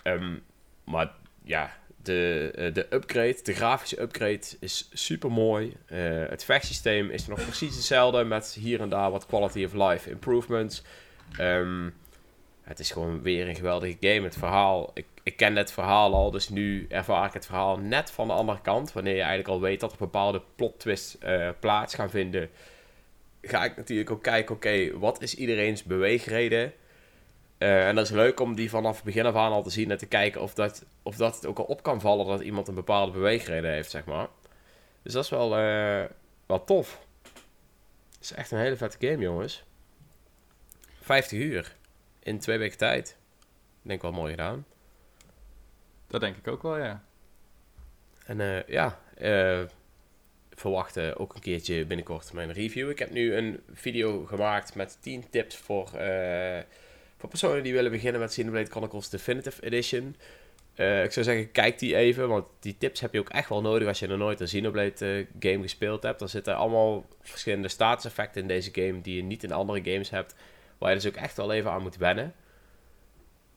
Um, 0.03 0.43
maar 0.84 1.11
ja, 1.43 1.78
de, 1.95 2.51
uh, 2.57 2.74
de 2.74 2.88
upgrade, 2.89 3.39
de 3.43 3.53
grafische 3.53 4.01
upgrade 4.01 4.45
is 4.59 4.89
super 4.93 5.32
mooi. 5.32 5.78
Uh, 5.91 6.30
het 6.30 6.43
vechtsysteem 6.43 7.09
is 7.09 7.28
nog 7.28 7.43
precies 7.43 7.76
hetzelfde 7.76 8.24
met 8.24 8.57
hier 8.59 8.82
en 8.82 8.89
daar 8.89 9.11
wat 9.11 9.26
quality 9.26 9.63
of 9.63 9.74
life 9.74 10.09
improvements. 10.09 10.84
Um, 11.39 11.93
het 12.66 12.80
is 12.80 12.91
gewoon 12.91 13.22
weer 13.22 13.49
een 13.49 13.55
geweldige 13.55 13.97
game. 13.99 14.22
Het 14.22 14.38
verhaal, 14.38 14.91
ik, 14.93 15.05
ik 15.24 15.38
ken 15.38 15.55
het 15.55 15.72
verhaal 15.72 16.13
al, 16.13 16.32
dus 16.32 16.49
nu 16.49 16.86
ervaar 16.89 17.28
ik 17.28 17.34
het 17.34 17.45
verhaal 17.45 17.78
net 17.78 18.11
van 18.11 18.28
de 18.28 18.34
andere 18.34 18.61
kant. 18.61 18.93
Wanneer 18.93 19.13
je 19.13 19.20
eigenlijk 19.20 19.49
al 19.49 19.61
weet 19.61 19.80
dat 19.80 19.91
er 19.91 19.97
bepaalde 19.97 20.41
plot 20.55 20.80
twists 20.80 21.18
uh, 21.24 21.49
plaats 21.59 21.95
gaan 21.95 22.09
vinden, 22.09 22.49
ga 23.41 23.63
ik 23.63 23.78
natuurlijk 23.78 24.11
ook 24.11 24.24
kijken, 24.24 24.55
oké, 24.55 24.97
wat 24.99 25.22
is 25.22 25.36
iedereen's 25.36 25.84
beweegreden? 25.84 26.74
Uh, 27.59 27.88
en 27.88 27.95
dat 27.95 28.05
is 28.05 28.11
leuk 28.11 28.39
om 28.39 28.55
die 28.55 28.70
vanaf 28.70 29.03
begin 29.03 29.26
af 29.26 29.36
aan 29.36 29.51
al 29.51 29.63
te 29.63 29.70
zien 29.70 29.91
en 29.91 29.97
te 29.97 30.05
kijken 30.05 30.41
of 30.41 30.53
dat, 30.53 30.86
of 31.03 31.16
dat 31.16 31.36
het 31.36 31.45
ook 31.45 31.59
al 31.59 31.66
op 31.66 31.84
kan 31.84 32.01
vallen 32.01 32.26
dat 32.26 32.41
iemand 32.41 32.68
een 32.68 32.76
bepaalde 32.76 33.11
beweegreden 33.11 33.72
heeft, 33.72 33.91
zeg 33.91 34.05
maar. 34.05 34.28
Dus 35.01 35.13
dat 35.13 35.24
is 35.24 35.30
wel, 35.30 35.59
uh, 35.59 36.03
wel 36.45 36.63
tof. 36.63 36.99
Het 38.13 38.24
is 38.24 38.32
echt 38.32 38.51
een 38.51 38.57
hele 38.57 38.76
vette 38.76 39.07
game, 39.07 39.22
jongens. 39.22 39.63
50 41.01 41.39
uur 41.39 41.76
in 42.26 42.39
twee 42.39 42.57
weken 42.57 42.78
tijd. 42.78 43.17
Ik 43.82 43.89
denk 43.89 44.01
wel 44.01 44.11
mooi 44.11 44.32
gedaan. 44.32 44.65
Dat 46.07 46.21
denk 46.21 46.38
ik 46.38 46.47
ook 46.47 46.61
wel, 46.61 46.78
ja. 46.78 47.03
En 48.26 48.39
uh, 48.39 48.67
ja, 48.67 48.99
uh, 49.21 49.61
verwachten 50.51 51.17
ook 51.17 51.36
een 51.36 51.41
keertje 51.41 51.86
binnenkort 51.86 52.34
mijn 52.34 52.53
review. 52.53 52.89
Ik 52.89 52.99
heb 52.99 53.11
nu 53.11 53.36
een 53.36 53.59
video 53.73 54.26
gemaakt 54.26 54.76
met 54.76 54.97
10 55.01 55.30
tips 55.30 55.57
voor, 55.57 55.91
uh, 55.95 56.59
voor 57.17 57.30
personen 57.30 57.63
die 57.63 57.73
willen 57.73 57.91
beginnen 57.91 58.21
met 58.21 58.30
Xenoblade 58.30 58.69
Chronicles 58.69 59.09
Definitive 59.09 59.61
Edition. 59.61 60.15
ik 60.76 61.11
zou 61.11 61.26
zeggen, 61.26 61.51
kijk 61.51 61.80
die 61.80 61.95
even, 61.95 62.28
want 62.28 62.45
die 62.59 62.78
tips 62.78 62.99
heb 62.99 63.13
je 63.13 63.19
ook 63.19 63.30
echt 63.30 63.49
wel 63.49 63.61
nodig 63.61 63.88
als 63.88 63.99
je 63.99 64.07
nog 64.07 64.17
nooit 64.17 64.39
een 64.39 64.45
Xenoblade 64.45 65.28
game 65.39 65.61
gespeeld 65.61 66.03
hebt. 66.03 66.21
Er 66.21 66.30
zitten 66.30 66.55
allemaal 66.55 67.05
verschillende 67.21 67.67
staatseffecten 67.67 68.41
in 68.41 68.47
deze 68.47 68.69
game 68.73 69.01
die 69.01 69.15
je 69.15 69.23
niet 69.23 69.43
in 69.43 69.51
andere 69.51 69.91
games 69.91 70.09
hebt. 70.09 70.36
Waar 70.78 70.89
je 70.89 70.95
dus 70.95 71.07
ook 71.07 71.15
echt 71.15 71.38
wel 71.38 71.51
even 71.51 71.71
aan 71.71 71.82
moet 71.82 71.97
wennen. 71.97 72.34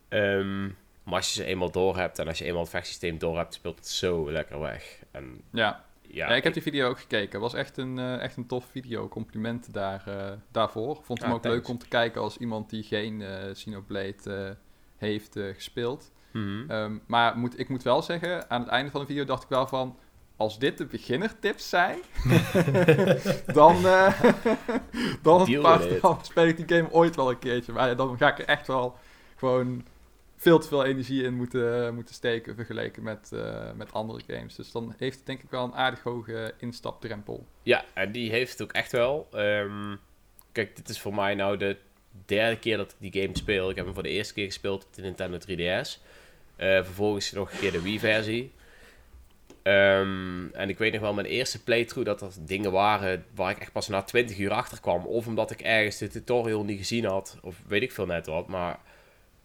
Um, 0.09 0.77
maar 1.03 1.17
als 1.17 1.33
je 1.33 1.41
ze 1.41 1.47
eenmaal 1.47 1.71
door 1.71 1.97
hebt 1.97 2.19
en 2.19 2.27
als 2.27 2.37
je 2.37 2.45
eenmaal 2.45 2.61
het 2.61 2.69
vechtsysteem 2.69 3.17
door 3.17 3.37
hebt, 3.37 3.53
speelt 3.53 3.75
het 3.75 3.87
zo 3.87 4.31
lekker 4.31 4.59
weg. 4.59 5.03
En, 5.11 5.41
ja. 5.51 5.87
Ja, 6.11 6.29
ja, 6.29 6.35
ik 6.35 6.43
heb 6.43 6.53
die 6.53 6.61
video 6.61 6.89
ook 6.89 6.99
gekeken. 6.99 7.31
Het 7.31 7.41
was 7.41 7.53
echt 7.53 7.77
een, 7.77 7.97
uh, 7.97 8.21
echt 8.21 8.37
een 8.37 8.45
tof 8.45 8.65
video. 8.65 9.07
Complimenten 9.07 9.73
daar, 9.73 10.03
uh, 10.07 10.31
daarvoor. 10.51 10.99
Vond 11.03 11.21
hem 11.21 11.31
ook 11.31 11.43
leuk 11.43 11.67
om 11.67 11.77
te 11.77 11.87
kijken 11.87 12.21
als 12.21 12.37
iemand 12.37 12.69
die 12.69 12.83
geen 12.83 13.19
uh, 13.19 13.51
Xenoblade 13.51 14.57
heeft 14.97 15.39
gespeeld. 15.53 16.11
Mm 16.31 16.41
-hmm. 16.43 16.71
um, 16.71 17.01
maar 17.07 17.37
moet, 17.37 17.59
ik 17.59 17.69
moet 17.69 17.83
wel 17.83 18.01
zeggen, 18.01 18.49
aan 18.49 18.61
het 18.61 18.69
einde 18.69 18.91
van 18.91 19.01
de 19.01 19.07
video 19.07 19.23
dacht 19.23 19.43
ik 19.43 19.49
wel 19.49 19.67
van 19.67 19.97
als 20.39 20.59
dit 20.59 20.77
de 20.77 20.85
beginnertips 20.85 21.69
zijn, 21.69 21.99
dan, 23.59 23.75
uh, 23.85 24.21
dan, 25.21 25.61
dan, 26.01 26.19
speel 26.21 26.47
ik 26.47 26.67
die 26.67 26.77
game 26.77 26.91
ooit 26.91 27.15
wel 27.15 27.29
een 27.29 27.39
keertje. 27.39 27.71
Maar 27.71 27.95
dan 27.95 28.17
ga 28.17 28.31
ik 28.31 28.39
er 28.39 28.45
echt 28.45 28.67
wel 28.67 28.97
gewoon 29.35 29.85
veel 30.35 30.59
te 30.59 30.67
veel 30.67 30.85
energie 30.85 31.23
in 31.23 31.33
moeten, 31.33 31.95
moeten 31.95 32.15
steken 32.15 32.55
vergeleken 32.55 33.03
met, 33.03 33.29
uh, 33.33 33.71
met 33.75 33.93
andere 33.93 34.21
games. 34.27 34.55
Dus 34.55 34.71
dan 34.71 34.93
heeft 34.97 35.17
het 35.17 35.25
denk 35.25 35.43
ik 35.43 35.49
wel 35.49 35.63
een 35.63 35.75
aardig 35.75 36.03
hoge 36.03 36.53
instapdrempel. 36.57 37.45
Ja, 37.63 37.85
en 37.93 38.11
die 38.11 38.31
heeft 38.31 38.51
het 38.51 38.61
ook 38.61 38.71
echt 38.71 38.91
wel. 38.91 39.27
Um, 39.35 39.99
kijk, 40.51 40.75
dit 40.75 40.89
is 40.89 41.01
voor 41.01 41.15
mij 41.15 41.35
nou 41.35 41.57
de 41.57 41.77
derde 42.25 42.59
keer 42.59 42.77
dat 42.77 42.95
ik 42.99 43.11
die 43.11 43.21
game 43.21 43.37
speel. 43.37 43.69
Ik 43.69 43.75
heb 43.75 43.85
hem 43.85 43.93
voor 43.93 44.03
de 44.03 44.09
eerste 44.09 44.33
keer 44.33 44.45
gespeeld 44.45 44.85
op 44.85 44.93
de 44.93 45.01
Nintendo 45.01 45.37
3DS. 45.37 45.99
Eh, 46.55 46.83
vervolgens 46.83 47.31
nog 47.31 47.51
een 47.51 47.59
keer 47.59 47.71
de 47.71 47.81
Wii-versie. 47.81 48.51
Ehm, 49.63 50.47
en 50.53 50.69
ik 50.69 50.77
weet 50.77 50.91
nog 50.91 51.01
wel, 51.01 51.13
mijn 51.13 51.27
eerste 51.27 51.63
playthrough, 51.63 52.09
dat 52.09 52.21
er 52.21 52.45
dingen 52.45 52.71
waren 52.71 53.25
waar 53.35 53.51
ik 53.51 53.59
echt 53.59 53.71
pas 53.71 53.87
na 53.87 54.01
20 54.01 54.37
uur 54.37 54.51
achter 54.51 54.79
kwam. 54.79 55.05
Of 55.05 55.27
omdat 55.27 55.51
ik 55.51 55.61
ergens 55.61 55.97
de 55.97 56.07
tutorial 56.07 56.63
niet 56.63 56.77
gezien 56.77 57.05
had, 57.05 57.37
of 57.41 57.61
weet 57.67 57.81
ik 57.81 57.91
veel 57.91 58.05
net 58.05 58.25
wat. 58.25 58.47
Maar 58.47 58.79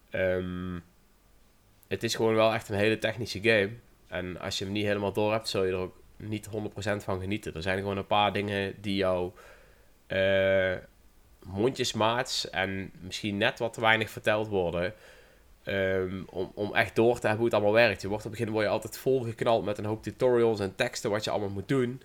ehm, 0.09 0.79
het 1.87 2.03
is 2.03 2.15
gewoon 2.15 2.35
wel 2.35 2.53
echt 2.53 2.69
een 2.69 2.75
hele 2.75 2.97
technische 2.97 3.41
game. 3.41 3.69
En 4.07 4.39
als 4.39 4.57
je 4.57 4.63
hem 4.63 4.73
niet 4.73 4.85
helemaal 4.85 5.13
door 5.13 5.31
hebt, 5.31 5.49
zul 5.49 5.63
je 5.63 5.71
er 5.71 5.77
ook 5.77 6.01
niet 6.17 6.47
100% 6.47 7.03
van 7.03 7.19
genieten. 7.19 7.53
Er 7.53 7.61
zijn 7.61 7.77
gewoon 7.77 7.97
een 7.97 8.07
paar 8.07 8.33
dingen 8.33 8.73
die 8.81 8.95
jou 8.95 9.31
uh, 10.07 10.75
mondjesmaats 11.43 12.49
en 12.49 12.91
misschien 12.99 13.37
net 13.37 13.59
wat 13.59 13.73
te 13.73 13.81
weinig 13.81 14.09
verteld 14.09 14.47
worden. 14.47 14.93
Ehm, 15.65 16.23
om, 16.29 16.51
om 16.53 16.75
echt 16.75 16.95
door 16.95 17.13
te 17.13 17.27
hebben 17.27 17.37
hoe 17.37 17.45
het 17.45 17.53
allemaal 17.53 17.73
werkt. 17.73 18.01
Je 18.01 18.07
wordt 18.07 18.25
op 18.25 18.31
het 18.31 18.39
begin 18.39 18.53
word 18.53 18.65
je 18.65 18.71
altijd 18.71 18.97
volgeknald 18.97 19.65
met 19.65 19.77
een 19.77 19.85
hoop 19.85 20.03
tutorials 20.03 20.59
en 20.59 20.75
teksten 20.75 21.09
wat 21.09 21.23
je 21.23 21.29
allemaal 21.29 21.49
moet 21.49 21.67
doen. 21.67 22.01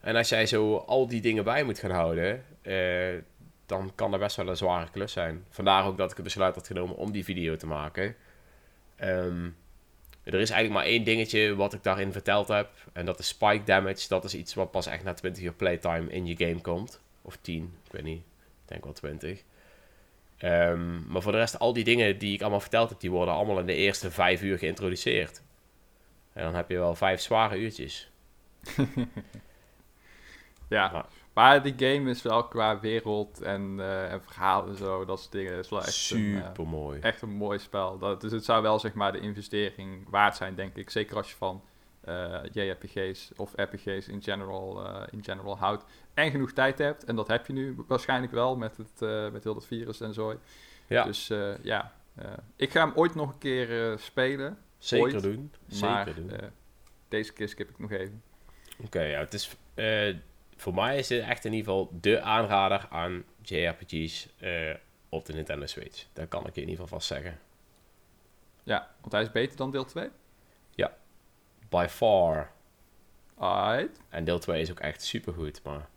En 0.00 0.16
als 0.16 0.28
jij 0.28 0.46
zo 0.46 0.76
al 0.76 1.06
die 1.06 1.20
dingen 1.20 1.44
bij 1.44 1.64
moet 1.64 1.78
gaan 1.78 1.90
houden, 1.90 2.44
uh, 2.62 3.22
dan 3.66 3.92
kan 3.94 4.10
dat 4.10 4.20
best 4.20 4.36
wel 4.36 4.48
een 4.48 4.56
zware 4.56 4.90
klus 4.90 5.12
zijn. 5.12 5.44
Vandaar 5.48 5.86
ook 5.86 5.96
dat 5.96 6.10
ik 6.10 6.16
het 6.16 6.24
besluit 6.24 6.54
had 6.54 6.66
genomen 6.66 6.96
om 6.96 7.12
die 7.12 7.24
video 7.24 7.56
te 7.56 7.66
maken. 7.66 8.14
Um, 9.00 9.56
er 10.22 10.40
is 10.40 10.50
eigenlijk 10.50 10.72
maar 10.72 10.92
één 10.92 11.04
dingetje 11.04 11.54
wat 11.54 11.72
ik 11.72 11.82
daarin 11.82 12.12
verteld 12.12 12.48
heb. 12.48 12.70
En 12.92 13.06
dat 13.06 13.18
is 13.18 13.28
spike 13.28 13.64
damage. 13.64 14.08
Dat 14.08 14.24
is 14.24 14.34
iets 14.34 14.54
wat 14.54 14.70
pas 14.70 14.86
echt 14.86 15.04
na 15.04 15.14
20 15.14 15.42
uur 15.42 15.52
playtime 15.52 16.10
in 16.10 16.26
je 16.26 16.36
game 16.36 16.60
komt. 16.60 17.00
Of 17.22 17.38
10, 17.40 17.74
ik 17.84 17.92
weet 17.92 18.02
niet. 18.02 18.22
Ik 18.62 18.68
denk 18.68 18.84
wel 18.84 18.92
20. 18.92 19.42
Um, 20.44 21.04
maar 21.08 21.22
voor 21.22 21.32
de 21.32 21.38
rest, 21.38 21.58
al 21.58 21.72
die 21.72 21.84
dingen 21.84 22.18
die 22.18 22.34
ik 22.34 22.40
allemaal 22.40 22.60
verteld 22.60 22.88
heb, 22.88 23.00
die 23.00 23.10
worden 23.10 23.34
allemaal 23.34 23.58
in 23.58 23.66
de 23.66 23.74
eerste 23.74 24.10
vijf 24.10 24.42
uur 24.42 24.58
geïntroduceerd. 24.58 25.42
En 26.32 26.44
dan 26.44 26.54
heb 26.54 26.70
je 26.70 26.78
wel 26.78 26.94
vijf 26.94 27.20
zware 27.20 27.58
uurtjes. 27.58 28.10
ja, 30.68 30.90
maar, 30.92 31.06
maar, 31.32 31.62
die 31.62 31.74
game 31.76 32.10
is 32.10 32.22
wel 32.22 32.44
qua 32.44 32.80
wereld 32.80 33.40
en, 33.40 33.76
uh, 33.78 34.12
en 34.12 34.22
verhaal 34.22 34.66
en 34.66 34.76
zo, 34.76 35.04
dat 35.04 35.20
soort 35.20 35.32
dingen, 35.32 35.58
is 35.58 35.68
wel 35.68 35.78
echt 35.78 35.92
super 35.92 36.44
een, 36.44 36.64
uh, 36.64 36.70
mooi. 36.70 37.00
Echt 37.00 37.22
een 37.22 37.36
mooi 37.36 37.58
spel. 37.58 37.98
Dat, 37.98 38.20
dus 38.20 38.32
het 38.32 38.44
zou 38.44 38.62
wel 38.62 38.78
zeg 38.78 38.94
maar 38.94 39.12
de 39.12 39.20
investering 39.20 40.10
waard 40.10 40.36
zijn, 40.36 40.54
denk 40.54 40.76
ik. 40.76 40.90
Zeker 40.90 41.16
als 41.16 41.30
je 41.30 41.36
van 41.36 41.62
JRPG's 42.52 43.30
of 43.36 43.52
RPG's 43.56 44.08
in 44.08 44.22
general, 44.22 44.86
in 45.10 45.24
general 45.24 45.58
houdt 45.58 45.84
en 46.14 46.30
genoeg 46.30 46.52
tijd 46.52 46.78
hebt. 46.78 47.04
En 47.04 47.16
dat 47.16 47.28
heb 47.28 47.46
je 47.46 47.52
nu 47.52 47.76
waarschijnlijk 47.86 48.32
wel 48.32 48.56
met, 48.56 48.76
het, 48.76 49.02
uh, 49.02 49.30
met 49.30 49.44
heel 49.44 49.54
dat 49.54 49.66
virus 49.66 50.00
en 50.00 50.14
zo. 50.14 50.40
Ja. 50.86 51.04
Dus 51.04 51.26
ja, 51.62 51.92
ik 52.56 52.70
ga 52.70 52.84
hem 52.84 52.92
ooit 52.94 53.14
nog 53.14 53.28
een 53.28 53.38
keer 53.38 53.98
spelen. 53.98 54.58
Zeker 54.78 55.12
ooit. 55.12 55.22
doen. 55.22 55.52
Zeker 55.66 55.88
maar, 55.88 56.14
doen. 56.14 56.30
deze 57.08 57.32
keer 57.32 57.48
skip 57.48 57.70
ik 57.70 57.78
nog 57.78 57.90
even. 57.90 58.22
Oké, 58.72 58.86
okay, 58.86 59.10
ja, 59.10 59.18
het 59.18 59.34
is... 59.34 59.56
voor 60.56 60.74
mij 60.74 60.98
is 60.98 61.06
dit 61.06 61.22
echt 61.22 61.44
in 61.44 61.52
ieder 61.52 61.72
geval 61.72 61.98
de 62.00 62.20
aanrader 62.20 62.86
aan 62.90 63.24
JRPG's 63.42 64.28
op 65.08 65.24
de 65.26 65.32
Nintendo 65.32 65.66
Switch. 65.66 66.06
Dat 66.12 66.28
kan 66.28 66.46
ik 66.46 66.56
in 66.56 66.60
ieder 66.60 66.74
geval 66.74 66.98
vast 66.98 67.06
zeggen. 67.06 67.38
Ja, 68.62 68.94
want 69.00 69.12
hij 69.12 69.22
is 69.22 69.30
beter 69.30 69.56
dan 69.56 69.70
deel 69.70 69.84
2? 69.84 70.08
By 71.72 71.86
far. 71.88 72.50
Alright. 73.34 74.00
En 74.08 74.24
deel 74.24 74.38
2 74.38 74.60
is 74.60 74.70
ook 74.70 74.80
echt 74.80 75.02
supergoed, 75.02 75.60
maar 75.64 75.88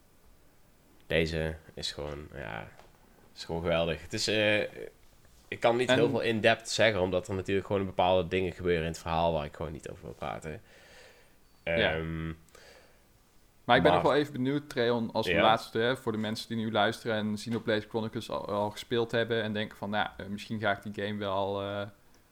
deze 1.08 1.56
is 1.74 1.92
gewoon, 1.92 2.28
ja, 2.36 2.68
is 3.36 3.44
gewoon 3.44 3.62
geweldig. 3.62 4.02
Het 4.02 4.14
is, 4.14 4.28
uh, 4.28 4.62
ik 5.48 5.60
kan 5.60 5.76
niet 5.78 5.90
En- 5.90 5.96
heel 5.96 6.10
veel 6.10 6.22
in-depth 6.22 6.70
zeggen, 6.70 7.02
omdat 7.02 7.28
er 7.28 7.34
natuurlijk 7.36 7.68
gewoon 7.68 7.86
bepaalde 7.86 8.28
dingen 8.28 8.52
gebeuren 8.52 8.82
in 8.82 8.90
het 8.90 9.00
verhaal 9.00 9.34
waar 9.34 9.46
ik 9.46 9.56
gewoon 9.56 9.72
niet 9.72 9.90
over 9.90 10.04
wil 10.04 10.14
praten. 10.14 10.62
Ja. 11.64 11.94
Ehm, 11.94 12.34
Maar 13.64 13.76
ik 13.78 13.84
ben 13.84 13.92
Maar- 13.92 14.02
nog 14.02 14.12
wel 14.12 14.20
even 14.22 14.34
benieuwd, 14.34 14.70
Treon, 14.70 15.12
als 15.12 15.28
Ja. 15.28 15.42
laatste, 15.42 15.78
hè, 15.80 15.98
voor 15.98 16.12
de 16.12 16.18
mensen 16.18 16.48
die 16.48 16.58
nu 16.58 16.72
luisteren 16.72 17.16
en 17.16 17.34
Xenoblade 17.36 17.86
Chronicles 17.90 18.30
al, 18.30 18.48
al 18.48 18.70
gespeeld 18.70 19.12
hebben 19.12 19.44
en 19.44 19.54
denken 19.54 19.78
van, 19.78 19.90
nou, 19.90 20.08
eh, 20.18 20.26
misschien 20.26 20.60
ga 20.60 20.72
ik 20.78 20.94
die 20.94 21.06
game 21.06 21.20
wel, 21.20 21.62
eh, 21.62 21.82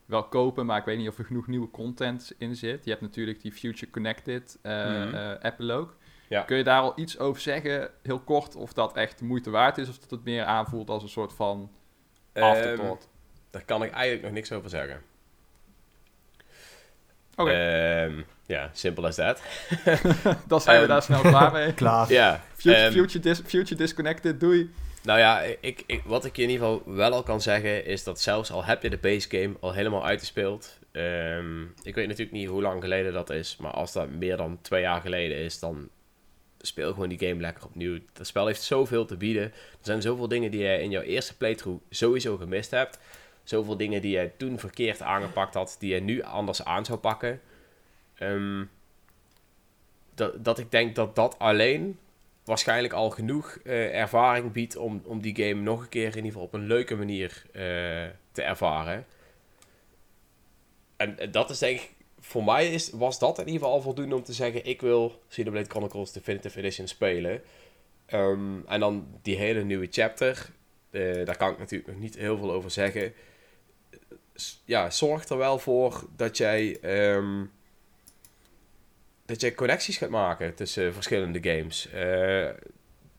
wel 0.06 0.24
kopen, 0.24 0.66
maar 0.66 0.78
ik 0.80 0.86
weet 0.86 0.98
niet 0.98 1.08
of 1.08 1.18
er 1.18 1.26
genoeg 1.26 1.48
nieuwe 1.48 1.70
content 1.70 2.32
in 2.38 2.56
zit. 2.56 2.84
Je 2.84 2.90
hebt 2.90 3.02
natuurlijk 3.02 3.42
die 3.42 3.52
Future 3.52 3.92
Connected 3.92 4.58
eh 4.62 4.72
Mhm. 4.86 5.14
eh, 5.16 5.32
epilogue. 5.42 5.94
Ja. 6.28 6.42
Kun 6.42 6.58
je 6.58 6.64
daar 6.64 6.82
al 6.82 6.94
iets 6.96 7.20
over 7.20 7.42
zeggen, 7.42 7.90
heel 8.02 8.20
kort, 8.20 8.56
of 8.56 8.74
dat 8.74 8.96
echt 8.96 9.20
de 9.20 9.26
moeite 9.26 9.50
waard 9.50 9.78
is, 9.78 9.90
of 9.90 9.98
dat 9.98 10.10
het 10.12 10.24
meer 10.24 10.44
aanvoelt 10.44 10.90
als 10.90 11.04
een 11.04 11.10
soort 11.10 11.34
van 11.34 11.72
ehm, 12.34 12.46
afterthought? 12.46 13.10
daar 13.50 13.66
kan 13.66 13.84
ik 13.84 13.92
eigenlijk 13.92 14.24
nog 14.24 14.32
niks 14.32 14.52
over 14.52 14.70
zeggen. 14.70 15.02
Oké, 17.36 17.52
Ehm, 17.52 18.22
ja, 18.46 18.70
simple 18.74 19.08
as 19.08 19.16
that. 19.16 19.42
dan 20.48 20.62
zijn 20.62 20.76
we 20.76 20.82
ehm, 20.82 20.88
daar 20.88 21.02
snel 21.02 21.22
klaar 21.22 21.52
mee. 21.52 21.74
Klaar. 21.84 22.12
ja, 22.12 22.42
Future, 22.54 22.92
future, 22.92 23.20
dis- 23.20 23.42
future 23.46 23.76
Disconnected, 23.76 24.40
doei. 24.40 24.74
Nou 25.04 25.20
ja, 25.20 25.42
ik, 25.42 25.84
ik, 25.86 26.04
wat 26.06 26.26
ik 26.26 26.36
je 26.36 26.44
in 26.44 26.50
ieder 26.50 26.68
geval 26.68 26.94
wel 26.94 27.12
al 27.12 27.24
kan 27.24 27.42
zeggen, 27.42 27.86
is 27.86 28.04
dat 28.04 28.22
zelfs 28.22 28.52
al 28.52 28.66
heb 28.66 28.84
je 28.84 28.90
de 28.90 28.98
base 28.98 29.30
game 29.30 29.54
al 29.60 29.74
helemaal 29.74 30.06
uitgespeeld. 30.06 30.80
ehm, 30.92 31.64
ik 31.84 31.96
weet 31.96 32.08
natuurlijk 32.08 32.38
niet 32.38 32.48
hoe 32.48 32.62
lang 32.62 32.82
geleden 32.82 33.14
dat 33.14 33.30
is, 33.30 33.58
maar 33.58 33.72
als 33.72 33.92
dat 33.94 34.10
meer 34.10 34.38
dan 34.38 34.62
twee 34.62 34.82
jaar 34.82 35.02
geleden 35.02 35.38
is, 35.38 35.60
dan 35.60 35.90
speel 36.62 36.94
gewoon 36.94 37.10
die 37.10 37.28
game 37.28 37.42
lekker 37.42 37.66
opnieuw. 37.66 38.00
Het 38.14 38.28
spel 38.28 38.48
heeft 38.48 38.62
zoveel 38.62 39.06
te 39.06 39.18
bieden. 39.18 39.44
Er 39.44 39.52
zijn 39.82 40.02
zoveel 40.02 40.28
dingen 40.28 40.52
die 40.52 40.62
je 40.64 40.82
in 40.82 40.90
jouw 40.90 41.02
eerste 41.02 41.38
playthrough 41.38 41.84
sowieso 41.90 42.38
gemist 42.38 42.72
hebt. 42.72 43.00
Zoveel 43.44 43.78
dingen 43.78 44.02
die 44.02 44.20
je 44.20 44.32
toen 44.38 44.60
verkeerd 44.60 45.02
aangepakt 45.02 45.54
had, 45.54 45.76
die 45.80 45.94
je 45.94 46.02
nu 46.02 46.22
anders 46.22 46.66
aan 46.66 46.86
zou 46.86 47.00
pakken. 47.00 47.42
Ehm, 48.16 48.64
dat, 50.16 50.46
dat 50.46 50.60
ik 50.60 50.72
denk 50.72 50.96
dat 50.96 51.16
dat 51.16 51.40
alleen 51.40 51.98
waarschijnlijk 52.46 52.94
al 52.94 53.10
genoeg 53.10 53.58
eh, 53.64 54.00
ervaring 54.00 54.52
biedt 54.52 54.76
om, 54.76 55.02
om 55.06 55.22
die 55.22 55.36
game 55.36 55.62
nog 55.62 55.82
een 55.82 55.90
keer 55.90 56.08
in 56.08 56.16
ieder 56.16 56.32
geval 56.32 56.46
op 56.46 56.54
een 56.54 56.68
leuke 56.68 56.96
manier 56.96 57.44
eh, 57.52 57.62
te 58.32 58.42
ervaren. 58.42 59.06
En 60.98 61.32
dat 61.32 61.50
is 61.50 61.60
denk 61.60 61.80
ik, 61.80 61.92
voor 62.20 62.44
mij 62.44 62.74
is, 62.74 62.90
was 62.90 63.20
dat 63.20 63.40
in 63.40 63.46
ieder 63.46 63.60
geval 63.60 63.76
al 63.76 63.82
voldoende 63.82 64.16
om 64.16 64.24
te 64.24 64.34
zeggen, 64.34 64.66
ik 64.66 64.82
wil 64.82 65.22
Xenoblade 65.28 65.70
Chronicles 65.70 66.12
Definitive 66.12 66.60
Edition 66.60 66.88
spelen. 66.88 67.42
Ehm, 68.06 68.66
en 68.68 68.80
dan 68.80 69.08
die 69.22 69.36
hele 69.36 69.64
nieuwe 69.64 69.88
chapter, 69.92 70.50
eh, 70.90 71.26
daar 71.26 71.38
kan 71.38 71.52
ik 71.52 71.58
natuurlijk 71.58 71.92
nog 71.92 72.00
niet 72.00 72.16
heel 72.18 72.38
veel 72.38 72.52
over 72.52 72.72
zeggen. 72.72 73.14
Ja, 74.66 74.90
zorg 74.90 75.28
er 75.28 75.38
wel 75.38 75.60
voor 75.60 76.08
dat 76.16 76.38
jij, 76.38 76.80
ehm, 76.80 77.46
dat 79.26 79.42
jij 79.42 79.54
connecties 79.54 79.98
gaat 79.98 80.10
maken 80.10 80.56
tussen 80.56 80.94
verschillende 80.94 81.50
games. 81.52 81.90
Eh, 81.90 82.50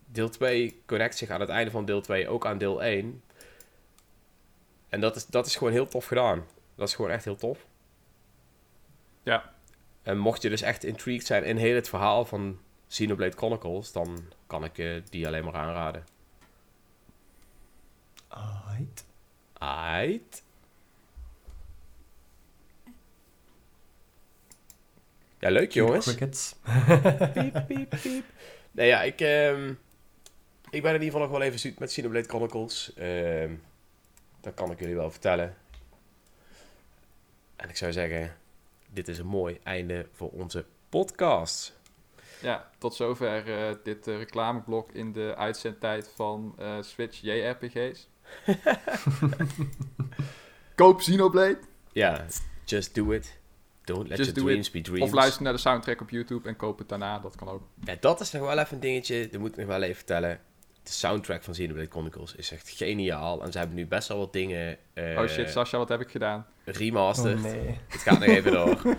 deel 0.06 0.28
2 0.28 0.82
connect 0.86 1.16
zich 1.16 1.30
aan 1.30 1.40
het 1.40 1.48
einde 1.48 1.70
van 1.70 1.84
deel 1.84 2.00
2 2.00 2.28
ook 2.28 2.46
aan 2.46 2.58
deel 2.58 2.82
1. 2.82 3.22
En 4.88 5.00
dat 5.00 5.16
is, 5.16 5.26
dat 5.26 5.46
is 5.46 5.56
gewoon 5.56 5.72
heel 5.72 5.86
tof 5.88 6.06
gedaan. 6.06 6.46
Dat 6.74 6.88
is 6.88 6.94
gewoon 6.94 7.10
echt 7.10 7.24
heel 7.24 7.36
tof. 7.36 7.66
Ja. 9.22 9.52
En 10.02 10.18
mocht 10.18 10.42
je 10.42 10.48
dus 10.48 10.62
echt 10.62 10.84
intrigued 10.84 11.26
zijn 11.26 11.44
in 11.44 11.56
heel 11.56 11.74
het 11.74 11.88
verhaal 11.88 12.24
van 12.24 12.58
Xenoblade 12.88 13.36
Chronicles, 13.36 13.92
dan 13.92 14.18
kan 14.46 14.64
ik 14.64 14.76
je 14.76 15.02
die 15.10 15.26
alleen 15.26 15.44
maar 15.44 15.54
aanraden. 15.54 16.04
Alright. 18.28 19.06
Aight. 19.52 20.43
Ja, 25.44 25.50
leuk 25.50 25.72
jongens. 25.72 26.06
Crickets. 26.06 26.54
Piep, 27.32 27.64
piep, 27.66 27.96
piep. 28.02 28.24
Nee, 28.70 28.86
ja, 28.86 29.02
ik, 29.02 29.20
ehm, 29.20 29.72
ik 30.70 30.82
ben 30.82 30.94
in 30.94 31.02
ieder 31.02 31.04
geval 31.04 31.20
nog 31.20 31.30
wel 31.30 31.40
even 31.40 31.58
zoet 31.58 31.78
met 31.78 31.88
Xenoblade 31.88 32.28
Chronicles. 32.28 32.92
Ehm, 32.94 33.54
dat 34.40 34.54
kan 34.54 34.70
ik 34.70 34.80
jullie 34.80 34.94
wel 34.94 35.10
vertellen. 35.10 35.56
En 37.56 37.68
ik 37.68 37.76
zou 37.76 37.92
zeggen, 37.92 38.36
dit 38.90 39.08
is 39.08 39.18
een 39.18 39.26
mooi 39.26 39.58
einde 39.62 40.06
voor 40.12 40.30
onze 40.30 40.64
podcast. 40.88 41.78
Ja, 42.40 42.70
tot 42.78 42.94
zover 42.94 43.52
eh, 43.52 43.74
dit 43.82 44.06
eh, 44.06 44.16
reclameblok 44.16 44.92
in 44.92 45.12
de 45.12 45.34
uitzendtijd 45.36 46.10
van 46.14 46.54
eh, 46.58 46.76
Switch 46.80 47.20
JRPG's. 47.20 48.08
Koop 50.74 50.98
Xenoblade. 50.98 51.58
Ja, 51.92 52.26
just 52.64 52.94
do 52.94 53.10
it. 53.10 53.42
Don't 53.84 54.08
let 54.08 54.18
Just 54.18 54.30
your 54.30 54.40
do 54.40 54.46
dreams 54.46 54.70
be 54.70 54.80
dreams. 54.80 55.02
Of 55.02 55.12
luister 55.12 55.42
naar 55.42 55.52
de 55.52 55.58
soundtrack 55.58 56.00
op 56.00 56.10
YouTube 56.10 56.48
en 56.48 56.56
koop 56.56 56.78
het 56.78 56.88
daarna. 56.88 57.18
Dat 57.18 57.36
kan 57.36 57.48
ook. 57.48 57.62
Ja, 57.84 57.96
dat 58.00 58.20
is 58.20 58.30
nog 58.30 58.42
wel 58.42 58.58
even 58.58 58.74
een 58.74 58.80
dingetje. 58.80 59.28
Dat 59.28 59.40
moet 59.40 59.50
ik 59.50 59.56
nog 59.56 59.66
wel 59.66 59.82
even 59.82 59.96
vertellen. 59.96 60.40
De 60.82 60.92
soundtrack 60.92 61.42
van 61.42 61.52
Xenoblade 61.52 61.90
Chronicles 61.90 62.34
is 62.34 62.50
echt 62.50 62.68
geniaal. 62.68 63.42
En 63.42 63.52
ze 63.52 63.58
hebben 63.58 63.76
nu 63.76 63.86
best 63.86 64.08
wel 64.08 64.18
wat 64.18 64.32
dingen 64.32 64.76
eh, 64.92 65.18
oh 65.18 65.28
shit, 65.28 65.50
Sascha, 65.50 65.78
wat 65.78 65.88
heb 65.88 66.00
ik 66.00 66.08
gedaan? 66.08 66.46
remastered. 66.64 67.36
Oh 67.36 67.42
nee. 67.42 67.78
Het 67.88 68.00
gaat 68.00 68.18
nog 68.18 68.28
even 68.28 68.52
door. 68.52 68.82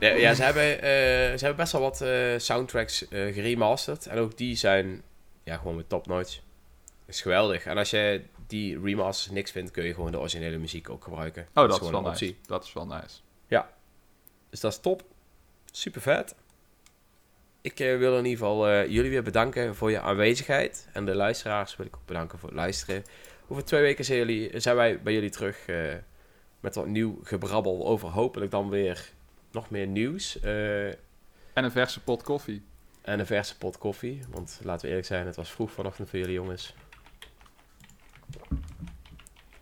Ja, 0.00 0.08
ja, 0.08 0.34
ze, 0.34 0.42
hebben, 0.42 0.82
eh, 0.82 1.38
ze 1.38 1.44
hebben 1.44 1.56
best 1.56 1.72
wel 1.72 1.80
wat 1.80 2.00
eh, 2.00 2.38
soundtracks 2.38 3.08
eh 3.08 3.34
geremasterd. 3.34 4.06
En 4.06 4.18
ook 4.18 4.36
die 4.36 4.56
zijn 4.56 5.02
ja, 5.44 5.56
gewoon 5.56 5.76
met 5.76 5.88
top 5.88 6.06
notch. 6.06 6.40
is 7.06 7.20
geweldig. 7.20 7.64
En 7.64 7.78
als 7.78 7.90
je 7.90 8.22
die 8.46 8.80
remasters 8.80 9.30
niks 9.30 9.50
vindt, 9.50 9.70
kun 9.70 9.84
je 9.84 9.94
gewoon 9.94 10.10
de 10.10 10.18
originele 10.18 10.58
muziek 10.58 10.90
ook 10.90 11.04
gebruiken. 11.04 11.42
Oh, 11.42 11.54
dat, 11.54 11.70
is 11.70 11.76
gewoon 11.76 11.92
wel 11.92 12.04
een 12.04 12.18
nice. 12.20 12.34
Dat 12.46 12.64
is 12.64 12.72
wel 12.72 12.86
nice. 12.86 13.18
Dus 14.52 14.60
dat 14.60 14.72
is 14.72 14.78
top. 14.78 15.02
Super 15.70 16.00
vet. 16.00 16.34
Ik 17.60 17.80
eh, 17.80 17.98
wil 17.98 18.18
in 18.18 18.24
ieder 18.24 18.38
geval 18.38 18.68
eh, 18.68 18.88
jullie 18.88 19.10
weer 19.10 19.22
bedanken 19.22 19.74
voor 19.76 19.90
je 19.90 20.00
aanwezigheid. 20.00 20.88
En 20.92 21.04
de 21.04 21.14
luisteraars 21.14 21.76
wil 21.76 21.86
ik 21.86 21.96
ook 21.96 22.06
bedanken 22.06 22.38
voor 22.38 22.48
het 22.48 22.58
luisteren. 22.58 23.04
Over 23.48 23.64
twee 23.64 23.80
weken 23.82 24.04
zijn, 24.04 24.18
jullie, 24.18 24.60
zijn 24.60 24.76
wij 24.76 25.02
bij 25.02 25.12
jullie 25.12 25.30
terug 25.30 25.66
eh, 25.66 25.94
met 26.60 26.74
wat 26.74 26.86
nieuw 26.86 27.18
gebrabbel 27.22 27.86
over 27.86 28.08
hopelijk 28.08 28.50
dan 28.50 28.68
weer 28.68 29.12
nog 29.50 29.70
meer 29.70 29.86
nieuws. 29.86 30.40
eh, 30.40 30.86
En 30.88 30.94
een 31.64 31.70
verse 31.70 32.00
pot 32.00 32.22
koffie. 32.22 32.62
en 33.02 33.18
een 33.18 33.26
verse 33.26 33.58
pot 33.58 33.78
koffie. 33.78 34.20
Want 34.30 34.60
laten 34.62 34.82
we 34.82 34.88
eerlijk 34.88 35.06
zijn, 35.06 35.26
het 35.26 35.36
was 35.36 35.50
vroeg 35.50 35.70
vanochtend 35.72 36.10
voor 36.10 36.18
jullie 36.18 36.34
jongens. 36.34 36.74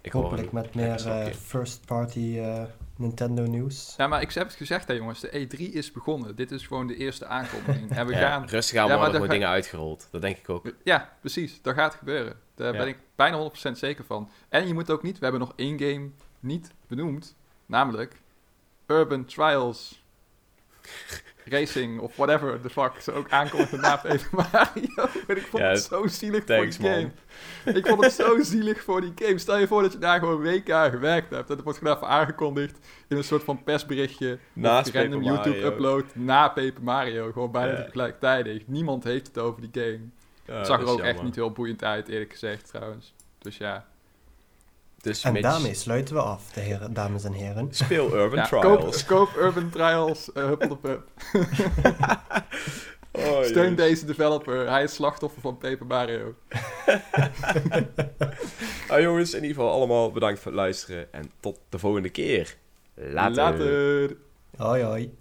Ik 0.01 0.13
Hopelijk 0.13 0.53
met 0.53 0.75
meer 0.75 1.07
eh, 1.07 1.27
first-party 1.27 2.39
eh, 2.39 2.63
Nintendo 3.01 3.43
nieuws. 3.47 3.95
Ja, 3.97 4.07
maar 4.07 4.21
ik 4.23 4.33
heb 4.33 4.47
het 4.47 4.57
gezegd, 4.57 4.89
hè, 4.89 4.95
jongens. 4.95 5.21
De 5.21 5.47
E3 5.49 5.59
is 5.73 5.93
begonnen. 5.93 6.37
Dit 6.37 6.51
is 6.51 6.67
gewoon 6.67 6.87
de 6.87 6.97
eerste 6.97 7.27
aankondiging. 7.27 7.91
En 7.91 8.07
we 8.07 8.13
Ja, 8.15 8.19
gaan... 8.31 8.47
rustig 8.47 8.77
aan 8.79 8.83
Ja, 8.83 8.89
maar 8.89 8.97
worden, 8.99 9.13
dan 9.13 9.13
gewoon 9.13 9.27
ga- 9.27 9.33
dingen 9.33 9.49
uitgerold. 9.49 10.09
Dat 10.11 10.23
denk 10.23 10.37
ik 10.37 10.49
ook. 10.49 10.73
Ja, 10.85 11.17
precies. 11.21 11.63
Dat 11.63 11.75
gaat 11.75 11.95
gebeuren. 11.95 12.37
Daar 12.55 12.73
Ja. 12.73 12.79
ben 12.79 12.89
ik 12.89 12.97
bijna 13.17 13.37
100% 13.37 13.79
zeker 13.79 14.05
van. 14.05 14.31
En 14.49 14.67
je 14.67 14.75
moet 14.75 14.91
ook 14.91 15.03
niet... 15.03 15.19
We 15.19 15.23
hebben 15.23 15.41
nog 15.41 15.53
één 15.57 15.79
game 15.81 16.11
niet 16.41 16.71
benoemd. 16.87 17.35
Namelijk 17.67 18.21
Urban 18.87 19.25
Trials 19.25 20.03
Racing 21.51 22.01
of 22.01 22.17
whatever 22.17 22.61
the 22.61 22.71
fuck 22.71 22.93
ze 23.01 23.13
ook 23.13 23.31
aankondigen 23.31 23.81
na 23.81 23.97
Paper 23.97 24.29
Mario. 24.31 25.09
En 25.27 25.37
ik 25.37 25.47
vond 25.47 25.63
Ja, 25.63 25.69
het 25.69 25.83
zo 25.83 26.07
zielig 26.07 26.45
thanks, 26.45 26.77
voor 26.77 26.85
die 26.85 26.91
man. 27.01 27.11
game. 27.65 27.79
Ik 27.79 27.87
vond 27.87 28.05
het 28.05 28.13
zo 28.13 28.43
zielig 28.43 28.83
voor 28.83 29.01
die 29.01 29.13
game. 29.15 29.39
Stel 29.39 29.59
je 29.59 29.67
voor 29.67 29.83
dat 29.83 29.93
je 29.93 29.99
daar 29.99 30.19
gewoon 30.19 30.41
week 30.41 30.71
aan 30.71 30.91
gewerkt 30.91 31.31
hebt. 31.31 31.51
En 31.51 31.55
het 31.57 31.65
wordt 31.65 31.79
even 31.83 32.09
aangekondigd 32.09 32.79
in 33.09 33.17
een 33.17 33.25
soort 33.25 33.45
van 33.45 33.63
persberichtje. 33.63 34.39
Naast 34.53 34.91
random 34.95 35.21
Paper 35.23 35.35
Mario. 35.35 35.53
YouTube 35.53 35.67
upload 35.75 36.05
na 36.15 36.49
Paper 36.49 36.83
Mario. 36.83 37.33
Gewoon 37.33 37.51
bijna 37.53 37.73
Ja. 37.79 37.85
tegelijkertijd. 37.85 38.69
Niemand 38.69 39.05
heeft 39.05 39.27
het 39.27 39.39
over 39.39 39.61
die 39.71 39.83
game. 39.83 40.01
Het 40.59 40.67
zag 40.67 40.79
dat 40.79 40.89
er 40.89 40.95
ook 40.95 41.01
echt 41.01 41.23
niet 41.23 41.35
heel 41.35 41.51
boeiend 41.53 41.85
uit, 41.85 42.09
eerlijk 42.09 42.31
gezegd, 42.33 42.69
trouwens. 42.69 43.15
Dus 43.39 43.57
ja. 43.57 43.87
Dus 45.01 45.25
En 45.25 45.33
Mitch, 45.33 45.49
daarmee 45.49 45.75
sluiten 45.75 46.15
we 46.15 46.21
af, 46.21 46.43
de 46.53 46.61
heren, 46.61 46.93
dames 46.93 47.25
en 47.25 47.33
heren. 47.33 47.69
speel 47.71 48.15
Urban 48.15 48.39
ja 48.39 48.45
Trials. 48.47 49.05
koop 49.05 49.37
Urban 49.37 49.71
Trials, 49.71 50.31
uh, 50.35 50.45
Huppel 50.45 50.69
de 50.69 50.77
Pup. 50.77 51.09
Oh, 53.13 53.43
Steun 53.43 53.75
deze 53.75 54.07
developer. 54.07 54.69
Hij 54.71 54.83
is 54.83 54.95
slachtoffer 54.95 55.41
van 55.41 55.59
Paper 55.59 55.87
Mario. 55.87 56.35
Ah, 58.89 59.01
jongens, 59.01 59.35
in 59.35 59.43
ieder 59.43 59.57
geval 59.57 59.73
allemaal 59.73 60.11
bedankt 60.13 60.41
voor 60.41 60.51
het 60.51 60.61
luisteren. 60.61 61.13
En 61.13 61.31
tot 61.41 61.59
de 61.69 61.79
volgende 61.79 62.09
keer. 62.09 62.57
Later. 62.95 63.35
Later. 63.35 64.17
Hoi 64.57 64.83
hoi. 64.83 65.19